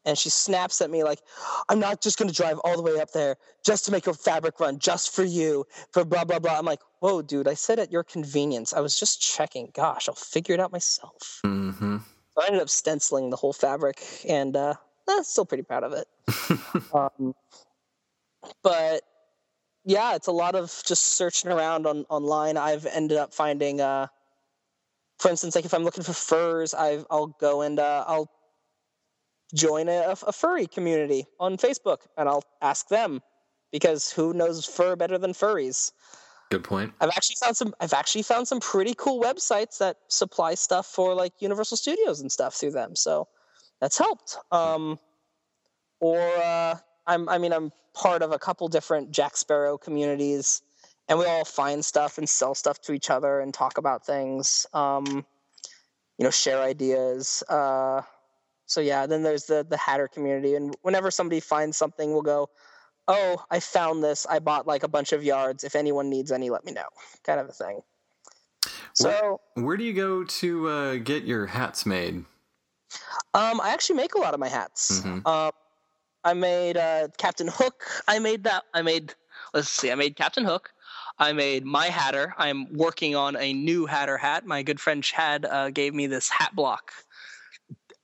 And 0.04 0.16
she 0.16 0.30
snaps 0.30 0.80
at 0.80 0.90
me 0.90 1.04
like, 1.04 1.20
I'm 1.68 1.78
not 1.78 2.00
just 2.00 2.18
going 2.18 2.28
to 2.28 2.34
drive 2.34 2.58
all 2.64 2.76
the 2.76 2.82
way 2.82 2.98
up 2.98 3.12
there 3.12 3.36
just 3.64 3.84
to 3.84 3.92
make 3.92 4.06
a 4.06 4.14
fabric 4.14 4.58
run 4.58 4.78
just 4.78 5.14
for 5.14 5.22
you, 5.22 5.64
for 5.92 6.04
blah, 6.04 6.24
blah, 6.24 6.38
blah. 6.38 6.58
I'm 6.58 6.64
like, 6.64 6.80
whoa, 7.00 7.22
dude, 7.22 7.46
I 7.46 7.54
said 7.54 7.78
at 7.78 7.92
your 7.92 8.02
convenience. 8.02 8.72
I 8.72 8.80
was 8.80 8.98
just 8.98 9.20
checking. 9.20 9.70
Gosh, 9.74 10.08
I'll 10.08 10.14
figure 10.14 10.54
it 10.54 10.60
out 10.60 10.72
myself. 10.72 11.40
Mm-hmm. 11.44 11.98
So 11.98 12.42
I 12.42 12.46
ended 12.46 12.62
up 12.62 12.70
stenciling 12.70 13.30
the 13.30 13.36
whole 13.36 13.52
fabric, 13.52 14.02
and 14.26 14.56
uh, 14.56 14.74
eh, 15.08 15.22
still 15.22 15.44
pretty 15.44 15.62
proud 15.62 15.84
of 15.84 15.92
it. 15.92 16.06
um, 16.94 17.34
but 18.62 19.02
yeah, 19.84 20.14
it's 20.14 20.28
a 20.28 20.32
lot 20.32 20.54
of 20.54 20.82
just 20.86 21.02
searching 21.02 21.50
around 21.50 21.86
on 21.86 22.04
online. 22.08 22.56
I've 22.56 22.86
ended 22.86 23.18
up 23.18 23.32
finding, 23.32 23.80
uh, 23.80 24.06
for 25.18 25.30
instance, 25.30 25.54
like 25.54 25.64
if 25.64 25.74
I'm 25.74 25.84
looking 25.84 26.04
for 26.04 26.12
furs, 26.12 26.74
i 26.74 27.02
will 27.10 27.36
go 27.40 27.62
and 27.62 27.78
uh, 27.78 28.04
I'll 28.06 28.30
join 29.54 29.88
a, 29.88 30.14
a 30.26 30.32
furry 30.32 30.66
community 30.66 31.26
on 31.38 31.56
Facebook 31.56 31.98
and 32.16 32.28
I'll 32.28 32.44
ask 32.62 32.88
them 32.88 33.20
because 33.70 34.10
who 34.10 34.32
knows 34.32 34.64
fur 34.64 34.96
better 34.96 35.18
than 35.18 35.32
furries? 35.32 35.92
Good 36.50 36.64
point. 36.64 36.92
I've 37.00 37.08
actually 37.10 37.36
found 37.40 37.56
some. 37.56 37.74
I've 37.80 37.94
actually 37.94 38.22
found 38.22 38.46
some 38.46 38.60
pretty 38.60 38.94
cool 38.96 39.22
websites 39.22 39.78
that 39.78 39.96
supply 40.08 40.54
stuff 40.54 40.86
for 40.86 41.14
like 41.14 41.32
Universal 41.40 41.78
Studios 41.78 42.20
and 42.20 42.30
stuff 42.30 42.54
through 42.54 42.72
them. 42.72 42.94
So 42.94 43.26
that's 43.82 43.98
helped. 43.98 44.38
Um, 44.52 44.98
or 46.00 46.20
uh, 46.20 46.76
I'm 47.06 47.28
I 47.28 47.36
mean 47.36 47.52
I'm 47.52 47.72
part 47.94 48.22
of 48.22 48.30
a 48.30 48.38
couple 48.38 48.68
different 48.68 49.10
Jack 49.10 49.36
Sparrow 49.36 49.76
communities, 49.76 50.62
and 51.08 51.18
we 51.18 51.26
all 51.26 51.44
find 51.44 51.84
stuff 51.84 52.16
and 52.16 52.28
sell 52.28 52.54
stuff 52.54 52.80
to 52.82 52.92
each 52.92 53.10
other 53.10 53.40
and 53.40 53.52
talk 53.52 53.78
about 53.78 54.06
things. 54.06 54.66
Um, 54.72 55.26
you 56.16 56.24
know, 56.24 56.30
share 56.30 56.62
ideas. 56.62 57.42
Uh, 57.48 58.02
so 58.66 58.80
yeah, 58.80 59.06
then 59.06 59.24
there's 59.24 59.46
the 59.46 59.66
the 59.68 59.76
Hatter 59.76 60.06
community, 60.06 60.54
and 60.54 60.74
whenever 60.82 61.10
somebody 61.10 61.40
finds 61.40 61.76
something, 61.76 62.12
we'll 62.12 62.22
go, 62.22 62.50
"Oh, 63.08 63.44
I 63.50 63.58
found 63.58 64.04
this. 64.04 64.26
I 64.30 64.38
bought 64.38 64.64
like 64.64 64.84
a 64.84 64.88
bunch 64.88 65.12
of 65.12 65.24
yards. 65.24 65.64
If 65.64 65.74
anyone 65.74 66.08
needs 66.08 66.30
any, 66.30 66.50
let 66.50 66.64
me 66.64 66.70
know." 66.70 66.88
Kind 67.24 67.40
of 67.40 67.48
a 67.48 67.52
thing. 67.52 67.80
So 68.94 69.40
where, 69.54 69.64
where 69.66 69.76
do 69.76 69.82
you 69.82 69.92
go 69.92 70.22
to 70.22 70.68
uh, 70.68 70.96
get 70.96 71.24
your 71.24 71.46
hats 71.46 71.84
made? 71.84 72.24
Um, 73.34 73.60
I 73.60 73.70
actually 73.70 73.96
make 73.96 74.14
a 74.14 74.18
lot 74.18 74.34
of 74.34 74.40
my 74.40 74.48
hats. 74.48 75.00
Mm-hmm. 75.00 75.26
Um, 75.26 75.52
I 76.24 76.34
made 76.34 76.76
uh, 76.76 77.08
Captain 77.18 77.48
Hook. 77.48 77.84
I 78.06 78.18
made 78.18 78.44
that. 78.44 78.64
I 78.74 78.82
made. 78.82 79.14
Let's 79.54 79.68
see. 79.68 79.90
I 79.90 79.94
made 79.94 80.16
Captain 80.16 80.44
Hook. 80.44 80.70
I 81.18 81.32
made 81.32 81.64
my 81.64 81.86
Hatter. 81.86 82.34
I'm 82.38 82.72
working 82.72 83.14
on 83.16 83.36
a 83.36 83.52
new 83.52 83.86
Hatter 83.86 84.16
hat. 84.16 84.46
My 84.46 84.62
good 84.62 84.80
friend 84.80 85.02
Chad 85.02 85.44
uh, 85.44 85.70
gave 85.70 85.94
me 85.94 86.06
this 86.06 86.28
hat 86.28 86.54
block 86.54 86.92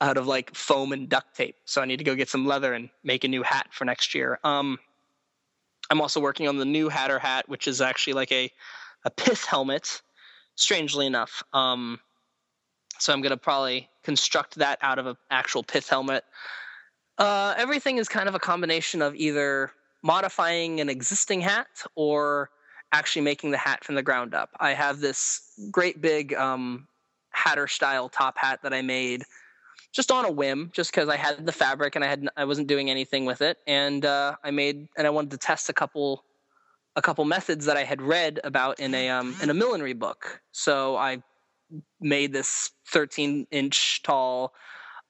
out 0.01 0.17
of 0.17 0.27
like 0.27 0.55
foam 0.55 0.93
and 0.93 1.09
duct 1.09 1.37
tape. 1.37 1.57
So 1.65 1.81
I 1.83 1.85
need 1.85 1.97
to 1.99 2.05
go 2.05 2.15
get 2.15 2.29
some 2.29 2.47
leather 2.47 2.75
and 2.75 2.91
make 3.03 3.25
a 3.25 3.29
new 3.29 3.43
hat 3.43 3.69
for 3.71 3.85
next 3.85 4.15
year. 4.15 4.39
Um, 4.45 4.79
I'm 5.91 6.01
also 6.01 6.21
working 6.21 6.49
on 6.49 6.59
the 6.59 6.65
new 6.65 6.89
Hatter 6.89 7.19
hat, 7.19 7.49
which 7.49 7.67
is 7.67 7.81
actually 7.81 8.13
like 8.13 8.33
a 8.33 8.51
a 9.05 9.11
pith 9.11 9.45
helmet. 9.45 10.03
Strangely 10.57 11.07
enough, 11.07 11.45
um, 11.53 12.01
so 12.99 13.13
I'm 13.13 13.21
gonna 13.21 13.37
probably 13.37 13.89
construct 14.03 14.57
that 14.57 14.79
out 14.83 14.99
of 14.99 15.07
an 15.07 15.17
actual 15.31 15.63
pith 15.63 15.89
helmet. 15.89 16.25
Uh, 17.19 17.55
everything 17.57 17.99
is 17.99 18.09
kind 18.09 18.29
of 18.29 18.35
a 18.35 18.39
combination 18.39 19.03
of 19.03 19.15
either 19.17 19.73
modifying 20.03 20.81
an 20.81 20.89
existing 20.89 21.41
hat 21.41 21.67
or 21.95 22.51
actually 22.93 23.23
making 23.23 23.51
the 23.51 23.57
hat 23.57 23.85
from 23.85 23.95
the 23.95 24.03
ground 24.03 24.35
up. 24.35 24.51
I 24.61 24.73
have 24.73 25.01
this 25.01 25.43
great 25.71 26.01
big 26.01 26.33
um, 26.35 26.87
hatter 27.31 27.67
style 27.67 28.09
top 28.09 28.39
hat 28.39 28.61
that 28.63 28.73
I 28.73 28.83
made 28.83 29.25
just 29.93 30.11
on 30.11 30.25
a 30.25 30.31
whim, 30.31 30.71
just 30.75 30.91
because 30.91 31.09
I 31.09 31.17
had 31.17 31.45
the 31.47 31.53
fabric 31.53 31.97
and 31.97 32.05
I 32.05 32.09
had 32.09 32.29
I 32.37 32.45
wasn't 32.45 32.69
doing 32.69 32.91
anything 32.91 33.25
with 33.25 33.41
it, 33.43 33.59
and 33.67 34.05
uh, 34.05 34.37
I 34.45 34.51
made 34.51 34.89
and 34.97 35.07
I 35.07 35.11
wanted 35.11 35.31
to 35.33 35.39
test 35.39 35.69
a 35.69 35.73
couple 35.73 36.25
a 36.97 37.03
couple 37.03 37.25
methods 37.25 37.65
that 37.67 37.77
I 37.77 37.85
had 37.85 38.03
read 38.03 38.41
about 38.45 38.81
in 38.81 38.95
a 38.95 39.09
um, 39.09 39.35
in 39.43 39.51
a 39.51 39.55
millinery 39.55 39.95
book. 39.95 40.41
So 40.53 40.97
I 40.97 41.23
made 42.01 42.33
this 42.33 42.71
13 42.89 43.47
inch 43.51 44.03
tall, 44.03 44.55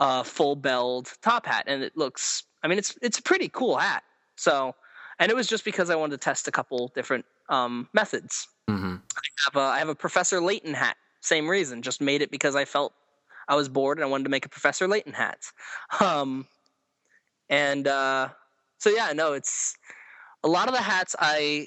uh, 0.00 0.22
full 0.22 0.56
belled 0.56 1.12
top 1.22 1.46
hat, 1.46 1.64
and 1.66 1.82
it 1.82 1.96
looks. 1.96 2.44
I 2.62 2.68
mean, 2.68 2.78
it's 2.78 2.96
it's 3.02 3.18
a 3.18 3.22
pretty 3.22 3.48
cool 3.48 3.76
hat. 3.76 4.02
So, 4.36 4.74
and 5.18 5.30
it 5.30 5.34
was 5.34 5.46
just 5.46 5.64
because 5.64 5.90
I 5.90 5.96
wanted 5.96 6.20
to 6.20 6.24
test 6.24 6.48
a 6.48 6.52
couple 6.52 6.92
different 6.94 7.24
um, 7.48 7.88
methods. 7.92 8.46
Mm-hmm. 8.68 8.96
I 8.96 9.20
have 9.46 9.56
a 9.56 9.66
I 9.74 9.78
have 9.78 9.88
a 9.88 9.94
Professor 9.94 10.40
Layton 10.40 10.74
hat. 10.74 10.96
Same 11.20 11.48
reason. 11.48 11.82
Just 11.82 12.00
made 12.00 12.22
it 12.22 12.30
because 12.30 12.54
I 12.54 12.64
felt 12.64 12.92
I 13.48 13.56
was 13.56 13.68
bored 13.68 13.98
and 13.98 14.04
I 14.04 14.08
wanted 14.08 14.24
to 14.24 14.30
make 14.30 14.46
a 14.46 14.48
Professor 14.48 14.86
Layton 14.86 15.12
hat. 15.12 15.38
Um, 16.00 16.46
and 17.50 17.88
uh, 17.88 18.28
so 18.78 18.90
yeah, 18.90 19.12
no, 19.14 19.32
it's 19.32 19.74
a 20.44 20.48
lot 20.48 20.68
of 20.68 20.74
the 20.74 20.82
hats 20.82 21.16
I 21.18 21.66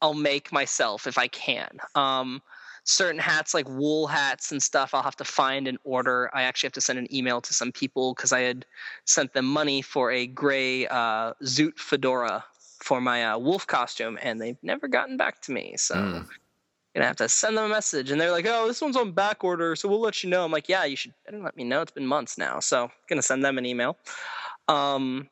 I'll 0.00 0.14
make 0.14 0.52
myself 0.52 1.06
if 1.06 1.18
I 1.18 1.28
can. 1.28 1.78
Um, 1.94 2.42
certain 2.88 3.20
hats 3.20 3.52
like 3.52 3.68
wool 3.68 4.06
hats 4.06 4.50
and 4.50 4.62
stuff 4.62 4.94
i'll 4.94 5.02
have 5.02 5.14
to 5.14 5.24
find 5.24 5.68
and 5.68 5.76
order. 5.84 6.30
I 6.32 6.42
actually 6.44 6.68
have 6.68 6.72
to 6.74 6.80
send 6.80 6.98
an 6.98 7.14
email 7.14 7.40
to 7.42 7.52
some 7.52 7.70
people 7.70 8.14
because 8.14 8.32
i 8.32 8.40
had 8.40 8.64
sent 9.04 9.34
them 9.34 9.44
money 9.44 9.82
for 9.82 10.10
a 10.10 10.26
gray 10.26 10.86
uh, 10.88 11.34
zoot 11.44 11.78
fedora 11.78 12.44
for 12.82 13.00
my 13.00 13.24
uh, 13.24 13.38
wolf 13.38 13.66
costume 13.66 14.18
and 14.22 14.40
they've 14.40 14.56
never 14.62 14.88
gotten 14.88 15.16
back 15.16 15.42
to 15.42 15.52
me. 15.52 15.74
So 15.76 15.94
mm. 15.94 16.26
gonna 16.94 17.06
have 17.06 17.16
to 17.16 17.28
send 17.28 17.56
them 17.56 17.66
a 17.66 17.68
message 17.68 18.10
and 18.10 18.20
they're 18.20 18.32
like 18.32 18.46
oh 18.48 18.66
this 18.66 18.80
one's 18.80 18.96
on 18.96 19.12
back 19.12 19.44
order 19.44 19.76
so 19.76 19.88
we'll 19.88 20.00
let 20.00 20.24
you 20.24 20.30
know. 20.30 20.44
I'm 20.44 20.52
like 20.52 20.68
yeah 20.68 20.84
you 20.84 20.96
should 20.96 21.12
better 21.26 21.38
let 21.38 21.56
me 21.56 21.64
know. 21.64 21.82
It's 21.82 21.92
been 21.92 22.06
months 22.06 22.38
now. 22.38 22.60
So 22.60 22.90
gonna 23.08 23.22
send 23.22 23.44
them 23.44 23.58
an 23.58 23.66
email. 23.66 23.98
Um, 24.66 25.28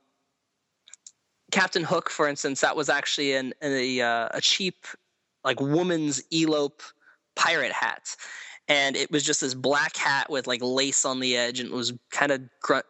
captain 1.52 1.84
hook 1.84 2.10
for 2.10 2.28
instance 2.28 2.60
that 2.60 2.76
was 2.76 2.88
actually 2.88 3.32
an, 3.32 3.54
a, 3.62 4.00
uh, 4.00 4.28
a 4.32 4.40
cheap 4.40 4.86
like 5.44 5.60
woman's 5.60 6.22
elope 6.32 6.82
pirate 7.36 7.72
hats 7.72 8.16
and 8.68 8.96
it 8.96 9.10
was 9.10 9.22
just 9.22 9.40
this 9.40 9.54
black 9.54 9.96
hat 9.96 10.28
with 10.28 10.46
like 10.46 10.60
lace 10.62 11.04
on 11.04 11.20
the 11.20 11.36
edge 11.36 11.60
and 11.60 11.70
it 11.70 11.74
was 11.74 11.92
kind 12.10 12.32
of 12.32 12.40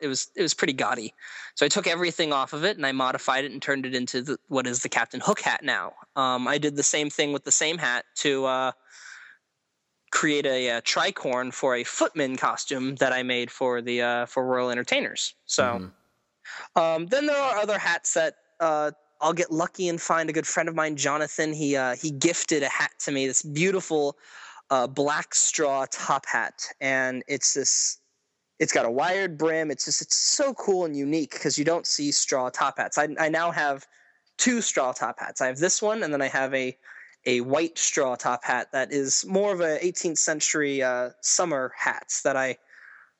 it 0.01 0.09
was 0.09 0.31
it 0.35 0.43
was 0.43 0.55
pretty 0.55 0.73
gaudy. 0.73 1.13
So 1.55 1.67
i 1.67 1.69
took 1.69 1.87
everything 1.87 2.33
off 2.33 2.53
of 2.53 2.65
it 2.65 2.77
and 2.77 2.87
i 2.87 2.93
modified 2.93 3.45
it 3.45 3.53
and 3.53 3.61
turned 3.61 3.87
it 3.87 3.95
into 3.95 4.23
the, 4.23 4.39
what 4.49 4.67
is 4.67 4.83
the 4.83 4.89
captain 4.89 5.21
hook 5.21 5.41
hat 5.41 5.63
now. 5.63 5.93
Um, 6.15 6.49
i 6.49 6.59
did 6.59 6.77
the 6.77 6.83
same 6.83 7.11
thing 7.11 7.33
with 7.33 7.45
the 7.45 7.53
same 7.53 7.79
hat 7.79 8.05
to 8.17 8.47
uh, 8.47 8.73
create 10.13 10.47
a, 10.47 10.69
a, 10.69 10.83
tricorn 10.83 11.53
for 11.53 11.75
a 11.77 11.85
footman 11.85 12.37
costume 12.37 12.95
that 12.97 13.13
i 13.13 13.23
made 13.23 13.51
for 13.51 13.83
the 13.83 14.03
uh, 14.03 14.27
for 14.27 14.47
royal 14.47 14.71
entertainers. 14.71 15.35
So 15.45 15.65
mm-hmm. 15.65 16.81
um, 16.81 17.07
then 17.07 17.27
there 17.27 17.37
are 17.37 17.59
other 17.59 17.79
hats 17.79 18.15
that 18.15 18.37
uh, 18.61 18.93
I'll 19.21 19.33
get 19.33 19.51
lucky 19.51 19.89
and 19.89 20.01
find 20.01 20.29
a 20.29 20.33
good 20.33 20.47
friend 20.47 20.69
of 20.69 20.75
mine, 20.75 20.97
Jonathan. 20.97 21.53
He 21.53 21.77
uh, 21.77 21.97
he 21.97 22.11
gifted 22.11 22.63
a 22.63 22.69
hat 22.69 22.93
to 23.05 23.13
me, 23.13 23.27
this 23.27 23.43
beautiful 23.43 24.17
uh, 24.71 24.87
black 24.87 25.35
straw 25.35 25.87
top 25.91 26.27
hat, 26.27 26.67
and 26.81 27.23
it's 27.29 27.55
this. 27.55 27.99
It's 28.59 28.73
got 28.73 28.87
a 28.87 28.91
wired 28.91 29.37
brim. 29.37 29.71
It's 29.71 29.85
just 29.85 30.01
it's 30.01 30.17
so 30.17 30.55
cool 30.55 30.85
and 30.87 30.97
unique 30.97 31.33
because 31.33 31.59
you 31.59 31.65
don't 31.65 31.87
see 31.87 32.11
straw 32.11 32.49
top 32.49 32.79
hats. 32.79 32.97
I, 32.97 33.09
I 33.19 33.29
now 33.29 33.51
have 33.51 33.87
two 34.39 34.63
straw 34.63 34.93
top 34.93 35.21
hats. 35.21 35.41
I 35.41 35.47
have 35.47 35.59
this 35.59 35.83
one, 35.83 36.03
and 36.03 36.13
then 36.13 36.23
I 36.23 36.29
have 36.29 36.55
a 36.55 36.77
a 37.27 37.41
white 37.41 37.77
straw 37.77 38.15
top 38.15 38.45
hat 38.45 38.69
that 38.73 38.93
is 38.93 39.25
more 39.27 39.53
of 39.53 39.61
a 39.61 39.79
18th 39.79 40.19
century 40.19 40.83
uh, 40.83 41.11
summer 41.21 41.73
hats 41.77 42.23
that 42.23 42.37
I 42.37 42.57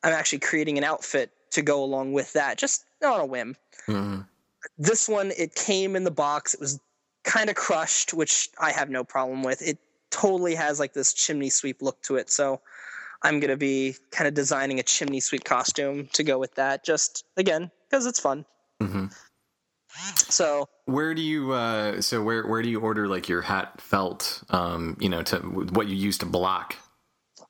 I'm 0.03 0.13
actually 0.13 0.39
creating 0.39 0.79
an 0.79 0.85
outfit 0.85 1.33
to 1.51 1.63
go 1.63 1.83
along 1.83 2.13
with 2.13 2.33
that, 2.35 2.59
just 2.59 2.85
on 3.05 3.21
a 3.21 3.27
whim. 3.27 3.57
Mm-hmm. 3.89 4.23
This 4.79 5.09
one, 5.09 5.33
it 5.37 5.55
came 5.55 5.97
in 5.97 6.05
the 6.05 6.11
box. 6.11 6.55
It 6.55 6.61
was 6.61 6.81
kind 7.25 7.51
of 7.51 7.57
crushed, 7.57 8.15
which 8.15 8.51
I 8.59 8.73
have 8.73 8.91
no 8.91 9.05
problem 9.05 9.43
with. 9.43 9.63
It 9.63 9.79
totally 10.11 10.55
has 10.55 10.79
like 10.79 10.93
this 10.93 11.13
chimney 11.13 11.51
sweep 11.51 11.83
look 11.83 12.01
to 12.03 12.17
it. 12.17 12.31
So 12.31 12.61
I'm 13.23 13.41
going 13.41 13.51
to 13.51 13.57
be 13.57 13.97
kind 14.11 14.29
of 14.29 14.35
designing 14.35 14.79
a 14.79 14.83
chimney 14.83 15.21
sweep 15.21 15.45
costume 15.45 16.09
to 16.13 16.23
go 16.23 16.39
with 16.39 16.55
that. 16.55 16.85
Just 16.85 17.25
again, 17.37 17.71
because 17.89 18.07
it's 18.07 18.21
fun. 18.21 18.45
Mm-hmm. 18.83 19.07
So 20.15 20.69
where 20.85 21.15
do 21.15 21.23
you 21.23 21.53
uh 21.53 22.01
so 22.01 22.23
where 22.23 22.47
where 22.47 22.63
do 22.63 22.69
you 22.69 22.81
order 22.81 23.09
like 23.09 23.29
your 23.29 23.43
hat 23.43 23.81
felt 23.81 24.43
um 24.51 24.97
you 25.01 25.09
know 25.09 25.23
to 25.23 25.39
what 25.39 25.89
you 25.89 25.97
use 25.97 26.19
to 26.19 26.27
block? 26.27 26.77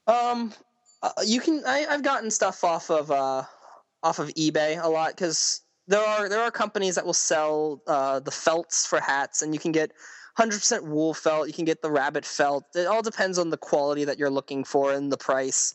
Um 0.07 0.53
uh, 1.03 1.11
you 1.25 1.41
can 1.41 1.63
I 1.67 1.87
I've 1.89 2.03
gotten 2.03 2.31
stuff 2.31 2.63
off 2.63 2.91
of 2.91 3.11
uh 3.11 3.43
off 4.03 4.19
of 4.19 4.29
eBay 4.35 4.83
a 4.83 4.89
lot 4.89 5.17
cuz 5.17 5.63
there 5.89 6.05
are 6.05 6.29
there 6.29 6.41
are 6.41 6.51
companies 6.51 6.95
that 6.97 7.07
will 7.07 7.15
sell 7.15 7.83
uh, 7.87 8.21
the 8.21 8.31
felts 8.31 8.87
for 8.87 9.01
hats, 9.01 9.43
and 9.43 9.55
you 9.55 9.61
can 9.61 9.73
get 9.73 9.93
100% 10.39 10.83
wool 10.83 11.15
felt. 11.15 11.47
You 11.47 11.55
can 11.55 11.65
get 11.65 11.83
the 11.83 11.91
rabbit 11.91 12.25
felt. 12.25 12.65
It 12.75 12.87
all 12.87 13.03
depends 13.03 13.39
on 13.39 13.51
the 13.51 13.57
quality 13.57 14.05
that 14.05 14.19
you're 14.19 14.31
looking 14.31 14.65
for 14.65 14.93
and 14.93 15.11
the 15.11 15.17
price. 15.17 15.75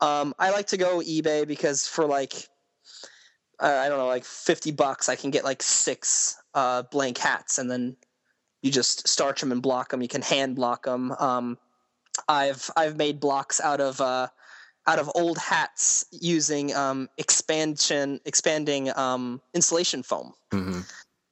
Um, 0.00 0.34
I 0.38 0.50
like 0.50 0.68
to 0.68 0.76
go 0.76 1.00
eBay 1.00 1.46
because 1.46 1.86
for 1.86 2.06
like 2.06 2.48
uh, 3.60 3.66
I 3.66 3.88
don't 3.88 3.98
know, 3.98 4.06
like 4.06 4.24
50 4.24 4.70
bucks, 4.72 5.08
I 5.08 5.16
can 5.16 5.30
get 5.30 5.44
like 5.44 5.62
six 5.62 6.36
uh, 6.54 6.82
blank 6.82 7.18
hats, 7.18 7.58
and 7.58 7.70
then 7.70 7.96
you 8.62 8.70
just 8.70 9.08
starch 9.08 9.40
them 9.40 9.52
and 9.52 9.62
block 9.62 9.90
them. 9.90 10.02
You 10.02 10.08
can 10.08 10.22
hand 10.22 10.56
block 10.56 10.84
them. 10.84 11.12
Um, 11.12 11.58
I've 12.28 12.70
I've 12.76 12.96
made 12.96 13.20
blocks 13.20 13.60
out 13.60 13.80
of 13.80 14.00
uh, 14.00 14.28
out 14.88 14.98
of 14.98 15.10
old 15.14 15.36
hats 15.36 16.06
using 16.10 16.74
um, 16.74 17.08
expansion 17.18 18.20
expanding 18.24 18.90
um, 18.96 19.40
insulation 19.54 20.02
foam. 20.02 20.32
Mm-hmm. 20.50 20.80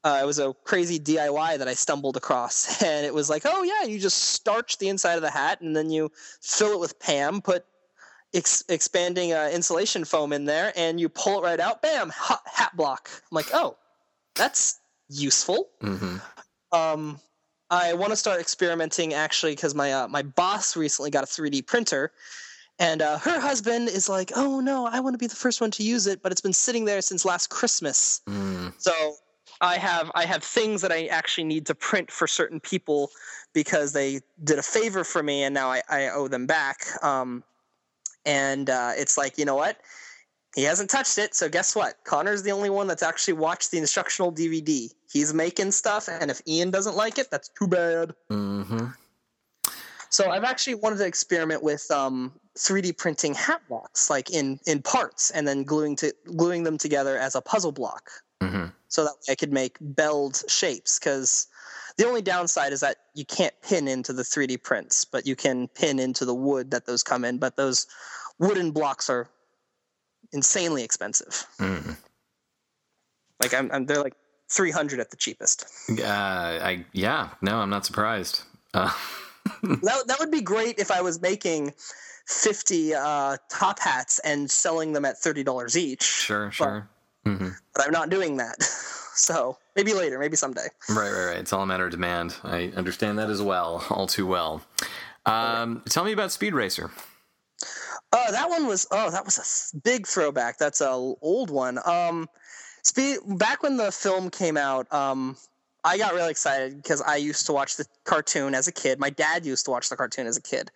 Uh, 0.04 0.20
it 0.22 0.26
was 0.26 0.38
a 0.38 0.54
crazy 0.62 1.00
DIY 1.00 1.58
that 1.58 1.66
I 1.66 1.74
stumbled 1.74 2.16
across, 2.16 2.82
and 2.84 3.04
it 3.04 3.12
was 3.12 3.28
like, 3.28 3.42
oh 3.46 3.62
yeah, 3.62 3.88
you 3.88 3.98
just 3.98 4.18
starch 4.18 4.78
the 4.78 4.88
inside 4.88 5.16
of 5.16 5.22
the 5.22 5.30
hat, 5.30 5.62
and 5.62 5.74
then 5.74 5.90
you 5.90 6.12
fill 6.42 6.74
it 6.74 6.78
with 6.78 7.00
Pam, 7.00 7.40
put 7.40 7.64
ex- 8.34 8.62
expanding 8.68 9.32
uh, 9.32 9.50
insulation 9.52 10.04
foam 10.04 10.32
in 10.32 10.44
there, 10.44 10.72
and 10.76 11.00
you 11.00 11.08
pull 11.08 11.38
it 11.38 11.42
right 11.42 11.58
out. 11.58 11.80
Bam, 11.80 12.10
hat, 12.10 12.40
hat 12.44 12.76
block. 12.76 13.10
I'm 13.10 13.34
like, 13.34 13.48
oh, 13.54 13.76
that's 14.34 14.80
useful. 15.08 15.70
Mm-hmm. 15.82 16.18
Um, 16.72 17.18
I 17.70 17.94
want 17.94 18.10
to 18.10 18.16
start 18.16 18.40
experimenting 18.40 19.14
actually 19.14 19.56
because 19.56 19.74
my 19.74 19.92
uh, 19.92 20.08
my 20.08 20.22
boss 20.22 20.76
recently 20.76 21.10
got 21.10 21.24
a 21.24 21.26
3D 21.26 21.66
printer, 21.66 22.12
and 22.78 23.02
uh, 23.02 23.18
her 23.18 23.40
husband 23.40 23.88
is 23.88 24.08
like, 24.08 24.32
"Oh 24.34 24.60
no, 24.60 24.86
I 24.86 25.00
want 25.00 25.14
to 25.14 25.18
be 25.18 25.26
the 25.26 25.36
first 25.36 25.60
one 25.60 25.70
to 25.72 25.82
use 25.82 26.06
it, 26.06 26.22
but 26.22 26.32
it's 26.32 26.40
been 26.40 26.52
sitting 26.52 26.84
there 26.84 27.00
since 27.00 27.24
last 27.24 27.48
Christmas." 27.48 28.20
Mm. 28.28 28.72
So 28.78 28.92
I 29.60 29.76
have 29.76 30.10
I 30.14 30.24
have 30.24 30.42
things 30.42 30.82
that 30.82 30.92
I 30.92 31.06
actually 31.06 31.44
need 31.44 31.66
to 31.66 31.74
print 31.74 32.10
for 32.10 32.26
certain 32.26 32.60
people 32.60 33.10
because 33.52 33.92
they 33.92 34.20
did 34.44 34.58
a 34.58 34.62
favor 34.62 35.04
for 35.04 35.22
me, 35.22 35.42
and 35.44 35.54
now 35.54 35.70
I, 35.70 35.82
I 35.88 36.08
owe 36.08 36.28
them 36.28 36.46
back. 36.46 36.78
Um, 37.02 37.42
and 38.24 38.68
uh, 38.68 38.92
it's 38.96 39.16
like, 39.16 39.38
you 39.38 39.44
know 39.44 39.54
what? 39.54 39.80
he 40.56 40.62
hasn't 40.62 40.88
touched 40.88 41.18
it. 41.18 41.34
So 41.34 41.48
guess 41.50 41.76
what? 41.76 42.02
Connor's 42.04 42.42
the 42.42 42.50
only 42.50 42.70
one 42.70 42.86
that's 42.86 43.02
actually 43.02 43.34
watched 43.34 43.70
the 43.70 43.78
instructional 43.78 44.32
DVD. 44.32 44.90
He's 45.12 45.34
making 45.34 45.70
stuff, 45.72 46.08
and 46.08 46.30
if 46.30 46.40
Ian 46.48 46.70
doesn't 46.70 46.96
like 46.96 47.18
it, 47.18 47.30
that's 47.30 47.50
too 47.50 47.68
bad. 47.68 48.14
Mm-hmm. 48.30 48.86
So 50.10 50.30
I've 50.30 50.44
actually 50.44 50.76
wanted 50.76 50.98
to 50.98 51.06
experiment 51.06 51.62
with 51.62 51.90
um, 51.90 52.32
3D 52.56 52.96
printing 52.96 53.34
hat 53.34 53.62
blocks, 53.68 54.10
like 54.10 54.30
in 54.30 54.58
in 54.66 54.82
parts, 54.82 55.30
and 55.30 55.46
then 55.46 55.64
gluing 55.64 55.96
to 55.96 56.12
gluing 56.36 56.62
them 56.62 56.78
together 56.78 57.18
as 57.18 57.34
a 57.34 57.40
puzzle 57.40 57.72
block. 57.72 58.10
Mm-hmm. 58.40 58.66
So 58.88 59.04
that 59.04 59.12
way 59.12 59.32
I 59.32 59.34
could 59.34 59.52
make 59.52 59.76
belled 59.80 60.42
shapes. 60.48 60.98
Because 60.98 61.48
the 61.96 62.06
only 62.06 62.22
downside 62.22 62.72
is 62.72 62.80
that 62.80 62.96
you 63.14 63.24
can't 63.24 63.54
pin 63.62 63.88
into 63.88 64.12
the 64.12 64.22
3D 64.22 64.62
prints, 64.62 65.04
but 65.04 65.26
you 65.26 65.36
can 65.36 65.68
pin 65.68 65.98
into 65.98 66.24
the 66.24 66.34
wood 66.34 66.70
that 66.70 66.86
those 66.86 67.02
come 67.02 67.24
in. 67.24 67.38
But 67.38 67.56
those 67.56 67.86
wooden 68.38 68.70
blocks 68.70 69.10
are 69.10 69.28
insanely 70.32 70.82
expensive. 70.82 71.46
Mm-hmm. 71.58 71.92
Like 73.40 73.54
I'm, 73.54 73.70
I'm 73.72 73.86
they're 73.86 74.02
like 74.02 74.16
300 74.50 75.00
at 75.00 75.10
the 75.10 75.16
cheapest. 75.16 75.66
Uh, 75.90 76.04
I 76.04 76.84
yeah, 76.92 77.30
no, 77.42 77.58
I'm 77.58 77.70
not 77.70 77.84
surprised. 77.84 78.42
Uh, 78.72 78.92
that 79.62 80.04
that 80.06 80.18
would 80.18 80.30
be 80.30 80.40
great 80.40 80.78
if 80.78 80.90
I 80.90 81.00
was 81.02 81.20
making 81.20 81.72
50 82.26 82.94
uh, 82.94 83.36
top 83.48 83.78
hats 83.78 84.18
and 84.20 84.50
selling 84.50 84.92
them 84.92 85.04
at 85.04 85.16
$30 85.16 85.76
each. 85.76 86.02
sure, 86.02 86.50
sure. 86.50 86.88
Mm-hmm. 87.24 87.48
But 87.74 87.86
I'm 87.86 87.92
not 87.92 88.10
doing 88.10 88.36
that. 88.38 88.56
So 89.16 89.56
maybe 89.74 89.94
later, 89.94 90.18
maybe 90.18 90.36
someday. 90.36 90.68
Right, 90.90 91.10
right, 91.10 91.26
right. 91.28 91.38
It's 91.38 91.50
all 91.50 91.62
a 91.62 91.66
matter 91.66 91.86
of 91.86 91.90
demand. 91.90 92.36
I 92.44 92.70
understand 92.76 93.18
that 93.18 93.30
as 93.30 93.40
well, 93.40 93.82
all 93.88 94.06
too 94.06 94.26
well. 94.26 94.60
Um, 95.24 95.82
tell 95.88 96.04
me 96.04 96.12
about 96.12 96.32
Speed 96.32 96.52
Racer. 96.52 96.90
Oh, 98.12 98.30
that 98.30 98.48
one 98.48 98.66
was 98.66 98.86
oh, 98.92 99.10
that 99.10 99.24
was 99.24 99.72
a 99.74 99.78
big 99.78 100.06
throwback. 100.06 100.58
That's 100.58 100.80
a 100.80 100.90
old 100.90 101.50
one. 101.50 101.78
Um, 101.86 102.28
speed 102.82 103.18
back 103.26 103.62
when 103.62 103.76
the 103.76 103.90
film 103.90 104.30
came 104.30 104.56
out. 104.56 104.92
Um, 104.92 105.36
I 105.86 105.98
got 105.98 106.14
really 106.14 106.32
excited 106.32 106.82
because 106.82 107.00
I 107.00 107.14
used 107.14 107.46
to 107.46 107.52
watch 107.52 107.76
the 107.76 107.86
cartoon 108.02 108.54
as 108.56 108.66
a 108.66 108.72
kid. 108.72 108.98
My 108.98 109.08
dad 109.08 109.46
used 109.46 109.64
to 109.66 109.70
watch 109.70 109.88
the 109.88 109.96
cartoon 109.96 110.26
as 110.26 110.36
a 110.36 110.42
kid, 110.42 110.72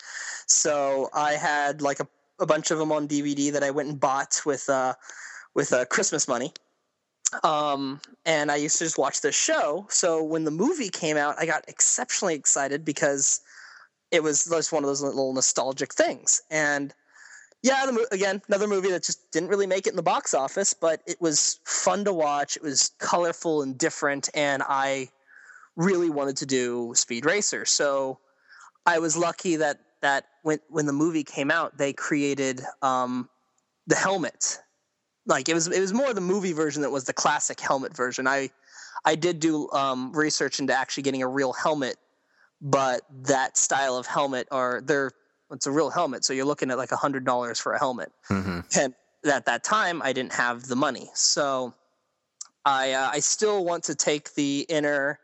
so 0.47 1.11
I 1.13 1.33
had 1.33 1.83
like 1.83 1.99
a, 1.99 2.07
a 2.39 2.47
bunch 2.47 2.71
of 2.71 2.79
them 2.79 2.93
on 2.93 3.09
DVD 3.09 3.51
that 3.53 3.65
I 3.65 3.73
went 3.73 3.89
and 3.89 3.99
bought 3.99 4.41
with 4.47 4.69
uh, 4.71 4.95
with 5.53 5.73
uh, 5.73 5.85
Christmas 5.87 6.29
money. 6.29 6.53
Um, 7.43 8.01
and 8.25 8.53
I 8.53 8.57
used 8.57 8.79
to 8.79 8.85
just 8.85 8.99
watch 8.99 9.21
this 9.21 9.35
show. 9.35 9.87
So 9.89 10.23
when 10.23 10.45
the 10.45 10.51
movie 10.53 10.91
came 10.91 11.17
out, 11.17 11.35
I 11.39 11.47
got 11.47 11.65
exceptionally 11.67 12.35
excited 12.35 12.85
because 12.85 13.41
it 14.13 14.23
was 14.23 14.45
just 14.45 14.73
one 14.73 14.85
of 14.85 14.89
those 14.89 15.03
little 15.03 15.33
nostalgic 15.33 15.93
things. 15.93 16.43
And 16.51 16.95
yeah, 17.63 17.85
the, 17.87 18.07
again, 18.11 18.41
another 18.49 18.67
movie 18.67 18.91
that 18.91 19.03
just 19.03 19.31
didn't 19.33 19.51
really 19.51 19.67
make 19.67 19.87
it 19.87 19.91
in 19.91 19.97
the 19.97 20.03
box 20.03 20.33
office, 20.33 20.73
but 20.73 21.03
it 21.07 21.21
was 21.21 21.61
fun 21.65 22.05
to 22.07 22.13
watch. 22.13 22.57
It 22.57 22.63
was 22.63 22.93
colorful 22.99 23.63
and 23.63 23.77
different, 23.77 24.31
and 24.35 24.63
I 24.67 25.11
really 25.77 26.11
wanted 26.11 26.37
to 26.39 26.47
do 26.47 26.93
Speed 26.95 27.27
Racer. 27.27 27.67
So 27.67 28.19
I 28.87 28.99
was 28.99 29.17
lucky 29.17 29.57
that 29.57 29.81
that 30.01 30.25
when 30.43 30.59
when 30.69 30.87
the 30.87 30.93
movie 30.93 31.25
came 31.25 31.51
out, 31.51 31.77
they 31.77 31.93
created 31.93 32.63
um, 32.81 33.29
the 33.87 33.97
helmet. 33.97 34.59
Like 35.27 35.51
it 35.51 35.55
was 35.55 35.67
it 35.69 35.81
was 35.81 35.93
more 35.93 36.15
the 36.15 36.21
movie 36.23 36.55
version 36.55 36.81
that 36.83 36.91
was 36.91 37.05
the 37.05 37.13
classic 37.13 37.61
helmet 37.61 37.95
version. 37.95 38.27
I 38.27 38.51
I 39.05 39.17
did 39.17 39.39
do 39.39 39.71
um, 39.73 40.13
research 40.13 40.61
into 40.61 40.75
actually 40.75 41.03
getting 41.03 41.23
a 41.23 41.29
real 41.29 41.53
helmet, 41.53 41.97
but 42.61 43.03
that 43.11 43.59
style 43.59 43.97
of 43.97 44.07
helmet 44.07 44.49
or 44.51 44.83
they're 44.85 45.11
it's 45.51 45.67
a 45.67 45.71
real 45.71 45.91
helmet, 45.91 46.25
so 46.25 46.33
you're 46.33 46.45
looking 46.45 46.71
at 46.71 46.79
like 46.79 46.93
a 46.93 46.97
hundred 46.97 47.25
dollars 47.25 47.59
for 47.59 47.73
a 47.73 47.79
helmet. 47.79 48.13
Mm-hmm. 48.29 48.61
And 48.79 48.95
at 49.25 49.47
that 49.47 49.65
time, 49.65 50.01
I 50.03 50.13
didn't 50.13 50.33
have 50.33 50.65
the 50.65 50.77
money, 50.77 51.11
so 51.15 51.75
I 52.65 52.93
uh, 52.93 53.11
I 53.13 53.21
still 53.21 53.65
want 53.65 53.85
to 53.85 53.95
take 53.95 54.35
the 54.35 54.67
inner 54.69 55.19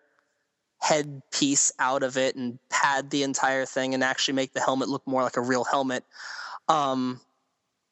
head 0.80 1.22
piece 1.32 1.72
out 1.78 2.02
of 2.02 2.16
it 2.16 2.36
and 2.36 2.58
pad 2.68 3.10
the 3.10 3.22
entire 3.22 3.64
thing 3.64 3.94
and 3.94 4.04
actually 4.04 4.34
make 4.34 4.52
the 4.52 4.60
helmet 4.60 4.88
look 4.88 5.06
more 5.06 5.22
like 5.22 5.36
a 5.36 5.40
real 5.40 5.64
helmet. 5.64 6.04
Um, 6.68 7.20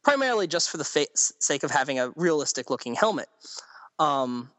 primarily 0.02 0.46
just 0.46 0.70
for 0.70 0.76
the 0.76 0.84
fa- 0.84 1.06
sake 1.14 1.62
of 1.62 1.70
having 1.70 1.98
a 1.98 2.10
realistic 2.14 2.70
looking 2.70 2.94
helmet. 2.94 3.28
Um, 3.98 4.50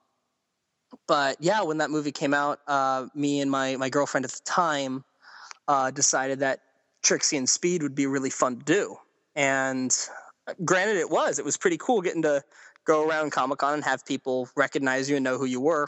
but 1.08 1.38
yeah, 1.40 1.62
when 1.62 1.78
that 1.78 1.92
movie 1.92 2.12
came 2.12 2.34
out, 2.34 2.60
uh, 2.68 3.08
me 3.14 3.42
and 3.42 3.52
my 3.52 3.76
my 3.76 3.90
girlfriend 3.90 4.26
at 4.26 4.32
the 4.32 4.42
time 4.44 5.04
uh, 5.68 5.92
decided 5.92 6.40
that 6.40 6.60
Trixie 7.06 7.38
and 7.38 7.48
Speed 7.48 7.84
would 7.84 7.96
be 7.96 8.08
really 8.08 8.30
fun 8.30 8.58
to 8.58 8.66
do. 8.66 8.98
And 9.36 9.96
granted, 10.66 10.98
it 10.98 11.10
was. 11.10 11.40
It 11.40 11.46
was 11.46 11.56
pretty 11.56 11.78
cool 11.78 12.02
getting 12.02 12.24
to 12.24 12.44
go 12.86 13.08
around 13.08 13.32
Comic 13.32 13.60
Con 13.60 13.76
and 13.76 13.84
have 13.84 14.06
people 14.06 14.50
recognize 14.56 15.10
you 15.10 15.16
and 15.16 15.24
know 15.24 15.38
who 15.38 15.46
you 15.46 15.62
were. 15.62 15.88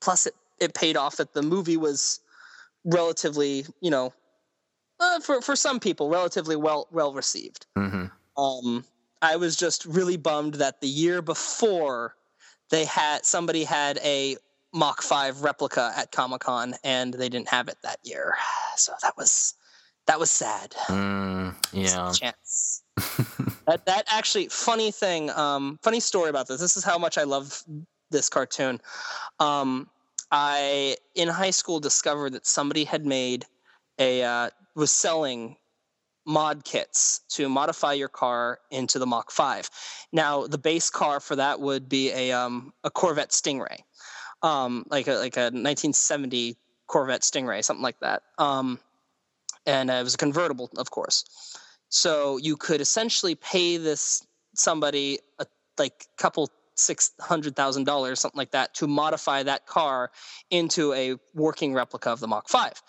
Plus, 0.00 0.26
it, 0.26 0.34
it 0.60 0.74
paid 0.74 0.96
off 0.96 1.16
that 1.16 1.32
the 1.32 1.42
movie 1.42 1.76
was 1.76 2.20
relatively, 2.84 3.64
you 3.80 3.90
know, 3.90 4.12
uh, 5.00 5.20
for 5.20 5.40
for 5.42 5.56
some 5.56 5.80
people, 5.80 6.08
relatively 6.08 6.56
well 6.56 6.86
well 6.90 7.12
received. 7.12 7.66
Mm-hmm. 7.76 8.06
Um, 8.42 8.84
I 9.22 9.36
was 9.36 9.56
just 9.56 9.84
really 9.86 10.16
bummed 10.16 10.54
that 10.54 10.80
the 10.80 10.88
year 10.88 11.22
before 11.22 12.14
they 12.70 12.84
had 12.84 13.24
somebody 13.24 13.64
had 13.64 13.98
a 14.02 14.36
Mach 14.72 15.02
Five 15.02 15.42
replica 15.42 15.92
at 15.96 16.12
Comic 16.12 16.42
Con 16.42 16.74
and 16.84 17.14
they 17.14 17.28
didn't 17.28 17.48
have 17.48 17.68
it 17.68 17.78
that 17.82 17.98
year. 18.02 18.34
So 18.78 18.92
that 19.00 19.16
was 19.16 19.54
that 20.06 20.20
was 20.20 20.30
sad. 20.30 20.72
Mm, 20.86 21.54
yeah. 21.72 22.12
Chance. 22.12 22.82
that 23.66 23.86
that 23.86 24.04
actually 24.08 24.48
funny 24.48 24.90
thing. 24.90 25.30
Um, 25.30 25.78
funny 25.82 26.00
story 26.00 26.30
about 26.30 26.48
this. 26.48 26.60
This 26.60 26.76
is 26.76 26.84
how 26.84 26.98
much 26.98 27.18
I 27.18 27.24
love 27.24 27.62
this 28.10 28.28
cartoon. 28.28 28.80
Um, 29.40 29.88
I 30.30 30.96
in 31.14 31.28
high 31.28 31.50
school 31.50 31.80
discovered 31.80 32.32
that 32.32 32.46
somebody 32.46 32.84
had 32.84 33.04
made 33.04 33.46
a 33.98 34.22
uh, 34.22 34.50
was 34.74 34.90
selling 34.90 35.56
mod 36.26 36.64
kits 36.64 37.20
to 37.28 37.48
modify 37.48 37.92
your 37.92 38.08
car 38.08 38.58
into 38.70 38.98
the 38.98 39.06
Mach 39.06 39.30
5. 39.30 39.70
Now, 40.12 40.46
the 40.46 40.58
base 40.58 40.90
car 40.90 41.20
for 41.20 41.36
that 41.36 41.60
would 41.60 41.88
be 41.88 42.10
a 42.10 42.32
um, 42.32 42.72
a 42.84 42.90
Corvette 42.90 43.30
Stingray, 43.30 43.78
um, 44.42 44.84
like 44.90 45.06
a 45.08 45.14
like 45.14 45.36
a 45.36 45.50
1970 45.50 46.56
Corvette 46.86 47.22
Stingray, 47.22 47.64
something 47.64 47.82
like 47.82 48.00
that. 48.00 48.22
Um, 48.38 48.78
and 49.66 49.90
uh, 49.90 49.94
it 49.94 50.04
was 50.04 50.14
a 50.14 50.18
convertible, 50.18 50.70
of 50.76 50.90
course. 50.90 51.24
So 51.88 52.36
you 52.38 52.56
could 52.56 52.80
essentially 52.80 53.34
pay 53.34 53.76
this 53.76 54.26
somebody 54.54 55.18
a 55.38 55.46
like 55.78 56.06
couple 56.16 56.50
six 56.74 57.12
hundred 57.20 57.56
thousand 57.56 57.84
dollars, 57.84 58.20
something 58.20 58.38
like 58.38 58.52
that, 58.52 58.74
to 58.74 58.86
modify 58.86 59.42
that 59.42 59.66
car 59.66 60.10
into 60.50 60.92
a 60.92 61.16
working 61.34 61.74
replica 61.74 62.10
of 62.10 62.20
the 62.20 62.28
Mach 62.28 62.48
5. 62.48 62.82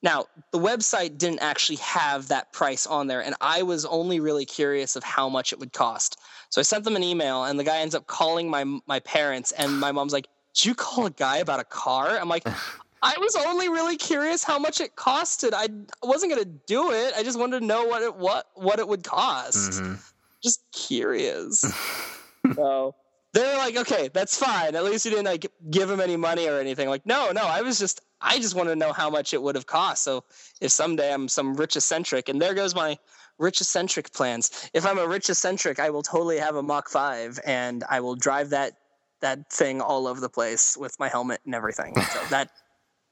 Now, 0.00 0.26
the 0.52 0.58
website 0.58 1.18
didn't 1.18 1.40
actually 1.40 1.76
have 1.76 2.28
that 2.28 2.52
price 2.52 2.86
on 2.86 3.08
there, 3.08 3.22
and 3.22 3.34
I 3.40 3.62
was 3.62 3.84
only 3.84 4.20
really 4.20 4.44
curious 4.44 4.94
of 4.94 5.02
how 5.02 5.28
much 5.28 5.52
it 5.52 5.58
would 5.58 5.72
cost. 5.72 6.20
So 6.50 6.60
I 6.60 6.62
sent 6.62 6.84
them 6.84 6.94
an 6.94 7.02
email, 7.02 7.44
and 7.44 7.58
the 7.58 7.64
guy 7.64 7.78
ends 7.78 7.94
up 7.94 8.06
calling 8.06 8.48
my 8.48 8.64
my 8.86 9.00
parents, 9.00 9.52
and 9.52 9.80
my 9.80 9.90
mom's 9.90 10.12
like, 10.12 10.28
"Did 10.54 10.66
you 10.66 10.74
call 10.74 11.06
a 11.06 11.10
guy 11.10 11.38
about 11.38 11.58
a 11.58 11.64
car?" 11.64 12.16
I'm 12.18 12.28
like, 12.28 12.46
"I 13.02 13.14
was 13.18 13.36
only 13.36 13.68
really 13.68 13.96
curious 13.96 14.44
how 14.44 14.58
much 14.58 14.80
it 14.80 14.96
costed. 14.96 15.52
I 15.54 15.68
wasn't 16.06 16.32
gonna 16.32 16.44
do 16.44 16.92
it. 16.92 17.14
I 17.16 17.22
just 17.22 17.38
wanted 17.38 17.60
to 17.60 17.66
know 17.66 17.84
what 17.84 18.02
it 18.02 18.14
what 18.14 18.46
what 18.54 18.78
it 18.78 18.88
would 18.88 19.04
cost. 19.04 19.72
Mm-hmm. 19.72 19.94
Just 20.42 20.62
curious." 20.72 21.60
so 22.54 22.94
they're 23.32 23.56
like, 23.58 23.76
"Okay, 23.76 24.08
that's 24.12 24.36
fine. 24.36 24.74
At 24.74 24.84
least 24.84 25.04
you 25.04 25.10
didn't 25.10 25.26
like 25.26 25.46
give 25.70 25.90
him 25.90 26.00
any 26.00 26.16
money 26.16 26.48
or 26.48 26.58
anything." 26.58 26.88
Like, 26.88 27.06
no, 27.06 27.30
no, 27.32 27.42
I 27.42 27.62
was 27.62 27.78
just 27.78 28.00
I 28.20 28.38
just 28.38 28.54
wanted 28.54 28.70
to 28.70 28.76
know 28.76 28.92
how 28.92 29.10
much 29.10 29.34
it 29.34 29.42
would 29.42 29.54
have 29.54 29.66
cost. 29.66 30.02
So 30.02 30.24
if 30.60 30.72
someday 30.72 31.12
I'm 31.12 31.28
some 31.28 31.54
rich 31.54 31.76
eccentric, 31.76 32.28
and 32.28 32.40
there 32.40 32.54
goes 32.54 32.74
my 32.74 32.98
rich 33.38 33.60
eccentric 33.60 34.12
plans. 34.12 34.70
If 34.74 34.84
I'm 34.84 34.98
a 34.98 35.06
rich 35.06 35.30
eccentric, 35.30 35.78
I 35.78 35.90
will 35.90 36.02
totally 36.02 36.38
have 36.38 36.56
a 36.56 36.62
Mach 36.62 36.88
Five, 36.88 37.38
and 37.44 37.84
I 37.88 38.00
will 38.00 38.16
drive 38.16 38.50
that 38.50 38.72
that 39.20 39.50
thing 39.50 39.80
all 39.80 40.06
over 40.06 40.20
the 40.20 40.28
place 40.28 40.76
with 40.76 40.98
my 40.98 41.08
helmet 41.08 41.40
and 41.44 41.54
everything. 41.54 41.94
So 42.00 42.20
that 42.30 42.50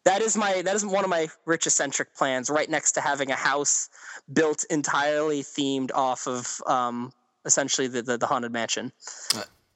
that 0.07 0.23
is 0.23 0.37
my 0.37 0.63
that 0.63 0.75
is 0.75 0.87
one 0.87 1.05
of 1.05 1.11
my 1.11 1.29
rich 1.45 1.67
eccentric 1.67 2.15
plans. 2.15 2.49
Right 2.49 2.71
next 2.71 2.93
to 2.93 3.01
having 3.01 3.31
a 3.31 3.37
house 3.37 3.91
built 4.33 4.65
entirely 4.71 5.43
themed 5.43 5.91
off 5.95 6.27
of 6.27 6.63
um, 6.67 7.13
essentially 7.45 7.89
the, 7.89 8.03
the 8.03 8.17
the 8.17 8.27
haunted 8.27 8.53
mansion. 8.53 8.93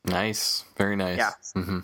Nice. 0.07 0.65
Very 0.79 0.97
nice. 0.97 1.19
Yeah. 1.19 1.33
Mm-hmm. 1.55 1.81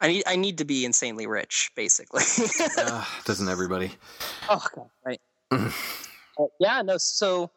I 0.00 0.08
need 0.08 0.22
I 0.26 0.36
need 0.36 0.58
to 0.58 0.64
be 0.64 0.84
insanely 0.84 1.26
rich, 1.26 1.70
basically. 1.74 2.22
Uh, 2.78 3.04
doesn't 3.24 3.48
everybody? 3.48 3.92
Oh 4.48 4.64
god, 4.74 4.88
right. 5.04 5.20
Uh, 6.40 6.44
yeah, 6.60 6.80
no. 6.82 6.96
So, 6.98 7.50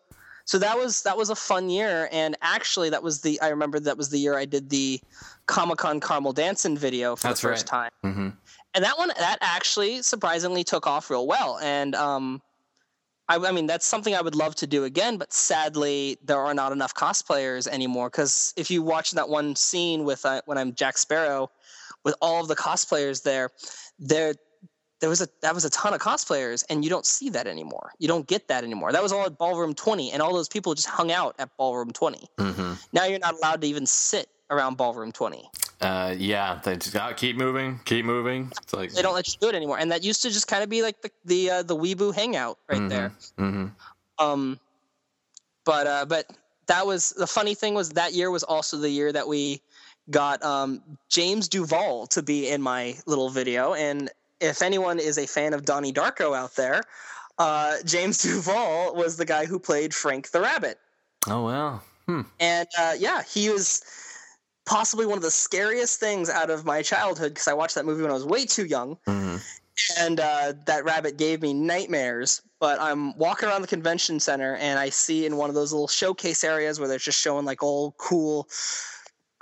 so 0.45 0.57
that 0.57 0.76
was 0.76 1.03
that 1.03 1.15
was 1.15 1.30
a 1.30 1.35
fun 1.35 1.69
year, 1.69 2.10
and 2.11 2.35
actually, 2.41 2.89
that 2.89 3.03
was 3.03 3.22
the 3.22 3.39
I 3.41 3.49
remember 3.49 3.80
that 3.80 3.95
was 3.95 4.10
the 4.10 4.18
year 4.18 4.35
I 4.35 4.45
did 4.45 4.72
the 4.72 4.99
Comic 5.45 5.77
Con 5.77 5.99
Caramel 5.99 6.34
Dancing 6.34 6.76
video 6.76 7.15
for 7.15 7.27
That's 7.27 7.41
the 7.41 7.48
first 7.48 7.72
right. 7.72 7.91
time, 8.03 8.11
Mm-hmm. 8.11 8.30
And 8.73 8.84
that 8.84 8.98
one 8.98 9.10
that 9.18 9.38
actually 9.41 10.02
surprisingly 10.02 10.64
took 10.64 10.88
off 10.88 11.10
real 11.10 11.27
well, 11.27 11.60
and 11.61 11.95
um, 11.95 12.41
I, 13.31 13.38
I 13.38 13.52
mean, 13.52 13.65
that's 13.65 13.85
something 13.85 14.14
I 14.14 14.22
would 14.22 14.35
love 14.35 14.56
to 14.56 14.68
do 14.68 14.84
again, 14.84 15.18
but 15.18 15.31
sadly, 15.31 16.18
there 16.23 16.39
are 16.39 16.53
not 16.53 16.72
enough 16.73 16.93
cosplayers 16.93 17.68
anymore. 17.68 18.10
Because 18.10 18.53
if 18.57 18.69
you 18.69 18.81
watch 18.81 19.11
that 19.11 19.30
one 19.30 19.56
scene 19.56 20.03
with 20.03 20.26
uh, 20.26 20.41
when 20.45 20.57
I'm 20.57 20.73
Jack 20.73 20.98
Sparrow, 20.98 21.49
with 22.03 22.15
all 22.22 22.41
of 22.41 22.48
the 22.48 22.56
cosplayers 22.56 23.23
there, 23.23 23.49
there 23.99 24.34
there 24.99 25.10
was 25.10 25.22
a 25.22 25.27
that 25.41 25.53
was 25.53 25.65
a 25.65 25.69
ton 25.69 25.93
of 25.93 26.02
cosplayers, 26.02 26.64
and 26.69 26.84
you 26.84 26.89
don't 26.89 27.06
see 27.06 27.30
that 27.30 27.48
anymore. 27.48 27.93
You 27.99 28.07
don't 28.07 28.27
get 28.27 28.49
that 28.49 28.64
anymore. 28.64 28.91
That 28.91 29.02
was 29.02 29.14
all 29.14 29.26
at 29.26 29.38
Ballroom 29.38 29.73
20, 29.73 30.11
and 30.11 30.22
all 30.22 30.34
those 30.34 30.49
people 30.49 30.73
just 30.73 30.89
hung 30.89 31.11
out 31.11 31.35
at 31.39 31.56
Ballroom 31.57 31.91
20. 31.91 32.27
Mm-hmm. 32.38 32.73
Now 32.91 33.06
you're 33.06 33.19
not 33.19 33.35
allowed 33.35 33.61
to 33.61 33.68
even 33.68 33.85
sit 33.85 34.27
around 34.49 34.76
Ballroom 34.76 35.11
20. 35.11 35.49
Uh, 35.82 36.14
yeah, 36.16 36.60
they 36.64 36.78
just 36.78 36.95
oh, 36.95 37.12
keep 37.16 37.36
moving, 37.38 37.80
keep 37.86 38.06
moving. 38.06 38.52
It's 38.62 38.74
like 38.74 38.91
They 38.91 39.02
don't 39.02 39.16
let 39.16 39.28
you 39.28 39.34
do 39.41 39.49
it 39.49 39.56
anymore, 39.56 39.80
and 39.80 39.91
that 39.91 40.03
used 40.03 40.22
to 40.22 40.30
just 40.30 40.48
kind 40.48 40.64
of 40.64 40.70
be 40.70 40.84
like 40.84 41.02
the 41.02 41.12
the 41.26 41.49
uh, 41.49 41.64
the 41.64 41.76
weeboo 41.76 42.14
hangout 42.14 42.60
right 42.70 42.88
there. 42.88 43.12
hmm 43.38 43.68
Um, 44.20 44.60
but 45.66 45.88
uh, 45.88 46.06
but 46.06 46.32
that 46.68 46.86
was 46.86 47.12
the 47.12 47.26
funny 47.26 47.56
thing 47.56 47.74
was 47.74 47.90
that 47.90 48.14
year 48.14 48.30
was 48.30 48.44
also 48.44 48.78
the 48.78 48.90
year 48.90 49.12
that 49.12 49.28
we 49.28 49.62
got 50.12 50.44
um, 50.44 50.82
James 51.10 51.48
Duval 51.48 52.06
to 52.08 52.22
be 52.22 52.49
in 52.49 52.62
my 52.62 52.95
little 53.08 53.30
video. 53.30 53.74
And 53.74 54.10
if 54.40 54.62
anyone 54.62 54.99
is 54.99 55.18
a 55.18 55.26
fan 55.26 55.53
of 55.53 55.66
Donnie 55.66 55.94
Darko 55.94 56.36
out 56.36 56.56
there, 56.56 56.84
uh, 57.40 57.78
James 57.86 58.18
Duval 58.22 58.95
was 58.95 59.18
the 59.18 59.26
guy 59.26 59.45
who 59.45 59.58
played 59.58 59.94
Frank 59.95 60.30
the 60.30 60.41
Rabbit. 60.41 60.78
Oh 61.28 61.45
wow! 61.45 61.82
Hmm. 62.06 62.22
And 62.40 62.68
uh, 62.80 62.95
yeah, 62.98 63.24
he 63.24 63.49
was 63.49 63.84
possibly 64.66 65.06
one 65.06 65.18
of 65.18 65.24
the 65.24 65.32
scariest 65.32 66.00
things 66.00 66.30
out 66.30 66.50
of 66.50 66.66
my 66.66 66.82
childhood 66.82 67.34
because 67.34 67.48
I 67.48 67.54
watched 67.54 67.76
that 67.76 67.86
movie 67.86 68.02
when 68.02 68.12
I 68.12 68.16
was 68.16 68.26
way 68.26 68.46
too 68.46 68.66
young 68.66 68.98
hmm 69.06 69.38
and 69.98 70.20
uh, 70.20 70.54
that 70.66 70.86
rabbit 70.86 71.18
gave 71.18 71.42
me 71.42 71.54
nightmares. 71.54 72.42
But 72.60 72.80
I'm 72.80 73.18
walking 73.18 73.50
around 73.50 73.62
the 73.62 73.68
convention 73.68 74.20
center 74.20 74.56
and 74.58 74.78
I 74.78 74.90
see 74.90 75.26
in 75.26 75.38
one 75.38 75.50
of 75.50 75.56
those 75.56 75.72
little 75.72 75.88
showcase 75.88 76.44
areas 76.44 76.80
where 76.80 76.88
they're 76.88 77.00
just 77.00 77.20
showing 77.20 77.46
like 77.46 77.64
old 77.64 77.98
cool 77.98 78.48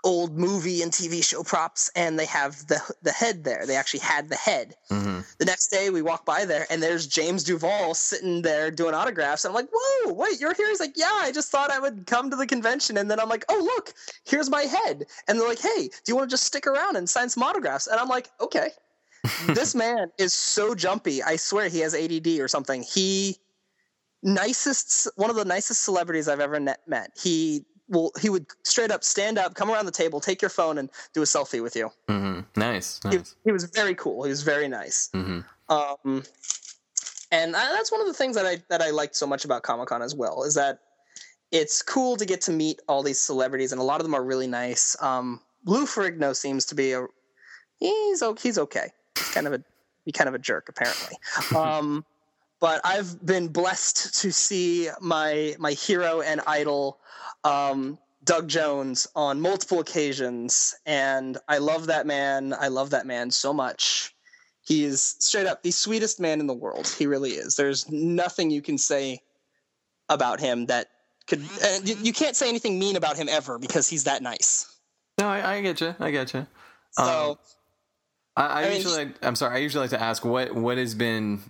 old 0.03 0.37
movie 0.37 0.81
and 0.81 0.91
TV 0.91 1.23
show 1.23 1.43
props, 1.43 1.89
and 1.95 2.17
they 2.17 2.25
have 2.25 2.67
the 2.67 2.79
the 3.01 3.11
head 3.11 3.43
there. 3.43 3.65
They 3.65 3.75
actually 3.75 4.01
had 4.01 4.29
the 4.29 4.35
head. 4.35 4.75
hmm 4.89 5.19
The 5.37 5.45
next 5.45 5.67
day 5.67 5.89
we 5.89 6.01
walk 6.01 6.25
by 6.25 6.45
there 6.45 6.65
and 6.69 6.81
there's 6.81 7.07
James 7.07 7.43
Duval 7.43 7.93
sitting 7.93 8.41
there 8.41 8.71
doing 8.71 8.93
autographs. 8.93 9.45
And 9.45 9.51
I'm 9.51 9.55
like, 9.55 9.69
whoa, 9.73 10.13
wait, 10.13 10.39
you're 10.39 10.53
here? 10.53 10.69
He's 10.69 10.79
like, 10.79 10.97
yeah, 10.97 11.11
I 11.11 11.31
just 11.31 11.51
thought 11.51 11.71
I 11.71 11.79
would 11.79 12.05
come 12.07 12.29
to 12.29 12.35
the 12.35 12.47
convention. 12.47 12.97
And 12.97 13.09
then 13.09 13.19
I'm 13.19 13.29
like, 13.29 13.45
oh, 13.49 13.61
look, 13.75 13.93
here's 14.25 14.49
my 14.49 14.63
head. 14.63 15.05
And 15.27 15.39
they're 15.39 15.47
like, 15.47 15.61
hey, 15.61 15.87
do 15.87 16.03
you 16.07 16.15
want 16.15 16.29
to 16.29 16.33
just 16.33 16.45
stick 16.45 16.67
around 16.67 16.95
and 16.95 17.09
sign 17.09 17.29
some 17.29 17.43
autographs? 17.43 17.87
And 17.87 17.99
I'm 17.99 18.07
like, 18.07 18.29
okay. 18.39 18.69
this 19.47 19.75
man 19.75 20.11
is 20.17 20.33
so 20.33 20.73
jumpy. 20.73 21.21
I 21.21 21.35
swear 21.35 21.67
he 21.67 21.79
has 21.79 21.93
ADD 21.93 22.39
or 22.39 22.47
something. 22.47 22.83
He 22.83 23.37
nicest 24.23 25.07
one 25.15 25.29
of 25.29 25.35
the 25.35 25.45
nicest 25.45 25.83
celebrities 25.83 26.27
I've 26.27 26.39
ever 26.39 26.59
net, 26.59 26.79
met. 26.87 27.11
He 27.21 27.65
will 27.89 28.11
he 28.21 28.29
would 28.29 28.45
straight 28.63 28.91
up 28.91 29.03
stand 29.03 29.37
up, 29.37 29.55
come 29.55 29.69
around 29.69 29.85
the 29.85 29.91
table, 29.91 30.19
take 30.19 30.41
your 30.41 30.49
phone 30.49 30.77
and 30.77 30.89
do 31.13 31.21
a 31.21 31.25
selfie 31.25 31.61
with 31.61 31.75
you. 31.75 31.89
hmm 32.07 32.41
Nice. 32.55 32.99
He, 33.09 33.17
nice. 33.17 33.35
he 33.43 33.51
was 33.51 33.65
very 33.65 33.95
cool. 33.95 34.23
He 34.23 34.29
was 34.29 34.43
very 34.43 34.67
nice. 34.67 35.09
hmm 35.13 35.39
Um, 35.69 36.23
and 37.31 37.55
I, 37.55 37.69
that's 37.73 37.91
one 37.91 38.01
of 38.01 38.07
the 38.07 38.13
things 38.13 38.35
that 38.35 38.45
I 38.45 38.61
that 38.69 38.81
I 38.81 38.89
liked 38.89 39.15
so 39.15 39.27
much 39.27 39.45
about 39.45 39.63
Comic 39.63 39.89
Con 39.89 40.01
as 40.01 40.15
well 40.15 40.43
is 40.43 40.55
that 40.55 40.79
it's 41.51 41.81
cool 41.81 42.15
to 42.17 42.25
get 42.25 42.41
to 42.41 42.51
meet 42.51 42.79
all 42.87 43.01
these 43.03 43.19
celebrities, 43.19 43.71
and 43.71 43.81
a 43.81 43.83
lot 43.83 43.99
of 43.99 44.05
them 44.05 44.13
are 44.13 44.23
really 44.23 44.47
nice. 44.47 44.95
Um, 45.01 45.41
Lou 45.65 45.85
Ferrigno 45.85 46.35
seems 46.35 46.65
to 46.65 46.75
be 46.75 46.93
a 46.93 47.05
he's 47.79 48.23
he's 48.41 48.57
okay. 48.57 48.89
He's 49.17 49.29
kind 49.29 49.47
of 49.47 49.53
a 49.53 49.63
be 50.05 50.11
kind 50.11 50.27
of 50.27 50.33
a 50.35 50.39
jerk 50.39 50.69
apparently. 50.69 51.17
Um, 51.55 52.05
but 52.59 52.81
I've 52.83 53.25
been 53.25 53.47
blessed 53.47 54.21
to 54.21 54.31
see 54.31 54.89
my 55.01 55.55
my 55.59 55.71
hero 55.71 56.21
and 56.21 56.41
idol, 56.45 56.99
um, 57.43 57.97
Doug 58.23 58.47
Jones, 58.47 59.07
on 59.15 59.39
multiple 59.39 59.79
occasions, 59.79 60.75
and 60.85 61.37
I 61.47 61.59
love 61.59 61.87
that 61.87 62.05
man. 62.05 62.53
I 62.59 62.67
love 62.67 62.89
that 62.91 63.05
man 63.05 63.31
so 63.31 63.53
much. 63.53 64.13
He 64.61 64.83
is 64.83 65.15
straight 65.19 65.47
up 65.47 65.63
the 65.63 65.71
sweetest 65.71 66.19
man 66.19 66.39
in 66.39 66.47
the 66.47 66.53
world. 66.53 66.87
He 66.87 67.07
really 67.07 67.31
is. 67.31 67.55
There's 67.55 67.89
nothing 67.89 68.51
you 68.51 68.61
can 68.61 68.77
say 68.77 69.21
about 70.09 70.39
him 70.39 70.65
that 70.67 70.87
could. 71.27 71.41
Uh, 71.63 71.79
you, 71.83 71.95
you 72.01 72.13
can't 72.13 72.35
say 72.35 72.49
anything 72.49 72.77
mean 72.77 72.95
about 72.95 73.17
him 73.17 73.29
ever 73.29 73.57
because 73.57 73.87
he's 73.87 74.03
that 74.03 74.21
nice. 74.21 74.75
No, 75.17 75.27
I, 75.27 75.55
I 75.55 75.61
get 75.61 75.81
you. 75.81 75.95
I 75.99 76.11
get 76.11 76.33
you. 76.33 76.45
So. 76.91 77.31
Um, 77.31 77.37
I, 78.35 78.45
I, 78.45 78.61
I 78.61 78.69
mean, 78.69 78.75
usually, 78.77 79.13
I'm 79.21 79.35
sorry. 79.35 79.55
I 79.55 79.59
usually 79.59 79.81
like 79.81 79.89
to 79.89 80.01
ask 80.01 80.23
what 80.23 80.53
what 80.55 80.77
has 80.77 80.93
been 80.93 81.41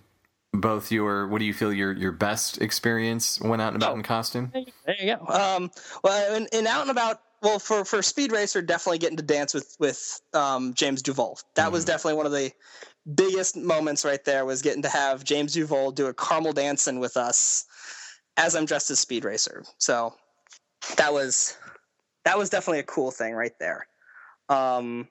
both 0.52 0.90
your 0.90 1.28
what 1.28 1.38
do 1.38 1.44
you 1.44 1.54
feel 1.54 1.72
your 1.72 1.92
your 1.92 2.12
best 2.12 2.60
experience 2.60 3.40
when 3.40 3.60
out 3.60 3.68
and 3.72 3.76
about 3.82 3.92
Oh. 3.92 3.96
in 3.96 4.02
costume? 4.02 4.50
There 4.52 4.96
you 4.98 5.16
go. 5.16 5.26
Um, 5.32 5.70
well, 6.02 6.34
in, 6.34 6.48
in 6.52 6.66
out 6.66 6.82
and 6.82 6.90
about, 6.90 7.22
well, 7.42 7.58
for 7.58 7.84
for 7.84 8.02
Speed 8.02 8.32
Racer, 8.32 8.60
definitely 8.60 8.98
getting 8.98 9.16
to 9.16 9.22
dance 9.22 9.54
with 9.54 9.76
with 9.78 10.20
um, 10.34 10.74
James 10.74 11.02
Duval. 11.02 11.38
That 11.54 11.70
was 11.70 11.84
Mhm. 11.84 11.88
definitely 11.88 12.14
one 12.14 12.26
of 12.26 12.32
the 12.32 12.52
biggest 13.14 13.56
moments 13.56 14.04
right 14.04 14.24
there. 14.24 14.44
Was 14.44 14.60
getting 14.62 14.82
to 14.82 14.88
have 14.88 15.22
James 15.24 15.52
Duval 15.54 15.92
do 15.92 16.06
a 16.06 16.14
caramel 16.14 16.52
dancing 16.52 16.98
with 16.98 17.16
us 17.16 17.64
as 18.36 18.54
I'm 18.56 18.64
dressed 18.64 18.90
as 18.90 18.98
Speed 19.00 19.24
Racer. 19.24 19.64
So 19.78 20.14
that 20.96 21.12
was 21.12 21.56
that 22.24 22.36
was 22.36 22.50
definitely 22.50 22.80
a 22.80 22.84
cool 22.84 23.10
thing 23.12 23.34
right 23.34 23.56
there. 23.60 23.86
Um, 24.48 25.06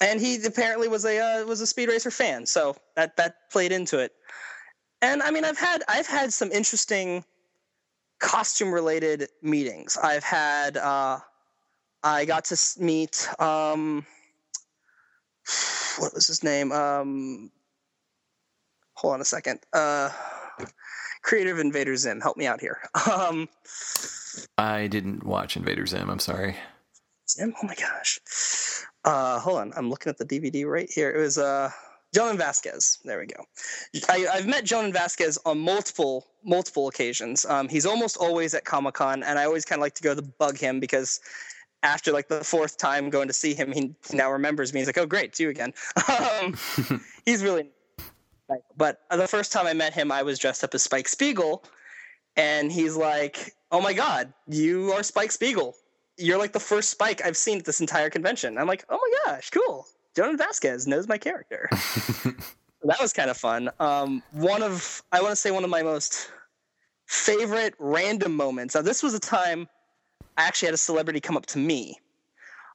and 0.00 0.20
he 0.20 0.42
apparently 0.44 0.86
was 0.88 1.04
a 1.04 1.18
uh, 1.18 1.44
was 1.44 1.60
a 1.60 1.66
Speed 1.66 1.88
Racer 1.88 2.10
fan, 2.10 2.46
so 2.46 2.76
that 2.94 3.16
that 3.16 3.50
played 3.50 3.72
into 3.72 3.98
it. 3.98 4.12
And 5.06 5.22
I 5.22 5.30
mean, 5.30 5.44
I've 5.44 5.58
had 5.58 5.84
I've 5.88 6.08
had 6.08 6.32
some 6.32 6.50
interesting 6.50 7.24
costume 8.18 8.72
related 8.72 9.28
meetings. 9.40 9.96
I've 9.96 10.24
had 10.24 10.76
uh, 10.76 11.20
I 12.02 12.24
got 12.24 12.46
to 12.46 12.56
meet 12.80 13.28
um, 13.40 14.04
what 15.98 16.12
was 16.12 16.26
his 16.26 16.42
name? 16.42 16.72
Um, 16.72 17.52
hold 18.94 19.14
on 19.14 19.20
a 19.20 19.24
second. 19.24 19.60
Uh, 19.72 20.10
Creative 21.22 21.60
Invader 21.60 21.96
Zim, 21.96 22.20
help 22.20 22.36
me 22.36 22.46
out 22.46 22.60
here. 22.60 22.78
Um, 23.06 23.48
I 24.58 24.86
didn't 24.88 25.24
watch 25.24 25.56
Invader 25.56 25.86
Zim. 25.86 26.10
I'm 26.10 26.18
sorry. 26.18 26.56
Zim? 27.28 27.54
Oh 27.62 27.66
my 27.66 27.74
gosh. 27.74 28.18
Uh, 29.04 29.38
hold 29.38 29.60
on, 29.60 29.72
I'm 29.76 29.88
looking 29.88 30.10
at 30.10 30.18
the 30.18 30.26
DVD 30.26 30.66
right 30.66 30.90
here. 30.92 31.10
It 31.10 31.20
was 31.20 31.38
uh, 31.38 31.70
Jhonen 32.16 32.38
Vasquez. 32.38 32.98
There 33.04 33.18
we 33.18 33.26
go. 33.26 33.44
I, 34.08 34.26
I've 34.32 34.46
met 34.46 34.64
Jhonen 34.64 34.92
Vasquez 34.92 35.38
on 35.44 35.58
multiple 35.58 36.26
multiple 36.44 36.88
occasions. 36.88 37.44
Um, 37.44 37.68
he's 37.68 37.84
almost 37.84 38.16
always 38.16 38.54
at 38.54 38.64
Comic 38.64 38.94
Con, 38.94 39.22
and 39.22 39.38
I 39.38 39.44
always 39.44 39.64
kind 39.64 39.80
of 39.80 39.82
like 39.82 39.94
to 39.96 40.02
go 40.02 40.14
to 40.14 40.22
bug 40.22 40.56
him 40.56 40.80
because 40.80 41.20
after 41.82 42.12
like 42.12 42.28
the 42.28 42.42
fourth 42.42 42.78
time 42.78 43.10
going 43.10 43.28
to 43.28 43.34
see 43.34 43.52
him, 43.52 43.70
he 43.70 43.94
now 44.14 44.32
remembers 44.32 44.72
me. 44.72 44.80
He's 44.80 44.88
like, 44.88 44.96
"Oh, 44.96 45.06
great, 45.06 45.30
it's 45.30 45.40
you 45.40 45.50
again." 45.50 45.74
um, 46.40 46.56
he's 47.26 47.42
really 47.42 47.68
nice. 48.48 48.60
But 48.76 49.02
the 49.10 49.28
first 49.28 49.52
time 49.52 49.66
I 49.66 49.74
met 49.74 49.92
him, 49.92 50.10
I 50.10 50.22
was 50.22 50.38
dressed 50.38 50.64
up 50.64 50.74
as 50.74 50.82
Spike 50.82 51.08
Spiegel, 51.08 51.64
and 52.36 52.72
he's 52.72 52.96
like, 52.96 53.54
"Oh 53.70 53.82
my 53.82 53.92
God, 53.92 54.32
you 54.48 54.92
are 54.92 55.02
Spike 55.02 55.32
Spiegel." 55.32 55.74
You're 56.18 56.38
like 56.38 56.54
the 56.54 56.60
first 56.60 56.88
Spike 56.88 57.20
I've 57.26 57.36
seen 57.36 57.58
at 57.58 57.66
this 57.66 57.80
entire 57.80 58.08
convention. 58.08 58.56
I'm 58.56 58.66
like, 58.66 58.86
oh 58.88 58.98
my 58.98 59.32
gosh, 59.32 59.50
cool. 59.50 59.86
Jhonen 60.16 60.38
Vasquez 60.38 60.86
knows 60.86 61.06
my 61.06 61.18
character. 61.18 61.68
that 62.84 63.00
was 63.00 63.12
kind 63.12 63.30
of 63.30 63.36
fun. 63.36 63.70
Um, 63.78 64.22
one 64.32 64.62
of 64.62 65.02
I 65.12 65.20
want 65.20 65.32
to 65.32 65.36
say 65.36 65.50
one 65.50 65.64
of 65.64 65.70
my 65.70 65.82
most 65.82 66.30
favorite 67.06 67.74
random 67.78 68.34
moments. 68.34 68.74
Now 68.74 68.82
this 68.82 69.02
was 69.02 69.14
a 69.14 69.20
time 69.20 69.68
I 70.38 70.44
actually 70.44 70.66
had 70.66 70.74
a 70.74 70.78
celebrity 70.78 71.20
come 71.20 71.36
up 71.36 71.46
to 71.46 71.58
me. 71.58 72.00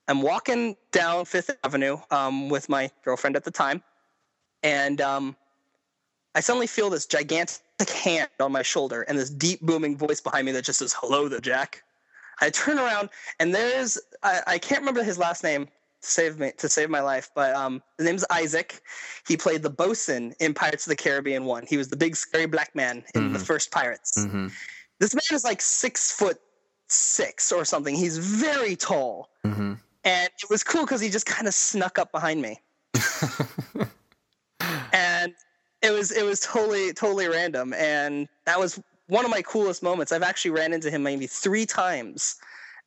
I'm 0.07 0.22
walking 0.22 0.76
down 0.91 1.26
Fifth 1.26 1.51
Avenue 1.63 1.97
um, 2.11 2.49
with 2.49 2.69
my 2.69 2.91
girlfriend 3.03 3.35
at 3.35 3.43
the 3.43 3.51
time, 3.51 3.81
and 4.61 4.99
um, 4.99 5.35
I 6.35 6.41
suddenly 6.41 6.68
feel 6.68 6.89
this 6.89 7.05
gigantic 7.05 7.89
hand 7.89 8.30
on 8.39 8.51
my 8.51 8.61
shoulder 8.61 9.03
and 9.03 9.18
this 9.18 9.30
deep 9.30 9.61
booming 9.61 9.97
voice 9.97 10.19
behind 10.19 10.45
me 10.45 10.51
that 10.51 10.65
just 10.65 10.80
says, 10.80 10.93
"Hello 10.93 11.27
there, 11.27 11.39
Jack." 11.39 11.84
I 12.43 12.49
turn 12.49 12.80
around 12.80 13.09
and 13.39 13.53
there's 13.53 13.99
I, 14.23 14.41
I 14.47 14.57
can't 14.57 14.81
remember 14.81 15.03
his 15.03 15.19
last 15.19 15.43
name 15.43 15.68
save 16.02 16.40
me 16.40 16.52
to 16.57 16.68
save 16.68 16.90
my 16.90 16.99
life, 17.02 17.30
but 17.36 17.56
um, 17.56 17.82
the 17.98 18.03
name's 18.03 18.26
Isaac. 18.32 18.82
He 19.28 19.38
played 19.38 19.61
the 19.64 19.69
bosun 19.69 20.34
in 20.40 20.53
Pirates 20.53 20.86
of 20.88 20.90
the 20.91 20.95
Caribbean 20.95 21.45
one. 21.45 21.65
He 21.68 21.78
was 21.78 21.88
the 21.90 21.95
big 21.98 22.15
scary 22.15 22.48
black 22.48 22.76
man 22.76 23.03
in 23.15 23.32
the 23.34 23.40
Mhm. 23.40 23.45
first 23.45 23.72
Pirates. 23.72 24.23
hmm 24.26 24.48
This 24.99 25.14
man 25.15 25.23
is 25.32 25.44
like 25.44 25.61
six 25.61 26.11
foot 26.11 26.40
six 26.88 27.52
or 27.52 27.64
something. 27.65 27.95
He's 27.95 28.18
very 28.18 28.76
tall, 28.76 29.30
hmm 29.44 29.73
and 30.03 30.30
it 30.44 30.49
was 30.49 30.64
cool 30.64 30.82
because 30.82 30.99
he 31.02 31.10
just 31.10 31.26
kind 31.26 31.48
of 31.48 31.53
snuck 31.53 31.98
up 31.99 32.11
behind 32.11 32.41
me, 32.41 32.60
and 34.94 35.34
it 35.82 35.91
was 35.91 36.11
it 36.11 36.23
was 36.23 36.40
totally 36.40 36.94
totally 36.94 37.28
random, 37.28 37.73
and 37.73 38.28
that 38.45 38.60
was 38.60 38.80
one 39.07 39.26
of 39.26 39.32
my 39.32 39.41
coolest 39.41 39.84
moments. 39.84 40.11
I've 40.11 40.23
actually 40.23 40.52
ran 40.52 40.73
into 40.73 40.90
him 40.90 41.03
maybe 41.03 41.28
three 41.28 41.65
times 41.65 42.36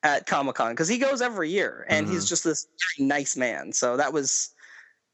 at 0.05 0.27
Comic 0.27 0.55
Con 0.55 0.71
because 0.73 0.87
he 0.89 0.99
goes 0.99 1.21
every 1.21 1.51
year, 1.51 1.85
and 1.89 2.07
he's 2.09 2.25
Mhm. 2.25 2.29
just 2.29 2.45
this 2.45 2.67
very 2.97 3.09
nice 3.09 3.37
man. 3.37 3.73
So 3.73 3.97
that 3.97 4.13
was 4.13 4.51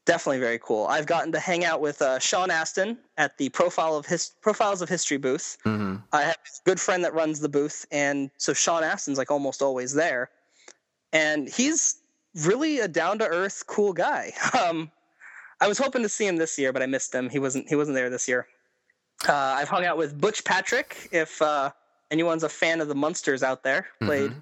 definitely 0.05 0.39
very 0.39 0.59
cool. 0.59 0.85
I've 0.87 1.05
gotten 1.05 1.31
to 1.31 1.39
hang 1.39 1.63
out 1.65 1.79
with 1.81 2.01
uh, 2.01 2.19
Sean 2.19 2.51
Astin 2.51 2.97
at 3.17 3.37
the 3.37 3.49
Profile 3.49 3.95
of 3.95 4.05
His- 4.05 4.31
Profiles 4.41 4.81
of 4.81 4.89
History 4.89 5.17
booth. 5.17 5.57
Mm-hmm. 5.65 5.95
I 6.11 6.23
have 6.23 6.35
a 6.35 6.63
good 6.69 6.79
friend 6.79 7.03
that 7.03 7.13
runs 7.13 7.39
the 7.39 7.49
booth, 7.49 7.85
and 7.91 8.29
so 8.37 8.53
Sean 8.53 8.83
Astin's 8.83 9.17
like 9.17 9.31
almost 9.31 9.61
always 9.61 9.93
there, 9.93 10.29
and 11.13 11.47
he's 11.49 11.95
really 12.35 12.79
a 12.79 12.87
down 12.87 13.17
to 13.19 13.27
earth, 13.27 13.63
cool 13.67 13.93
guy. 13.93 14.33
Um, 14.59 14.91
I 15.61 15.67
was 15.67 15.77
hoping 15.77 16.01
to 16.01 16.09
see 16.09 16.25
him 16.25 16.37
this 16.37 16.57
year, 16.57 16.73
but 16.73 16.81
I 16.81 16.87
missed 16.87 17.13
him. 17.13 17.29
He 17.29 17.37
wasn't 17.37 17.69
he 17.69 17.75
wasn't 17.75 17.95
there 17.95 18.09
this 18.09 18.27
year. 18.27 18.47
Uh, 19.29 19.33
I've 19.59 19.69
hung 19.69 19.85
out 19.85 19.95
with 19.97 20.19
Butch 20.19 20.43
Patrick. 20.43 21.07
If 21.11 21.39
uh, 21.39 21.71
anyone's 22.09 22.41
a 22.43 22.49
fan 22.49 22.81
of 22.81 22.87
the 22.87 22.95
Munsters 22.95 23.43
out 23.43 23.61
there, 23.61 23.85
played 24.01 24.31
Mhm. 24.31 24.41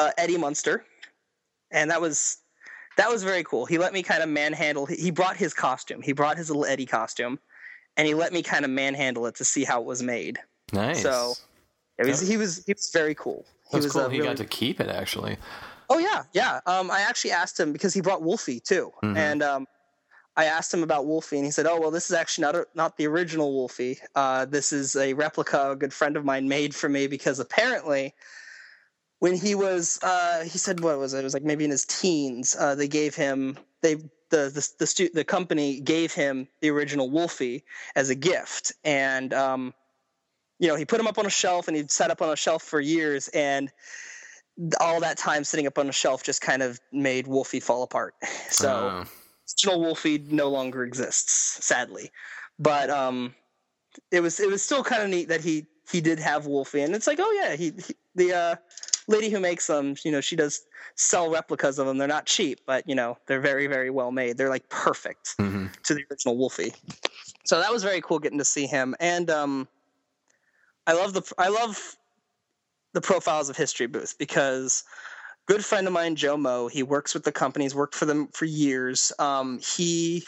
Uh, 0.00 0.10
Eddie 0.18 0.38
Munster, 0.38 0.84
and 1.70 1.90
that 1.90 2.00
was 2.00 2.38
that 2.96 3.08
was 3.08 3.22
very 3.22 3.44
cool. 3.44 3.66
He 3.66 3.78
let 3.78 3.92
me 3.92 4.02
kind 4.02 4.22
of 4.22 4.28
manhandle. 4.28 4.86
He 4.86 5.10
brought 5.10 5.36
his 5.36 5.52
costume. 5.54 6.02
He 6.02 6.12
brought 6.12 6.36
his 6.36 6.48
little 6.50 6.64
Eddie 6.66 6.86
costume, 6.86 7.38
and 7.96 8.06
he 8.08 8.14
let 8.14 8.32
me 8.32 8.42
kind 8.42 8.64
of 8.64 8.70
manhandle 8.70 9.26
it 9.26 9.34
to 9.36 9.44
see 9.44 9.64
how 9.64 9.80
it 9.80 9.86
was 9.86 10.02
made. 10.02 10.38
Nice. 10.72 11.02
So, 11.02 11.34
It 11.98 12.06
was, 12.06 12.20
he 12.20 12.36
was 12.36 12.64
he 12.66 12.72
was 12.72 12.90
very 12.92 13.14
cool. 13.14 13.44
He 13.70 13.76
That's 13.76 13.84
was 13.86 13.92
cool. 13.92 14.02
uh, 14.02 14.08
he 14.08 14.18
really- 14.18 14.28
got 14.28 14.36
to 14.38 14.46
keep 14.46 14.80
it 14.80 14.88
actually. 14.88 15.36
Oh 15.92 15.98
yeah, 15.98 16.22
yeah. 16.32 16.60
Um, 16.66 16.90
I 16.90 17.00
actually 17.00 17.32
asked 17.32 17.58
him 17.58 17.72
because 17.72 17.92
he 17.92 18.00
brought 18.00 18.22
Wolfie 18.22 18.60
too, 18.60 18.92
Mhm. 19.02 19.16
and 19.16 19.42
um, 19.42 19.66
I 20.36 20.44
asked 20.44 20.72
him 20.72 20.82
about 20.84 21.04
Wolfie, 21.06 21.36
and 21.36 21.44
he 21.44 21.50
said, 21.50 21.66
"Oh 21.66 21.78
well, 21.80 21.90
this 21.90 22.06
is 22.10 22.14
actually 22.22 22.42
not 22.42 22.54
a, 22.56 22.66
not 22.74 22.96
the 22.96 23.06
original 23.08 23.52
Wolfie. 23.52 23.98
Uh, 24.14 24.44
this 24.44 24.72
is 24.72 24.94
a 24.96 25.12
replica 25.14 25.72
a 25.72 25.76
good 25.76 25.92
friend 25.92 26.16
of 26.16 26.24
mine 26.24 26.48
made 26.48 26.74
for 26.74 26.88
me 26.88 27.06
because 27.08 27.38
apparently." 27.40 28.14
When 29.20 29.36
he 29.36 29.54
was, 29.54 29.98
uh, 30.02 30.44
he 30.44 30.58
said, 30.58 30.80
"What 30.80 30.98
was 30.98 31.14
it? 31.14 31.20
It 31.20 31.24
was 31.24 31.34
like 31.34 31.44
maybe 31.44 31.64
in 31.64 31.70
his 31.70 31.84
teens. 31.84 32.56
Uh, 32.58 32.74
they 32.74 32.88
gave 32.88 33.14
him 33.14 33.56
they 33.82 33.94
the 33.94 34.50
the 34.50 34.68
the, 34.78 34.86
stu- 34.86 35.10
the 35.12 35.24
company 35.24 35.80
gave 35.80 36.12
him 36.12 36.48
the 36.60 36.70
original 36.70 37.10
Wolfie 37.10 37.64
as 37.94 38.10
a 38.10 38.14
gift, 38.14 38.72
and 38.82 39.32
um, 39.34 39.74
you 40.58 40.68
know 40.68 40.74
he 40.74 40.84
put 40.84 40.98
him 40.98 41.06
up 41.06 41.18
on 41.18 41.26
a 41.26 41.30
shelf, 41.30 41.68
and 41.68 41.76
he'd 41.76 41.90
sat 41.90 42.10
up 42.10 42.22
on 42.22 42.30
a 42.30 42.36
shelf 42.36 42.62
for 42.62 42.80
years, 42.80 43.28
and 43.28 43.70
all 44.80 45.00
that 45.00 45.16
time 45.16 45.44
sitting 45.44 45.66
up 45.66 45.78
on 45.78 45.88
a 45.88 45.92
shelf 45.92 46.22
just 46.22 46.40
kind 46.40 46.62
of 46.62 46.80
made 46.92 47.26
Wolfie 47.26 47.60
fall 47.60 47.82
apart. 47.82 48.14
So 48.50 48.68
Uh, 48.68 49.04
original 49.48 49.80
Wolfie 49.80 50.18
no 50.18 50.48
longer 50.48 50.82
exists, 50.84 51.64
sadly. 51.64 52.10
But 52.58 52.90
um, 52.90 53.34
it 54.10 54.20
was 54.20 54.40
it 54.40 54.48
was 54.48 54.62
still 54.62 54.82
kind 54.84 55.02
of 55.02 55.08
neat 55.08 55.28
that 55.28 55.40
he 55.40 55.66
he 55.90 56.00
did 56.00 56.18
have 56.18 56.46
Wolfie, 56.46 56.82
and 56.82 56.94
it's 56.94 57.06
like, 57.06 57.18
oh 57.20 57.32
yeah, 57.32 57.56
he, 57.56 57.72
he 57.86 57.94
the 58.14 58.34
uh, 58.34 58.56
lady 59.10 59.28
who 59.28 59.40
makes 59.40 59.66
them, 59.66 59.96
you 60.04 60.10
know, 60.10 60.20
she 60.20 60.36
does 60.36 60.62
sell 60.94 61.30
replicas 61.30 61.78
of 61.78 61.86
them. 61.86 61.98
They're 61.98 62.08
not 62.08 62.26
cheap, 62.26 62.60
but 62.66 62.88
you 62.88 62.94
know, 62.94 63.18
they're 63.26 63.40
very 63.40 63.66
very 63.66 63.90
well 63.90 64.12
made. 64.12 64.38
They're 64.38 64.48
like 64.48 64.68
perfect 64.68 65.36
mhm. 65.38 65.70
to 65.82 65.94
the 65.94 66.04
original 66.10 66.36
Wolfie. 66.36 66.72
So 67.44 67.60
that 67.60 67.72
was 67.72 67.82
very 67.82 68.00
cool 68.00 68.18
getting 68.18 68.38
to 68.38 68.44
see 68.44 68.66
him, 68.66 68.94
and 69.00 69.30
um, 69.30 69.68
I 70.86 70.92
love 70.94 71.12
the 71.12 71.22
I 71.36 71.48
love 71.48 71.96
the 72.92 73.00
profiles 73.00 73.48
of 73.48 73.56
history 73.56 73.86
booth 73.86 74.16
because 74.18 74.84
good 75.46 75.64
friend 75.64 75.86
of 75.86 75.92
mine 75.92 76.16
Joe 76.16 76.36
Mo 76.36 76.68
he 76.68 76.82
works 76.82 77.14
with 77.14 77.24
the 77.24 77.32
companies 77.32 77.74
worked 77.74 77.94
for 77.94 78.06
them 78.06 78.28
for 78.28 78.44
years. 78.44 79.12
Um, 79.18 79.58
he 79.58 80.24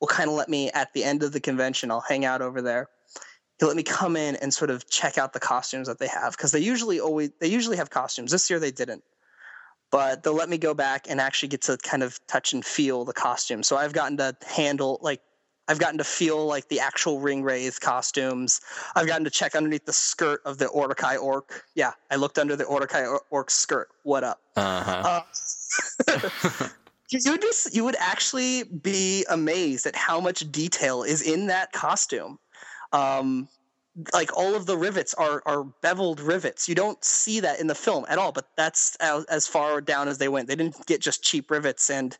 will 0.00 0.08
kind 0.08 0.28
of 0.28 0.36
let 0.36 0.48
me 0.48 0.70
at 0.72 0.92
the 0.92 1.04
end 1.04 1.22
of 1.22 1.32
the 1.32 1.40
convention 1.40 1.90
I'll 1.90 2.04
hang 2.06 2.24
out 2.24 2.42
over 2.42 2.60
there. 2.62 2.88
He'll 3.58 3.68
let 3.68 3.76
me 3.76 3.82
come 3.82 4.16
in 4.16 4.36
and 4.36 4.52
sort 4.52 4.70
of 4.70 4.88
check 4.90 5.16
out 5.16 5.32
the 5.32 5.40
costumes 5.40 5.88
that 5.88 5.98
they 5.98 6.08
have 6.08 6.36
because 6.36 6.52
they 6.52 6.60
usually 6.60 7.00
always 7.00 7.30
they 7.40 7.48
usually 7.48 7.76
have 7.76 7.90
costumes. 7.90 8.30
This 8.30 8.50
year 8.50 8.58
they 8.58 8.70
didn't 8.70 9.02
but 9.90 10.22
they'll 10.22 10.34
let 10.34 10.48
me 10.48 10.58
go 10.58 10.74
back 10.74 11.06
and 11.08 11.20
actually 11.20 11.48
get 11.48 11.62
to 11.62 11.76
kind 11.78 12.02
of 12.02 12.18
touch 12.26 12.52
and 12.52 12.64
feel 12.64 13.04
the 13.04 13.12
costume. 13.12 13.62
So 13.62 13.76
I've 13.76 13.92
gotten 13.92 14.16
to 14.18 14.36
handle 14.46 14.98
like 15.00 15.20
I've 15.68 15.78
gotten 15.80 15.98
to 15.98 16.04
feel 16.04 16.46
like 16.46 16.68
the 16.68 16.78
actual 16.78 17.18
ring 17.20 17.42
wraith 17.42 17.80
costumes. 17.80 18.60
I've 18.94 19.06
gotten 19.06 19.24
to 19.24 19.30
check 19.30 19.56
underneath 19.56 19.84
the 19.84 19.92
skirt 19.92 20.40
of 20.44 20.58
the 20.58 20.70
Uruk-hai 20.72 21.16
orc. 21.16 21.64
Yeah, 21.74 21.92
I 22.10 22.16
looked 22.16 22.38
under 22.38 22.54
the 22.54 22.64
Uruk-hai 22.70 23.04
or- 23.04 23.22
orc 23.30 23.50
skirt. 23.50 23.88
What 24.04 24.22
up? 24.22 24.40
Uh-huh. 24.54 25.22
Uh, 26.06 26.68
you 27.10 27.32
would 27.32 27.42
just 27.42 27.74
you 27.74 27.84
would 27.84 27.96
actually 27.98 28.62
be 28.64 29.24
amazed 29.28 29.86
at 29.86 29.96
how 29.96 30.20
much 30.20 30.40
detail 30.52 31.02
is 31.02 31.22
in 31.22 31.48
that 31.48 31.72
costume. 31.72 32.38
Um, 32.96 33.48
like 34.12 34.36
all 34.36 34.54
of 34.54 34.66
the 34.66 34.76
rivets 34.76 35.14
are 35.14 35.42
are 35.46 35.64
beveled 35.64 36.20
rivets. 36.20 36.68
You 36.68 36.74
don't 36.74 37.02
see 37.04 37.40
that 37.40 37.60
in 37.60 37.66
the 37.66 37.74
film 37.74 38.04
at 38.08 38.18
all, 38.18 38.32
but 38.32 38.48
that's 38.56 38.96
as, 38.96 39.24
as 39.24 39.46
far 39.46 39.80
down 39.80 40.08
as 40.08 40.18
they 40.18 40.28
went. 40.28 40.48
They 40.48 40.56
didn't 40.56 40.86
get 40.86 41.00
just 41.00 41.22
cheap 41.22 41.50
rivets 41.50 41.88
and 41.88 42.16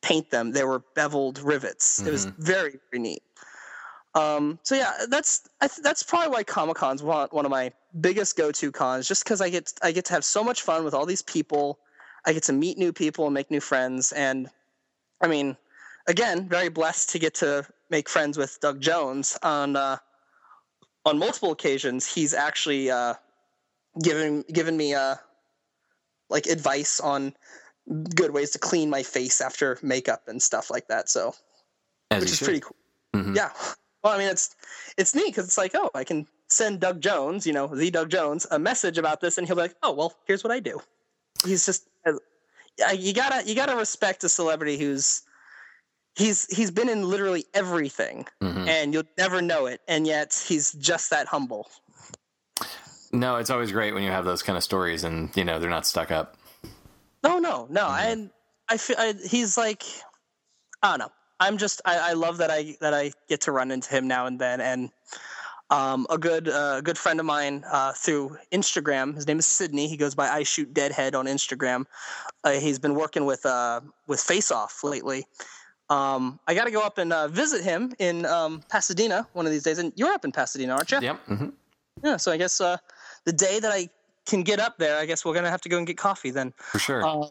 paint 0.00 0.30
them. 0.30 0.52
They 0.52 0.64
were 0.64 0.82
beveled 0.94 1.38
rivets. 1.38 2.00
It 2.00 2.10
was 2.10 2.26
very 2.38 2.78
very 2.90 3.02
neat. 3.02 3.22
Um, 4.14 4.58
so 4.62 4.74
yeah, 4.74 4.92
that's 5.08 5.48
I 5.60 5.68
th- 5.68 5.82
that's 5.82 6.02
probably 6.02 6.30
why 6.30 6.44
Comic 6.44 6.76
Con's 6.76 7.02
one, 7.02 7.28
one 7.30 7.44
of 7.44 7.50
my 7.50 7.72
biggest 8.00 8.36
go 8.36 8.50
to 8.50 8.72
cons, 8.72 9.06
just 9.06 9.24
because 9.24 9.40
I 9.40 9.50
get 9.50 9.72
I 9.82 9.92
get 9.92 10.06
to 10.06 10.14
have 10.14 10.24
so 10.24 10.42
much 10.42 10.62
fun 10.62 10.84
with 10.84 10.94
all 10.94 11.06
these 11.06 11.22
people. 11.22 11.78
I 12.26 12.32
get 12.32 12.42
to 12.44 12.52
meet 12.52 12.78
new 12.78 12.92
people 12.92 13.26
and 13.26 13.34
make 13.34 13.50
new 13.50 13.60
friends, 13.60 14.12
and 14.12 14.48
I 15.20 15.28
mean, 15.28 15.56
again, 16.06 16.48
very 16.48 16.68
blessed 16.68 17.10
to 17.10 17.18
get 17.18 17.34
to 17.36 17.66
make 17.90 18.08
friends 18.08 18.38
with 18.38 18.58
Doug 18.60 18.80
Jones 18.80 19.36
on 19.42 19.76
uh, 19.76 19.98
on 21.04 21.18
multiple 21.18 21.52
occasions. 21.52 22.06
He's 22.06 22.34
actually 22.34 22.90
uh, 22.90 23.14
given 24.02 24.44
given 24.52 24.76
me 24.76 24.94
uh, 24.94 25.16
like 26.30 26.46
advice 26.46 27.00
on 27.00 27.34
good 28.14 28.32
ways 28.32 28.50
to 28.50 28.58
clean 28.58 28.90
my 28.90 29.02
face 29.02 29.40
after 29.40 29.78
makeup 29.82 30.22
and 30.28 30.42
stuff 30.42 30.70
like 30.70 30.88
that. 30.88 31.08
So 31.08 31.34
As 32.10 32.20
which 32.20 32.30
is 32.32 32.38
should. 32.38 32.44
pretty 32.44 32.60
cool. 32.60 32.76
Mhm. 33.14 33.34
Yeah. 33.36 33.50
Well, 34.04 34.12
I 34.12 34.18
mean, 34.18 34.28
it's 34.28 34.54
it's 34.96 35.14
neat 35.14 35.26
because 35.26 35.46
it's 35.46 35.58
like, 35.58 35.72
oh, 35.74 35.90
I 35.94 36.04
can 36.04 36.26
send 36.48 36.80
Doug 36.80 37.00
Jones, 37.00 37.46
you 37.46 37.52
know, 37.52 37.66
the 37.66 37.90
Doug 37.90 38.10
Jones, 38.10 38.46
a 38.50 38.58
message 38.58 38.98
about 38.98 39.20
this, 39.20 39.38
and 39.38 39.46
he'll 39.46 39.56
be 39.56 39.62
like, 39.62 39.74
oh, 39.82 39.92
well, 39.92 40.14
here's 40.26 40.44
what 40.44 40.52
I 40.52 40.60
do. 40.60 40.80
He's 41.44 41.66
just, 41.66 41.88
uh, 42.06 42.12
you 42.92 43.12
gotta 43.12 43.46
you 43.48 43.54
gotta 43.54 43.74
respect 43.76 44.22
a 44.24 44.28
celebrity 44.28 44.78
who's 44.78 45.22
he's 46.18 46.44
he's 46.54 46.70
been 46.70 46.88
in 46.90 47.08
literally 47.08 47.46
everything, 47.54 48.26
Mhm. 48.42 48.68
and 48.68 48.92
you'll 48.92 49.04
never 49.16 49.40
know 49.40 49.64
it, 49.66 49.80
and 49.88 50.06
yet 50.06 50.34
he's 50.46 50.72
just 50.72 51.08
that 51.10 51.26
humble. 51.28 51.66
No, 53.12 53.36
it's 53.36 53.48
always 53.48 53.72
great 53.72 53.94
when 53.94 54.02
you 54.02 54.10
have 54.10 54.24
those 54.26 54.42
kind 54.42 54.56
of 54.56 54.62
stories, 54.62 55.04
and 55.04 55.34
you 55.34 55.44
know 55.44 55.58
they're 55.58 55.70
not 55.70 55.86
stuck 55.86 56.10
up. 56.10 56.36
No, 57.24 57.38
no, 57.38 57.66
no. 57.70 57.86
I, 57.86 58.28
I 58.68 58.76
feel 58.76 58.96
I, 58.98 59.14
he's 59.28 59.56
like, 59.56 59.82
I 60.82 60.90
don't 60.90 60.98
know. 60.98 61.12
I'm 61.40 61.56
just, 61.56 61.80
I, 61.84 62.10
I 62.10 62.12
love 62.12 62.38
that 62.38 62.50
I 62.50 62.76
that 62.80 62.92
I 62.94 63.12
get 63.28 63.40
to 63.42 63.52
run 63.52 63.70
into 63.70 63.88
him 63.90 64.06
now 64.08 64.26
and 64.26 64.38
then, 64.38 64.60
and 64.60 64.90
um, 65.70 66.06
a 66.10 66.18
good, 66.18 66.48
uh, 66.48 66.76
a 66.78 66.82
good 66.82 66.96
friend 66.98 67.20
of 67.20 67.26
mine 67.26 67.64
uh, 67.70 67.92
through 67.92 68.36
Instagram. 68.52 69.14
His 69.14 69.26
name 69.26 69.38
is 69.38 69.46
Sydney. 69.46 69.86
He 69.88 69.96
goes 69.96 70.14
by 70.14 70.28
I 70.28 70.42
Shoot 70.42 70.72
Deadhead 70.74 71.14
on 71.14 71.26
Instagram. 71.26 71.84
Uh, 72.44 72.52
he's 72.52 72.78
been 72.78 72.94
working 72.94 73.24
with 73.26 73.44
uh, 73.46 73.80
with 74.06 74.20
Face 74.20 74.50
Off 74.50 74.82
lately. 74.84 75.26
Um, 75.90 76.38
I 76.46 76.54
got 76.54 76.64
to 76.64 76.70
go 76.70 76.82
up 76.82 76.98
and 76.98 77.12
uh, 77.12 77.28
visit 77.28 77.62
him 77.64 77.94
in 77.98 78.26
um, 78.26 78.62
Pasadena 78.68 79.26
one 79.32 79.46
of 79.46 79.52
these 79.52 79.62
days. 79.62 79.78
And 79.78 79.92
you're 79.96 80.12
up 80.12 80.24
in 80.24 80.32
Pasadena, 80.32 80.74
aren't 80.74 80.90
you? 80.92 81.00
Yep. 81.00 81.16
hmm 81.26 81.48
Yeah. 82.04 82.16
So 82.18 82.30
I 82.32 82.36
guess 82.36 82.60
uh, 82.60 82.76
the 83.24 83.32
day 83.32 83.58
that 83.60 83.72
I 83.72 83.88
can 84.26 84.42
get 84.42 84.60
up 84.60 84.78
there, 84.78 84.98
I 84.98 85.06
guess 85.06 85.24
we're 85.24 85.34
gonna 85.34 85.50
have 85.50 85.62
to 85.62 85.68
go 85.70 85.78
and 85.78 85.86
get 85.86 85.96
coffee 85.96 86.30
then. 86.30 86.52
For 86.58 86.78
sure. 86.78 87.04
Um, 87.04 87.30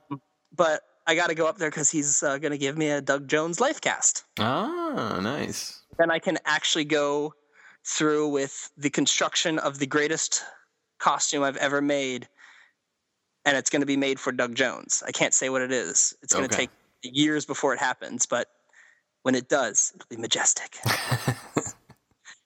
but 0.56 0.82
I 1.06 1.16
got 1.16 1.28
to 1.28 1.36
go 1.36 1.48
up 1.48 1.58
there 1.58 1.70
because 1.70 1.90
he's 1.90 2.22
uh, 2.22 2.38
going 2.38 2.52
to 2.52 2.58
give 2.58 2.78
me 2.78 2.90
a 2.90 3.00
Doug 3.00 3.28
Jones 3.30 3.62
life 3.62 3.80
cast. 3.80 4.26
ah, 4.40 5.20
nice. 5.22 5.82
Then 5.98 6.12
I 6.12 6.20
can 6.20 6.38
actually 6.46 6.84
go 6.84 7.34
through 7.86 8.28
with 8.30 8.70
the 8.76 8.90
construction 8.90 9.58
of 9.60 9.80
the 9.80 9.86
greatest 9.88 10.44
costume 11.00 11.44
I've 11.44 11.56
ever 11.58 11.82
made, 11.82 12.28
and 13.46 13.56
it's 13.56 13.70
going 13.70 13.82
to 13.82 13.86
be 13.86 13.96
made 13.96 14.20
for 14.20 14.32
Doug 14.34 14.54
Jones. 14.56 15.02
I 15.08 15.12
can't 15.12 15.34
say 15.34 15.50
what 15.50 15.62
it 15.62 15.72
is. 15.72 16.14
It's 16.22 16.34
going 16.34 16.48
to 16.50 16.54
Okay. 16.54 16.64
take 16.66 16.72
years 17.04 17.46
before 17.46 17.74
it 17.74 17.80
happens, 17.80 18.26
but 18.26 18.48
when 19.24 19.36
it 19.36 19.50
does, 19.50 19.92
it'll 19.96 20.08
be 20.10 20.18
majestic. 20.18 20.78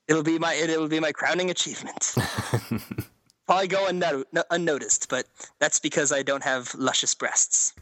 it'll 0.08 0.24
be 0.24 0.40
my 0.40 0.54
it'll 0.54 0.88
be 0.88 1.00
my 1.00 1.12
crowning 1.12 1.50
achievement. 1.50 2.16
Probably 3.48 3.68
go 3.68 3.86
unno- 3.88 4.24
unnoticed, 4.50 5.10
but 5.10 5.26
that's 5.60 5.80
because 5.80 6.12
I 6.14 6.24
don't 6.24 6.44
have 6.44 6.74
luscious 6.76 7.14
breasts. 7.14 7.74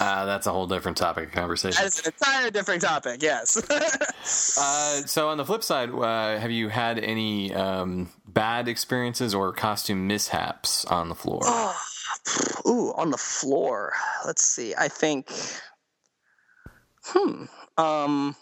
Uh, 0.00 0.24
that's 0.24 0.46
a 0.46 0.50
whole 0.50 0.66
different 0.66 0.96
topic 0.96 1.28
of 1.28 1.32
conversation. 1.32 1.82
That 1.82 1.86
is 1.86 2.00
an 2.00 2.12
entire 2.18 2.50
different 2.50 2.82
topic. 2.82 3.22
Yes. 3.22 3.62
Uh, 4.62 5.00
so 5.06 5.28
on 5.28 5.38
the 5.38 5.44
flip 5.44 5.62
side, 5.62 5.90
uh, 5.90 6.38
have 6.38 6.50
you 6.50 6.68
had 6.68 6.98
any 6.98 7.52
um, 7.54 8.10
bad 8.28 8.68
experiences 8.68 9.34
or 9.34 9.52
costume 9.52 10.06
mishaps 10.06 10.84
on 10.84 11.08
the 11.08 11.14
floor? 11.14 11.40
oh, 11.42 11.76
ooh, 12.66 12.92
on 12.96 13.10
the 13.10 13.16
floor. 13.16 13.92
Let's 14.24 14.44
see. 14.44 14.74
I 14.76 14.88
think. 14.88 15.30
Hmm. 17.04 17.44
Um. 17.76 18.36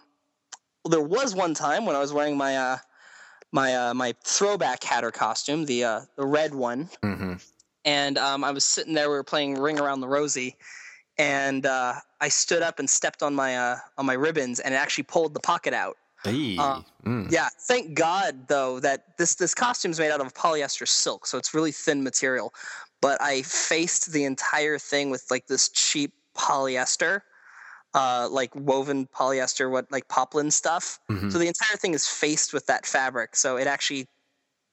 Well, 0.85 0.91
there 0.91 1.03
was 1.03 1.35
one 1.35 1.55
time 1.55 1.87
when 1.87 1.97
I 1.97 2.01
was 2.01 2.13
wearing 2.13 2.37
my 2.37 2.57
uh, 2.57 2.79
my 3.53 3.75
uh, 3.75 3.95
my 3.95 4.15
throwback 4.25 4.83
Hatter 4.83 5.11
costume, 5.11 5.65
the 5.65 5.85
uh, 5.85 6.01
the 6.17 6.27
red 6.27 6.55
one, 6.55 6.89
mm-hmm. 7.03 7.35
and 7.85 8.19
um, 8.19 8.45
I 8.45 8.51
was 8.51 8.65
sitting 8.65 8.95
there. 8.95 9.09
We 9.09 9.17
were 9.17 9.25
playing 9.25 9.55
Ring 9.55 9.81
Around 9.81 10.01
the 10.01 10.09
Rosie, 10.09 10.57
and 11.19 11.67
uh, 11.67 11.95
I 12.21 12.29
stood 12.29 12.63
up 12.63 12.79
and 12.79 12.89
stepped 12.89 13.23
on 13.23 13.35
my 13.35 13.57
uh, 13.57 13.77
on 13.97 14.07
my 14.07 14.15
ribbons, 14.15 14.61
and 14.61 14.75
it 14.75 14.77
actually 14.77 15.05
pulled 15.05 15.35
the 15.35 15.41
pocket 15.41 15.75
out. 15.75 15.97
Hey. 16.25 16.57
Uh, 16.59 16.83
Mm. 17.09 17.31
Yeah, 17.31 17.49
thank 17.61 17.95
God 17.95 18.49
though 18.49 18.81
that 18.81 19.17
this 19.17 19.37
this 19.37 19.55
costume's 19.55 19.99
made 19.99 20.11
out 20.11 20.21
of 20.21 20.35
polyester 20.35 20.87
silk, 20.87 21.27
so 21.27 21.39
it's 21.39 21.55
really 21.55 21.73
thin 21.73 22.03
material. 22.03 22.53
But 23.01 23.23
I 23.23 23.43
faced 23.43 24.13
the 24.13 24.25
entire 24.25 24.79
thing 24.79 25.11
with 25.11 25.25
like 25.31 25.47
this 25.47 25.69
cheap 25.69 26.13
polyester, 26.37 27.23
uh, 27.95 28.29
like 28.31 28.55
woven 28.55 29.07
polyester, 29.07 29.71
what 29.71 29.91
like 29.91 30.09
poplin 30.09 30.51
stuff. 30.51 30.99
Mhm. 31.11 31.31
So 31.31 31.39
the 31.39 31.47
entire 31.47 31.77
thing 31.77 31.95
is 31.95 32.07
faced 32.07 32.53
with 32.53 32.67
that 32.67 32.87
fabric, 32.87 33.37
so 33.37 33.57
it 33.57 33.67
actually 33.67 34.09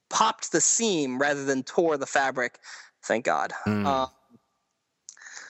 popped 0.10 0.52
the 0.52 0.62
seam 0.62 1.20
rather 1.20 1.46
than 1.46 1.64
tore 1.64 1.98
the 1.98 2.06
fabric. 2.06 2.60
Thank 3.04 3.26
God. 3.26 3.54
Mm. 3.66 3.86
Uh, 3.86 4.08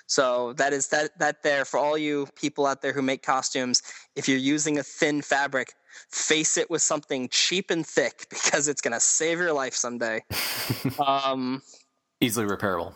so 0.08 0.54
that 0.54 0.74
is 0.74 0.88
that 0.90 1.18
that 1.20 1.44
there 1.44 1.66
for 1.66 1.80
all 1.80 1.98
you 1.98 2.28
people 2.36 2.66
out 2.66 2.82
there 2.82 2.94
who 2.94 3.02
make 3.02 3.24
costumes. 3.24 3.82
If 4.16 4.28
you're 4.28 4.38
using 4.38 4.78
a 4.78 4.84
thin 4.84 5.22
fabric, 5.22 5.74
face 6.10 6.58
it 6.58 6.70
with 6.70 6.82
something 6.82 7.30
cheap 7.30 7.72
and 7.72 7.86
thick 7.86 8.28
because 8.30 8.68
it's 8.68 8.82
gonna 8.82 9.00
save 9.00 9.40
your 9.40 9.54
life 9.54 9.74
someday. 9.74 10.24
um, 11.06 11.62
Easily 12.26 12.46
repairable. 12.48 12.94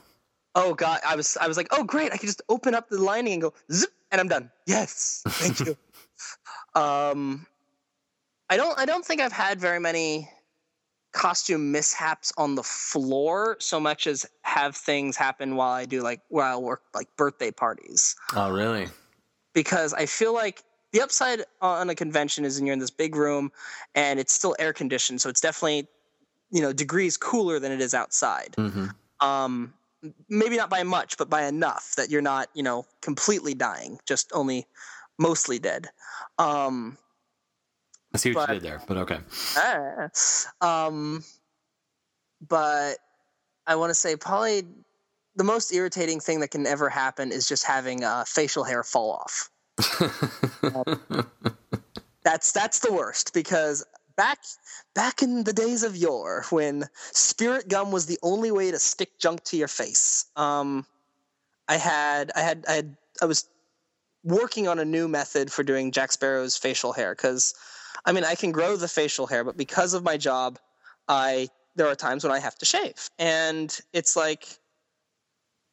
oh 0.56 0.73
God, 0.73 0.99
I 1.07 1.15
was 1.15 1.38
I 1.39 1.47
was 1.47 1.56
like, 1.57 1.68
oh 1.72 1.84
great, 1.84 2.11
I 2.11 2.18
can 2.18 2.27
just 2.27 2.41
open 2.49 2.73
up 2.76 2.89
the 2.89 2.97
lining 3.01 3.34
and 3.34 3.41
go 3.41 3.53
zip, 3.72 3.91
and 4.11 4.19
I'm 4.19 4.27
done. 4.27 4.49
Yes, 4.65 5.22
thank 5.27 5.60
you. 5.60 5.77
um, 6.76 7.45
I 8.49 8.57
don't 8.57 8.77
I 8.80 8.85
don't 8.85 9.06
think 9.06 9.22
I've 9.22 9.31
had 9.31 9.60
very 9.60 9.80
many 9.80 10.30
costume 11.11 11.72
mishaps 11.72 12.31
on 12.38 12.53
the 12.56 12.61
floor 12.64 13.57
so 13.60 13.80
much 13.80 14.06
as 14.06 14.27
have 14.43 14.76
things 14.76 15.18
happen 15.18 15.56
while 15.56 15.72
I 15.72 15.85
do 15.85 16.01
like 16.03 16.22
while 16.30 16.56
I 16.57 16.60
work 16.61 16.84
like 16.93 17.07
birthday 17.18 17.49
parties 17.51 18.15
Oh, 18.35 18.51
really? 18.51 18.88
because 19.53 19.91
I 19.93 20.06
feel 20.06 20.34
like 20.35 20.64
the 20.93 21.01
upside 21.01 21.41
on 21.61 21.89
a 21.89 21.95
convention 21.95 22.45
is 22.45 22.57
when 22.60 22.68
you're 22.68 22.73
in 22.73 22.80
this 22.80 22.91
big 22.91 23.15
room 23.15 23.51
and 23.95 24.19
it's 24.19 24.34
still 24.34 24.56
air 24.60 24.72
conditioned, 24.73 25.19
so 25.22 25.30
it's 25.30 25.41
definitely 25.41 25.88
you 26.51 26.61
know 26.61 26.73
degrees 26.73 27.18
cooler 27.18 27.60
than 27.60 27.72
it 27.72 27.81
is 27.81 27.93
outside. 27.93 28.53
hmm 28.56 28.85
Um, 29.22 29.74
maybe 30.30 30.56
not 30.58 30.70
by 30.70 30.84
much, 30.84 31.18
but 31.18 31.30
by 31.30 31.44
enough 31.46 31.94
that 31.98 32.10
you're 32.10 32.22
not 32.22 32.50
you 32.54 32.64
know 32.64 32.86
completely 33.02 33.54
dying, 33.54 34.00
just 34.06 34.32
only 34.34 34.66
mostly 35.18 35.60
dead. 35.60 35.90
Um, 36.38 36.98
I 38.14 38.18
see 38.18 38.34
what 38.34 38.48
But- 38.48 38.54
you 38.56 38.60
did 38.62 38.70
there, 38.70 38.82
but 38.88 38.98
okay. 38.98 39.20
ah, 39.58 40.08
um, 40.88 41.24
but 42.48 42.98
I 43.68 43.76
want 43.76 43.90
to 43.91 43.96
say 43.96 44.16
probably 44.16 44.64
the 45.36 45.44
most 45.44 45.72
irritating 45.74 46.20
thing 46.20 46.40
that 46.40 46.50
can 46.50 46.66
ever 46.66 46.90
happen 46.90 47.32
is 47.32 47.48
just 47.48 47.64
having 47.64 48.04
uh, 48.04 48.24
facial 48.26 48.64
hair 48.64 48.84
fall 48.84 49.12
off. 49.12 49.50
That's 52.24 52.52
that's 52.52 52.80
the 52.80 52.91
worst 52.91 53.34
because 53.34 53.86
back 54.20 54.40
back 54.94 55.24
in 55.24 55.46
the 55.46 55.54
days 55.54 55.82
of 55.82 55.96
yore 55.96 56.44
when 56.50 56.84
spirit 57.14 57.70
gum 57.70 57.90
was 57.90 58.06
the 58.06 58.20
only 58.22 58.52
way 58.52 58.70
to 58.70 58.78
stick 58.78 59.18
junk 59.18 59.41
to 59.46 59.56
your 59.56 59.70
face. 59.70 60.26
Um, 60.36 60.86
I 61.70 61.78
had 61.78 62.30
I 62.36 62.41
had 62.41 62.66
I 62.68 62.74
had 62.74 62.98
I 63.22 63.26
was 63.26 63.48
working 64.26 64.68
on 64.68 64.78
a 64.78 64.84
new 64.84 65.08
method 65.08 65.50
for 65.54 65.64
doing 65.64 65.94
Jack 65.94 66.12
Sparrow's 66.12 66.58
facial 66.58 66.91
hair 66.91 67.16
because 67.16 67.54
I 68.06 68.12
mean 68.12 68.26
I 68.26 68.36
can 68.36 68.52
grow 68.52 68.76
the 68.76 68.90
facial 68.90 69.26
hair, 69.26 69.46
but 69.46 69.56
because 69.56 69.94
of 69.94 70.04
my 70.04 70.18
job, 70.18 70.60
I 71.08 71.48
there 71.78 71.88
are 71.88 71.96
times 71.96 72.26
when 72.26 72.34
I 72.34 72.40
have 72.40 72.58
to 72.58 72.66
shave, 72.66 73.10
and 73.20 73.80
it's 73.94 74.18
like, 74.18 74.60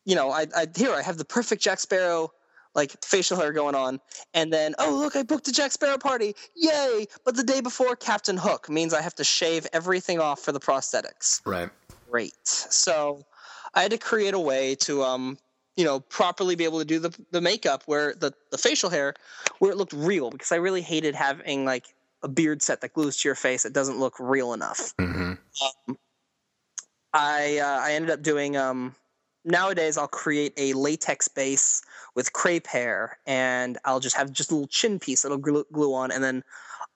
you 0.05 0.15
know, 0.15 0.31
I, 0.31 0.47
I 0.57 0.69
here 0.77 0.93
I 0.93 1.03
have 1.03 1.19
the 1.19 1.25
perfect 1.25 1.63
Jack 1.63 1.81
Sparrow 1.81 2.31
like 2.77 3.03
facial 3.05 3.37
hair 3.37 3.53
going 3.53 3.75
on, 3.75 3.99
and 4.35 4.53
then 4.53 4.75
oh 4.79 4.95
look, 4.95 5.17
I 5.17 5.25
booked 5.25 5.49
a 5.49 5.53
Jack 5.53 5.73
Sparrow 5.73 5.99
party, 5.99 6.37
yay! 6.55 7.07
But 7.25 7.35
the 7.35 7.43
day 7.43 7.61
before 7.61 7.97
Captain 7.97 8.37
Hook 8.37 8.71
means 8.71 8.95
I 8.95 9.03
have 9.03 9.15
to 9.17 9.25
shave 9.25 9.67
everything 9.73 10.21
off 10.21 10.41
for 10.41 10.53
the 10.53 10.61
prosthetics. 10.61 11.41
right. 11.45 11.71
Great. 12.09 12.47
So 12.47 13.25
I 13.75 13.83
had 13.83 13.91
to 13.91 13.99
create 13.99 14.35
a 14.35 14.39
way 14.39 14.77
to 14.77 15.03
um 15.03 15.39
you 15.77 15.85
know 15.85 16.01
properly 16.01 16.55
be 16.55 16.65
able 16.65 16.79
to 16.79 16.85
do 16.85 16.99
the 16.99 17.17
the 17.33 17.41
makeup 17.41 17.83
where 17.87 18.15
the 18.15 18.33
the 18.51 18.59
facial 18.59 18.91
hair 18.91 19.15
where 19.59 19.71
it 19.71 19.77
looked 19.77 19.93
real 19.93 20.31
because 20.31 20.53
I 20.53 20.57
really 20.57 20.83
hated 20.83 21.15
having 21.15 21.65
like 21.65 21.87
a 22.23 22.29
beard 22.29 22.63
set 22.63 22.81
that 22.81 22.93
glues 22.95 23.17
to 23.19 23.29
your 23.29 23.35
face 23.35 23.63
that 23.65 23.73
doesn't 23.73 23.99
look 23.99 24.15
real 24.19 24.53
enough. 24.53 24.95
Mm-hmm. 24.99 25.35
I 27.13 27.59
uh, 27.59 27.81
I 27.83 27.93
ended 27.93 28.11
up 28.11 28.23
doing 28.23 28.57
um 28.57 28.95
nowadays 29.47 29.97
I'll 29.97 30.09
create 30.09 30.53
a 30.57 30.73
latex 30.75 31.29
base 31.29 31.83
with 32.15 32.33
crepe 32.33 32.67
hair 32.67 33.19
and 33.27 33.79
I'll 33.85 34.01
just 34.01 34.17
have 34.17 34.33
just 34.33 34.51
a 34.51 34.55
little 34.55 34.69
chin 34.69 34.99
piece 34.99 35.23
that'll 35.23 35.39
glue, 35.39 35.65
glue 35.73 35.95
on 35.95 36.11
and 36.11 36.23
then 36.23 36.43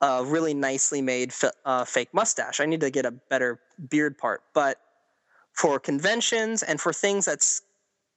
a 0.00 0.24
really 0.24 0.54
nicely 0.54 1.00
made 1.02 1.30
f- 1.30 1.52
uh, 1.64 1.84
fake 1.84 2.08
mustache. 2.12 2.60
I 2.60 2.66
need 2.66 2.80
to 2.80 2.90
get 2.90 3.06
a 3.06 3.10
better 3.10 3.60
beard 3.88 4.18
part, 4.18 4.42
but 4.54 4.78
for 5.52 5.78
conventions 5.78 6.62
and 6.62 6.80
for 6.80 6.92
things 6.92 7.24
that's 7.26 7.62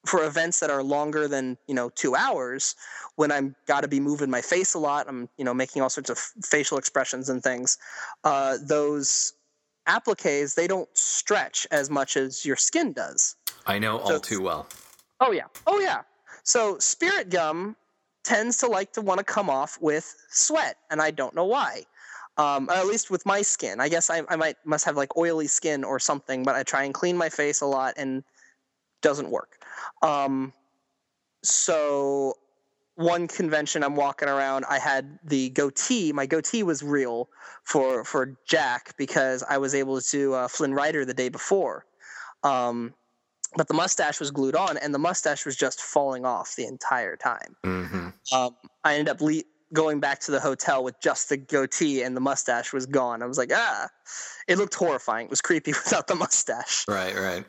for 0.05 0.25
events 0.25 0.59
that 0.59 0.69
are 0.69 0.83
longer 0.83 1.27
than 1.27 1.57
you 1.67 1.73
know 1.73 1.89
two 1.89 2.15
hours 2.15 2.75
when 3.15 3.31
i'm 3.31 3.55
got 3.67 3.81
to 3.81 3.87
be 3.87 3.99
moving 3.99 4.29
my 4.29 4.41
face 4.41 4.73
a 4.73 4.79
lot 4.79 5.07
i'm 5.07 5.29
you 5.37 5.45
know 5.45 5.53
making 5.53 5.81
all 5.81 5.89
sorts 5.89 6.09
of 6.09 6.17
facial 6.43 6.77
expressions 6.77 7.29
and 7.29 7.41
things 7.41 7.77
uh, 8.23 8.57
those 8.61 9.33
appliques 9.87 10.55
they 10.55 10.67
don't 10.67 10.89
stretch 10.93 11.65
as 11.71 11.89
much 11.89 12.17
as 12.17 12.45
your 12.45 12.55
skin 12.55 12.91
does 12.93 13.35
I 13.65 13.79
know 13.79 13.99
all 13.99 14.07
So- 14.07 14.19
too 14.19 14.41
well. 14.41 14.67
oh 15.19 15.31
yeah. 15.31 15.45
Oh 15.67 15.79
yeah. 15.79 16.01
So 16.43 16.77
spirit 16.79 17.29
gum 17.29 17.75
tends 18.23 18.57
to 18.57 18.67
like 18.67 18.93
to 18.93 19.01
want 19.01 19.17
to 19.19 19.23
come 19.23 19.49
off 19.49 19.77
with 19.81 20.15
sweat 20.29 20.77
and 20.89 21.01
i 21.01 21.11
don't 21.11 21.35
know 21.35 21.45
why. 21.45 21.83
Um, 22.37 22.69
at 22.69 22.87
least 22.87 23.11
with 23.11 23.25
my 23.25 23.41
skin. 23.43 23.79
I 23.79 23.89
guess 23.89 24.09
I, 24.09 24.23
I 24.27 24.35
might 24.37 24.55
must 24.65 24.85
have 24.85 24.97
like 24.97 25.15
oily 25.17 25.47
skin 25.47 25.83
or 25.83 25.99
something 25.99 26.43
but 26.43 26.55
i 26.55 26.63
try 26.63 26.83
and 26.83 26.93
clean 26.93 27.15
my 27.17 27.29
face 27.29 27.61
a 27.61 27.65
lot 27.65 27.93
and 27.97 28.23
doesn't 29.01 29.29
work. 29.29 29.57
Um, 30.01 30.53
so 31.43 32.35
one 32.95 33.27
convention 33.27 33.83
i'm 33.83 33.95
walking 33.95 34.29
around 34.29 34.63
i 34.69 34.77
had 34.77 35.17
the 35.23 35.49
goatee. 35.49 36.11
My 36.13 36.25
goatee 36.25 36.63
was 36.63 36.83
real 36.83 37.27
for 37.63 38.03
for 38.03 38.37
jack 38.47 38.95
because 38.97 39.43
i 39.49 39.57
was 39.57 39.73
able 39.75 39.99
to 40.01 40.33
uh, 40.33 40.47
flynn 40.47 40.73
rider 40.73 41.03
the 41.05 41.13
day 41.13 41.29
before. 41.29 41.85
Um, 42.43 42.93
but 43.55 43.67
the 43.67 43.73
mustache 43.73 44.19
was 44.19 44.31
glued 44.31 44.55
on 44.55 44.77
and 44.77 44.93
the 44.93 44.99
mustache 44.99 45.45
was 45.45 45.55
just 45.55 45.81
falling 45.81 46.25
off 46.25 46.55
the 46.55 46.65
entire 46.65 47.15
time 47.15 47.55
hmm 47.63 48.09
um, 48.31 48.55
i 48.83 48.93
ended 48.93 49.09
up 49.09 49.21
le- 49.21 49.41
going 49.73 49.99
back 49.99 50.19
to 50.19 50.31
the 50.31 50.39
hotel 50.39 50.83
with 50.83 50.95
just 51.01 51.29
the 51.29 51.37
goatee 51.37 52.03
and 52.03 52.15
the 52.15 52.21
mustache 52.21 52.71
was 52.73 52.85
gone 52.85 53.21
i 53.23 53.25
was 53.25 53.37
like 53.37 53.51
ah 53.53 53.87
it 54.47 54.57
looked 54.57 54.75
horrifying 54.75 55.25
it 55.25 55.29
was 55.29 55.41
creepy 55.41 55.71
without 55.85 56.07
the 56.07 56.15
mustache 56.15 56.85
Right, 56.87 57.15
right. 57.15 57.45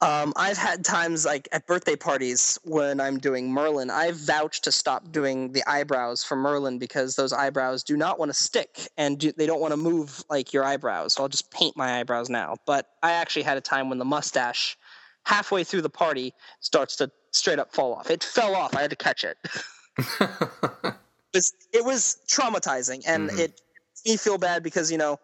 um, 0.00 0.34
I've 0.36 0.58
had 0.58 0.84
times 0.84 1.24
like 1.24 1.48
at 1.52 1.66
birthday 1.66 1.96
parties 1.96 2.58
when 2.64 3.00
I'm 3.00 3.18
doing 3.18 3.50
Merlin, 3.50 3.88
I've 3.88 4.16
vouched 4.16 4.64
to 4.64 4.72
stop 4.72 5.10
doing 5.12 5.52
the 5.52 5.62
eyebrows 5.66 6.22
for 6.22 6.36
Merlin 6.36 6.78
because 6.78 7.14
those 7.16 7.32
eyebrows 7.32 7.82
do 7.82 7.96
not 7.96 8.18
want 8.18 8.28
to 8.30 8.34
stick 8.34 8.88
and 8.98 9.18
do, 9.18 9.32
they 9.32 9.46
don't 9.46 9.60
want 9.60 9.72
to 9.72 9.78
move 9.78 10.22
like 10.28 10.52
your 10.52 10.64
eyebrows. 10.64 11.14
So 11.14 11.22
I'll 11.22 11.30
just 11.30 11.50
paint 11.50 11.74
my 11.76 12.00
eyebrows 12.00 12.28
now. 12.28 12.56
But 12.66 12.88
I 13.02 13.12
actually 13.12 13.44
had 13.44 13.56
a 13.56 13.62
time 13.62 13.88
when 13.88 13.98
the 13.98 14.04
mustache, 14.04 14.76
halfway 15.24 15.64
through 15.64 15.82
the 15.82 15.90
party, 15.90 16.32
starts 16.60 16.96
to 16.96 17.10
straight 17.32 17.58
up 17.58 17.72
fall 17.72 17.94
off. 17.94 18.10
It 18.10 18.22
fell 18.22 18.54
off. 18.54 18.74
I 18.76 18.82
had 18.82 18.90
to 18.90 18.96
catch 18.96 19.24
it. 19.24 19.36
it 20.20 20.94
was, 21.34 21.52
it 21.72 21.84
was 21.84 22.18
traumatizing 22.28 23.02
and 23.06 23.30
Mhm. 23.30 23.38
it 23.38 23.60
made 24.04 24.12
me 24.12 24.16
feel 24.16 24.38
bad 24.38 24.62
because, 24.62 24.90
you 24.92 24.98
know, 24.98 25.18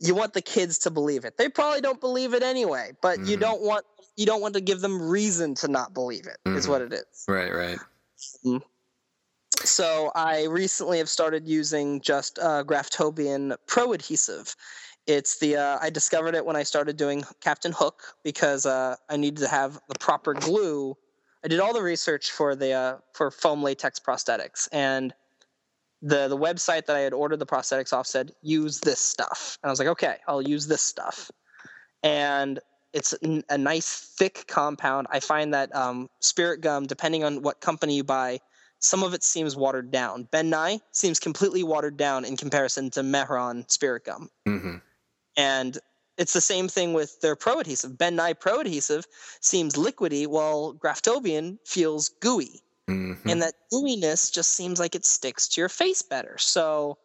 you 0.00 0.14
want 0.14 0.32
the 0.34 0.42
kids 0.42 0.78
to 0.78 0.90
believe 0.90 1.24
it. 1.24 1.36
They 1.38 1.48
probably 1.48 1.80
don't 1.80 2.00
believe 2.00 2.34
it 2.34 2.42
anyway, 2.42 2.92
but 3.00 3.20
you 3.20 3.36
Mhm. 3.36 3.40
don't 3.40 3.62
want 3.62 3.86
you 4.16 4.26
don't 4.26 4.40
want 4.40 4.54
to 4.54 4.60
give 4.60 4.80
them 4.80 5.02
reason 5.10 5.56
to 5.56 5.66
not 5.66 5.92
believe 5.92 6.28
it. 6.28 6.36
Is 6.46 6.66
Mhm. 6.66 6.68
what 6.68 6.82
it 6.82 6.92
is. 6.92 7.24
right, 7.26 7.52
right. 7.52 7.78
So 9.64 10.12
I 10.14 10.44
recently 10.44 10.98
have 10.98 11.08
started 11.08 11.48
using 11.48 12.00
just 12.00 12.38
uh, 12.38 12.62
Graftobian 12.64 13.56
Pro 13.66 13.92
Adhesive. 13.92 14.54
It's 15.06 15.38
the 15.38 15.56
uh, 15.56 15.78
I 15.80 15.90
discovered 15.90 16.34
it 16.34 16.44
when 16.44 16.56
I 16.56 16.62
started 16.62 16.96
doing 16.96 17.24
Captain 17.40 17.72
Hook 17.72 18.02
because 18.22 18.64
uh, 18.64 18.96
I 19.08 19.16
needed 19.16 19.40
to 19.40 19.48
have 19.48 19.78
the 19.88 19.98
proper 19.98 20.32
glue. 20.32 20.96
I 21.44 21.48
did 21.48 21.60
all 21.60 21.74
the 21.74 21.82
research 21.82 22.30
for 22.30 22.56
the 22.56 22.72
uh, 22.72 22.96
for 23.12 23.30
foam 23.30 23.62
latex 23.62 24.00
prosthetics, 24.00 24.66
and 24.72 25.12
the 26.00 26.28
the 26.28 26.38
website 26.38 26.86
that 26.86 26.96
I 26.96 27.00
had 27.00 27.12
ordered 27.12 27.38
the 27.38 27.46
prosthetics 27.46 27.92
off 27.92 28.06
said 28.06 28.32
use 28.40 28.80
this 28.80 29.00
stuff, 29.00 29.58
and 29.62 29.68
I 29.68 29.72
was 29.72 29.78
like, 29.78 29.88
okay, 29.88 30.16
I'll 30.26 30.40
use 30.40 30.66
this 30.66 30.80
stuff, 30.80 31.30
and 32.02 32.58
it's 32.94 33.12
a 33.48 33.58
nice 33.58 34.14
thick 34.16 34.44
compound. 34.46 35.08
I 35.10 35.20
find 35.20 35.52
that 35.52 35.74
um, 35.74 36.08
Spirit 36.20 36.60
Gum, 36.60 36.86
depending 36.86 37.24
on 37.24 37.42
what 37.42 37.60
company 37.60 37.96
you 37.96 38.04
buy, 38.04 38.38
some 38.78 39.02
of 39.02 39.14
it 39.14 39.24
seems 39.24 39.56
watered 39.56 39.90
down. 39.90 40.28
Ben 40.30 40.48
Nye 40.48 40.78
seems 40.92 41.18
completely 41.18 41.64
watered 41.64 41.96
down 41.96 42.24
in 42.24 42.36
comparison 42.36 42.90
to 42.90 43.00
Mehron 43.00 43.68
Spirit 43.70 44.04
Gum. 44.04 44.30
hmm 44.46 44.76
And 45.36 45.78
it's 46.16 46.32
the 46.32 46.40
same 46.40 46.68
thing 46.68 46.92
with 46.92 47.20
their 47.20 47.36
Pro 47.36 47.58
Adhesive. 47.60 47.98
Ben 47.98 48.16
Nye 48.16 48.34
Pro 48.34 48.60
Adhesive 48.60 49.06
seems 49.40 49.74
liquidy, 49.74 50.26
while 50.26 50.74
Graftobian 50.74 51.58
feels 51.64 52.10
gooey. 52.20 52.62
mm-hmm. 52.88 53.28
and 53.28 53.42
that 53.42 53.54
gooiness 53.72 54.32
just 54.32 54.50
seems 54.50 54.78
like 54.78 54.94
it 54.94 55.04
sticks 55.04 55.48
to 55.48 55.60
your 55.60 55.68
face 55.68 56.02
better. 56.02 56.36
So, 56.38 56.98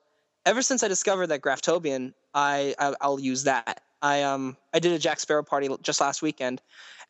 ever 0.46 0.62
since 0.62 0.84
I 0.84 0.88
discovered 0.88 1.28
that 1.28 1.42
Graftobian, 1.42 2.14
I, 2.34 2.76
I 2.78 2.94
I'll 3.02 3.20
use 3.20 3.44
that. 3.46 3.82
I 4.02 4.24
um 4.24 4.58
I 4.74 4.80
did 4.80 4.94
a 4.94 5.00
Jack 5.00 5.20
Sparrow 5.20 5.44
party 5.44 5.70
just 5.82 6.02
last 6.02 6.22
weekend, 6.22 6.62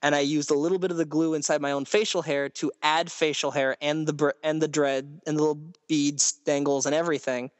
and 0.02 0.16
I 0.16 0.20
used 0.20 0.52
a 0.52 0.56
little 0.56 0.80
bit 0.80 0.92
of 0.92 0.98
the 0.98 1.06
glue 1.06 1.34
inside 1.34 1.62
my 1.62 1.72
own 1.72 1.86
facial 1.86 2.22
hair 2.22 2.50
to 2.50 2.72
add 2.82 3.12
facial 3.12 3.52
hair 3.52 3.76
and 3.82 4.08
the 4.08 4.34
and 4.44 4.62
the 4.62 4.68
dread 4.68 5.22
and 5.28 5.38
the 5.38 5.42
little 5.42 5.62
beads, 5.88 6.34
dangles, 6.46 6.86
and 6.86 6.96
everything. 6.96 7.52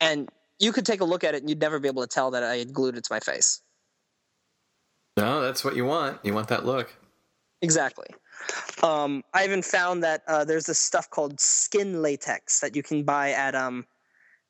And 0.00 0.30
you 0.62 0.72
could 0.72 0.86
take 0.86 1.00
a 1.00 1.04
look 1.04 1.24
at 1.24 1.34
it, 1.34 1.42
and 1.42 1.50
you'd 1.50 1.60
never 1.60 1.80
be 1.80 1.88
able 1.88 2.02
to 2.02 2.08
tell 2.08 2.30
that 2.30 2.44
I 2.44 2.56
had 2.56 2.72
glued 2.72 2.96
it 2.96 3.04
to 3.04 3.12
my 3.12 3.20
face. 3.20 3.60
No, 5.16 5.42
that's 5.42 5.64
what 5.64 5.76
you 5.76 5.84
want. 5.84 6.20
You 6.22 6.32
want 6.32 6.48
that 6.48 6.64
look. 6.64 6.94
Exactly. 7.60 8.06
Um, 8.82 9.22
I 9.34 9.44
even 9.44 9.62
found 9.62 10.02
that 10.04 10.22
uh, 10.26 10.44
there's 10.44 10.66
this 10.66 10.78
stuff 10.78 11.10
called 11.10 11.38
skin 11.40 12.00
latex 12.00 12.60
that 12.60 12.74
you 12.74 12.82
can 12.82 13.02
buy 13.04 13.32
at 13.32 13.54
um 13.54 13.86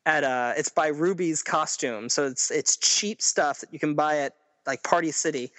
at 0.06 0.24
uh 0.24 0.54
it's 0.56 0.68
by 0.68 0.88
Rubie's 0.88 1.42
Costume. 1.42 2.08
So 2.08 2.26
it's 2.26 2.50
it's 2.50 2.76
cheap 2.76 3.20
stuff 3.20 3.60
that 3.60 3.72
you 3.72 3.78
can 3.78 3.94
buy 3.94 4.18
at 4.18 4.34
like 4.66 4.82
Party 4.82 5.10
City. 5.10 5.50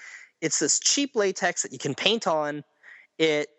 It's 0.41 0.59
this 0.59 0.79
cheap 0.79 1.15
latex 1.15 1.61
that 1.63 1.71
you 1.71 1.79
can 1.79 1.93
paint 1.93 2.27
on. 2.27 2.63
It 3.17 3.49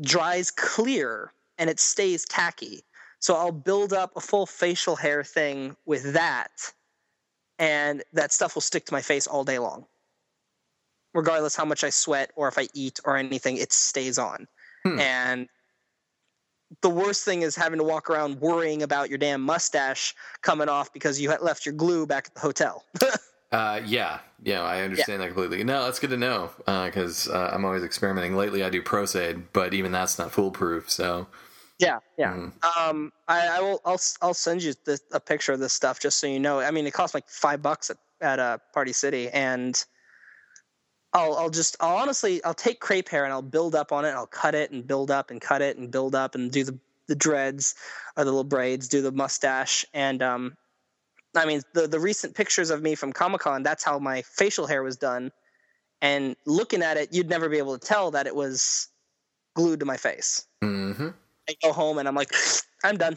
dries 0.00 0.50
clear 0.50 1.32
and 1.58 1.68
it 1.70 1.80
stays 1.80 2.24
tacky. 2.24 2.84
So 3.24 3.34
I'll 3.36 3.52
build 3.52 3.94
up 3.94 4.12
a 4.16 4.20
full 4.20 4.44
facial 4.44 4.96
hair 4.96 5.24
thing 5.24 5.76
with 5.86 6.12
that, 6.12 6.50
and 7.58 8.02
that 8.12 8.34
stuff 8.34 8.54
will 8.54 8.60
stick 8.60 8.84
to 8.84 8.92
my 8.92 9.00
face 9.00 9.26
all 9.26 9.44
day 9.44 9.58
long 9.58 9.86
regardless 11.14 11.56
how 11.56 11.64
much 11.64 11.84
I 11.84 11.90
sweat 11.90 12.32
or 12.36 12.48
if 12.48 12.58
I 12.58 12.66
eat 12.74 13.00
or 13.04 13.16
anything, 13.16 13.56
it 13.56 13.72
stays 13.72 14.18
on. 14.18 14.46
Hmm. 14.84 14.98
And 14.98 15.48
the 16.82 16.90
worst 16.90 17.24
thing 17.24 17.42
is 17.42 17.54
having 17.56 17.78
to 17.78 17.84
walk 17.84 18.10
around 18.10 18.40
worrying 18.40 18.82
about 18.82 19.08
your 19.08 19.18
damn 19.18 19.40
mustache 19.40 20.14
coming 20.42 20.68
off 20.68 20.92
because 20.92 21.20
you 21.20 21.30
left 21.40 21.64
your 21.64 21.74
glue 21.74 22.06
back 22.06 22.26
at 22.26 22.34
the 22.34 22.40
hotel. 22.40 22.84
uh, 23.52 23.80
yeah, 23.86 24.18
yeah, 24.42 24.62
I 24.62 24.82
understand 24.82 25.20
yeah. 25.20 25.28
that 25.28 25.34
completely. 25.34 25.62
No, 25.62 25.84
that's 25.84 26.00
good 26.00 26.10
to 26.10 26.16
know 26.16 26.50
because 26.66 27.28
uh, 27.28 27.32
uh, 27.32 27.50
I'm 27.54 27.64
always 27.64 27.84
experimenting. 27.84 28.36
Lately, 28.36 28.64
I 28.64 28.70
do 28.70 28.82
Pros-Aide, 28.82 29.52
but 29.52 29.72
even 29.72 29.92
that's 29.92 30.18
not 30.18 30.32
foolproof. 30.32 30.90
So. 30.90 31.28
Yeah, 31.78 31.98
yeah. 32.16 32.32
Mm. 32.32 32.64
Um, 32.78 33.12
I, 33.26 33.48
I, 33.48 33.60
will. 33.60 33.80
I'll. 33.84 34.00
I'll 34.22 34.34
send 34.34 34.62
you 34.62 34.74
this, 34.84 35.00
a 35.12 35.20
picture 35.20 35.52
of 35.52 35.58
this 35.58 35.72
stuff 35.72 36.00
just 36.00 36.18
so 36.18 36.26
you 36.26 36.38
know. 36.38 36.60
I 36.60 36.70
mean, 36.70 36.86
it 36.86 36.92
costs 36.92 37.14
like 37.14 37.28
five 37.28 37.62
bucks 37.62 37.90
at 37.90 37.96
at 38.20 38.38
uh, 38.38 38.58
Party 38.72 38.92
City, 38.92 39.28
and 39.28 39.84
I'll 41.12 41.34
I'll 41.34 41.50
just 41.50 41.76
I'll 41.80 41.96
honestly 41.96 42.42
I'll 42.44 42.54
take 42.54 42.80
crepe 42.80 43.08
hair 43.08 43.24
and 43.24 43.32
I'll 43.32 43.42
build 43.42 43.74
up 43.74 43.92
on 43.92 44.04
it. 44.04 44.10
I'll 44.10 44.26
cut 44.26 44.54
it 44.54 44.70
and 44.70 44.86
build 44.86 45.10
up 45.10 45.30
and 45.30 45.40
cut 45.40 45.62
it 45.62 45.76
and 45.76 45.90
build 45.90 46.14
up 46.14 46.34
and 46.34 46.50
do 46.50 46.64
the 46.64 46.78
the 47.06 47.14
dreads 47.14 47.74
or 48.16 48.24
the 48.24 48.30
little 48.30 48.44
braids, 48.44 48.88
do 48.88 49.02
the 49.02 49.12
mustache, 49.12 49.84
and 49.92 50.22
um, 50.22 50.56
I 51.36 51.44
mean 51.44 51.62
the 51.72 51.86
the 51.86 52.00
recent 52.00 52.34
pictures 52.34 52.70
of 52.70 52.82
me 52.82 52.94
from 52.94 53.12
Comic 53.12 53.42
Con. 53.42 53.62
That's 53.62 53.84
how 53.84 53.98
my 53.98 54.22
facial 54.22 54.66
hair 54.66 54.82
was 54.82 54.96
done, 54.96 55.30
and 56.00 56.34
looking 56.46 56.82
at 56.82 56.96
it, 56.96 57.12
you'd 57.12 57.28
never 57.28 57.48
be 57.48 57.58
able 57.58 57.78
to 57.78 57.86
tell 57.86 58.10
that 58.12 58.26
it 58.26 58.34
was 58.34 58.88
glued 59.54 59.80
to 59.80 59.86
my 59.86 59.96
face. 59.96 60.46
Mm-hmm. 60.62 61.10
I 61.48 61.56
go 61.62 61.72
home 61.72 61.98
and 61.98 62.08
I'm 62.08 62.14
like, 62.14 62.32
I'm 62.82 62.96
done. 62.96 63.16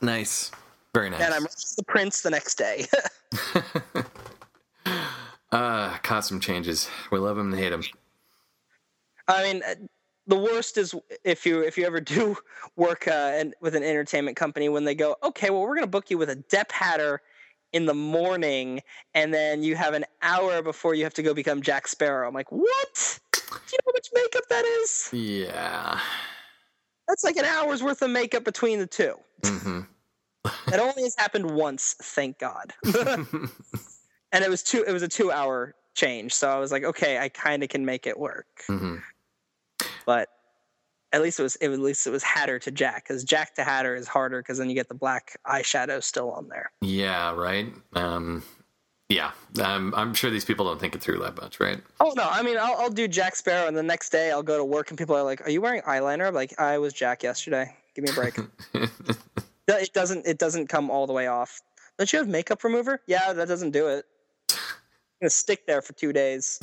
Nice, 0.00 0.50
very 0.94 1.10
nice. 1.10 1.20
And 1.20 1.34
I'm 1.34 1.42
the 1.42 1.84
prince 1.86 2.22
the 2.22 2.30
next 2.30 2.56
day. 2.56 2.86
Uh, 5.52 5.96
costume 5.98 6.40
changes. 6.40 6.88
We 7.10 7.18
love 7.18 7.36
them 7.36 7.52
and 7.52 7.58
hate 7.58 7.70
them. 7.70 7.82
I 9.28 9.42
mean, 9.44 9.62
uh, 9.66 9.74
the 10.26 10.36
worst 10.36 10.76
is 10.76 10.94
if 11.24 11.46
you 11.46 11.60
if 11.60 11.78
you 11.78 11.86
ever 11.86 12.00
do 12.00 12.36
work 12.76 13.06
uh, 13.06 13.32
and 13.34 13.54
with 13.60 13.74
an 13.74 13.82
entertainment 13.82 14.36
company 14.36 14.68
when 14.68 14.84
they 14.84 14.94
go, 14.94 15.16
okay, 15.22 15.50
well, 15.50 15.62
we're 15.62 15.74
going 15.74 15.80
to 15.82 15.86
book 15.86 16.10
you 16.10 16.18
with 16.18 16.30
a 16.30 16.36
Depp 16.36 16.72
Hatter 16.72 17.22
in 17.72 17.86
the 17.86 17.94
morning, 17.94 18.82
and 19.14 19.32
then 19.32 19.62
you 19.62 19.76
have 19.76 19.94
an 19.94 20.04
hour 20.22 20.62
before 20.62 20.94
you 20.94 21.04
have 21.04 21.14
to 21.14 21.22
go 21.22 21.32
become 21.32 21.62
Jack 21.62 21.88
Sparrow. 21.88 22.26
I'm 22.26 22.34
like, 22.34 22.50
what? 22.50 23.20
Do 23.32 23.40
you 23.72 23.78
know 23.78 23.86
how 23.86 23.92
much 23.92 24.08
makeup 24.12 24.44
that 24.50 24.64
is? 24.64 25.10
Yeah. 25.12 26.00
That's 27.08 27.24
like 27.24 27.36
an 27.36 27.44
hour's 27.44 27.82
worth 27.82 28.02
of 28.02 28.10
makeup 28.10 28.44
between 28.44 28.78
the 28.78 28.86
2 28.86 29.14
mm-hmm. 29.42 29.80
that 30.70 30.80
only 30.80 31.02
has 31.02 31.14
happened 31.16 31.50
once, 31.50 31.96
thank 32.00 32.38
God. 32.38 32.72
and 34.32 34.44
it 34.44 34.50
was 34.50 34.62
two 34.62 34.84
it 34.86 34.92
was 34.92 35.02
a 35.02 35.08
two 35.08 35.30
hour 35.32 35.74
change 35.94 36.34
so 36.34 36.48
i 36.48 36.58
was 36.58 36.70
like 36.70 36.84
okay 36.84 37.18
i 37.18 37.28
kind 37.28 37.62
of 37.62 37.68
can 37.68 37.84
make 37.84 38.06
it 38.06 38.18
work 38.18 38.46
mm-hmm. 38.68 38.96
but 40.04 40.28
at 41.12 41.22
least 41.22 41.40
it 41.40 41.42
was 41.42 41.56
It, 41.56 41.70
at 41.70 41.78
least 41.78 42.06
it 42.06 42.10
was 42.10 42.22
hatter 42.22 42.58
to 42.58 42.70
jack 42.70 43.04
because 43.04 43.24
jack 43.24 43.54
to 43.54 43.64
hatter 43.64 43.94
is 43.94 44.06
harder 44.06 44.42
because 44.42 44.58
then 44.58 44.68
you 44.68 44.74
get 44.74 44.88
the 44.88 44.94
black 44.94 45.38
eyeshadow 45.46 46.02
still 46.02 46.30
on 46.32 46.48
there 46.48 46.70
yeah 46.82 47.32
right 47.34 47.72
um 47.94 48.42
yeah 49.08 49.30
um, 49.62 49.94
i'm 49.96 50.12
sure 50.14 50.30
these 50.30 50.44
people 50.44 50.64
don't 50.64 50.80
think 50.80 50.94
it 50.94 51.00
through 51.00 51.18
that 51.18 51.36
much 51.40 51.60
right? 51.60 51.80
Oh 52.00 52.12
no 52.16 52.28
i 52.28 52.42
mean 52.42 52.56
I'll, 52.58 52.76
I'll 52.78 52.90
do 52.90 53.06
jack 53.06 53.36
sparrow 53.36 53.68
and 53.68 53.76
the 53.76 53.82
next 53.82 54.10
day 54.10 54.30
i'll 54.30 54.42
go 54.42 54.56
to 54.58 54.64
work 54.64 54.90
and 54.90 54.98
people 54.98 55.14
are 55.14 55.22
like 55.22 55.40
are 55.42 55.50
you 55.50 55.60
wearing 55.60 55.82
eyeliner? 55.82 56.26
I'm 56.26 56.34
like 56.34 56.58
i 56.58 56.78
was 56.78 56.92
jack 56.92 57.22
yesterday. 57.22 57.74
Give 57.94 58.04
me 58.04 58.10
a 58.10 58.14
break. 58.14 58.36
It 59.68 59.92
doesn't 59.92 60.26
it 60.26 60.38
doesn't 60.38 60.68
come 60.68 60.90
all 60.90 61.08
the 61.08 61.12
way 61.12 61.26
off. 61.26 61.60
Don't 61.98 62.12
you 62.12 62.20
have 62.20 62.28
makeup 62.28 62.62
remover? 62.62 63.00
Yeah 63.08 63.32
that 63.32 63.48
doesn't 63.48 63.72
do 63.72 63.88
it. 63.88 64.04
I'm 64.52 64.58
gonna 65.22 65.30
stick 65.30 65.66
there 65.66 65.82
for 65.82 65.92
two 65.94 66.12
days. 66.12 66.60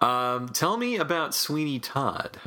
um, 0.00 0.48
tell 0.50 0.76
me 0.76 0.98
about 0.98 1.34
Sweeney 1.34 1.80
Todd. 1.80 2.38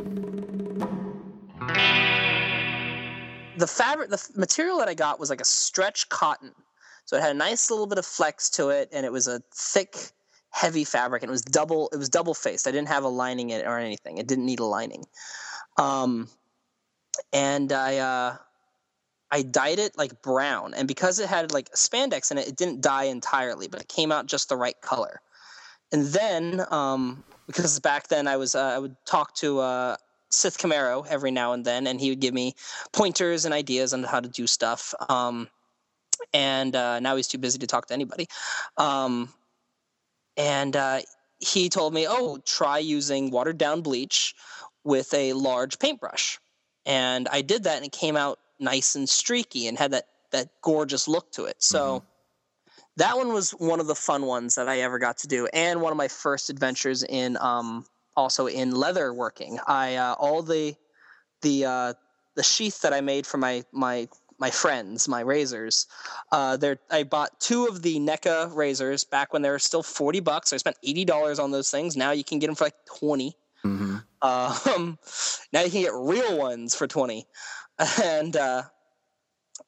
The 3.57 3.67
fabric, 3.67 4.09
the 4.09 4.26
material 4.38 4.77
that 4.77 4.88
I 4.88 4.93
got 4.93 5.19
was 5.19 5.30
like 5.30 5.41
a 5.41 5.45
stretch 5.45 6.07
cotton, 6.07 6.53
so 7.10 7.18
it 7.18 7.22
had 7.22 7.31
a 7.31 7.40
nice 7.40 7.72
little 7.72 7.88
bit 7.88 7.98
of 7.98 8.06
flex 8.06 8.52
to 8.52 8.69
it, 8.69 8.88
and 8.91 9.03
it 9.03 9.11
was 9.11 9.27
a 9.27 9.41
thick, 9.52 9.98
heavy 10.52 10.84
fabric, 10.84 11.23
and 11.23 11.30
it 11.31 11.31
was 11.31 11.41
double. 11.41 11.90
It 11.91 11.98
was 11.98 12.07
double 12.07 12.36
faced. 12.36 12.68
I 12.68 12.72
didn't 12.72 12.90
have 12.90 13.03
a 13.03 13.07
lining 13.07 13.49
in 13.49 13.61
it 13.61 13.65
or 13.65 13.80
anything. 13.80 14.19
It 14.19 14.27
didn't 14.27 14.45
need 14.45 14.60
a 14.60 14.65
lining. 14.65 15.06
Um, 15.80 16.30
and 17.34 17.72
I 17.72 17.98
uh, 17.98 18.38
I 19.31 19.41
dyed 19.41 19.80
it 19.80 19.98
like 19.98 20.22
brown, 20.22 20.76
and 20.76 20.88
because 20.88 21.18
it 21.18 21.27
had 21.27 21.52
like 21.52 21.72
spandex 21.72 22.30
in 22.30 22.38
it, 22.38 22.48
it 22.48 22.56
didn't 22.56 22.81
dye 22.81 23.06
entirely, 23.06 23.68
but 23.68 23.81
it 23.81 23.88
came 23.88 24.11
out 24.11 24.27
just 24.27 24.48
the 24.48 24.56
right 24.56 24.80
color. 24.80 25.19
And 25.91 26.06
then, 26.06 26.64
um, 26.69 27.23
because 27.48 27.80
back 27.80 28.10
then 28.10 28.27
I 28.27 28.38
was, 28.38 28.53
uh, 28.53 28.61
I 28.76 28.77
would 28.77 28.95
talk 29.07 29.34
to 29.38 29.61
uh, 29.61 29.95
Sith 30.30 30.60
Camaro 30.60 31.07
every 31.10 31.31
now 31.31 31.53
and 31.53 31.65
then, 31.65 31.88
and 31.88 31.99
he 31.99 32.11
would 32.11 32.19
give 32.19 32.36
me 32.36 32.53
pointers 32.94 33.45
and 33.45 33.53
ideas 33.56 33.95
on 33.95 34.03
how 34.03 34.19
to 34.19 34.30
do 34.30 34.45
stuff. 34.45 34.94
Um, 35.10 35.48
and 36.34 36.76
uh, 36.76 36.99
now 36.99 37.15
he's 37.15 37.27
too 37.27 37.38
busy 37.38 37.60
to 37.60 37.68
talk 37.68 37.88
to 37.88 37.93
anybody. 37.93 38.27
Um, 38.77 39.30
and 40.38 40.76
uh, 40.76 40.99
he 41.39 41.69
told 41.69 41.93
me, 41.93 42.06
"Oh, 42.07 42.38
try 42.45 42.80
using 42.80 43.31
watered 43.31 43.57
down 43.57 43.81
bleach 43.81 44.35
with 44.84 45.14
a 45.14 45.34
large 45.34 45.80
paintbrush." 45.80 46.39
And 46.85 47.27
I 47.31 47.41
did 47.41 47.64
that, 47.64 47.77
and 47.77 47.85
it 47.85 47.91
came 47.91 48.15
out 48.15 48.39
nice 48.60 48.95
and 48.95 49.07
streaky 49.07 49.68
and 49.68 49.77
had 49.77 49.91
that 49.91 50.06
that 50.31 50.49
gorgeous 50.61 51.07
look 51.07 51.31
to 51.34 51.45
it. 51.45 51.56
So 51.60 51.99
mm-hmm. 51.99 52.06
that 52.97 53.18
one 53.18 53.34
was 53.34 53.51
one 53.51 53.80
of 53.80 53.88
the 53.88 53.95
fun 53.95 54.26
ones 54.26 54.56
that 54.56 54.69
I 54.69 54.81
ever 54.81 54.99
got 54.99 55.18
to 55.19 55.27
do, 55.27 55.47
and 55.53 55.81
one 55.81 55.91
of 55.91 55.97
my 55.97 56.07
first 56.07 56.49
adventures 56.49 57.03
in 57.03 57.38
um, 57.38 57.85
also 58.15 58.47
in 58.47 58.72
leather 58.72 59.14
working. 59.14 59.60
I 59.68 59.95
uh, 59.95 60.14
all 60.14 60.41
the 60.41 60.76
the 61.41 61.65
uh, 61.65 61.93
the 62.35 62.43
sheath 62.43 62.81
that 62.81 62.93
I 62.93 63.01
made 63.01 63.26
for 63.26 63.38
my 63.38 63.64
my 63.72 64.07
my 64.39 64.49
friends, 64.49 65.07
my 65.07 65.21
razors. 65.21 65.87
Uh, 66.31 66.57
there, 66.57 66.79
I 66.89 67.03
bought 67.03 67.39
two 67.39 67.65
of 67.65 67.81
the 67.81 67.99
NECA 67.99 68.55
razors 68.55 69.03
back 69.03 69.33
when 69.33 69.41
they 69.41 69.49
were 69.49 69.59
still 69.59 69.83
forty 69.83 70.19
bucks. 70.19 70.53
I 70.53 70.57
spent 70.57 70.77
eighty 70.83 71.05
dollars 71.05 71.39
on 71.39 71.51
those 71.51 71.69
things. 71.69 71.97
Now 71.97 72.11
you 72.11 72.23
can 72.23 72.39
get 72.39 72.47
them 72.47 72.55
for 72.55 72.65
like 72.65 72.85
20 72.99 73.35
mm-hmm. 73.65 73.95
Um, 74.21 74.97
now 75.53 75.61
you 75.61 75.71
can 75.71 75.81
get 75.81 75.93
real 75.93 76.37
ones 76.37 76.75
for 76.75 76.87
twenty. 76.87 77.27
and 78.03 78.35
uh, 78.35 78.63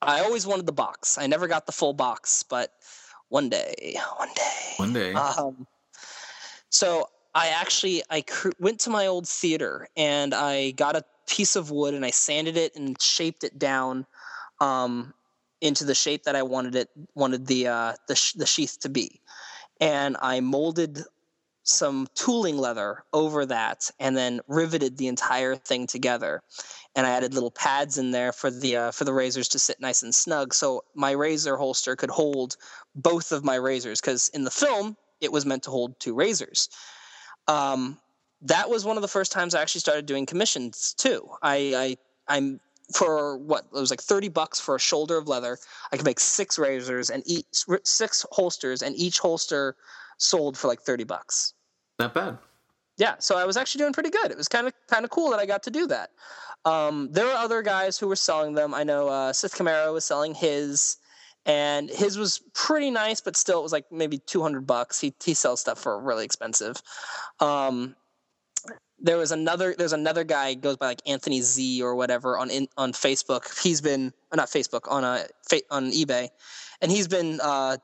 I 0.02 0.22
always 0.22 0.48
wanted 0.48 0.66
the 0.66 0.74
box. 0.74 1.18
I 1.18 1.28
never 1.28 1.48
got 1.48 1.66
the 1.66 1.72
full 1.72 1.94
box, 1.94 2.44
but 2.44 2.72
one 3.30 3.50
day, 3.50 3.96
one 4.18 4.30
day, 4.36 4.74
one 4.78 4.94
day. 4.94 5.14
Um, 5.14 5.68
so 6.70 7.08
I 7.34 7.50
actually 7.50 8.04
I 8.10 8.22
cr- 8.22 8.52
went 8.60 8.80
to 8.82 8.90
my 8.90 9.08
old 9.08 9.28
theater 9.28 9.88
and 9.96 10.34
I 10.34 10.72
got 10.72 10.96
a 10.96 11.06
piece 11.28 11.56
of 11.56 11.72
wood 11.72 11.94
and 11.94 12.06
I 12.06 12.12
sanded 12.12 12.58
it 12.58 12.76
and 12.76 13.02
shaped 13.02 13.44
it 13.44 13.58
down 13.58 14.06
um, 14.62 15.14
into 15.60 15.84
the 15.84 15.96
shape 15.96 16.24
that 16.24 16.38
I 16.38 16.44
wanted 16.44 16.76
it 16.76 16.90
wanted 17.14 17.48
the 17.48 17.68
uh, 17.68 17.94
the 18.08 18.16
sh- 18.16 18.34
the 18.34 18.46
sheath 18.46 18.78
to 18.82 18.90
be, 18.90 19.20
and 19.82 20.16
I 20.22 20.40
molded 20.40 21.04
some 21.64 22.08
tooling 22.16 22.58
leather 22.58 23.04
over 23.14 23.46
that 23.46 23.92
and 24.00 24.16
then 24.18 24.42
riveted 24.48 24.98
the 24.98 25.08
entire 25.08 25.56
thing 25.56 25.86
together 25.86 26.42
and 26.96 27.08
I 27.08 27.12
added 27.12 27.34
little 27.34 27.52
pads 27.52 27.98
in 27.98 28.12
there 28.12 28.32
for 28.32 28.52
the 28.52 28.76
uh, 28.76 28.92
for 28.92 29.06
the 29.06 29.14
razors 29.14 29.48
to 29.50 29.60
sit 29.60 29.80
nice 29.80 30.04
and 30.04 30.14
snug, 30.14 30.54
so 30.54 30.84
my 30.94 31.12
razor 31.12 31.56
holster 31.56 31.96
could 31.96 32.10
hold 32.10 32.58
both 32.96 33.32
of 33.32 33.44
my 33.44 33.56
razors. 33.56 34.02
Because 34.02 34.30
in 34.30 34.44
the 34.44 34.52
film, 34.52 34.98
it 35.22 35.32
was 35.32 35.46
meant 35.46 35.64
to 35.64 35.72
hold 35.72 36.00
two 36.00 36.14
razors. 36.14 36.70
Um, 37.48 37.98
that 38.42 38.70
was 38.70 38.86
one 38.86 38.98
of 38.98 39.02
the 39.02 39.08
first 39.08 39.32
times 39.32 39.56
I 39.56 39.62
actually 39.62 39.82
started 39.82 40.06
doing 40.06 40.26
commissions 40.26 40.94
too. 40.98 41.30
I, 41.42 41.98
I 42.28 42.36
I'm 42.36 42.60
for 42.94 43.38
what 43.38 43.66
it 43.74 43.80
was 43.80 43.90
like 43.90 44.02
30 44.02 44.30
bucks 44.30 44.60
for 44.60 44.76
a 44.76 44.80
shoulder 44.80 45.18
of 45.18 45.28
leather. 45.28 45.58
I 45.92 45.98
could 45.98 46.06
make 46.06 46.20
six 46.20 46.58
razors 46.58 47.10
and 47.10 47.24
each 47.26 47.46
six 47.84 48.26
holsters 48.32 48.82
and 48.82 48.96
each 48.96 49.20
holster 49.20 49.76
sold 50.18 50.58
for 50.58 50.68
like 50.68 50.82
30 50.82 51.04
bucks. 51.04 51.54
Not 52.00 52.14
bad. 52.14 52.38
Yeah 52.98 53.16
so 53.20 53.38
i 53.38 53.46
was 53.46 53.58
actually 53.58 53.80
doing 53.80 53.94
pretty 53.94 54.10
good. 54.10 54.32
It 54.32 54.38
was 54.38 54.48
kind 54.48 54.68
of 54.68 54.74
kind 54.88 55.04
of 55.04 55.12
cool 55.12 55.30
that 55.32 55.40
i 55.40 55.46
got 55.46 55.64
to 55.64 55.72
do 55.72 55.88
that. 55.88 56.12
Um, 56.64 57.10
there 57.12 57.26
were 57.26 57.32
other 57.32 57.64
guys 57.64 57.98
who 57.98 58.08
were 58.08 58.16
selling 58.16 58.54
them. 58.54 58.74
I 58.74 58.84
know 58.84 59.08
uh, 59.08 59.34
sith 59.34 59.56
camaro 59.56 59.94
was 59.94 60.06
selling 60.06 60.36
his 60.36 60.98
and 61.46 61.90
his 61.90 62.20
was 62.20 62.40
pretty 62.54 62.92
nice 62.92 63.20
but 63.20 63.36
still 63.36 63.60
it 63.60 63.64
was 63.64 63.72
like 63.72 63.92
maybe 63.92 64.20
200 64.20 64.68
bucks. 64.68 65.00
He, 65.00 65.14
he 65.24 65.34
sells 65.34 65.62
stuff 65.62 65.80
for 65.80 66.00
really 66.00 66.26
expensive. 66.26 66.82
Um, 67.40 67.96
there 69.02 69.18
was 69.18 69.32
another 69.32 69.76
there's 69.78 69.94
another 69.94 70.24
guy 70.24 70.54
goes 70.54 70.78
by 70.78 70.88
like 70.88 71.02
Anthony 71.06 71.42
Z 71.42 71.82
or 71.82 71.96
whatever 71.96 72.38
on 72.38 72.50
in, 72.50 72.68
on 72.78 72.94
Facebook. 72.94 73.62
He's 73.62 73.82
been 73.82 74.14
uh, 74.32 74.36
not 74.36 74.48
Facebook 74.48 74.92
on 74.92 75.04
a 75.04 75.26
on 75.70 75.92
eBay, 75.92 76.30
and 76.82 76.92
he's 76.92 77.08
been 77.08 77.40
uh, 77.42 77.78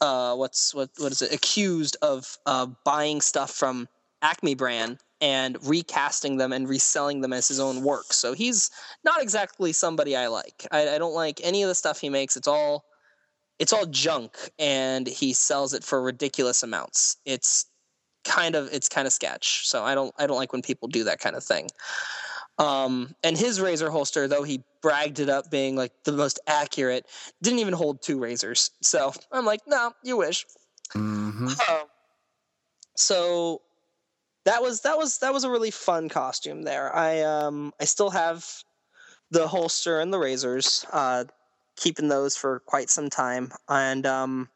uh, 0.00 0.34
what's 0.36 0.74
what 0.74 0.90
what 0.98 1.12
is 1.12 1.22
it 1.22 1.34
accused 1.34 1.96
of 2.02 2.38
uh, 2.46 2.66
buying 2.84 3.20
stuff 3.20 3.50
from 3.50 3.88
Acme 4.22 4.54
brand 4.54 4.98
and 5.20 5.56
recasting 5.66 6.36
them 6.36 6.52
and 6.52 6.68
reselling 6.68 7.20
them 7.20 7.32
as 7.32 7.48
his 7.48 7.60
own 7.60 7.82
work. 7.82 8.12
So 8.12 8.32
he's 8.32 8.70
not 9.04 9.22
exactly 9.22 9.72
somebody 9.72 10.16
I 10.16 10.28
like. 10.28 10.66
I, 10.70 10.90
I 10.90 10.98
don't 10.98 11.14
like 11.14 11.40
any 11.42 11.62
of 11.62 11.68
the 11.68 11.74
stuff 11.74 12.00
he 12.00 12.08
makes. 12.08 12.36
It's 12.36 12.48
all 12.48 12.84
it's 13.58 13.72
all 13.72 13.86
junk, 13.86 14.36
and 14.58 15.06
he 15.06 15.32
sells 15.32 15.74
it 15.74 15.84
for 15.84 16.02
ridiculous 16.02 16.62
amounts. 16.62 17.16
It's 17.24 17.66
kind 18.24 18.54
of 18.54 18.68
it's 18.72 18.88
kind 18.88 19.06
of 19.06 19.12
sketch. 19.12 19.66
So 19.66 19.84
I 19.84 19.94
don't 19.94 20.14
I 20.18 20.26
don't 20.26 20.36
like 20.36 20.52
when 20.52 20.62
people 20.62 20.88
do 20.88 21.04
that 21.04 21.20
kind 21.20 21.36
of 21.36 21.44
thing. 21.44 21.68
Um, 22.58 23.14
and 23.24 23.36
his 23.36 23.60
razor 23.60 23.90
holster, 23.90 24.28
though 24.28 24.44
he 24.44 24.62
bragged 24.80 25.18
it 25.18 25.28
up 25.28 25.50
being 25.50 25.76
like 25.76 25.92
the 26.04 26.12
most 26.12 26.38
accurate, 26.46 27.06
didn't 27.42 27.58
even 27.58 27.74
hold 27.74 28.00
two 28.00 28.18
razors. 28.18 28.70
So 28.80 29.12
I'm 29.32 29.44
like, 29.44 29.60
no, 29.66 29.92
you 30.04 30.16
wish. 30.16 30.46
Mm-hmm. 30.94 31.48
Um, 31.48 31.86
so 32.96 33.62
that 34.44 34.62
was 34.62 34.82
that 34.82 34.96
was 34.96 35.18
that 35.18 35.32
was 35.32 35.44
a 35.44 35.50
really 35.50 35.70
fun 35.70 36.08
costume 36.08 36.62
there. 36.62 36.94
I 36.94 37.22
um 37.22 37.72
I 37.80 37.84
still 37.84 38.10
have 38.10 38.46
the 39.30 39.48
holster 39.48 40.00
and 40.00 40.12
the 40.12 40.18
razors, 40.18 40.84
uh, 40.92 41.24
keeping 41.76 42.08
those 42.08 42.36
for 42.36 42.60
quite 42.60 42.90
some 42.90 43.10
time, 43.10 43.50
and 43.68 44.06
um 44.06 44.48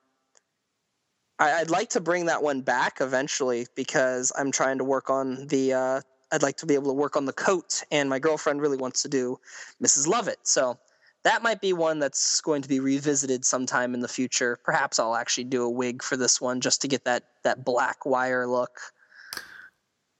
I, 1.39 1.61
would 1.61 1.71
like 1.71 1.91
to 1.91 2.01
bring 2.01 2.27
that 2.27 2.43
one 2.43 2.63
back 2.63 3.01
eventually 3.01 3.67
because 3.75 4.33
I'm 4.37 4.51
trying 4.51 4.79
to 4.79 4.85
work 4.85 5.11
on 5.11 5.47
the. 5.47 5.73
Uh, 5.73 6.01
I'd 6.31 6.43
like 6.43 6.57
to 6.59 6.67
be 6.67 6.75
able 6.75 6.89
to 6.89 6.95
work 6.95 7.17
on 7.17 7.25
the 7.25 7.33
coat, 7.33 7.83
and 7.91 8.11
my 8.11 8.19
girlfriend 8.19 8.61
really 8.61 8.77
wants 8.77 9.03
to 9.03 9.09
do 9.09 9.39
Mrs. 9.83 10.07
Lovett. 10.07 10.41
So 10.43 10.79
that 11.25 11.43
might 11.43 11.61
be 11.61 11.73
one 11.73 11.99
that's 11.99 12.41
going 12.43 12.63
to 12.63 12.69
be 12.69 12.81
revisited 12.81 13.45
sometime 13.45 13.95
in 13.95 14.01
the 14.01 14.09
future. 14.09 14.59
Perhaps 14.63 14.99
I'll 14.99 15.17
actually 15.17 15.45
do 15.45 15.63
a 15.63 15.71
wig 15.71 16.03
for 16.03 16.17
this 16.17 16.41
one 16.41 16.61
just 16.61 16.83
to 16.83 16.89
get 16.89 17.05
that 17.05 17.25
that 17.45 17.65
black 17.65 18.05
wire 18.05 18.47
look. 18.47 18.81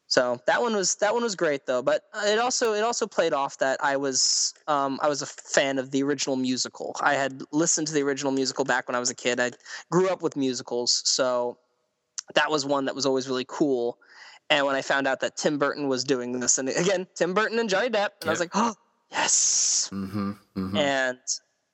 So 0.09 0.41
that 0.47 0.63
one 0.63 0.75
was 0.75 0.95
that 0.97 1.13
one 1.13 1.23
was 1.23 1.37
great 1.37 1.67
though, 1.67 1.83
but 1.83 2.05
it 2.25 2.39
also 2.39 2.73
it 2.73 2.83
also 2.83 3.07
played 3.07 3.35
off 3.35 3.59
that 3.59 3.79
I 3.85 3.99
was 3.99 4.55
um, 4.67 4.99
I 5.03 5.09
was 5.09 5.21
a 5.21 5.27
fan 5.27 5.79
of 5.79 5.91
the 5.91 6.03
original 6.03 6.35
musical. 6.35 6.97
I 7.03 7.13
had 7.13 7.43
listened 7.53 7.89
to 7.89 7.93
the 7.93 8.03
original 8.03 8.33
musical 8.33 8.65
back 8.65 8.89
when 8.89 8.95
I 8.95 9.01
was 9.01 9.11
a 9.11 9.15
kid. 9.15 9.39
I 9.39 9.51
grew 9.93 10.09
up 10.09 10.23
with 10.23 10.35
musicals, 10.35 11.03
so 11.05 11.59
that 12.35 12.51
was 12.51 12.65
one 12.65 12.87
that 12.87 12.95
was 12.95 13.05
always 13.05 13.29
really 13.29 13.45
cool. 13.47 13.99
And 14.49 14.65
when 14.65 14.75
I 14.75 14.81
found 14.81 15.07
out 15.07 15.21
that 15.21 15.37
Tim 15.37 15.59
Burton 15.59 15.89
was 15.89 16.05
doing 16.05 16.41
this, 16.41 16.57
and 16.57 16.71
again 16.71 17.07
Tim 17.15 17.35
Burton 17.35 17.59
and 17.59 17.69
Johnny 17.69 17.91
Depp, 17.91 17.93
and 17.93 18.23
yep. 18.23 18.29
I 18.29 18.31
was 18.31 18.41
like, 18.41 18.53
oh 18.55 18.75
yes. 19.11 19.91
Mm-hmm, 19.93 20.33
mm-hmm. 20.57 20.77
And 20.79 21.19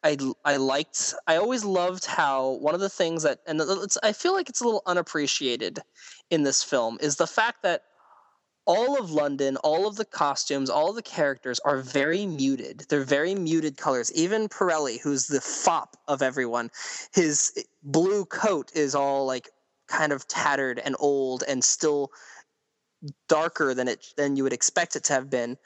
I 0.02 0.18
I 0.44 0.56
liked 0.56 1.14
I 1.28 1.36
always 1.36 1.64
loved 1.64 2.04
how 2.04 2.58
one 2.60 2.74
of 2.74 2.80
the 2.80 2.90
things 2.90 3.22
that 3.22 3.42
and 3.46 3.62
I 4.02 4.12
feel 4.12 4.32
like 4.32 4.48
it's 4.48 4.60
a 4.60 4.64
little 4.64 4.82
unappreciated 4.86 5.78
in 6.30 6.42
this 6.42 6.64
film 6.64 6.98
is 7.00 7.14
the 7.14 7.28
fact 7.28 7.62
that 7.62 7.84
all 8.66 8.98
of 8.98 9.10
London, 9.10 9.56
all 9.58 9.86
of 9.86 9.96
the 9.96 10.04
costumes, 10.04 10.70
all 10.70 10.90
of 10.90 10.96
the 10.96 11.02
characters 11.02 11.60
are 11.60 11.78
very 11.78 12.26
muted. 12.26 12.86
They're 12.88 13.04
very 13.04 13.34
muted 13.34 13.76
colors. 13.76 14.12
Even 14.14 14.48
Pirelli, 14.48 15.00
who's 15.00 15.26
the 15.26 15.40
fop 15.40 15.96
of 16.08 16.22
everyone, 16.22 16.70
his 17.12 17.52
blue 17.82 18.24
coat 18.24 18.70
is 18.74 18.94
all 18.94 19.26
like 19.26 19.50
kind 19.86 20.12
of 20.12 20.26
tattered 20.26 20.78
and 20.78 20.96
old 20.98 21.44
and 21.46 21.62
still 21.62 22.10
darker 23.28 23.74
than 23.74 23.86
it 23.86 24.06
than 24.16 24.34
you 24.34 24.42
would 24.42 24.52
expect 24.52 24.96
it 24.96 25.04
to 25.04 25.12
have 25.12 25.28
been. 25.28 25.58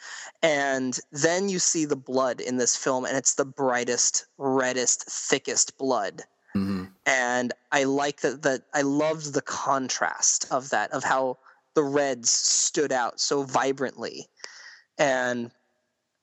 And 0.42 0.98
then 1.12 1.48
you 1.48 1.60
see 1.60 1.84
the 1.84 1.96
blood 1.96 2.40
in 2.40 2.56
this 2.56 2.76
film 2.76 3.04
and 3.04 3.16
it's 3.16 3.34
the 3.34 3.44
brightest, 3.44 4.26
reddest, 4.38 5.04
thickest 5.04 5.78
blood. 5.78 6.22
Mm-hmm. 6.56 6.86
And 7.06 7.52
I 7.70 7.84
like 7.84 8.22
that 8.22 8.42
that 8.42 8.62
I 8.74 8.82
loved 8.82 9.34
the 9.34 9.42
contrast 9.42 10.46
of 10.50 10.70
that, 10.70 10.90
of 10.90 11.04
how 11.04 11.38
the 11.78 11.84
reds 11.84 12.28
stood 12.28 12.90
out 12.90 13.20
so 13.20 13.44
vibrantly. 13.44 14.26
And 14.98 15.52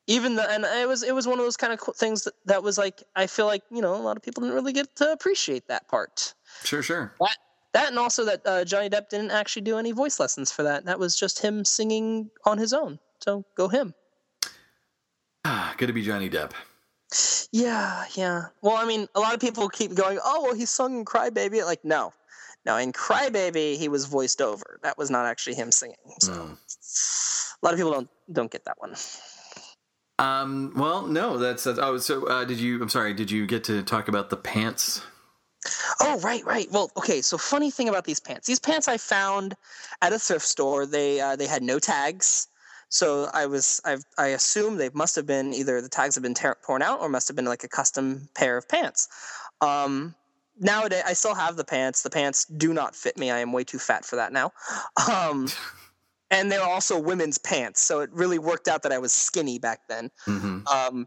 even 0.06 0.34
the 0.34 0.48
and 0.50 0.66
it 0.66 0.86
was 0.86 1.02
it 1.02 1.14
was 1.14 1.26
one 1.26 1.38
of 1.38 1.46
those 1.46 1.56
kind 1.56 1.72
of 1.72 1.80
things 1.96 2.24
that, 2.24 2.34
that 2.44 2.62
was 2.62 2.76
like 2.76 3.02
i 3.16 3.26
feel 3.26 3.46
like 3.46 3.62
you 3.70 3.80
know 3.80 3.94
a 3.94 3.96
lot 3.96 4.18
of 4.18 4.22
people 4.22 4.42
didn't 4.42 4.54
really 4.54 4.74
get 4.74 4.94
to 4.96 5.10
appreciate 5.10 5.66
that 5.68 5.88
part. 5.88 6.34
Sure 6.62 6.82
sure. 6.82 7.14
That, 7.18 7.36
that 7.72 7.88
and 7.88 7.98
also 7.98 8.26
that 8.26 8.42
uh, 8.44 8.64
johnny 8.66 8.90
depp 8.90 9.08
didn't 9.08 9.30
actually 9.30 9.62
do 9.62 9.78
any 9.78 9.92
voice 9.92 10.20
lessons 10.20 10.52
for 10.52 10.62
that. 10.64 10.84
That 10.84 10.98
was 10.98 11.16
just 11.16 11.38
him 11.38 11.64
singing 11.64 12.30
on 12.44 12.58
his 12.58 12.74
own. 12.74 12.98
So 13.24 13.46
go 13.56 13.68
him. 13.68 13.94
Ah 15.46 15.74
good 15.78 15.86
to 15.86 15.94
be 15.94 16.02
johnny 16.02 16.28
depp. 16.28 16.52
Yeah 17.50 18.04
yeah. 18.14 18.48
Well 18.60 18.76
i 18.76 18.84
mean 18.84 19.08
a 19.14 19.20
lot 19.20 19.32
of 19.32 19.40
people 19.40 19.70
keep 19.70 19.94
going 19.94 20.18
oh 20.22 20.42
well 20.42 20.54
he 20.54 20.66
sung 20.66 20.98
in 20.98 21.04
cry 21.06 21.30
baby 21.30 21.62
like 21.62 21.82
no 21.82 22.12
now 22.66 22.76
in 22.76 22.92
Crybaby, 22.92 23.76
he 23.76 23.88
was 23.88 24.04
voiced 24.04 24.42
over. 24.42 24.80
That 24.82 24.98
was 24.98 25.10
not 25.10 25.24
actually 25.24 25.54
him 25.54 25.72
singing. 25.72 25.96
So 26.20 26.32
mm. 26.32 27.56
a 27.62 27.66
lot 27.66 27.72
of 27.72 27.78
people 27.78 27.92
don't 27.92 28.08
don't 28.32 28.50
get 28.50 28.64
that 28.64 28.78
one. 28.78 28.94
Um. 30.18 30.72
Well, 30.76 31.06
no. 31.06 31.38
That's, 31.38 31.64
that's 31.64 31.78
oh. 31.78 31.98
So 31.98 32.26
uh, 32.26 32.44
did 32.44 32.58
you? 32.58 32.82
I'm 32.82 32.88
sorry. 32.88 33.14
Did 33.14 33.30
you 33.30 33.46
get 33.46 33.64
to 33.64 33.82
talk 33.82 34.08
about 34.08 34.30
the 34.30 34.36
pants? 34.36 35.02
Oh, 36.00 36.20
right, 36.20 36.44
right. 36.44 36.68
Well, 36.70 36.90
okay. 36.96 37.22
So 37.22 37.38
funny 37.38 37.70
thing 37.70 37.88
about 37.88 38.04
these 38.04 38.20
pants. 38.20 38.46
These 38.46 38.60
pants 38.60 38.88
I 38.88 38.98
found 38.98 39.54
at 40.02 40.12
a 40.12 40.18
thrift 40.18 40.44
store. 40.44 40.86
They 40.86 41.20
uh, 41.20 41.36
they 41.36 41.46
had 41.46 41.62
no 41.62 41.78
tags. 41.78 42.48
So 42.88 43.28
I 43.34 43.46
was 43.46 43.80
I 43.84 43.96
I 44.18 44.28
assume 44.28 44.76
they 44.76 44.90
must 44.94 45.16
have 45.16 45.26
been 45.26 45.52
either 45.52 45.80
the 45.80 45.88
tags 45.88 46.14
have 46.14 46.22
been 46.22 46.34
torn 46.34 46.82
out 46.82 47.00
or 47.00 47.08
must 47.08 47.28
have 47.28 47.36
been 47.36 47.44
like 47.44 47.64
a 47.64 47.68
custom 47.68 48.28
pair 48.34 48.56
of 48.56 48.68
pants. 48.68 49.08
Um, 49.60 50.14
nowadays 50.58 51.02
I 51.06 51.12
still 51.12 51.34
have 51.34 51.56
the 51.56 51.64
pants. 51.64 52.02
The 52.02 52.10
pants 52.10 52.44
do 52.44 52.72
not 52.72 52.94
fit 52.94 53.16
me. 53.18 53.30
I 53.30 53.38
am 53.38 53.52
way 53.52 53.64
too 53.64 53.78
fat 53.78 54.04
for 54.04 54.16
that 54.16 54.32
now. 54.32 54.52
Um, 55.10 55.48
and 56.30 56.50
they're 56.50 56.62
also 56.62 56.98
women's 56.98 57.38
pants, 57.38 57.82
so 57.82 58.00
it 58.00 58.10
really 58.12 58.38
worked 58.38 58.68
out 58.68 58.82
that 58.82 58.92
I 58.92 58.98
was 58.98 59.12
skinny 59.12 59.58
back 59.58 59.80
then. 59.88 60.10
Mm-hmm. 60.26 60.66
Um, 60.66 61.06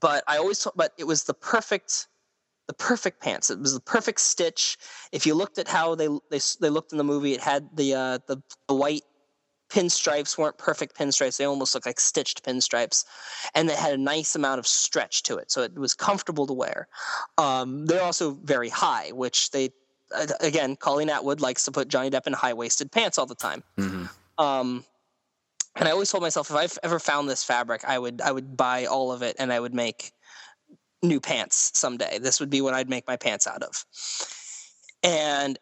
but 0.00 0.24
I 0.26 0.38
always, 0.38 0.66
but 0.74 0.92
it 0.98 1.04
was 1.04 1.24
the 1.24 1.34
perfect, 1.34 2.08
the 2.66 2.74
perfect 2.74 3.22
pants. 3.22 3.50
It 3.50 3.58
was 3.58 3.74
the 3.74 3.80
perfect 3.80 4.20
stitch. 4.20 4.78
If 5.12 5.26
you 5.26 5.34
looked 5.34 5.58
at 5.58 5.68
how 5.68 5.94
they 5.94 6.08
they, 6.30 6.40
they 6.60 6.70
looked 6.70 6.92
in 6.92 6.98
the 6.98 7.04
movie, 7.04 7.32
it 7.32 7.40
had 7.40 7.68
the 7.74 7.94
uh, 7.94 8.18
the, 8.26 8.42
the 8.68 8.74
white 8.74 9.02
pinstripes 9.72 10.36
weren't 10.36 10.58
perfect 10.58 10.96
pinstripes. 10.96 11.38
They 11.38 11.44
almost 11.44 11.74
looked 11.74 11.86
like 11.86 11.98
stitched 11.98 12.44
pinstripes. 12.44 13.04
And 13.54 13.68
they 13.68 13.74
had 13.74 13.92
a 13.92 13.98
nice 13.98 14.34
amount 14.34 14.58
of 14.58 14.66
stretch 14.66 15.22
to 15.24 15.36
it. 15.36 15.50
So 15.50 15.62
it 15.62 15.74
was 15.74 15.94
comfortable 15.94 16.46
to 16.46 16.52
wear. 16.52 16.88
Um, 17.38 17.86
they're 17.86 18.02
also 18.02 18.32
very 18.44 18.68
high, 18.68 19.10
which 19.12 19.50
they, 19.50 19.70
again, 20.40 20.76
Colleen 20.76 21.08
Atwood 21.08 21.40
likes 21.40 21.64
to 21.64 21.72
put 21.72 21.88
Johnny 21.88 22.10
Depp 22.10 22.26
in 22.26 22.34
high 22.34 22.52
waisted 22.52 22.92
pants 22.92 23.18
all 23.18 23.26
the 23.26 23.34
time. 23.34 23.62
Mm-hmm. 23.78 24.44
Um, 24.44 24.84
and 25.76 25.88
I 25.88 25.92
always 25.92 26.10
told 26.10 26.22
myself 26.22 26.50
if 26.50 26.56
I've 26.56 26.78
ever 26.82 26.98
found 26.98 27.30
this 27.30 27.42
fabric, 27.42 27.82
I 27.86 27.98
would 27.98 28.20
I 28.20 28.30
would 28.30 28.58
buy 28.58 28.84
all 28.84 29.10
of 29.10 29.22
it 29.22 29.36
and 29.38 29.50
I 29.50 29.58
would 29.58 29.74
make 29.74 30.12
new 31.02 31.18
pants 31.18 31.72
someday. 31.74 32.18
This 32.18 32.40
would 32.40 32.50
be 32.50 32.60
what 32.60 32.74
I'd 32.74 32.90
make 32.90 33.06
my 33.06 33.16
pants 33.16 33.46
out 33.46 33.62
of. 33.62 33.86
And 35.02 35.58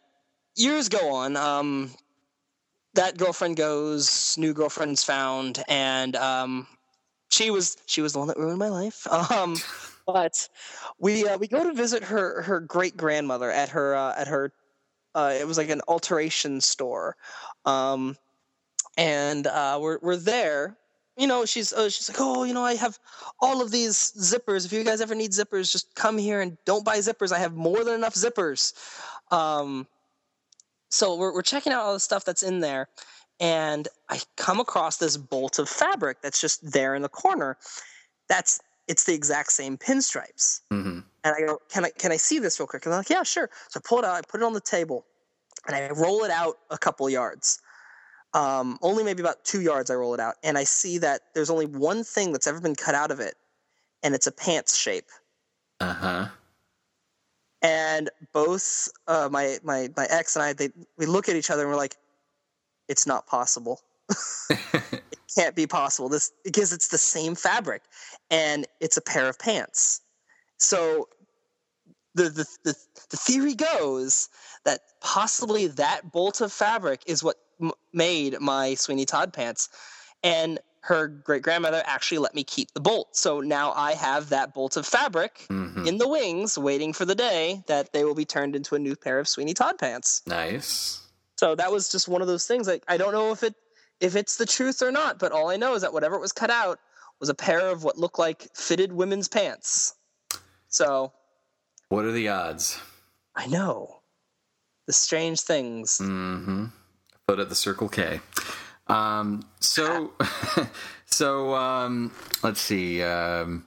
years 0.57 0.89
go 0.89 1.15
on. 1.15 1.37
Um, 1.37 1.91
that 2.95 3.17
girlfriend 3.17 3.57
goes, 3.57 4.37
new 4.39 4.53
girlfriend's 4.53 5.05
found, 5.05 5.63
and 5.69 6.17
um, 6.17 6.67
she 7.31 7.51
was 7.51 7.77
she 7.87 8.03
was 8.03 8.13
the 8.13 8.19
one 8.19 8.29
that 8.29 8.37
ruined 8.37 8.59
my 8.59 8.69
life. 8.69 9.07
Um, 9.31 9.57
but 10.07 10.49
we 10.99 11.27
uh, 11.27 11.39
we 11.39 11.47
go 11.47 11.63
to 11.63 11.73
visit 11.73 12.03
her 12.03 12.43
her 12.43 12.61
great 12.61 12.97
grandmother 12.97 13.51
at 13.51 13.69
her 13.69 13.95
uh, 13.95 14.15
at 14.17 14.27
her 14.27 14.53
uh, 15.15 15.35
it 15.39 15.47
was 15.47 15.59
like 15.59 15.71
an 15.71 15.81
alteration 15.89 16.61
store, 16.61 17.17
um, 17.65 18.17
and 18.97 19.47
uh, 19.47 19.79
we're 19.81 19.99
we're 20.03 20.17
there. 20.17 20.77
You 21.17 21.27
know, 21.27 21.45
she's 21.45 21.73
uh, 21.73 21.89
she's 21.91 22.09
like, 22.09 22.19
oh, 22.21 22.45
you 22.45 22.55
know, 22.55 22.65
I 22.65 22.75
have 22.77 22.99
all 23.41 23.61
of 23.61 23.71
these 23.71 24.13
zippers. 24.19 24.65
If 24.65 24.73
you 24.73 24.85
guys 24.85 25.01
ever 25.01 25.15
need 25.15 25.33
zippers, 25.33 25.71
just 25.71 25.95
come 25.95 26.17
here 26.17 26.41
and 26.41 26.57
don't 26.65 26.85
buy 26.85 26.99
zippers. 26.99 27.33
I 27.33 27.39
have 27.39 27.55
more 27.55 27.85
than 27.85 27.95
enough 27.95 28.15
zippers. 28.15 28.73
Um, 29.33 29.87
so 30.91 31.17
we're 31.17 31.33
we're 31.33 31.43
checking 31.43 31.73
out 31.73 31.83
all 31.83 31.95
the 31.95 32.01
stuff 32.01 32.25
that's 32.25 32.43
in 32.43 32.61
there, 32.61 32.89
and 33.39 33.89
I 34.09 34.21
come 34.37 34.61
across 34.61 34.99
this 34.99 35.17
bolt 35.17 35.59
of 35.59 35.69
fabric 35.69 36.19
that's 36.23 36.41
just 36.41 36.73
there 36.73 36.95
in 36.95 37.03
the 37.03 37.09
corner. 37.09 37.57
That's 38.29 38.61
it's 38.89 39.05
the 39.05 39.15
exact 39.15 39.53
same 39.53 39.79
pinstripes. 39.79 40.61
Mm-hmm. 40.73 41.01
And 41.23 41.35
I 41.35 41.41
go, 41.41 41.59
can 41.69 41.85
I 41.85 41.91
can 41.91 42.13
I 42.13 42.17
see 42.17 42.39
this 42.41 42.59
real 42.59 42.67
quick? 42.67 42.85
And 42.85 42.93
they're 42.93 43.01
like, 43.01 43.11
yeah, 43.11 43.23
sure. 43.23 43.49
So 43.69 43.81
I 43.83 43.89
pull 43.89 44.01
it 44.01 44.05
out, 44.05 44.17
I 44.17 44.21
put 44.29 44.41
it 44.41 44.45
on 44.45 44.53
the 44.53 44.61
table, 44.61 45.07
and 45.67 45.77
I 45.77 45.89
roll 45.91 46.25
it 46.25 46.31
out 46.31 46.59
a 46.71 46.79
couple 46.79 47.09
yards. 47.09 47.61
Um, 48.33 48.79
only 48.83 49.03
maybe 49.03 49.21
about 49.21 49.45
two 49.45 49.61
yards 49.61 49.91
I 49.91 49.95
roll 49.95 50.15
it 50.15 50.21
out, 50.21 50.35
and 50.43 50.59
I 50.59 50.65
see 50.65 50.99
that 50.99 51.21
there's 51.35 51.51
only 51.51 51.67
one 51.67 52.05
thing 52.05 52.33
that's 52.33 52.47
ever 52.47 52.61
been 52.61 52.77
cut 52.77 52.95
out 52.95 53.11
of 53.11 53.21
it, 53.21 53.35
and 54.03 54.15
it's 54.15 54.27
a 54.27 54.33
pants 54.33 54.77
shape. 54.77 55.09
Uh 55.81 55.95
huh. 55.95 56.29
And 57.63 58.11
both 58.33 58.89
uh, 59.07 59.29
my 59.31 59.59
my 59.63 59.91
my 59.97 60.07
ex 60.11 60.37
and 60.37 60.43
I, 60.43 60.53
they 60.53 60.71
we 60.97 61.07
look 61.07 61.29
at 61.29 61.37
each 61.37 61.51
other 61.51 61.63
and 61.63 61.71
we're 61.71 61.77
like, 61.77 61.97
it's 62.89 63.07
not 63.07 63.27
possible. 63.27 63.81
it 64.51 65.19
can't 65.37 65.55
be 65.55 65.67
possible. 65.67 66.09
This 66.09 66.33
because 66.45 66.73
it's 66.73 66.89
the 66.89 66.99
same 66.99 67.35
fabric, 67.35 67.83
and 68.31 68.67
it's 68.81 68.97
a 68.97 69.03
pair 69.03 69.29
of 69.29 69.39
pants. 69.39 70.01
So 70.57 71.09
the, 72.15 72.25
the, 72.25 72.47
the, 72.65 72.77
the 73.11 73.17
theory 73.17 73.55
goes 73.55 74.29
that 74.65 74.81
possibly 75.01 75.67
that 75.69 76.13
bolt 76.13 76.41
of 76.41 76.53
fabric 76.53 77.03
is 77.07 77.23
what 77.23 77.37
m- 77.61 77.73
made 77.93 78.41
my 78.41 78.75
Sweeney 78.75 79.05
Todd 79.05 79.33
pants. 79.33 79.69
And 80.23 80.59
her 80.83 81.07
great 81.09 81.43
grandmother 81.43 81.83
actually 81.85 82.19
let 82.19 82.35
me 82.35 82.43
keep 82.43 82.73
the 82.73 82.81
bolt. 82.81 83.15
So 83.15 83.41
now 83.41 83.73
I 83.73 83.93
have 83.93 84.31
that 84.31 84.55
bolt 84.55 84.77
of 84.77 84.87
fabric 84.87 85.47
Mhm. 85.51 85.87
in 85.87 85.99
the 85.99 86.09
wings 86.09 86.57
waiting 86.57 86.93
for 86.95 87.05
the 87.05 87.15
day 87.15 87.63
that 87.67 87.93
they 87.93 88.05
will 88.05 88.15
be 88.15 88.25
turned 88.25 88.57
into 88.57 88.75
a 88.75 88.79
new 88.79 88.97
pair 88.97 89.19
of 89.19 89.29
Sweeney 89.29 89.53
Todd 89.55 89.79
pants. 89.79 90.23
Nice. 90.27 91.01
So 91.39 91.55
that 91.55 91.71
was 91.71 91.91
just 91.91 92.09
one 92.09 92.23
of 92.23 92.29
those 92.29 92.47
things. 92.47 92.67
Like 92.67 92.83
I 92.89 92.97
don't 92.97 93.13
know 93.13 93.31
if 93.33 93.43
it 93.43 93.55
if 94.01 94.17
it's 94.17 94.37
the 94.37 94.47
truth 94.47 94.81
or 94.81 94.91
not, 94.91 95.19
but 95.19 95.33
all 95.33 95.51
I 95.51 95.57
know 95.59 95.75
is 95.75 95.83
that 95.83 95.93
whatever 95.93 96.17
it 96.17 96.21
was 96.21 96.33
cut 96.33 96.49
out 96.51 96.79
was 97.19 97.29
a 97.29 97.35
pair 97.35 97.61
of 97.69 97.85
what 97.85 97.99
looked 97.99 98.19
like 98.19 98.49
fitted 98.55 98.93
women's 98.93 99.29
pants. 99.29 99.93
So 100.69 101.13
What 101.91 102.05
are 102.07 102.13
the 102.13 102.29
odds? 102.29 102.79
I 103.37 103.47
know 103.47 104.01
the 104.87 104.93
strange 104.95 105.41
things. 105.43 105.99
Mm-hmm. 105.99 106.67
Foot 107.29 107.39
at 107.39 107.49
the 107.51 107.55
Circle 107.55 107.89
K. 107.91 108.21
Um, 108.91 109.45
so, 109.61 110.13
so 111.07 111.55
um, 111.55 112.13
let's 112.43 112.61
see. 112.61 113.03
Um, 113.03 113.67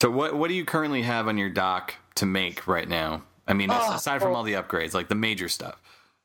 so, 0.00 0.10
what 0.10 0.34
what 0.34 0.48
do 0.48 0.54
you 0.54 0.64
currently 0.64 1.02
have 1.02 1.28
on 1.28 1.38
your 1.38 1.50
dock 1.50 1.94
to 2.16 2.26
make 2.26 2.66
right 2.66 2.88
now? 2.88 3.22
I 3.46 3.54
mean, 3.54 3.70
Oh, 3.70 3.94
aside 3.94 4.20
from 4.22 4.34
all 4.34 4.42
the 4.42 4.54
upgrades, 4.54 4.94
like 4.94 5.08
the 5.08 5.14
major 5.14 5.48
stuff. 5.48 5.80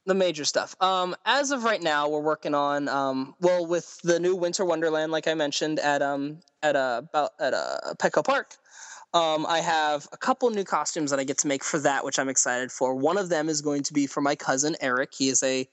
The 0.06 0.14
major 0.14 0.46
stuff. 0.46 0.76
Um, 0.82 1.16
as 1.26 1.52
of 1.52 1.64
right 1.64 1.82
now, 1.82 2.08
we're 2.08 2.22
working 2.22 2.54
on 2.54 2.88
um, 2.88 3.36
well 3.42 3.66
with 3.66 4.00
the 4.04 4.20
new 4.20 4.36
Winter 4.36 4.64
Wonderland, 4.66 5.12
like 5.12 5.28
I 5.28 5.34
mentioned 5.34 5.80
at 5.80 6.02
um 6.02 6.40
at 6.64 6.76
a 6.76 7.00
about 7.10 7.32
at 7.40 7.54
a 7.54 7.96
Petco 8.00 8.24
Park. 8.24 8.56
Um, 9.14 9.46
I 9.48 9.60
have 9.60 10.08
a 10.12 10.18
couple 10.18 10.50
new 10.50 10.64
costumes 10.64 11.12
that 11.12 11.20
I 11.20 11.24
get 11.24 11.38
to 11.40 11.48
make 11.48 11.64
for 11.64 11.80
that, 11.80 12.04
which 12.04 12.20
I'm 12.20 12.30
excited 12.30 12.72
for. 12.72 12.94
One 12.94 13.18
of 13.18 13.30
them 13.30 13.48
is 13.48 13.62
going 13.62 13.84
to 13.84 13.94
be 13.94 14.06
for 14.06 14.22
my 14.22 14.36
cousin 14.36 14.76
Eric. 14.82 15.14
He 15.18 15.30
is 15.30 15.42
a 15.44 15.68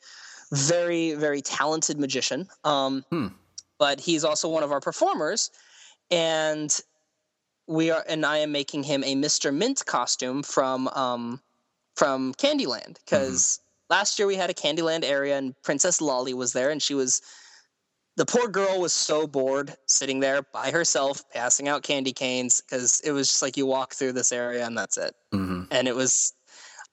very 0.55 1.15
very 1.15 1.43
talented 1.43 1.99
magician. 1.99 2.49
Um, 2.65 3.05
Hmm. 3.11 3.29
but 3.79 4.01
he's 4.01 4.25
also 4.25 4.49
one 4.49 4.63
of 4.63 4.73
our 4.73 4.81
performers, 4.81 5.51
and 6.11 6.75
we 7.67 7.91
are 7.91 8.05
and 8.09 8.25
I 8.27 8.39
am 8.39 8.53
making 8.53 8.83
him 8.85 9.03
a 9.05 9.15
Mr. 9.15 9.53
Mint 9.55 9.85
costume 9.87 10.43
from 10.43 10.89
um 10.89 11.41
from 11.97 12.35
Candyland 12.35 12.99
because 13.05 13.61
last 13.89 14.19
year 14.19 14.27
we 14.27 14.35
had 14.37 14.51
a 14.51 14.55
Candyland 14.55 15.05
area 15.05 15.39
and 15.39 15.55
Princess 15.63 16.01
Lolly 16.01 16.35
was 16.35 16.53
there 16.53 16.71
and 16.71 16.83
she 16.83 16.95
was 16.95 17.23
the 18.17 18.27
poor 18.27 18.49
girl 18.49 18.81
was 18.81 18.93
so 18.93 19.27
bored 19.27 19.75
sitting 19.87 20.21
there 20.21 20.43
by 20.43 20.71
herself 20.71 21.23
passing 21.33 21.69
out 21.69 21.83
candy 21.83 22.13
canes 22.13 22.61
because 22.61 23.01
it 23.01 23.13
was 23.13 23.29
just 23.29 23.43
like 23.43 23.57
you 23.57 23.67
walk 23.67 23.95
through 23.95 24.13
this 24.13 24.31
area 24.33 24.67
and 24.67 24.77
that's 24.77 24.97
it 24.99 25.15
Mm-hmm. 25.33 25.63
and 25.71 25.89
it 25.89 25.95
was 25.97 26.33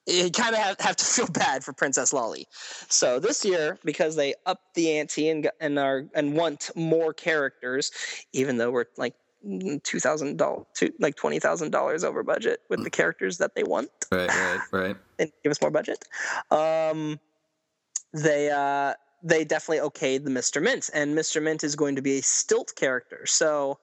you 0.06 0.30
kind 0.30 0.54
of 0.54 0.60
have, 0.60 0.80
have 0.80 0.96
to 0.96 1.04
feel 1.16 1.28
bad 1.28 1.64
for 1.64 1.72
Princess 1.72 2.12
Lolly. 2.12 2.46
So 2.88 3.18
this 3.18 3.44
year, 3.44 3.78
because 3.84 4.16
they 4.16 4.34
upped 4.46 4.74
the 4.74 4.98
ante 4.98 5.28
and 5.28 5.50
and 5.60 5.78
are 5.78 6.04
and 6.14 6.34
want 6.34 6.70
more 6.74 7.12
characters, 7.12 7.90
even 8.32 8.56
though 8.56 8.70
we're 8.70 8.86
like 8.96 9.14
two 9.82 10.00
thousand 10.00 10.38
dollars, 10.38 10.66
like 10.98 11.16
twenty 11.16 11.38
thousand 11.38 11.70
dollars 11.70 12.04
over 12.04 12.22
budget 12.22 12.60
with 12.68 12.84
the 12.84 12.90
characters 12.90 13.38
that 13.38 13.54
they 13.54 13.64
want, 13.64 13.90
Right, 14.10 14.28
right, 14.28 14.60
right. 14.72 14.96
and 15.18 15.32
give 15.42 15.50
us 15.50 15.60
more 15.60 15.70
budget. 15.70 16.04
Um, 16.50 17.18
they 18.12 18.50
uh, 18.50 18.94
they 19.22 19.44
definitely 19.44 19.88
okayed 19.88 20.24
the 20.24 20.30
Mr. 20.30 20.62
Mint, 20.62 20.90
and 20.92 21.16
Mr. 21.16 21.42
Mint 21.42 21.64
is 21.64 21.76
going 21.76 21.96
to 21.96 22.02
be 22.02 22.18
a 22.18 22.22
stilt 22.22 22.72
character. 22.76 23.24
So 23.26 23.78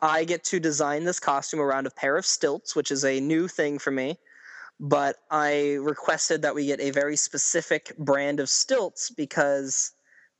I 0.00 0.24
get 0.24 0.44
to 0.44 0.60
design 0.60 1.04
this 1.04 1.18
costume 1.18 1.60
around 1.60 1.86
a 1.86 1.90
pair 1.90 2.16
of 2.16 2.26
stilts, 2.26 2.76
which 2.76 2.90
is 2.90 3.04
a 3.04 3.20
new 3.20 3.48
thing 3.48 3.78
for 3.78 3.90
me. 3.90 4.18
But 4.78 5.16
I 5.30 5.74
requested 5.80 6.42
that 6.42 6.54
we 6.54 6.66
get 6.66 6.80
a 6.80 6.90
very 6.90 7.16
specific 7.16 7.96
brand 7.96 8.40
of 8.40 8.48
stilts 8.48 9.10
because 9.10 9.92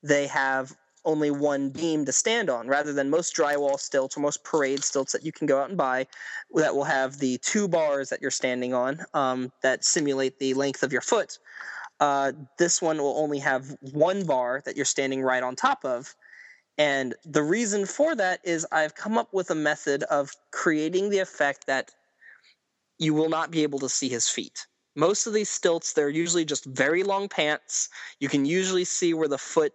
they 0.03 0.27
have 0.27 0.77
only 1.07 1.31
one 1.31 1.71
beam 1.71 2.05
to 2.05 2.13
stand 2.13 2.51
on, 2.51 2.67
rather 2.67 2.93
than 2.93 3.09
most 3.09 3.35
drywall 3.35 3.79
stilts 3.79 4.17
or 4.17 4.21
most 4.21 4.43
parade 4.45 4.83
stilts 4.83 5.13
that 5.13 5.25
you 5.25 5.33
can 5.33 5.47
go 5.47 5.61
out 5.61 5.69
and 5.69 5.79
buy 5.79 6.07
that 6.55 6.75
will 6.75 6.85
have 6.85 7.19
the 7.19 7.39
two 7.39 7.69
bars 7.69 8.11
that 8.11 8.21
you're 8.21 8.31
standing 8.31 8.75
on 8.75 8.99
um, 9.15 9.53
that 9.63 9.85
simulate 9.85 10.39
the 10.39 10.53
length 10.55 10.83
of 10.83 10.93
your 10.93 11.01
foot. 11.01 11.39
Uh, 12.01 12.33
this 12.59 12.83
one 12.83 12.99
will 12.99 13.17
only 13.17 13.39
have 13.39 13.75
one 13.81 14.27
bar 14.27 14.63
that 14.67 14.77
you're 14.77 14.85
standing 14.85 15.23
right 15.23 15.43
on 15.43 15.57
top 15.57 15.85
of. 15.85 16.15
And 16.77 17.15
the 17.25 17.43
reason 17.43 17.87
for 17.87 18.15
that 18.17 18.41
is 18.45 18.67
I've 18.71 18.95
come 18.95 19.17
up 19.17 19.33
with 19.33 19.51
a 19.51 19.55
method 19.55 20.03
of 20.05 20.33
creating 20.51 21.09
the 21.09 21.21
effect 21.21 21.67
that 21.69 21.91
you 22.99 23.15
will 23.15 23.29
not 23.29 23.51
be 23.51 23.63
able 23.63 23.79
to 23.81 23.89
see 23.89 24.09
his 24.09 24.29
feet. 24.29 24.67
Most 24.95 25.27
of 25.27 25.35
these 25.35 25.49
stilts, 25.49 25.93
they're 25.93 26.09
usually 26.09 26.45
just 26.45 26.65
very 26.65 27.03
long 27.03 27.29
pants. 27.29 27.89
You 28.21 28.29
can 28.29 28.47
usually 28.47 28.85
see 28.85 29.13
where 29.15 29.29
the 29.29 29.39
foot 29.39 29.73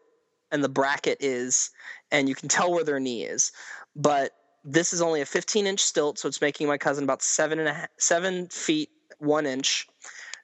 and 0.52 0.64
the 0.64 0.70
bracket 0.70 1.18
is, 1.22 1.70
and 2.12 2.28
you 2.28 2.36
can 2.36 2.50
tell 2.50 2.72
where 2.72 2.84
their 2.84 3.00
knee 3.00 3.24
is. 3.24 3.52
But 3.96 4.32
this 4.64 4.94
is 4.94 5.02
only 5.02 5.22
a 5.22 5.26
15 5.26 5.68
inch 5.68 5.80
stilt, 5.80 6.18
so 6.20 6.28
it's 6.28 6.42
making 6.42 6.68
my 6.68 6.78
cousin 6.78 7.04
about 7.04 7.22
seven 7.22 7.60
and 7.60 7.68
a 7.68 7.74
half, 7.74 7.90
seven 7.98 8.48
feet 8.48 8.90
one 9.20 9.46
inch. 9.46 9.88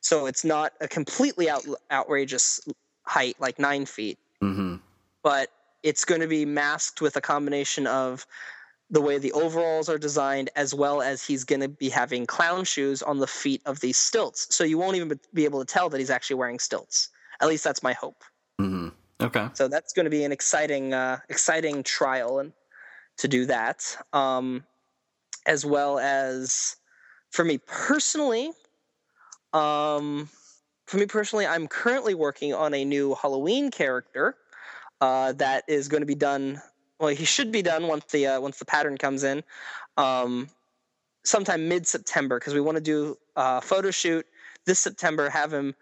So 0.02 0.28
it's 0.28 0.46
not 0.46 0.74
a 0.80 0.88
completely 0.88 1.50
out, 1.50 1.66
outrageous 1.92 2.62
height, 3.04 3.36
like 3.40 3.58
nine 3.60 3.86
feet 3.86 4.20
Mm-hmm. 4.44 4.76
but 5.24 5.50
it's 5.82 6.06
going 6.06 6.22
to 6.22 6.28
be 6.28 6.46
masked 6.46 7.02
with 7.02 7.16
a 7.16 7.22
combination 7.22 7.88
of 7.88 8.28
the 8.90 9.02
way 9.02 9.18
the 9.18 9.34
overalls 9.34 9.90
are 9.90 9.98
designed 9.98 10.50
as 10.56 10.74
well 10.74 11.02
as 11.02 11.24
he's 11.24 11.44
going 11.44 11.60
to 11.60 11.68
be 11.68 11.90
having 11.90 12.26
clown 12.26 12.64
shoes 12.64 13.02
on 13.02 13.20
the 13.20 13.28
feet 13.28 13.62
of 13.66 13.80
these 13.80 13.98
stilts 13.98 14.54
so 14.54 14.64
you 14.64 14.78
won't 14.78 14.96
even 14.96 15.20
be 15.34 15.46
able 15.46 15.60
to 15.60 15.66
tell 15.66 15.90
that 15.90 16.00
he's 16.00 16.10
actually 16.10 16.36
wearing 16.36 16.60
stilts 16.60 17.10
at 17.42 17.48
least 17.48 17.64
that's 17.64 17.84
my 17.84 17.94
hope 17.94 18.24
Mm-hmm. 18.60 18.88
Okay. 19.20 19.48
so 19.54 19.68
that's 19.68 19.94
going 19.94 20.06
to 20.06 20.10
be 20.10 20.24
an 20.24 20.32
exciting 20.32 20.94
uh, 20.94 21.20
exciting 21.30 21.84
trial 21.84 22.40
and 22.40 22.54
to 23.18 23.28
do 23.28 23.46
that 23.46 23.98
um, 24.14 24.64
as 25.46 25.66
well 25.66 26.00
as 26.00 26.76
for 27.32 27.44
me 27.44 27.60
personally 27.60 28.52
um, 29.54 30.30
for 30.86 30.98
me 30.98 31.06
personally 31.06 31.46
i'm 31.46 31.68
currently 31.68 32.14
working 32.14 32.54
on 32.54 32.74
a 32.74 32.86
new 32.86 33.16
halloween 33.16 33.70
character 33.72 34.36
uh, 35.02 35.34
that 35.34 35.64
is 35.68 35.88
going 35.88 36.02
to 36.02 36.08
be 36.08 36.16
done 36.16 36.62
well 37.00 37.10
he 37.10 37.26
should 37.26 37.52
be 37.52 37.62
done 37.62 37.88
once 37.88 38.06
the 38.12 38.28
uh, 38.28 38.40
once 38.40 38.60
the 38.60 38.66
pattern 38.66 38.98
comes 38.98 39.24
in 39.24 39.44
um, 39.98 40.48
sometime 41.24 41.68
mid-september 41.68 42.40
because 42.40 42.54
we 42.54 42.62
want 42.62 42.78
to 42.78 42.84
do 42.84 43.18
a 43.36 43.62
photo 43.62 43.92
shoot 43.92 44.26
this 44.66 44.80
september 44.80 45.30
have 45.30 45.54
him 45.54 45.76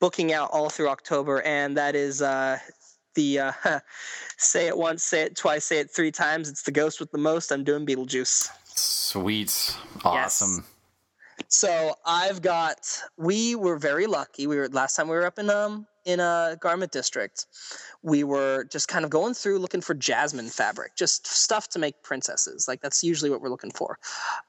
booking 0.00 0.32
out 0.32 0.50
all 0.52 0.68
through 0.68 0.88
october 0.88 1.42
and 1.42 1.76
that 1.76 1.94
is 1.94 2.22
uh, 2.22 2.58
the 3.14 3.38
uh, 3.38 3.52
say 4.38 4.66
it 4.66 4.76
once 4.76 5.02
say 5.02 5.22
it 5.22 5.36
twice 5.36 5.64
say 5.64 5.78
it 5.78 5.90
three 5.90 6.10
times 6.10 6.48
it's 6.48 6.62
the 6.62 6.72
ghost 6.72 7.00
with 7.00 7.10
the 7.10 7.18
most 7.18 7.50
i'm 7.50 7.64
doing 7.64 7.86
beetlejuice 7.86 8.48
Sweet. 8.76 9.76
Awesome. 10.04 10.64
so 11.46 11.94
I've 12.04 12.42
got. 12.42 13.00
We 13.16 13.54
were 13.54 13.76
very 13.76 14.06
lucky. 14.06 14.48
We 14.48 14.56
were 14.56 14.68
last 14.68 14.96
time 14.96 15.08
we 15.08 15.14
were 15.14 15.24
up 15.24 15.38
in 15.38 15.50
um 15.50 15.86
in 16.04 16.20
a 16.20 16.56
garment 16.60 16.92
district. 16.92 17.46
We 18.02 18.24
were 18.24 18.64
just 18.64 18.88
kind 18.88 19.04
of 19.04 19.10
going 19.10 19.34
through 19.34 19.58
looking 19.58 19.80
for 19.80 19.94
jasmine 19.94 20.48
fabric, 20.48 20.96
just 20.96 21.26
stuff 21.26 21.68
to 21.70 21.78
make 21.78 22.02
princesses. 22.02 22.68
Like 22.68 22.82
that's 22.82 23.02
usually 23.02 23.30
what 23.30 23.40
we're 23.40 23.48
looking 23.48 23.70
for. 23.70 23.98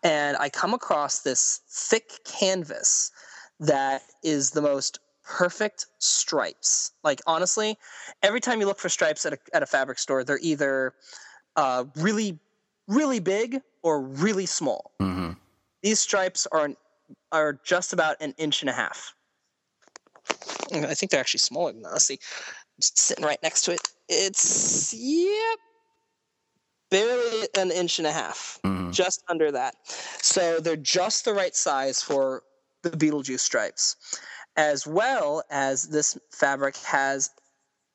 And 0.03 0.37
I 0.37 0.49
come 0.49 0.73
across 0.73 1.21
this 1.21 1.61
thick 1.69 2.19
canvas 2.25 3.11
that 3.59 4.01
is 4.23 4.51
the 4.51 4.61
most 4.61 4.99
perfect 5.23 5.87
stripes. 5.99 6.91
Like 7.03 7.21
honestly, 7.25 7.77
every 8.21 8.41
time 8.41 8.59
you 8.59 8.65
look 8.67 8.79
for 8.79 8.89
stripes 8.89 9.25
at 9.25 9.33
a 9.33 9.37
at 9.53 9.63
a 9.63 9.65
fabric 9.65 9.97
store, 9.99 10.23
they're 10.23 10.39
either 10.41 10.93
uh, 11.55 11.85
really 11.95 12.37
really 12.87 13.19
big 13.19 13.61
or 13.81 14.01
really 14.01 14.45
small 14.45 14.91
Mm-hmm. 14.99 15.31
these 15.81 15.99
stripes 15.99 16.47
are 16.51 16.69
are 17.31 17.59
just 17.63 17.93
about 17.93 18.15
an 18.21 18.33
inch 18.37 18.61
and 18.61 18.69
a 18.69 18.73
half. 18.73 19.15
I 20.73 20.93
think 20.93 21.11
they're 21.11 21.19
actually 21.19 21.39
smaller 21.39 21.71
than 21.71 21.81
that. 21.83 21.91
Let's 21.91 22.05
see. 22.05 22.19
Sitting 22.79 23.23
right 23.25 23.41
next 23.41 23.61
to 23.63 23.71
it. 23.71 23.81
It's 24.09 24.93
yep, 24.93 25.59
barely 26.89 27.47
an 27.57 27.71
inch 27.71 27.99
and 27.99 28.07
a 28.07 28.11
half, 28.11 28.59
Mhm. 28.63 28.91
just 28.91 29.23
under 29.27 29.51
that. 29.51 29.75
So 30.21 30.59
they're 30.59 30.75
just 30.75 31.25
the 31.25 31.33
right 31.33 31.55
size 31.55 32.01
for 32.01 32.43
the 32.83 32.91
Beetlejuice 32.91 33.39
stripes, 33.39 33.95
as 34.57 34.85
well 34.85 35.43
as 35.49 35.83
this 35.83 36.17
fabric 36.31 36.77
has 36.77 37.29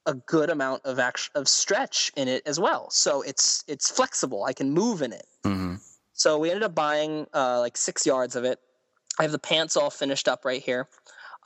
a 0.07 0.15
good 0.15 0.51
amount 0.51 0.85
of 0.85 0.99
act- 0.99 1.31
of 1.35 1.49
stretch 1.49 2.11
in 2.17 2.27
it 2.27 2.43
as 2.47 2.59
well. 2.59 2.91
So 2.91 3.23
it's 3.23 3.63
it's 3.67 3.91
flexible. 3.91 4.45
I 4.45 4.53
can 4.53 4.71
move 4.71 5.03
in 5.03 5.13
it. 5.13 5.27
Mhm. 5.45 5.79
So 6.15 6.39
we 6.39 6.51
ended 6.51 6.65
up 6.65 6.75
buying 6.75 7.27
uh, 7.35 7.61
like 7.61 7.77
six 7.77 8.05
yards 8.07 8.35
of 8.35 8.45
it. 8.45 8.59
I 9.19 9.23
have 9.23 9.33
the 9.33 9.39
pants 9.39 9.77
all 9.77 9.91
finished 9.91 10.27
up 10.29 10.45
right 10.45 10.63
here. 10.63 10.89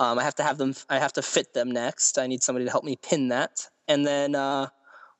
Um, 0.01 0.19
I 0.19 0.25
have 0.25 0.35
to 0.37 0.43
have 0.43 0.59
them. 0.59 0.75
I 0.89 0.99
have 0.99 1.13
to 1.15 1.23
fit 1.23 1.55
them 1.55 1.71
next. 1.71 2.19
I 2.19 2.27
need 2.27 2.43
somebody 2.43 2.65
to 2.65 2.71
help 2.71 2.85
me 2.85 2.97
pin 2.97 3.29
that, 3.29 3.69
and 3.89 4.07
then 4.07 4.35
uh, 4.35 4.69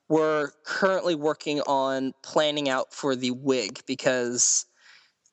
we're 0.09 0.51
currently 0.65 1.15
working 1.15 1.61
on 1.61 2.13
planning 2.23 2.69
out 2.69 2.93
for 2.93 3.15
the 3.15 3.31
wig 3.31 3.79
because 3.87 4.65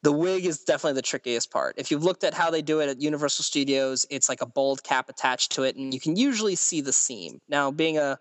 the 0.03 0.13
wig 0.13 0.47
is 0.47 0.65
definitely 0.65 0.95
the 0.95 1.03
trickiest 1.03 1.51
part. 1.51 1.75
If 1.79 1.91
you've 1.91 2.05
looked 2.05 2.25
at 2.25 2.35
how 2.35 2.51
they 2.51 2.63
do 2.63 2.81
it 2.81 2.89
at 2.89 3.01
Universal 3.01 3.45
Studios, 3.45 4.07
it's 4.11 4.29
like 4.29 4.43
a 4.43 4.47
bald 4.47 4.83
cap 4.83 5.09
attached 5.09 5.53
to 5.53 5.63
it, 5.63 5.77
and 5.77 5.93
you 5.93 6.01
can 6.01 6.17
usually 6.17 6.57
see 6.57 6.81
the 6.81 6.93
seam. 6.93 7.41
Now, 7.49 7.71
being 7.71 7.99
a 7.99 8.19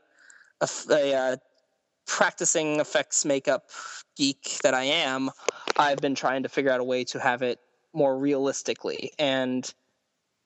uh, 0.61 1.38
practicing 2.06 2.80
effects 2.80 3.26
makeup 3.26 3.69
geek 4.15 4.60
that 4.64 4.73
I 4.73 4.84
am, 4.84 5.31
I've 5.77 5.99
been 5.99 6.15
trying 6.15 6.43
to 6.43 6.49
figure 6.49 6.72
out 6.72 6.80
a 6.80 6.84
way 6.84 7.03
to 7.06 7.19
have 7.19 7.41
it 7.41 7.60
more 7.93 8.18
realistically. 8.18 9.11
And 9.18 9.72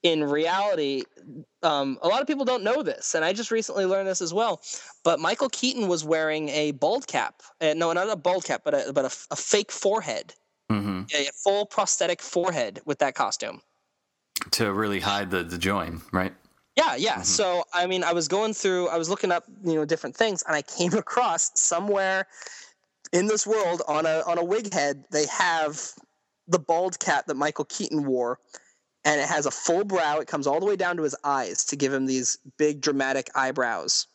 in 0.04 0.24
reality, 0.24 1.04
um, 1.64 1.98
a 2.02 2.08
lot 2.08 2.22
of 2.22 2.28
people 2.28 2.46
don't 2.46 2.64
know 2.64 2.84
this, 2.84 3.16
and 3.16 3.26
I 3.26 3.34
just 3.34 3.50
recently 3.52 3.86
learned 3.86 4.08
this 4.08 4.22
as 4.22 4.34
well. 4.34 4.62
But 5.04 5.20
Michael 5.20 5.50
Keaton 5.50 5.88
was 5.88 6.04
wearing 6.04 6.50
a 6.50 6.72
bald 6.72 7.08
cap. 7.08 7.42
Uh, 7.60 7.74
no, 7.76 7.92
not 7.94 8.10
a 8.10 8.16
bald 8.16 8.46
cap, 8.46 8.62
but 8.64 8.74
a, 8.74 8.94
but 8.94 9.06
a, 9.06 9.16
a 9.32 9.36
fake 9.36 9.72
forehead, 9.72 10.34
Mhm. 10.72 11.12
a 11.14 11.32
full 11.44 11.66
prosthetic 11.66 12.22
forehead 12.22 12.82
with 12.86 13.00
that 13.00 13.16
costume. 13.16 13.62
To 14.52 14.72
really 14.74 15.00
hide 15.00 15.32
the 15.32 15.44
the 15.44 15.58
join, 15.58 16.02
right? 16.12 16.34
Yeah, 16.76 16.96
yeah. 16.96 17.20
Mhm. 17.20 17.26
So 17.26 17.64
I 17.74 17.88
mean, 17.88 18.04
I 18.04 18.14
was 18.14 18.28
going 18.28 18.54
through, 18.54 18.90
I 18.90 18.98
was 18.98 19.10
looking 19.10 19.32
up, 19.32 19.46
you 19.64 19.74
know, 19.76 19.86
different 19.86 20.16
things, 20.16 20.44
and 20.46 20.56
I 20.56 20.62
came 20.62 20.94
across 21.06 21.52
somewhere 21.60 22.28
in 23.14 23.28
this 23.28 23.48
world 23.48 23.82
on 23.88 24.06
a 24.06 24.22
on 24.28 24.38
a 24.38 24.44
wig 24.44 24.72
head, 24.74 25.06
they 25.10 25.26
have 25.28 25.82
the 26.48 26.60
bald 26.60 27.00
cap 27.00 27.26
that 27.26 27.36
Michael 27.36 27.66
Keaton 27.66 28.06
wore, 28.06 28.40
and 29.06 29.22
it 29.22 29.30
has 29.30 29.46
a 29.46 29.52
full 29.52 29.86
brow. 29.86 30.20
It 30.20 30.28
comes 30.28 30.48
all 30.48 30.60
the 30.60 30.66
way 30.66 30.76
down 30.76 30.98
to 30.98 31.04
his 31.04 31.16
eyes 31.24 31.64
to 31.66 31.76
give 31.76 31.94
him 31.94 32.08
these 32.08 32.38
big 32.58 32.82
dramatic 32.82 33.30
eyebrows, 33.36 34.08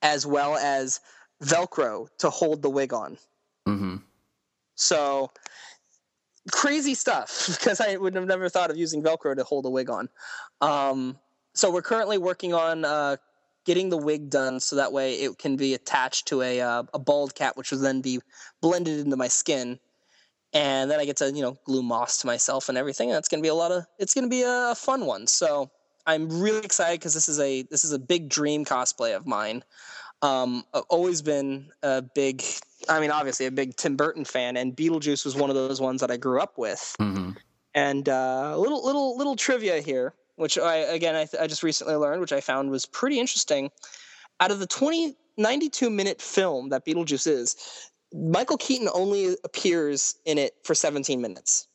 as 0.00 0.24
well 0.24 0.56
as 0.56 1.00
Velcro 1.44 2.06
to 2.18 2.30
hold 2.30 2.62
the 2.62 2.70
wig 2.70 2.94
on. 2.94 3.18
hmm 3.66 3.96
So 4.76 5.30
crazy 6.50 6.94
stuff 6.94 7.46
because 7.58 7.80
I 7.80 7.96
would 7.96 8.14
have 8.14 8.26
never 8.26 8.48
thought 8.48 8.70
of 8.70 8.76
using 8.76 9.02
Velcro 9.02 9.36
to 9.36 9.44
hold 9.44 9.66
a 9.66 9.70
wig 9.70 9.90
on. 9.90 10.08
Um, 10.60 11.18
so 11.54 11.70
we're 11.70 11.82
currently 11.82 12.16
working 12.16 12.54
on 12.54 12.84
uh, 12.84 13.16
getting 13.64 13.90
the 13.90 13.96
wig 13.96 14.30
done 14.30 14.60
so 14.60 14.76
that 14.76 14.92
way 14.92 15.14
it 15.14 15.36
can 15.38 15.56
be 15.56 15.74
attached 15.74 16.28
to 16.28 16.42
a 16.42 16.60
uh, 16.60 16.84
a 16.94 16.98
bald 16.98 17.34
cap, 17.34 17.56
which 17.56 17.72
will 17.72 17.78
then 17.78 18.00
be 18.00 18.20
blended 18.60 19.00
into 19.00 19.16
my 19.16 19.28
skin, 19.28 19.80
and 20.52 20.90
then 20.90 21.00
I 21.00 21.04
get 21.04 21.16
to 21.18 21.30
you 21.30 21.42
know 21.42 21.56
glue 21.64 21.82
moss 21.82 22.18
to 22.18 22.26
myself 22.26 22.68
and 22.68 22.76
everything. 22.76 23.10
And 23.10 23.18
it's 23.18 23.28
gonna 23.28 23.42
be 23.42 23.48
a 23.48 23.54
lot 23.54 23.72
of 23.72 23.86
it's 23.98 24.14
gonna 24.14 24.28
be 24.28 24.42
a 24.42 24.74
fun 24.74 25.06
one. 25.06 25.26
So 25.26 25.70
I'm 26.06 26.28
really 26.40 26.64
excited 26.64 27.00
because 27.00 27.14
this 27.14 27.28
is 27.28 27.38
a 27.40 27.62
this 27.62 27.84
is 27.84 27.92
a 27.92 27.98
big 27.98 28.28
dream 28.28 28.64
cosplay 28.64 29.16
of 29.16 29.26
mine. 29.26 29.64
Um, 30.20 30.64
I've 30.72 30.84
always 30.88 31.22
been 31.22 31.70
a 31.82 32.02
big 32.02 32.42
I 32.88 33.00
mean, 33.00 33.10
obviously 33.10 33.46
a 33.46 33.50
big 33.50 33.76
Tim 33.76 33.96
Burton 33.96 34.24
fan, 34.24 34.56
and 34.56 34.76
Beetlejuice 34.76 35.24
was 35.24 35.36
one 35.36 35.50
of 35.50 35.56
those 35.56 35.80
ones 35.80 36.00
that 36.00 36.10
I 36.10 36.16
grew 36.16 36.40
up 36.40 36.58
with. 36.58 36.94
hmm 36.98 37.30
And 37.74 38.08
uh, 38.08 38.52
a 38.54 38.58
little 38.58 38.84
little 38.84 39.16
little 39.16 39.36
trivia 39.36 39.80
here, 39.80 40.14
which 40.36 40.58
I 40.58 40.76
again 40.76 41.14
I, 41.14 41.26
I 41.40 41.46
just 41.46 41.62
recently 41.62 41.94
learned, 41.94 42.20
which 42.20 42.32
I 42.32 42.40
found 42.40 42.70
was 42.70 42.86
pretty 42.86 43.18
interesting. 43.18 43.70
Out 44.40 44.50
of 44.50 44.58
the 44.58 44.66
20, 44.66 45.14
92 45.36 45.88
minute 45.88 46.20
film 46.20 46.70
that 46.70 46.84
Beetlejuice 46.84 47.28
is, 47.28 47.90
Michael 48.14 48.56
Keaton 48.58 48.88
only 48.94 49.36
appears 49.44 50.16
in 50.24 50.38
it 50.38 50.54
for 50.64 50.74
17 50.74 51.20
minutes. 51.20 51.66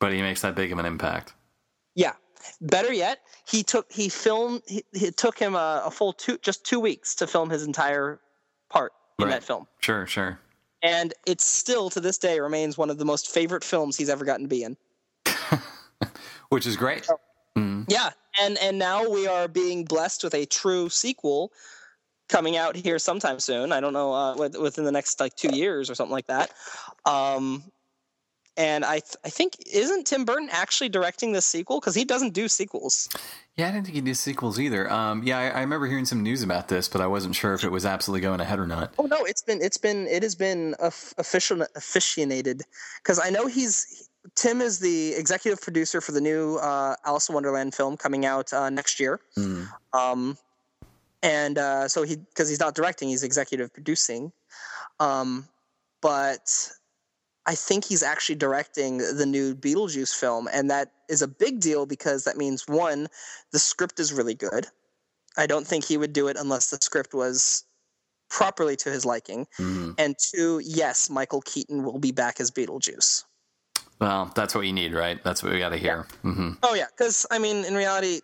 But 0.00 0.12
he 0.12 0.20
makes 0.22 0.42
that 0.42 0.54
big 0.54 0.72
of 0.72 0.78
an 0.78 0.86
impact. 0.86 1.34
Yeah. 1.94 2.12
Better 2.60 2.92
yet, 2.92 3.20
he 3.48 3.62
took 3.62 3.90
he 3.90 4.08
filmed. 4.10 4.62
He, 4.66 4.84
it 4.92 5.16
took 5.16 5.38
him 5.38 5.54
a, 5.54 5.82
a 5.86 5.90
full 5.90 6.12
two 6.12 6.36
just 6.42 6.64
two 6.66 6.78
weeks 6.78 7.14
to 7.16 7.26
film 7.26 7.48
his 7.48 7.62
entire 7.64 8.20
part 8.68 8.92
in 9.18 9.24
Right. 9.26 9.30
that 9.32 9.44
film. 9.44 9.66
Sure, 9.80 10.06
sure. 10.06 10.38
and 10.82 11.14
it 11.26 11.40
still 11.40 11.88
to 11.90 12.00
this 12.00 12.18
day 12.18 12.40
remains 12.40 12.76
one 12.76 12.90
of 12.90 12.98
the 12.98 13.04
most 13.06 13.30
favorite 13.30 13.64
films 13.64 13.96
he's 13.96 14.10
ever 14.10 14.26
gotten 14.26 14.44
to 14.44 14.48
be 14.48 14.62
in. 14.62 14.76
Which 16.50 16.66
is 16.66 16.76
great. 16.76 17.08
Mhm. 17.56 17.86
Yeah, 17.88 18.10
and 18.42 18.58
and 18.58 18.78
now 18.78 19.08
we 19.08 19.26
are 19.26 19.48
being 19.48 19.84
blessed 19.84 20.22
with 20.24 20.34
a 20.34 20.44
true 20.44 20.88
sequel 20.90 21.50
coming 22.28 22.56
out 22.56 22.76
here 22.76 22.98
sometime 22.98 23.38
soon. 23.38 23.72
I 23.72 23.80
don't 23.80 23.92
know 23.92 24.12
uh, 24.12 24.36
within 24.36 24.84
the 24.84 24.92
next 24.92 25.20
like 25.20 25.34
two 25.34 25.54
years 25.54 25.90
or 25.90 25.94
something 25.94 26.12
like 26.12 26.26
that. 26.26 26.50
Um, 27.04 27.64
and 28.56 28.84
I 28.84 29.00
th- 29.00 29.16
I 29.24 29.30
think 29.30 29.54
isn't 29.72 30.06
Tim 30.06 30.24
Burton 30.24 30.48
actually 30.52 30.88
directing 30.88 31.32
this 31.32 31.44
sequel 31.44 31.80
because 31.80 31.94
he 31.94 32.04
doesn't 32.04 32.34
do 32.34 32.48
sequels. 32.48 33.08
Yeah, 33.56 33.68
I 33.68 33.72
didn't 33.72 33.86
think 33.86 33.96
he 33.96 34.00
did 34.00 34.16
sequels 34.16 34.60
either. 34.60 34.90
Um, 34.90 35.22
yeah, 35.24 35.38
I, 35.38 35.48
I 35.48 35.60
remember 35.60 35.86
hearing 35.86 36.04
some 36.04 36.22
news 36.22 36.42
about 36.42 36.68
this, 36.68 36.88
but 36.88 37.00
I 37.00 37.06
wasn't 37.06 37.34
sure 37.34 37.54
if 37.54 37.64
it 37.64 37.70
was 37.70 37.84
absolutely 37.84 38.20
going 38.20 38.40
ahead 38.40 38.58
or 38.58 38.66
not. 38.66 38.94
Oh 38.98 39.06
no, 39.06 39.24
it's 39.24 39.42
been 39.42 39.60
it's 39.60 39.76
been 39.78 40.06
it 40.06 40.22
has 40.22 40.34
been 40.34 40.74
of- 40.74 41.14
official 41.18 41.62
officiated 41.74 42.62
because 43.02 43.18
I 43.18 43.30
know 43.30 43.46
he's 43.46 44.08
Tim 44.36 44.60
is 44.60 44.78
the 44.78 45.14
executive 45.14 45.60
producer 45.60 46.00
for 46.00 46.12
the 46.12 46.20
new 46.20 46.56
uh, 46.56 46.94
Alice 47.04 47.28
in 47.28 47.34
Wonderland 47.34 47.74
film 47.74 47.96
coming 47.96 48.24
out 48.24 48.52
uh, 48.52 48.70
next 48.70 48.98
year. 49.00 49.20
Mm. 49.36 49.68
Um, 49.92 50.38
and 51.24 51.58
uh, 51.58 51.88
so 51.88 52.02
he 52.02 52.16
because 52.16 52.48
he's 52.48 52.60
not 52.60 52.74
directing, 52.74 53.08
he's 53.08 53.24
executive 53.24 53.72
producing. 53.72 54.30
Um, 55.00 55.48
but 56.02 56.70
I 57.46 57.54
think 57.54 57.84
he's 57.84 58.02
actually 58.02 58.36
directing 58.36 58.98
the 58.98 59.26
new 59.26 59.54
Beetlejuice 59.54 60.14
film, 60.14 60.48
and 60.52 60.70
that 60.70 60.92
is 61.08 61.22
a 61.22 61.28
big 61.28 61.60
deal 61.60 61.86
because 61.86 62.24
that 62.24 62.36
means 62.36 62.68
one, 62.68 63.08
the 63.52 63.58
script 63.58 63.98
is 63.98 64.12
really 64.12 64.34
good. 64.34 64.66
I 65.36 65.46
don't 65.46 65.66
think 65.66 65.84
he 65.84 65.96
would 65.96 66.12
do 66.12 66.28
it 66.28 66.36
unless 66.38 66.70
the 66.70 66.78
script 66.80 67.14
was 67.14 67.64
properly 68.30 68.76
to 68.76 68.90
his 68.90 69.04
liking. 69.04 69.46
Mhm. 69.58 69.94
And 69.98 70.14
two, 70.18 70.60
yes, 70.62 71.08
Michael 71.10 71.40
Keaton 71.42 71.82
will 71.84 71.98
be 71.98 72.12
back 72.12 72.40
as 72.40 72.50
Beetlejuice. 72.50 73.24
Well, 74.00 74.30
that's 74.34 74.54
what 74.54 74.66
you 74.66 74.72
need, 74.72 74.92
right? 74.92 75.22
That's 75.24 75.42
what 75.42 75.52
we 75.52 75.58
got 75.58 75.70
to 75.70 75.76
hear. 75.76 76.06
hmm 76.22 76.52
Oh 76.62 76.74
yeah, 76.74 76.86
because 76.96 77.26
I 77.30 77.38
mean, 77.38 77.64
in 77.64 77.74
reality, 77.74 78.20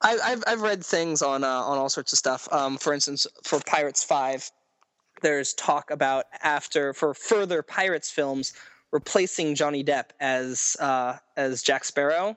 I, 0.00 0.18
I've 0.24 0.44
I've 0.46 0.60
read 0.60 0.84
things 0.84 1.22
on 1.22 1.44
uh, 1.44 1.48
on 1.48 1.78
all 1.78 1.88
sorts 1.88 2.12
of 2.12 2.18
stuff. 2.18 2.48
Um, 2.52 2.78
for 2.78 2.92
instance, 2.92 3.26
for 3.42 3.60
Pirates 3.66 4.04
Five, 4.04 4.50
there's 5.22 5.54
talk 5.54 5.90
about 5.90 6.24
after 6.42 6.92
for 6.92 7.14
further 7.14 7.62
Pirates 7.62 8.10
films 8.10 8.52
replacing 8.92 9.54
Johnny 9.54 9.82
Depp 9.82 10.10
as 10.20 10.76
uh, 10.80 11.16
as 11.36 11.62
Jack 11.62 11.84
Sparrow. 11.84 12.36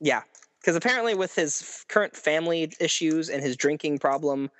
Yeah, 0.00 0.22
because 0.60 0.74
apparently 0.74 1.14
with 1.14 1.34
his 1.34 1.84
current 1.88 2.16
family 2.16 2.72
issues 2.80 3.28
and 3.28 3.42
his 3.42 3.56
drinking 3.56 3.98
problem, 3.98 4.50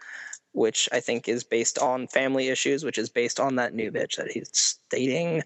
which 0.53 0.89
I 0.93 1.01
think 1.01 1.29
is 1.29 1.43
based 1.43 1.79
on 1.79 2.07
family 2.07 2.49
issues, 2.49 2.85
which 2.85 2.99
is 2.99 3.09
based 3.09 3.41
on 3.41 3.57
that 3.57 3.75
new 3.75 3.91
bitch 3.91 4.17
that 4.17 4.31
he's 4.31 4.79
dating. 4.91 5.43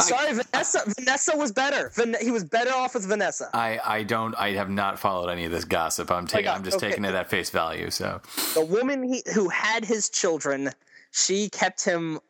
Sorry, 0.00 0.32
Vanessa. 0.32 0.82
Vanessa 0.98 1.36
was 1.36 1.52
better. 1.52 1.90
Van- 1.94 2.16
he 2.20 2.30
was 2.30 2.44
better 2.44 2.72
off 2.72 2.94
with 2.94 3.06
Vanessa. 3.06 3.48
I, 3.54 3.78
I 3.84 4.02
don't 4.02 4.34
I 4.36 4.50
have 4.52 4.68
not 4.70 4.98
followed 4.98 5.28
any 5.28 5.44
of 5.44 5.52
this 5.52 5.64
gossip. 5.64 6.10
I'm 6.10 6.26
taking 6.26 6.46
God, 6.46 6.56
I'm 6.58 6.64
just 6.64 6.76
okay. 6.78 6.88
taking 6.90 7.04
it 7.04 7.14
at 7.14 7.30
face 7.30 7.50
value. 7.50 7.90
So 7.90 8.20
The 8.54 8.64
woman 8.64 9.02
he, 9.04 9.22
who 9.34 9.48
had 9.48 9.84
his 9.84 10.08
children, 10.10 10.70
she 11.12 11.48
kept 11.48 11.84
him 11.84 12.20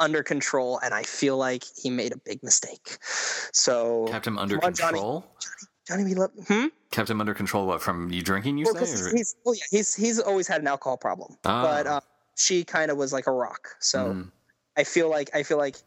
under 0.00 0.22
control, 0.24 0.80
and 0.82 0.92
I 0.92 1.04
feel 1.04 1.36
like 1.36 1.62
he 1.80 1.88
made 1.88 2.12
a 2.12 2.16
big 2.18 2.42
mistake. 2.42 2.98
So 3.52 4.06
kept 4.08 4.26
him 4.26 4.38
under 4.38 4.56
on, 4.64 4.74
Johnny. 4.74 4.94
control. 4.98 5.26
Johnny, 5.86 6.04
we 6.04 6.14
love 6.14 6.30
hmm. 6.48 6.66
Kept 6.90 7.10
him 7.10 7.20
under 7.20 7.34
control. 7.34 7.66
What 7.66 7.80
from 7.80 8.10
you 8.10 8.22
drinking? 8.22 8.58
You 8.58 8.64
Well, 8.64 8.74
say? 8.86 8.90
he's, 8.90 9.12
he's 9.12 9.36
well, 9.44 9.54
yeah, 9.54 9.62
he's 9.70 9.94
he's 9.94 10.18
always 10.18 10.48
had 10.48 10.60
an 10.62 10.66
alcohol 10.66 10.96
problem, 10.96 11.36
Ah. 11.44 11.62
but 11.62 11.86
uh, 11.86 12.00
she 12.36 12.64
kind 12.64 12.90
of 12.90 12.96
was 12.96 13.12
like 13.12 13.26
a 13.28 13.32
rock. 13.32 13.68
So 13.80 13.98
Mm. 14.14 14.30
I 14.76 14.84
feel 14.84 15.08
like 15.08 15.30
I 15.34 15.42
feel 15.42 15.58
like 15.58 15.76
it 15.76 15.82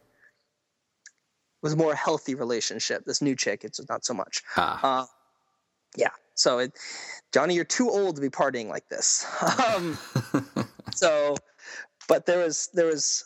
was 1.62 1.74
a 1.74 1.78
more 1.78 1.96
healthy 1.96 2.36
relationship. 2.36 3.06
This 3.06 3.22
new 3.22 3.36
chick, 3.36 3.64
it's 3.64 3.80
not 3.90 4.06
so 4.06 4.14
much. 4.14 4.44
Ah. 4.56 5.02
Uh, 5.02 5.06
yeah. 5.96 6.10
So, 6.36 6.60
it, 6.60 6.74
Johnny, 7.34 7.56
you're 7.56 7.66
too 7.66 7.90
old 7.90 8.16
to 8.16 8.22
be 8.22 8.30
partying 8.30 8.70
like 8.70 8.88
this. 8.90 9.26
Um, 9.76 9.98
so, 10.94 11.36
but 12.08 12.26
there 12.26 12.40
was 12.40 12.70
there 12.74 12.86
was 12.86 13.26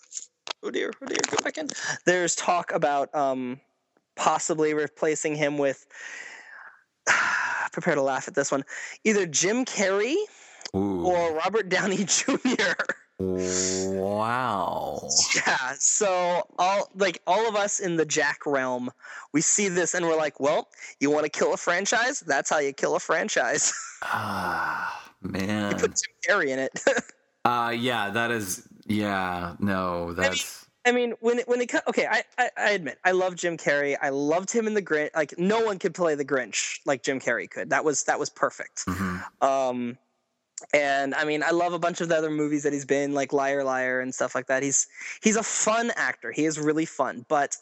oh 0.64 0.72
dear, 0.72 0.92
oh 1.02 1.06
dear, 1.06 1.18
go 1.30 1.38
back 1.44 1.58
in. 1.58 1.68
There's 2.06 2.36
talk 2.36 2.72
about 2.72 3.14
um, 3.14 3.60
possibly 4.16 4.74
replacing 4.74 5.36
him 5.36 5.58
with 5.58 5.86
prepare 7.72 7.96
to 7.96 8.02
laugh 8.02 8.28
at 8.28 8.36
this 8.36 8.52
one. 8.52 8.64
Either 9.04 9.26
Jim 9.26 9.66
Carrey 9.66 10.16
Ooh. 10.76 11.06
or 11.06 11.36
Robert 11.36 11.70
Downey 11.70 12.04
Jr. 12.06 12.74
wow. 13.99 15.07
Yeah, 15.35 15.73
so 15.80 16.48
all 16.57 16.89
like 16.95 17.22
all 17.27 17.48
of 17.48 17.56
us 17.56 17.80
in 17.80 17.95
the 17.95 18.06
Jack 18.06 18.45
realm, 18.45 18.91
we 19.34 19.41
see 19.41 19.68
this 19.68 19.93
and 19.93 20.06
we're 20.06 20.18
like, 20.18 20.39
well, 20.39 20.69
you 20.99 21.10
want 21.11 21.23
to 21.26 21.30
kill 21.30 21.53
a 21.53 21.57
franchise? 21.57 22.22
That's 22.22 22.49
how 22.49 22.60
you 22.60 22.73
kill 22.73 22.95
a 22.95 22.99
franchise. 22.99 23.73
Ah, 24.03 25.11
man. 25.22 25.73
you 25.73 25.77
put 25.77 25.91
Jim 25.91 26.15
Carrey 26.27 26.48
in 26.48 26.57
it. 26.57 26.72
Uh, 27.45 27.73
yeah, 27.76 28.10
that 28.11 28.30
is. 28.31 28.68
Yeah, 28.85 29.56
no, 29.60 30.14
that's. 30.14 30.65
I 30.85 30.91
mean, 30.91 31.14
when 31.19 31.39
it, 31.39 31.48
when 31.48 31.61
it 31.61 31.73
okay, 31.88 32.07
I, 32.07 32.23
I 32.38 32.49
I 32.57 32.69
admit 32.72 32.99
I 33.03 33.11
love 33.11 33.35
Jim 33.35 33.57
Carrey. 33.57 33.95
I 34.02 34.10
loved 34.10 34.52
him 34.52 34.68
in 34.68 34.73
the 34.73 34.81
Grinch. 34.81 35.10
Like 35.15 35.38
no 35.38 35.64
one 35.64 35.80
could 35.80 35.93
play 35.93 36.15
the 36.15 36.26
Grinch 36.26 36.80
like 36.85 37.03
Jim 37.03 37.19
Carrey 37.19 37.49
could. 37.49 37.69
That 37.69 37.84
was 37.84 38.03
that 38.03 38.19
was 38.19 38.30
perfect. 38.30 38.85
Mhm. 38.85 39.23
Um, 39.41 39.98
and 40.74 41.14
I 41.16 41.24
mean, 41.26 41.44
I 41.44 41.52
love 41.52 41.74
a 41.74 41.80
bunch 41.80 42.02
of 42.02 42.10
the 42.10 42.16
other 42.18 42.30
movies 42.32 42.64
that 42.64 42.74
he's 42.74 42.86
been, 42.86 43.14
like 43.14 43.34
Liar 43.34 43.64
Liar 43.64 44.00
and 44.00 44.14
stuff 44.14 44.36
like 44.36 44.48
that. 44.48 44.64
He's 44.64 44.88
he's 45.22 45.36
a 45.36 45.44
fun 45.44 45.92
actor. 45.96 46.32
He 46.32 46.46
is 46.46 46.60
really 46.60 46.86
fun, 46.86 47.26
but 47.28 47.58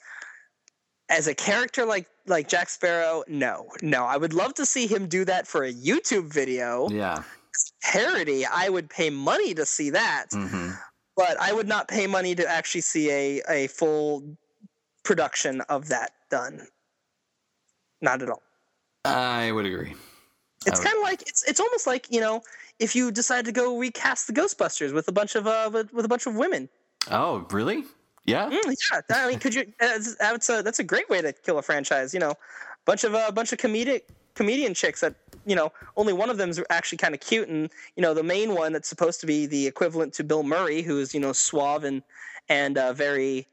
as 1.10 1.28
a 1.28 1.34
character 1.36 1.86
like 1.86 2.08
like 2.28 2.48
Jack 2.48 2.70
Sparrow, 2.70 3.24
no, 3.28 3.68
no. 3.82 4.06
I 4.06 4.18
would 4.18 4.34
love 4.34 4.54
to 4.56 4.66
see 4.66 4.88
him 4.88 5.08
do 5.08 5.26
that 5.26 5.48
for 5.48 5.64
a 5.64 5.74
YouTube 5.74 6.32
video 6.32 6.90
Yeah. 6.90 7.24
parody. 7.82 8.46
I 8.46 8.70
would 8.70 8.90
pay 8.90 9.10
money 9.10 9.54
to 9.56 9.66
see 9.66 9.90
that, 9.92 10.28
hmm 10.32 10.72
but 11.18 11.38
I 11.42 11.52
would 11.52 11.68
not 11.68 11.90
pay 11.90 12.08
money 12.08 12.34
to 12.36 12.48
actually 12.48 12.82
see 12.82 13.10
a 13.12 13.42
a 13.50 13.68
full 13.68 14.38
production 15.04 15.62
of 15.62 15.90
that 15.90 16.12
done. 16.30 16.68
Not 18.02 18.22
at 18.22 18.30
all. 18.30 18.44
I 19.04 19.52
would 19.52 19.66
agree. 19.66 19.96
It's 20.66 20.80
kind 20.80 20.96
of 20.96 21.04
like 21.04 21.22
it's 21.24 21.44
it's 21.48 21.60
almost 21.60 21.88
like 21.88 22.08
you 22.12 22.20
know 22.22 22.42
if 22.80 22.95
you 22.95 23.11
decide 23.11 23.45
to 23.45 23.51
go 23.51 23.77
recast 23.77 24.27
the 24.27 24.34
Ghostbusters 24.34 24.93
with 24.93 25.07
a 25.07 25.11
bunch 25.11 25.35
of 25.35 25.47
uh 25.47 25.69
with, 25.72 25.93
with 25.93 26.06
a 26.06 26.07
bunch 26.07 26.26
of 26.26 26.35
women. 26.35 26.69
Oh, 27.11 27.45
really? 27.51 27.84
Yeah. 28.26 28.49
Mm, 28.49 28.76
yeah, 28.91 29.01
I 29.10 29.27
mean, 29.27 29.39
could 29.39 29.56
you? 29.56 29.72
That's, 29.80 30.15
that's 30.15 30.49
a 30.49 30.61
that's 30.61 30.80
a 30.80 30.84
great 30.84 31.10
way 31.10 31.22
to 31.22 31.34
kill 31.34 31.57
a 31.57 31.61
franchise. 31.61 32.14
You 32.14 32.19
know, 32.19 32.34
bunch 32.85 33.03
of 33.03 33.14
a 33.14 33.19
uh, 33.27 33.31
bunch 33.31 33.51
of 33.51 33.60
comedic 33.60 34.03
comedian 34.35 34.73
chicks 34.73 35.01
that 35.01 35.15
you 35.45 35.56
know 35.56 35.72
only 35.97 36.14
one 36.14 36.30
of 36.30 36.38
them's 36.38 36.60
actually 36.69 36.97
kind 36.97 37.14
of 37.14 37.22
cute, 37.22 37.49
and 37.49 37.69
you 37.95 38.01
know 38.01 38.14
the 38.14 38.23
main 38.23 38.53
one 38.53 38.72
that's 38.72 38.88
supposed 38.88 39.19
to 39.22 39.26
be 39.26 39.45
the 39.45 39.65
equivalent 39.65 40.14
to 40.14 40.23
Bill 40.23 40.43
Murray, 40.43 40.81
who 40.81 40.99
is 40.99 41.14
you 41.14 41.19
know 41.19 41.34
suave 41.34 41.84
and 41.84 42.03
and 42.47 42.77
uh, 42.77 42.93
very. 42.93 43.47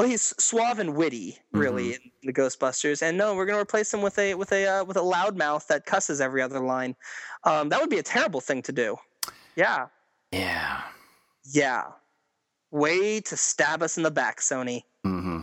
Well, 0.00 0.08
he's 0.08 0.32
suave 0.42 0.78
and 0.78 0.96
witty, 0.96 1.36
really, 1.52 1.92
in 1.92 2.00
the 2.22 2.32
Ghostbusters. 2.32 3.02
And 3.02 3.18
no, 3.18 3.34
we're 3.34 3.44
going 3.44 3.58
to 3.58 3.60
replace 3.60 3.92
him 3.92 4.00
with 4.00 4.18
a 4.18 4.34
with 4.34 4.50
a 4.50 4.66
uh, 4.66 4.84
with 4.84 4.96
a 4.96 5.00
loudmouth 5.00 5.66
that 5.66 5.84
cusses 5.84 6.22
every 6.22 6.40
other 6.40 6.58
line. 6.58 6.96
Um, 7.44 7.68
that 7.68 7.78
would 7.82 7.90
be 7.90 7.98
a 7.98 8.02
terrible 8.02 8.40
thing 8.40 8.62
to 8.62 8.72
do. 8.72 8.96
Yeah, 9.56 9.88
Yeah. 10.32 10.80
yeah. 11.52 11.82
Way 12.70 13.20
to 13.20 13.36
stab 13.36 13.82
us 13.82 13.98
in 13.98 14.02
the 14.02 14.10
back, 14.10 14.40
Sony. 14.40 14.84
hmm 15.04 15.40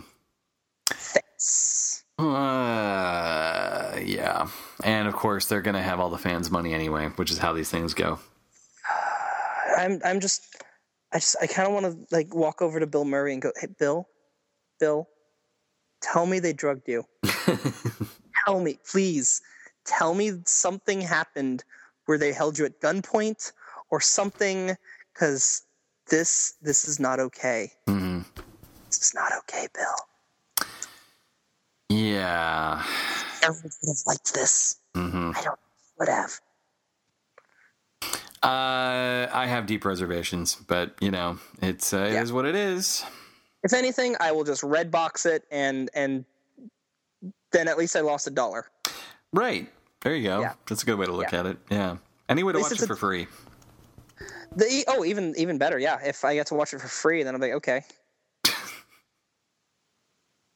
Thanks. 0.89 2.03
Uh, 2.17 3.99
yeah. 4.03 4.47
And 4.83 5.07
of 5.07 5.13
course, 5.13 5.45
they're 5.45 5.61
going 5.61 5.75
to 5.75 5.83
have 5.83 5.99
all 5.99 6.09
the 6.09 6.17
fans' 6.17 6.49
money 6.49 6.73
anyway, 6.73 7.09
which 7.17 7.29
is 7.29 7.37
how 7.37 7.53
these 7.53 7.69
things 7.69 7.93
go. 7.93 8.17
I'm 9.77 10.01
I'm 10.03 10.19
just 10.19 10.41
I 11.13 11.19
just 11.19 11.35
I 11.39 11.45
kind 11.45 11.67
of 11.67 11.75
want 11.75 11.85
to 11.85 12.15
like 12.15 12.33
walk 12.33 12.63
over 12.63 12.79
to 12.79 12.87
Bill 12.87 13.05
Murray 13.05 13.33
and 13.33 13.41
go, 13.43 13.51
"Hey, 13.61 13.67
Bill, 13.77 14.07
Bill, 14.79 15.07
tell 16.01 16.25
me 16.25 16.39
they 16.39 16.53
drugged 16.53 16.87
you. 16.87 17.03
tell 18.45 18.59
me, 18.59 18.79
please, 18.89 19.41
tell 19.85 20.13
me 20.13 20.33
something 20.45 21.01
happened 21.01 21.63
where 22.05 22.17
they 22.17 22.31
held 22.31 22.57
you 22.57 22.65
at 22.65 22.79
gunpoint 22.81 23.51
or 23.89 23.99
something, 24.01 24.75
because 25.13 25.63
this 26.09 26.53
this 26.61 26.87
is 26.87 26.99
not 26.99 27.19
okay. 27.19 27.71
Mm-hmm. 27.87 28.21
This 28.87 29.01
is 29.01 29.13
not 29.13 29.31
okay, 29.39 29.67
Bill. 29.73 30.67
Yeah. 31.89 32.83
Everyone 33.43 33.71
would 33.81 33.89
have 33.89 34.03
liked 34.05 34.33
this. 34.33 34.77
hmm 34.95 35.31
I 35.35 35.41
don't 35.41 35.59
would 35.99 36.09
have. 36.09 36.39
Uh, 38.43 39.27
I 39.33 39.47
have 39.47 39.65
deep 39.65 39.83
reservations, 39.83 40.55
but 40.55 40.95
you 41.01 41.11
know, 41.11 41.39
it's 41.61 41.93
uh, 41.93 42.09
Yeah. 42.11 42.19
it 42.19 42.23
is 42.23 42.31
what 42.31 42.45
it 42.45 42.55
is. 42.55 43.03
If 43.63 43.73
anything, 43.73 44.15
I 44.19 44.31
will 44.31 44.43
just 44.43 44.63
red 44.63 44.91
box 44.91 45.25
it 45.25 45.43
and 45.51 45.89
and 45.93 46.25
then 47.51 47.67
at 47.67 47.77
least 47.77 47.95
I 47.95 48.01
lost 48.01 48.27
a 48.27 48.31
dollar. 48.31 48.67
Right. 49.33 49.69
There 50.01 50.15
you 50.15 50.23
go. 50.23 50.41
Yeah. 50.41 50.53
That's 50.67 50.83
a 50.83 50.85
good 50.85 50.97
way 50.97 51.05
to 51.05 51.11
look 51.11 51.33
at 51.33 51.45
it. 51.45 51.57
Yeah. 51.69 51.97
Any 52.29 52.43
way 52.43 52.53
to 52.53 52.59
watch 52.59 52.71
it 52.71 52.81
a- 52.81 52.87
for 52.87 52.95
free. 52.95 53.27
The 54.55 54.85
oh, 54.87 55.03
even 55.05 55.35
even 55.37 55.57
better, 55.57 55.77
yeah. 55.77 55.99
If 56.03 56.25
I 56.25 56.33
get 56.33 56.47
to 56.47 56.55
watch 56.55 56.73
it 56.73 56.81
for 56.81 56.87
free, 56.87 57.21
then 57.23 57.35
I'm 57.35 57.41
like, 57.41 57.53
okay. 57.53 57.83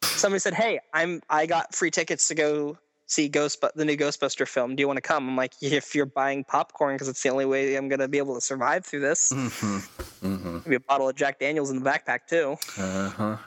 Somebody 0.03 0.39
said, 0.39 0.53
"Hey, 0.55 0.79
I'm 0.93 1.21
I 1.29 1.45
got 1.45 1.75
free 1.75 1.91
tickets 1.91 2.27
to 2.29 2.35
go 2.35 2.77
see 3.11 3.27
Ghost 3.27 3.63
the 3.75 3.85
new 3.85 3.97
Ghostbuster 3.97 4.47
film. 4.47 4.75
Do 4.75 4.81
you 4.81 4.87
want 4.87 4.97
to 4.97 5.01
come?" 5.01 5.27
I'm 5.27 5.35
like, 5.35 5.53
"If 5.61 5.93
you're 5.93 6.05
buying 6.05 6.43
popcorn, 6.43 6.95
because 6.95 7.07
it's 7.07 7.21
the 7.21 7.29
only 7.29 7.45
way 7.45 7.75
I'm 7.75 7.89
gonna 7.89 8.07
be 8.07 8.17
able 8.17 8.35
to 8.35 8.41
survive 8.41 8.85
through 8.85 9.01
this. 9.01 9.29
hmm 9.29 9.77
hmm 10.21 10.59
Maybe 10.65 10.75
a 10.75 10.79
bottle 10.79 11.09
of 11.09 11.15
Jack 11.15 11.39
Daniels 11.39 11.69
in 11.69 11.81
the 11.81 11.89
backpack 11.89 12.27
too." 12.27 12.57
Uh 12.77 13.09
huh. 13.09 13.37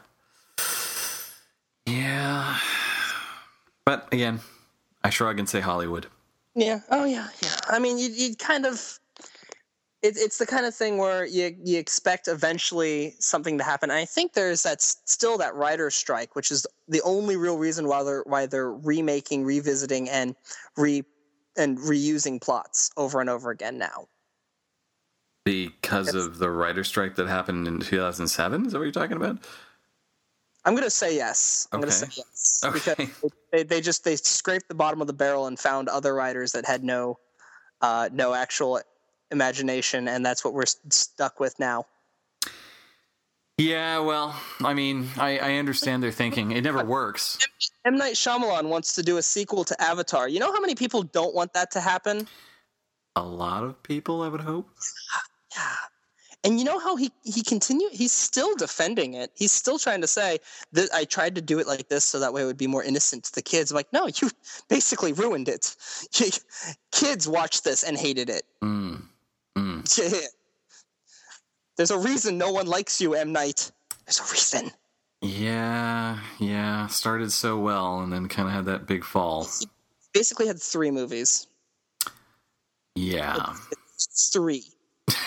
Yeah. 1.86 2.59
But 3.85 4.09
again, 4.12 4.41
I 5.03 5.11
shrug 5.11 5.39
and 5.39 5.49
say 5.49 5.61
Hollywood. 5.61 6.07
Yeah. 6.55 6.81
Oh 6.91 7.05
yeah. 7.05 7.28
Yeah. 7.43 7.57
I 7.69 7.78
mean, 7.78 7.99
you 7.99 8.09
you 8.09 8.36
kind 8.36 8.66
of. 8.66 8.99
It, 10.05 10.18
it's 10.18 10.36
the 10.36 10.44
kind 10.44 10.66
of 10.66 10.74
thing 10.74 10.98
where 10.98 11.24
you 11.24 11.56
you 11.64 11.78
expect 11.78 12.28
eventually 12.28 13.14
something 13.20 13.56
to 13.56 13.64
happen. 13.64 13.90
And 13.90 13.98
I 13.98 14.05
think 14.05 14.35
there's 14.35 14.62
that 14.64 14.82
still 14.82 15.39
that 15.39 15.55
writer's 15.55 15.94
strike, 15.94 16.36
which 16.36 16.51
is 16.51 16.66
the 16.89 17.01
only 17.02 17.36
real 17.36 17.56
reason 17.56 17.89
why 17.89 18.02
they're 18.02 18.22
why 18.26 18.44
they're 18.44 18.70
remaking, 18.70 19.44
revisiting, 19.44 20.10
and 20.10 20.36
re 20.76 21.05
and 21.56 21.78
reusing 21.78 22.39
plots 22.39 22.90
over 22.98 23.22
and 23.22 23.31
over 23.31 23.51
again 23.51 23.78
now. 23.78 24.06
Because 25.47 26.09
Yes. 26.09 26.14
of 26.14 26.39
the 26.39 26.51
writer 26.51 26.85
strike 26.85 27.14
that 27.14 27.26
happened 27.26 27.66
in 27.66 27.81
2007? 27.81 28.66
Is 28.66 28.72
that 28.72 28.78
what 28.78 28.85
you're 28.85 28.93
talking 28.93 29.16
about? 29.16 29.39
I'm 30.66 30.74
gonna 30.74 30.90
say 30.90 31.16
yes. 31.16 31.66
I'm 31.72 31.81
gonna 31.81 31.93
say 31.93 32.09
yes 32.14 32.60
Okay. 32.66 32.94
because 33.22 33.31
they, 33.52 33.62
they 33.62 33.81
just 33.81 34.05
they 34.05 34.16
scraped 34.16 34.68
the 34.68 34.74
bottom 34.74 35.01
of 35.01 35.06
the 35.06 35.14
barrel 35.14 35.47
and 35.47 35.59
found 35.59 35.89
other 35.89 36.14
writers 36.14 36.52
that 36.52 36.66
had 36.66 36.85
no 36.85 37.18
uh, 37.81 38.10
no 38.12 38.35
actual 38.35 38.81
imagination, 39.30 40.09
and 40.09 40.24
that's 40.24 40.44
what 40.44 40.55
we're 40.55 40.66
stuck 40.66 41.40
with 41.40 41.59
now. 41.59 41.86
Yeah, 43.56 44.01
well, 44.01 44.34
I 44.64 44.74
mean, 44.74 45.09
I, 45.16 45.38
I 45.38 45.55
understand 45.59 46.02
their 46.02 46.10
thinking. 46.10 46.51
It 46.51 46.64
never 46.64 46.84
works. 46.84 47.38
M 47.84 47.96
Night 47.96 48.14
Shyamalan 48.14 48.68
wants 48.68 48.96
to 48.96 49.02
do 49.02 49.18
a 49.18 49.22
sequel 49.22 49.62
to 49.64 49.80
Avatar. 49.80 50.28
You 50.28 50.40
know 50.40 50.52
how 50.52 50.60
many 50.60 50.74
people 50.74 51.05
don't 51.05 51.34
want 51.34 51.52
that 51.52 51.70
to 51.72 51.80
happen? 51.80 52.26
A 53.14 53.22
lot 53.22 53.62
of 53.62 53.80
people, 53.82 54.22
I 54.22 54.28
would 54.28 54.40
hope. 54.40 54.68
Yeah. 55.56 55.76
And 56.42 56.59
you 56.59 56.64
know 56.64 56.78
how 56.78 56.94
he 56.94 57.10
he 57.22 57.42
continue 57.42 57.88
he's 57.90 58.12
still 58.12 58.55
defending 58.56 59.14
it. 59.14 59.30
He's 59.34 59.52
still 59.52 59.78
trying 59.78 60.02
to 60.02 60.06
say 60.06 60.40
that 60.72 60.90
I 60.92 61.05
tried 61.05 61.36
to 61.36 61.40
do 61.40 61.59
it 61.59 61.66
like 61.66 61.88
this 61.88 62.05
so 62.05 62.18
that 62.18 62.34
way 62.34 62.42
it 62.42 62.44
would 62.44 62.59
be 62.59 62.66
more 62.66 62.84
innocent 62.84 63.24
to 63.24 63.34
the 63.34 63.40
kids. 63.40 63.70
I'm 63.70 63.76
like, 63.76 63.92
no, 63.92 64.09
you 64.09 64.30
basically 64.68 65.14
ruined 65.14 65.48
it. 65.48 65.74
kids 66.92 67.26
watched 67.26 67.64
this 67.64 67.82
and 67.82 67.96
hated 67.96 68.28
it. 68.28 68.42
Mm. 68.62 69.05
There's 71.77 71.90
a 71.90 71.98
reason 71.98 72.39
no 72.39 72.52
one 72.52 72.66
likes 72.66 73.01
you, 73.01 73.15
M 73.15 73.32
Night. 73.32 73.70
There's 74.06 74.20
a 74.20 74.32
reason. 74.32 74.70
Yeah, 75.20 76.19
yeah. 76.39 76.86
Started 76.86 77.32
so 77.32 77.59
well 77.59 78.01
and 78.01 78.12
then 78.12 78.28
kind 78.28 78.47
of 78.47 78.55
had 78.55 78.66
that 78.66 78.86
big 78.86 79.05
fall. 79.05 79.48
Basically 80.12 80.47
had 80.47 80.61
three 80.61 80.90
movies. 80.90 81.47
Yeah. 82.94 83.55
three. 84.32 84.65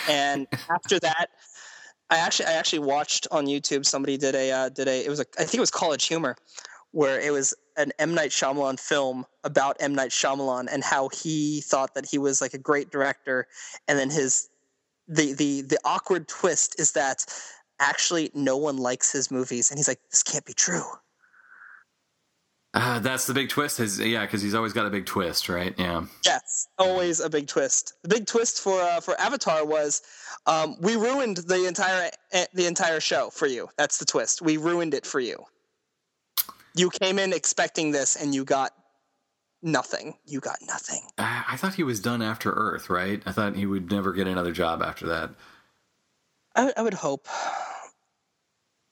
And 0.08 0.46
after 0.70 0.98
that, 1.00 1.30
I 2.10 2.18
actually 2.18 2.46
I 2.46 2.52
actually 2.52 2.80
watched 2.80 3.26
on 3.30 3.46
YouTube. 3.46 3.84
Somebody 3.84 4.16
did 4.16 4.34
a 4.34 4.50
uh, 4.50 4.68
did 4.70 4.88
a 4.88 5.04
it 5.04 5.10
was 5.10 5.20
a 5.20 5.26
I 5.38 5.44
think 5.44 5.56
it 5.56 5.60
was 5.60 5.70
College 5.70 6.06
Humor, 6.06 6.36
where 6.92 7.20
it 7.20 7.32
was 7.32 7.54
an 7.78 7.92
M 7.98 8.14
Night 8.14 8.30
Shyamalan 8.30 8.78
film 8.78 9.24
about 9.44 9.76
M 9.80 9.94
Night 9.94 10.10
Shyamalan 10.10 10.68
and 10.70 10.84
how 10.84 11.08
he 11.08 11.62
thought 11.62 11.94
that 11.94 12.04
he 12.04 12.18
was 12.18 12.42
like 12.42 12.52
a 12.52 12.58
great 12.58 12.90
director, 12.90 13.46
and 13.86 13.98
then 13.98 14.10
his 14.10 14.50
the 15.06 15.32
the 15.32 15.62
the 15.62 15.78
awkward 15.84 16.28
twist 16.28 16.78
is 16.78 16.92
that 16.92 17.24
actually 17.80 18.30
no 18.34 18.56
one 18.56 18.76
likes 18.76 19.10
his 19.10 19.30
movies, 19.30 19.70
and 19.70 19.78
he's 19.78 19.88
like 19.88 20.00
this 20.10 20.22
can't 20.22 20.44
be 20.44 20.52
true. 20.52 20.84
Uh, 22.74 22.98
that's 22.98 23.26
the 23.26 23.32
big 23.32 23.48
twist. 23.48 23.78
His, 23.78 23.98
yeah, 23.98 24.26
because 24.26 24.42
he's 24.42 24.54
always 24.54 24.74
got 24.74 24.86
a 24.86 24.90
big 24.90 25.06
twist, 25.06 25.48
right? 25.48 25.74
Yeah. 25.78 26.04
Yes, 26.24 26.68
always 26.78 27.18
a 27.18 27.30
big 27.30 27.46
twist. 27.46 27.94
The 28.02 28.08
big 28.08 28.26
twist 28.26 28.60
for 28.60 28.80
uh, 28.80 29.00
for 29.00 29.18
Avatar 29.18 29.64
was 29.64 30.02
um, 30.46 30.76
we 30.80 30.96
ruined 30.96 31.38
the 31.38 31.66
entire 31.66 32.10
eh, 32.32 32.44
the 32.52 32.66
entire 32.66 33.00
show 33.00 33.30
for 33.30 33.46
you. 33.46 33.68
That's 33.78 33.98
the 33.98 34.04
twist. 34.04 34.42
We 34.42 34.58
ruined 34.58 34.92
it 34.92 35.06
for 35.06 35.18
you. 35.18 35.44
You 36.78 36.90
came 36.90 37.18
in 37.18 37.32
expecting 37.32 37.90
this, 37.90 38.14
and 38.14 38.32
you 38.32 38.44
got 38.44 38.72
nothing. 39.62 40.14
You 40.24 40.38
got 40.38 40.58
nothing. 40.62 41.02
I 41.18 41.44
I 41.48 41.56
thought 41.56 41.74
he 41.74 41.82
was 41.82 42.00
done 42.00 42.22
after 42.22 42.52
Earth, 42.52 42.88
right? 42.88 43.22
I 43.26 43.32
thought 43.32 43.56
he 43.56 43.66
would 43.66 43.90
never 43.90 44.12
get 44.12 44.28
another 44.28 44.52
job 44.52 44.82
after 44.82 45.08
that. 45.08 45.30
I, 46.54 46.72
I 46.76 46.82
would 46.82 46.94
hope. 46.94 47.26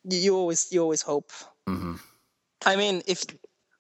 You, 0.08 0.36
always 0.36 0.70
you 0.72 0.80
always 0.82 1.02
hope. 1.02 1.32
hmm 1.66 1.94
I 2.64 2.76
mean, 2.76 3.02
if 3.06 3.24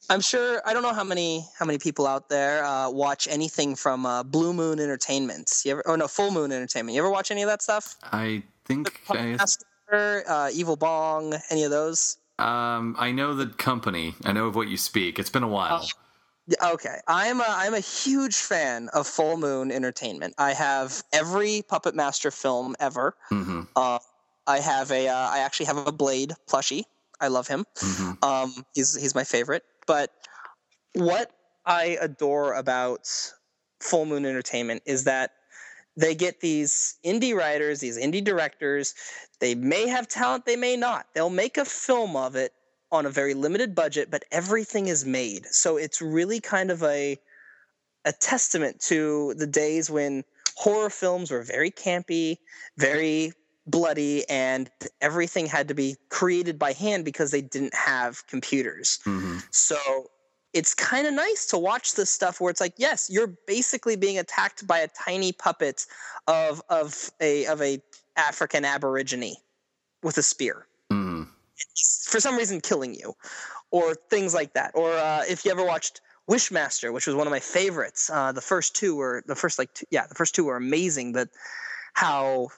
I'm 0.08 0.20
sure, 0.20 0.60
I 0.64 0.72
don't 0.72 0.82
know 0.82 0.94
how 0.94 1.04
many 1.04 1.44
how 1.58 1.66
many 1.66 1.78
people 1.78 2.06
out 2.06 2.28
there 2.28 2.64
uh, 2.64 2.90
watch 2.90 3.26
anything 3.28 3.74
from 3.74 4.06
uh, 4.06 4.22
Blue 4.22 4.52
Moon 4.52 4.78
Entertainment. 4.78 5.50
You 5.64 5.72
ever? 5.72 5.82
Oh 5.86 5.96
no, 5.96 6.08
Full 6.08 6.30
Moon 6.30 6.52
Entertainment. 6.52 6.94
You 6.94 7.02
ever 7.02 7.10
watch 7.10 7.30
any 7.30 7.42
of 7.42 7.48
that 7.48 7.62
stuff? 7.62 7.96
I 8.04 8.42
think 8.64 9.00
I, 9.10 9.36
Master, 9.36 10.24
uh, 10.28 10.50
Evil 10.52 10.76
Bong, 10.76 11.34
any 11.50 11.64
of 11.64 11.70
those? 11.70 12.18
Um, 12.38 12.94
I 12.98 13.12
know 13.12 13.34
the 13.34 13.46
company. 13.46 14.14
I 14.24 14.32
know 14.32 14.46
of 14.46 14.54
what 14.54 14.68
you 14.68 14.76
speak. 14.76 15.18
It's 15.18 15.30
been 15.30 15.42
a 15.42 15.48
while. 15.48 15.82
Oh. 15.82 15.88
Okay, 16.74 17.00
I'm 17.08 17.40
a 17.40 17.46
I'm 17.48 17.74
a 17.74 17.80
huge 17.80 18.36
fan 18.36 18.88
of 18.94 19.08
Full 19.08 19.36
Moon 19.36 19.72
Entertainment. 19.72 20.34
I 20.38 20.52
have 20.52 21.02
every 21.12 21.62
Puppet 21.66 21.96
Master 21.96 22.30
film 22.30 22.76
ever. 22.78 23.16
hmm 23.30 23.62
Uh, 23.74 23.98
I 24.46 24.60
have 24.60 24.92
a 24.92 25.08
uh, 25.08 25.28
I 25.28 25.40
actually 25.40 25.66
have 25.66 25.76
a 25.88 25.90
Blade 25.90 26.34
plushie. 26.48 26.84
I 27.20 27.28
love 27.28 27.48
him. 27.48 27.64
hmm 27.80 28.12
Um, 28.22 28.64
he's 28.74 28.94
he's 28.94 29.12
my 29.14 29.24
favorite. 29.24 29.64
But 29.88 30.12
what 30.94 31.32
I 31.64 31.98
adore 32.00 32.54
about 32.54 33.08
Full 33.80 34.06
Moon 34.06 34.24
Entertainment 34.24 34.82
is 34.86 35.02
that 35.02 35.32
they 35.96 36.14
get 36.14 36.40
these 36.40 36.96
indie 37.04 37.34
writers, 37.34 37.80
these 37.80 37.98
indie 37.98 38.22
directors. 38.22 38.94
They 39.40 39.54
may 39.54 39.88
have 39.88 40.08
talent, 40.08 40.44
they 40.44 40.56
may 40.56 40.76
not. 40.76 41.06
They'll 41.14 41.30
make 41.30 41.56
a 41.56 41.64
film 41.64 42.16
of 42.16 42.36
it 42.36 42.52
on 42.92 43.06
a 43.06 43.10
very 43.10 43.34
limited 43.34 43.74
budget, 43.74 44.10
but 44.10 44.24
everything 44.30 44.88
is 44.88 45.04
made. 45.04 45.46
So 45.46 45.76
it's 45.76 46.00
really 46.00 46.40
kind 46.40 46.70
of 46.70 46.82
a 46.82 47.18
a 48.04 48.12
testament 48.12 48.80
to 48.80 49.34
the 49.34 49.48
days 49.48 49.90
when 49.90 50.22
horror 50.56 50.90
films 50.90 51.30
were 51.30 51.42
very 51.42 51.72
campy, 51.72 52.38
very 52.78 53.32
bloody, 53.66 54.28
and 54.28 54.70
everything 55.00 55.46
had 55.46 55.66
to 55.68 55.74
be 55.74 55.96
created 56.08 56.56
by 56.56 56.72
hand 56.72 57.04
because 57.04 57.32
they 57.32 57.42
didn't 57.42 57.74
have 57.74 58.24
computers. 58.28 59.00
hmm 59.04 59.38
So 59.50 60.08
it's 60.56 60.74
kind 60.74 61.06
of 61.06 61.12
nice 61.12 61.44
to 61.46 61.58
watch 61.58 61.94
this 61.94 62.10
stuff 62.10 62.40
where 62.40 62.50
it's 62.50 62.62
like, 62.62 62.72
yes, 62.78 63.10
you're 63.10 63.34
basically 63.46 63.94
being 63.94 64.18
attacked 64.18 64.66
by 64.66 64.78
a 64.78 64.88
tiny 64.88 65.32
puppet 65.32 65.86
of 66.26 66.62
of 66.70 67.10
a 67.20 67.44
of 67.46 67.60
a 67.60 67.78
African 68.16 68.64
aborigine 68.64 69.34
with 70.02 70.16
a 70.16 70.22
spear 70.22 70.66
hmm 70.90 71.24
for 72.08 72.20
some 72.20 72.36
reason 72.36 72.60
killing 72.60 72.94
you, 72.94 73.14
or 73.70 73.94
things 73.94 74.32
like 74.34 74.54
that. 74.54 74.70
Or 74.74 74.92
uh, 74.92 75.22
if 75.28 75.44
you 75.44 75.50
ever 75.50 75.64
watched 75.64 76.00
Wishmaster, 76.30 76.92
which 76.92 77.06
was 77.06 77.16
one 77.16 77.26
of 77.26 77.30
my 77.30 77.40
favorites, 77.40 78.10
uh, 78.10 78.32
the 78.32 78.40
first 78.40 78.74
two 78.74 78.96
were 78.96 79.22
the 79.26 79.34
first 79.34 79.58
like 79.58 79.72
two, 79.74 79.84
yeah, 79.90 80.06
the 80.06 80.14
first 80.14 80.34
two 80.34 80.44
were 80.44 80.56
amazing. 80.56 81.12
But 81.12 81.28
how 81.94 82.48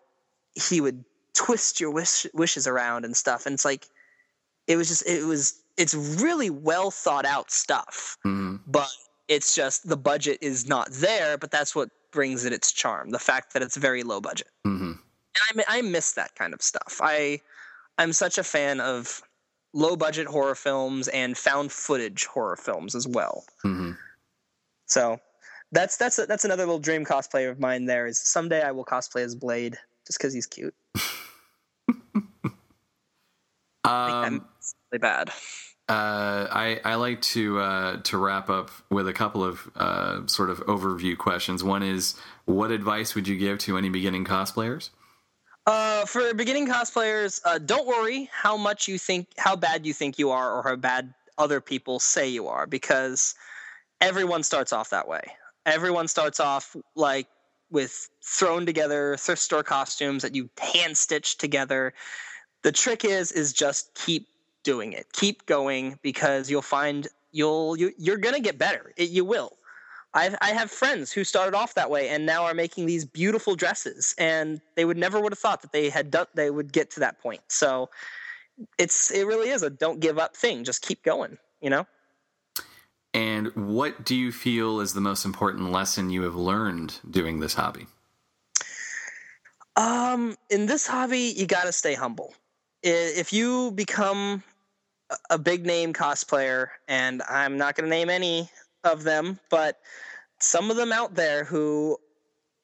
he 0.55 0.81
would 0.81 1.05
twist 1.35 1.81
your 1.81 1.91
wish, 1.91 2.27
wishes 2.35 2.67
around 2.67 3.05
and 3.05 3.17
stuff, 3.17 3.47
and 3.47 3.55
it's 3.55 3.65
like 3.65 3.87
it 4.69 4.77
was 4.77 4.89
just 4.89 5.07
it 5.07 5.25
was 5.25 5.63
it's 5.79 5.95
really 5.95 6.51
well 6.51 6.91
thought 6.91 7.25
out 7.25 7.51
stuff, 7.51 8.19
hmm 8.23 8.57
but 8.67 8.91
it's 9.29 9.55
just 9.55 9.89
the 9.89 9.97
budget 9.97 10.39
is 10.43 10.67
not 10.69 10.89
there. 10.91 11.39
But 11.39 11.51
that's 11.51 11.75
what 11.75 11.89
brings 12.13 12.45
it 12.45 12.53
its 12.53 12.73
charm. 12.73 13.11
The 13.11 13.19
fact 13.19 13.53
that 13.55 13.63
it's 13.63 13.77
very 13.77 14.03
low 14.03 14.21
budget 14.21 14.49
hmm 14.65 14.93
and 15.53 15.65
I, 15.69 15.79
I 15.79 15.83
miss 15.83 16.13
that 16.13 16.35
kind 16.35 16.53
of 16.53 16.61
stuff. 16.63 17.01
I 17.03 17.41
I'm 17.97 18.13
such 18.13 18.39
a 18.39 18.43
fan 18.45 18.81
of 18.81 19.23
low 19.75 19.97
budget 19.97 20.27
horror 20.27 20.55
films 20.55 21.09
and 21.09 21.37
found 21.37 21.71
footage 21.71 22.25
horror 22.27 22.57
films 22.57 22.95
as 22.95 23.07
well. 23.07 23.45
hmm 23.63 23.93
So 24.87 25.19
that's 25.73 25.97
that's 25.97 26.19
a, 26.19 26.27
that's 26.27 26.45
another 26.45 26.65
little 26.65 26.79
dream 26.81 27.05
cosplay 27.05 27.49
of 27.51 27.61
mine. 27.61 27.85
There 27.85 28.07
is 28.07 28.19
someday 28.21 28.63
I 28.63 28.73
will 28.73 28.85
cosplay 28.85 29.23
as 29.23 29.35
Blade 29.35 29.77
just 30.07 30.19
because 30.19 30.33
he's 30.33 30.47
cute. 30.47 30.75
I 33.85 34.07
think 34.07 34.17
Um, 34.27 34.47
that's 34.55 34.75
really 34.91 35.01
bad. 35.01 35.31
Uh, 35.89 36.47
I 36.51 36.81
I 36.85 36.97
like 36.97 37.23
to 37.23 37.61
uh, 37.61 37.97
to 38.03 38.19
wrap 38.19 38.51
up 38.51 38.71
with 38.91 39.09
a 39.09 39.13
couple 39.15 39.43
of 39.43 39.71
uh, 39.75 40.27
sort 40.27 40.51
of 40.51 40.59
overview 40.67 41.17
questions. 41.17 41.65
One 41.65 41.83
is, 41.83 42.15
what 42.45 42.71
advice 42.71 43.15
would 43.15 43.27
you 43.27 43.39
give 43.39 43.59
to 43.61 43.79
any 43.79 43.89
beginning 43.89 44.27
cosplayers? 44.27 44.91
Uh, 45.67 46.05
for 46.05 46.35
beginning 46.35 46.67
cosplayers, 46.67 47.41
uh, 47.45 47.59
don't 47.59 47.87
worry 47.87 48.29
how 48.33 48.57
much 48.57 48.89
you 48.89 48.99
think, 48.99 49.29
how 49.39 49.57
bad 49.57 49.87
you 49.87 49.95
think 49.95 50.19
you 50.19 50.31
are, 50.31 50.59
or 50.59 50.63
how 50.63 50.77
bad 50.77 51.15
other 51.39 51.61
people 51.61 51.99
say 51.99 52.29
you 52.29 52.49
are, 52.49 52.67
because 52.67 53.35
everyone 54.01 54.43
starts 54.43 54.73
off 54.73 54.91
that 54.91 55.09
way. 55.09 55.23
Everyone 55.65 56.09
starts 56.09 56.41
off 56.41 56.77
like 56.97 57.29
with 57.71 58.09
thrown 58.25 58.67
together 58.67 59.17
thrift 59.19 59.43
store 59.43 59.63
costumes 59.63 60.23
that 60.23 60.35
you 60.35 60.51
hand 60.59 60.97
stitch 60.97 61.39
together. 61.39 61.95
The 62.63 62.73
trick 62.73 63.05
is, 63.05 63.33
is 63.33 63.53
just 63.53 63.95
keep 63.95 64.27
doing 64.73 64.93
it, 64.93 65.07
keep 65.13 65.47
going, 65.47 65.99
because 66.03 66.51
you'll 66.51 66.71
find 66.79 67.09
you'll 67.33 67.77
you, 67.81 67.93
you're 67.97 68.23
gonna 68.27 68.45
get 68.49 68.57
better. 68.59 68.93
It, 68.97 69.09
you 69.11 69.25
will. 69.25 69.53
I've, 70.15 70.37
I 70.41 70.51
have 70.61 70.71
friends 70.71 71.13
who 71.13 71.23
started 71.25 71.55
off 71.55 71.73
that 71.75 71.91
way 71.91 72.09
and 72.09 72.27
now 72.27 72.45
are 72.45 72.55
making 72.55 72.87
these 72.87 73.05
beautiful 73.05 73.55
dresses, 73.55 74.15
and 74.19 74.61
they 74.77 74.85
would 74.85 74.97
never 74.97 75.21
would 75.21 75.33
have 75.33 75.39
thought 75.39 75.63
that 75.63 75.73
they 75.73 75.89
had 75.91 76.11
done 76.11 76.27
they 76.35 76.51
would 76.51 76.71
get 76.73 76.91
to 76.93 77.01
that 77.01 77.15
point. 77.25 77.41
So 77.49 77.89
it's 78.79 79.11
it 79.11 79.25
really 79.27 79.49
is 79.49 79.63
a 79.63 79.71
don't 79.71 80.01
give 80.01 80.19
up 80.19 80.37
thing. 80.37 80.65
Just 80.65 80.83
keep 80.83 81.03
going. 81.03 81.39
You 81.63 81.71
know. 81.71 81.87
And 83.15 83.49
what 83.55 84.05
do 84.05 84.15
you 84.15 84.31
feel 84.33 84.81
is 84.81 84.93
the 84.93 85.01
most 85.01 85.25
important 85.25 85.73
lesson 85.73 86.11
you 86.11 86.23
have 86.23 86.37
learned 86.37 87.01
doing 87.11 87.41
this 87.41 87.55
hobby? 87.55 87.87
Um, 89.77 90.37
in 90.51 90.67
this 90.67 90.87
hobby, 90.87 91.33
you 91.37 91.47
got 91.47 91.65
to 91.65 91.73
stay 91.73 91.95
humble. 91.95 92.35
If 92.83 93.33
you 93.33 93.71
become 93.73 94.43
a- 95.31 95.39
big 95.39 95.67
name 95.67 95.93
cosplayer, 95.93 96.69
and 96.87 97.23
I'm 97.29 97.57
not 97.57 97.75
going 97.75 97.89
to 97.89 97.97
name 97.97 98.11
any 98.11 98.51
of 98.85 99.05
them, 99.05 99.39
but 99.51 99.79
some 100.41 100.71
of 100.71 100.77
them 100.77 100.93
out 100.93 101.15
there 101.15 101.45
who 101.45 101.99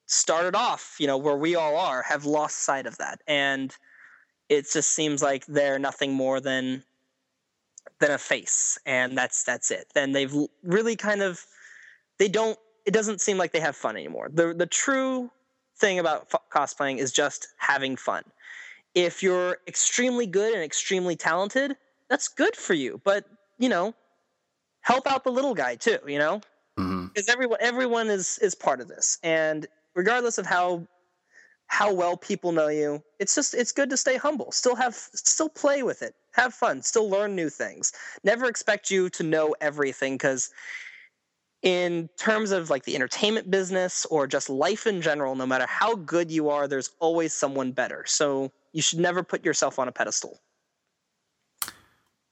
started 0.07 0.55
off, 0.55 0.95
you 0.99 1.07
know, 1.07 1.17
where 1.17 1.35
we 1.35 1.55
all 1.55 1.75
are, 1.77 2.03
have 2.03 2.25
lost 2.25 2.59
sight 2.59 2.85
of 2.85 2.97
that, 2.97 3.21
and 3.27 3.75
it 4.49 4.67
just 4.71 4.91
seems 4.91 5.23
like 5.23 5.45
they're 5.47 5.79
nothing 5.79 6.13
more 6.13 6.39
than 6.39 6.83
than 7.99 8.11
a 8.11 8.17
face, 8.17 8.77
and 8.85 9.17
that's 9.17 9.43
that's 9.43 9.71
it. 9.71 9.87
Then 9.95 10.11
they've 10.11 10.33
really 10.63 10.95
kind 10.95 11.21
of 11.21 11.45
they 12.19 12.27
don't. 12.27 12.57
It 12.85 12.91
doesn't 12.93 13.21
seem 13.21 13.37
like 13.37 13.51
they 13.51 13.59
have 13.59 13.75
fun 13.75 13.95
anymore. 13.95 14.29
The 14.31 14.53
the 14.53 14.67
true 14.67 15.31
thing 15.77 15.99
about 15.99 16.27
f- 16.33 16.41
cosplaying 16.53 16.97
is 16.99 17.11
just 17.11 17.47
having 17.57 17.95
fun. 17.95 18.23
If 18.93 19.23
you're 19.23 19.57
extremely 19.67 20.25
good 20.25 20.53
and 20.53 20.63
extremely 20.63 21.15
talented, 21.15 21.75
that's 22.09 22.27
good 22.27 22.55
for 22.55 22.73
you. 22.73 23.01
But 23.03 23.25
you 23.57 23.69
know, 23.69 23.93
help 24.81 25.07
out 25.07 25.23
the 25.23 25.31
little 25.31 25.53
guy 25.53 25.75
too. 25.75 25.99
You 26.07 26.19
know, 26.19 26.41
mm-hmm. 26.77 27.07
because 27.07 27.29
everyone 27.29 27.59
everyone 27.61 28.07
is 28.09 28.39
is 28.41 28.55
part 28.55 28.81
of 28.81 28.87
this, 28.87 29.17
and 29.23 29.67
regardless 29.95 30.37
of 30.37 30.45
how 30.45 30.87
how 31.67 31.91
well 31.91 32.15
people 32.15 32.51
know 32.51 32.67
you, 32.67 33.03
it's 33.19 33.35
just 33.35 33.53
it's 33.53 33.71
good 33.71 33.89
to 33.89 33.97
stay 33.97 34.17
humble. 34.17 34.51
Still 34.51 34.75
have 34.75 34.95
still 34.95 35.49
play 35.49 35.83
with 35.83 36.01
it, 36.01 36.15
have 36.33 36.53
fun, 36.53 36.81
still 36.81 37.09
learn 37.09 37.35
new 37.35 37.49
things. 37.49 37.91
Never 38.23 38.45
expect 38.45 38.91
you 38.91 39.09
to 39.09 39.23
know 39.23 39.55
everything 39.61 40.13
because 40.13 40.51
in 41.63 42.07
terms 42.17 42.51
of 42.51 42.69
like 42.69 42.83
the 42.83 42.95
entertainment 42.95 43.49
business 43.49 44.05
or 44.11 44.27
just 44.27 44.49
life 44.49 44.85
in 44.85 45.01
general, 45.01 45.35
no 45.35 45.47
matter 45.47 45.65
how 45.67 45.95
good 45.95 46.29
you 46.29 46.49
are, 46.49 46.67
there's 46.67 46.91
always 46.99 47.33
someone 47.33 47.71
better. 47.71 48.03
So 48.07 48.51
you 48.71 48.83
should 48.83 48.99
never 48.99 49.23
put 49.23 49.43
yourself 49.43 49.79
on 49.79 49.87
a 49.87 49.91
pedestal. 49.91 50.39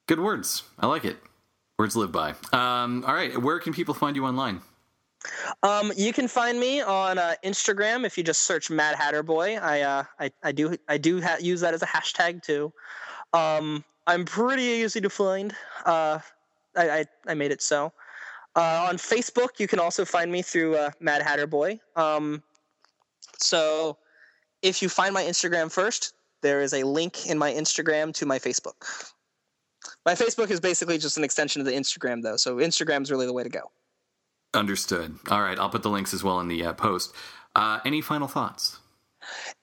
Good 0.06 0.20
words. 0.20 0.62
I 0.78 0.86
like 0.86 1.04
it. 1.04 1.16
Words 1.78 1.96
live 1.96 2.12
by. 2.12 2.34
Um, 2.52 3.04
all 3.06 3.14
right. 3.14 3.36
Where 3.36 3.58
can 3.58 3.72
people 3.72 3.94
find 3.94 4.14
you 4.16 4.24
online? 4.24 4.60
Um, 5.62 5.92
you 5.96 6.12
can 6.12 6.28
find 6.28 6.60
me 6.60 6.82
on 6.82 7.18
uh, 7.18 7.34
Instagram 7.42 8.04
if 8.04 8.18
you 8.18 8.24
just 8.24 8.42
search 8.42 8.70
Mad 8.70 8.96
Hatter 8.96 9.22
Boy. 9.22 9.56
I 9.56 9.80
uh, 9.80 10.04
I, 10.20 10.30
I 10.42 10.52
do 10.52 10.76
I 10.88 10.98
do 10.98 11.22
ha- 11.22 11.38
use 11.40 11.60
that 11.62 11.74
as 11.74 11.82
a 11.82 11.86
hashtag 11.86 12.42
too. 12.42 12.72
Um, 13.32 13.82
I'm 14.06 14.24
pretty 14.24 14.62
easy 14.62 15.00
to 15.00 15.10
find. 15.10 15.54
Uh, 15.86 16.18
I, 16.76 16.90
I 16.90 17.04
I 17.26 17.34
made 17.34 17.50
it 17.50 17.62
so. 17.62 17.92
Uh, 18.56 18.86
on 18.88 18.98
Facebook, 18.98 19.58
you 19.58 19.66
can 19.66 19.80
also 19.80 20.04
find 20.04 20.30
me 20.30 20.42
through 20.42 20.76
uh, 20.76 20.90
Mad 21.00 21.22
Hatter 21.22 21.46
Boy. 21.46 21.80
Um, 21.96 22.42
so 23.38 23.96
if 24.62 24.80
you 24.80 24.88
find 24.88 25.12
my 25.12 25.24
Instagram 25.24 25.72
first, 25.72 26.14
there 26.42 26.60
is 26.60 26.72
a 26.72 26.84
link 26.84 27.26
in 27.26 27.36
my 27.36 27.52
Instagram 27.52 28.14
to 28.14 28.26
my 28.26 28.38
Facebook. 28.38 29.12
My 30.06 30.14
Facebook 30.14 30.50
is 30.50 30.60
basically 30.60 30.98
just 30.98 31.16
an 31.16 31.24
extension 31.24 31.60
of 31.60 31.66
the 31.66 31.72
Instagram, 31.72 32.22
though. 32.22 32.36
So 32.36 32.56
Instagram 32.56 33.02
is 33.02 33.10
really 33.10 33.26
the 33.26 33.32
way 33.32 33.42
to 33.42 33.48
go. 33.48 33.70
Understood. 34.54 35.16
All 35.30 35.42
right. 35.42 35.58
I'll 35.58 35.70
put 35.70 35.82
the 35.82 35.90
links 35.90 36.14
as 36.14 36.22
well 36.22 36.40
in 36.40 36.48
the 36.48 36.64
uh, 36.64 36.72
post. 36.74 37.14
Uh, 37.56 37.80
any 37.84 38.00
final 38.00 38.28
thoughts? 38.28 38.78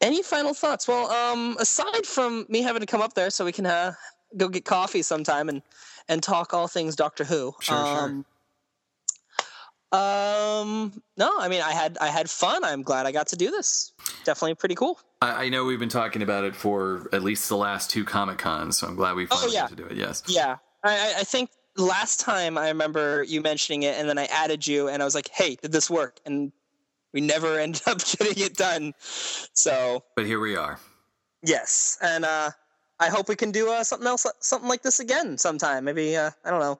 Any 0.01 0.23
final 0.23 0.53
thoughts? 0.53 0.87
Well, 0.87 1.09
um, 1.11 1.55
aside 1.59 2.05
from 2.05 2.45
me 2.49 2.61
having 2.61 2.79
to 2.79 2.85
come 2.85 3.01
up 3.01 3.13
there 3.13 3.29
so 3.29 3.45
we 3.45 3.51
can 3.51 3.65
uh, 3.65 3.93
go 4.37 4.47
get 4.49 4.65
coffee 4.65 5.01
sometime 5.01 5.49
and 5.49 5.61
and 6.09 6.21
talk 6.21 6.53
all 6.53 6.67
things 6.67 6.95
Doctor 6.95 7.23
Who. 7.23 7.53
Sure, 7.59 7.85
sure. 7.85 8.23
Um, 9.91 10.93
no, 11.17 11.31
I 11.39 11.47
mean, 11.47 11.61
I 11.61 11.71
had 11.71 11.97
I 11.99 12.07
had 12.07 12.29
fun. 12.29 12.63
I'm 12.63 12.81
glad 12.81 13.05
I 13.05 13.11
got 13.11 13.27
to 13.27 13.35
do 13.35 13.51
this. 13.51 13.93
Definitely 14.23 14.55
pretty 14.55 14.75
cool. 14.75 14.99
I, 15.21 15.45
I 15.45 15.49
know 15.49 15.65
we've 15.65 15.79
been 15.79 15.89
talking 15.89 16.21
about 16.21 16.43
it 16.45 16.55
for 16.55 17.09
at 17.13 17.23
least 17.23 17.49
the 17.49 17.57
last 17.57 17.89
two 17.89 18.03
Comic 18.05 18.37
Cons, 18.37 18.77
so 18.77 18.87
I'm 18.87 18.95
glad 18.95 19.15
we 19.15 19.25
finally 19.25 19.49
Oh, 19.49 19.51
yeah. 19.53 19.61
got 19.61 19.69
to 19.69 19.75
do 19.75 19.85
it. 19.85 19.97
Yes. 19.97 20.23
Yeah, 20.27 20.57
I, 20.83 20.91
I- 20.97 21.13
I 21.19 21.23
think 21.23 21.49
last 21.77 22.19
time 22.19 22.57
I 22.57 22.69
remember 22.69 23.23
you 23.23 23.41
mentioning 23.41 23.83
it, 23.83 23.97
and 23.99 24.07
then 24.09 24.17
I 24.17 24.25
added 24.25 24.65
you, 24.65 24.87
and 24.87 25.01
I 25.01 25.05
was 25.05 25.15
like, 25.15 25.29
"Hey, 25.29 25.55
did 25.61 25.71
this 25.71 25.89
work?" 25.89 26.19
And 26.25 26.51
we 27.13 27.19
never 27.21 27.59
ended 27.65 27.81
up 27.87 27.97
getting 28.17 28.43
it 28.43 28.55
done. 28.55 28.93
So 28.99 30.03
But 30.15 30.25
here 30.25 30.39
we 30.39 30.55
are. 30.55 30.79
yes, 31.43 31.97
and 32.01 32.23
uh, 32.25 32.51
I 32.99 33.09
hope 33.09 33.27
we 33.27 33.35
can 33.35 33.51
do 33.51 33.69
uh, 33.69 33.83
something 33.83 34.07
else, 34.07 34.25
something 34.39 34.69
like 34.69 34.83
this 34.83 34.99
again 35.01 35.37
sometime. 35.37 35.83
Maybe 35.83 36.15
uh, 36.15 36.31
I 36.45 36.49
don't 36.49 36.59
know, 36.61 36.79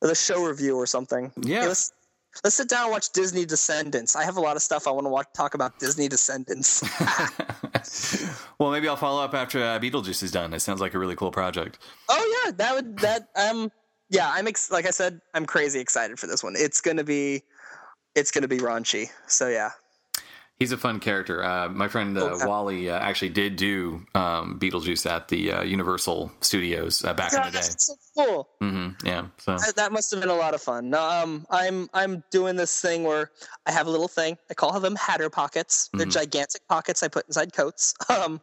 the 0.00 0.14
show 0.14 0.44
review 0.44 0.76
or 0.76 0.86
something. 0.86 1.30
Yeah. 1.42 1.60
Hey, 1.62 1.68
let's 1.68 1.92
let's 2.44 2.56
sit 2.56 2.68
down 2.68 2.84
and 2.84 2.92
watch 2.92 3.10
Disney 3.10 3.44
Descendants. 3.44 4.16
I 4.16 4.24
have 4.24 4.36
a 4.36 4.40
lot 4.40 4.56
of 4.56 4.62
stuff 4.62 4.86
I 4.86 4.90
want 4.90 5.06
to 5.06 5.10
watch, 5.10 5.26
talk 5.34 5.54
about 5.54 5.78
Disney 5.78 6.08
Descendants. 6.08 6.82
well, 8.58 8.70
maybe 8.70 8.88
I'll 8.88 8.96
follow 8.96 9.22
up 9.22 9.34
after 9.34 9.62
uh, 9.62 9.78
Beetlejuice 9.78 10.22
is 10.22 10.30
done. 10.30 10.52
It 10.52 10.60
sounds 10.60 10.80
like 10.80 10.94
a 10.94 10.98
really 10.98 11.16
cool 11.16 11.30
project. 11.30 11.78
Oh 12.08 12.42
yeah, 12.44 12.52
that 12.52 12.74
would 12.74 12.98
that 12.98 13.28
um 13.36 13.70
yeah, 14.10 14.30
I'm 14.32 14.48
ex- 14.48 14.70
like 14.70 14.86
I 14.86 14.90
said, 14.90 15.20
I'm 15.34 15.46
crazy 15.46 15.80
excited 15.80 16.18
for 16.18 16.26
this 16.26 16.42
one. 16.42 16.54
It's 16.56 16.80
gonna 16.80 17.04
be 17.04 17.42
it's 18.14 18.30
gonna 18.30 18.48
be 18.48 18.58
raunchy. 18.58 19.08
So 19.26 19.48
yeah. 19.48 19.70
He's 20.60 20.72
a 20.72 20.76
fun 20.76 21.00
character. 21.00 21.42
Uh, 21.42 21.70
my 21.70 21.88
friend 21.88 22.16
uh, 22.18 22.36
yeah. 22.36 22.46
Wally 22.46 22.90
uh, 22.90 22.98
actually 22.98 23.30
did 23.30 23.56
do 23.56 24.04
um, 24.14 24.58
Beetlejuice 24.60 25.10
at 25.10 25.26
the 25.28 25.52
uh, 25.52 25.62
Universal 25.62 26.30
Studios 26.42 27.02
uh, 27.02 27.14
back 27.14 27.32
in 27.32 27.40
the 27.40 27.50
day. 27.50 27.60
That's 27.60 27.86
so 27.86 27.94
cool. 28.14 28.48
hmm 28.60 28.88
Yeah. 29.02 29.28
So 29.38 29.56
That, 29.56 29.74
that 29.76 29.90
must 29.90 30.10
have 30.10 30.20
been 30.20 30.28
a 30.28 30.34
lot 30.34 30.52
of 30.52 30.60
fun. 30.60 30.90
No, 30.90 31.00
um, 31.02 31.46
I'm 31.50 31.88
I'm 31.94 32.22
doing 32.30 32.56
this 32.56 32.78
thing 32.78 33.04
where 33.04 33.30
I 33.64 33.72
have 33.72 33.86
a 33.86 33.90
little 33.90 34.06
thing. 34.06 34.36
I 34.50 34.54
call 34.54 34.78
them 34.78 34.96
Hatter 34.96 35.30
pockets. 35.30 35.88
They're 35.94 36.06
Mhm. 36.06 36.12
gigantic 36.12 36.60
pockets 36.68 37.02
I 37.02 37.08
put 37.08 37.26
inside 37.26 37.52
coats. 37.54 37.94
Um, 38.10 38.38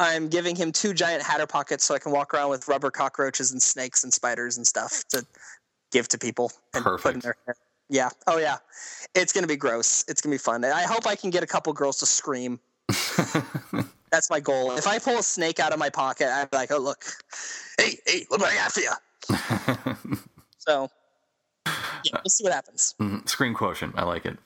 I'm 0.00 0.28
giving 0.28 0.56
him 0.56 0.72
two 0.72 0.92
giant 0.92 1.22
Hatter 1.22 1.46
pockets 1.46 1.84
so 1.84 1.94
I 1.94 2.00
can 2.00 2.10
walk 2.10 2.34
around 2.34 2.50
with 2.50 2.66
rubber 2.66 2.90
cockroaches 2.90 3.52
and 3.52 3.62
snakes 3.62 4.02
and 4.02 4.12
spiders 4.12 4.56
and 4.56 4.66
stuff 4.66 5.04
to 5.10 5.24
give 5.92 6.08
to 6.08 6.18
people 6.18 6.50
and 6.74 6.84
put 6.84 7.14
in 7.14 7.20
their 7.20 7.36
hair. 7.46 7.54
Yeah. 7.88 8.08
Oh 8.26 8.38
yeah. 8.38 8.56
It's 9.14 9.32
gonna 9.32 9.46
be 9.46 9.56
gross. 9.56 10.04
It's 10.08 10.20
gonna 10.20 10.34
be 10.34 10.38
fun. 10.38 10.64
I 10.64 10.82
hope 10.82 11.06
I 11.06 11.14
can 11.16 11.30
get 11.30 11.42
a 11.42 11.46
couple 11.46 11.72
girls 11.72 11.98
to 11.98 12.06
scream. 12.06 12.58
That's 14.10 14.30
my 14.30 14.40
goal. 14.40 14.76
If 14.76 14.86
I 14.86 14.98
pull 14.98 15.18
a 15.18 15.22
snake 15.22 15.58
out 15.60 15.72
of 15.72 15.78
my 15.78 15.90
pocket, 15.90 16.28
I'm 16.30 16.48
like, 16.52 16.70
oh 16.72 16.78
look, 16.78 17.04
hey, 17.78 17.98
hey, 18.06 18.26
look 18.30 18.40
what 18.40 18.52
I 18.52 18.56
got 18.56 18.72
for 18.72 18.80
you. 18.80 20.16
So, 20.66 20.88
yeah, 21.66 21.72
we'll 22.14 22.30
see 22.30 22.42
what 22.42 22.54
happens. 22.54 22.94
Mhm. 22.98 23.28
screen 23.28 23.52
quotient. 23.52 23.92
I 23.98 24.04
like 24.04 24.24
it. 24.24 24.38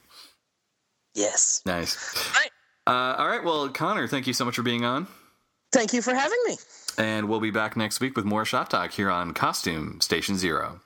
Yes. 1.15 1.62
Nice. 1.65 1.97
Right. 2.35 2.51
Uh, 2.89 3.15
all 3.20 3.28
right. 3.28 3.44
Well, 3.44 3.69
Connor, 3.69 4.09
thank 4.09 4.27
you 4.27 4.32
so 4.32 4.44
much 4.44 4.56
for 4.56 4.65
being 4.65 4.85
on. 4.85 5.06
Thank 5.70 5.93
you 5.93 6.02
for 6.02 6.12
having 6.15 6.39
me. 6.48 6.56
And 6.97 7.28
we'll 7.28 7.39
be 7.39 7.52
back 7.52 7.77
next 7.77 8.01
week 8.01 8.16
with 8.16 8.24
more 8.24 8.44
Shop 8.44 8.69
Talk 8.69 8.90
here 8.90 9.10
on 9.10 9.32
Costume 9.32 10.01
Station 10.01 10.36
Zero. 10.36 10.81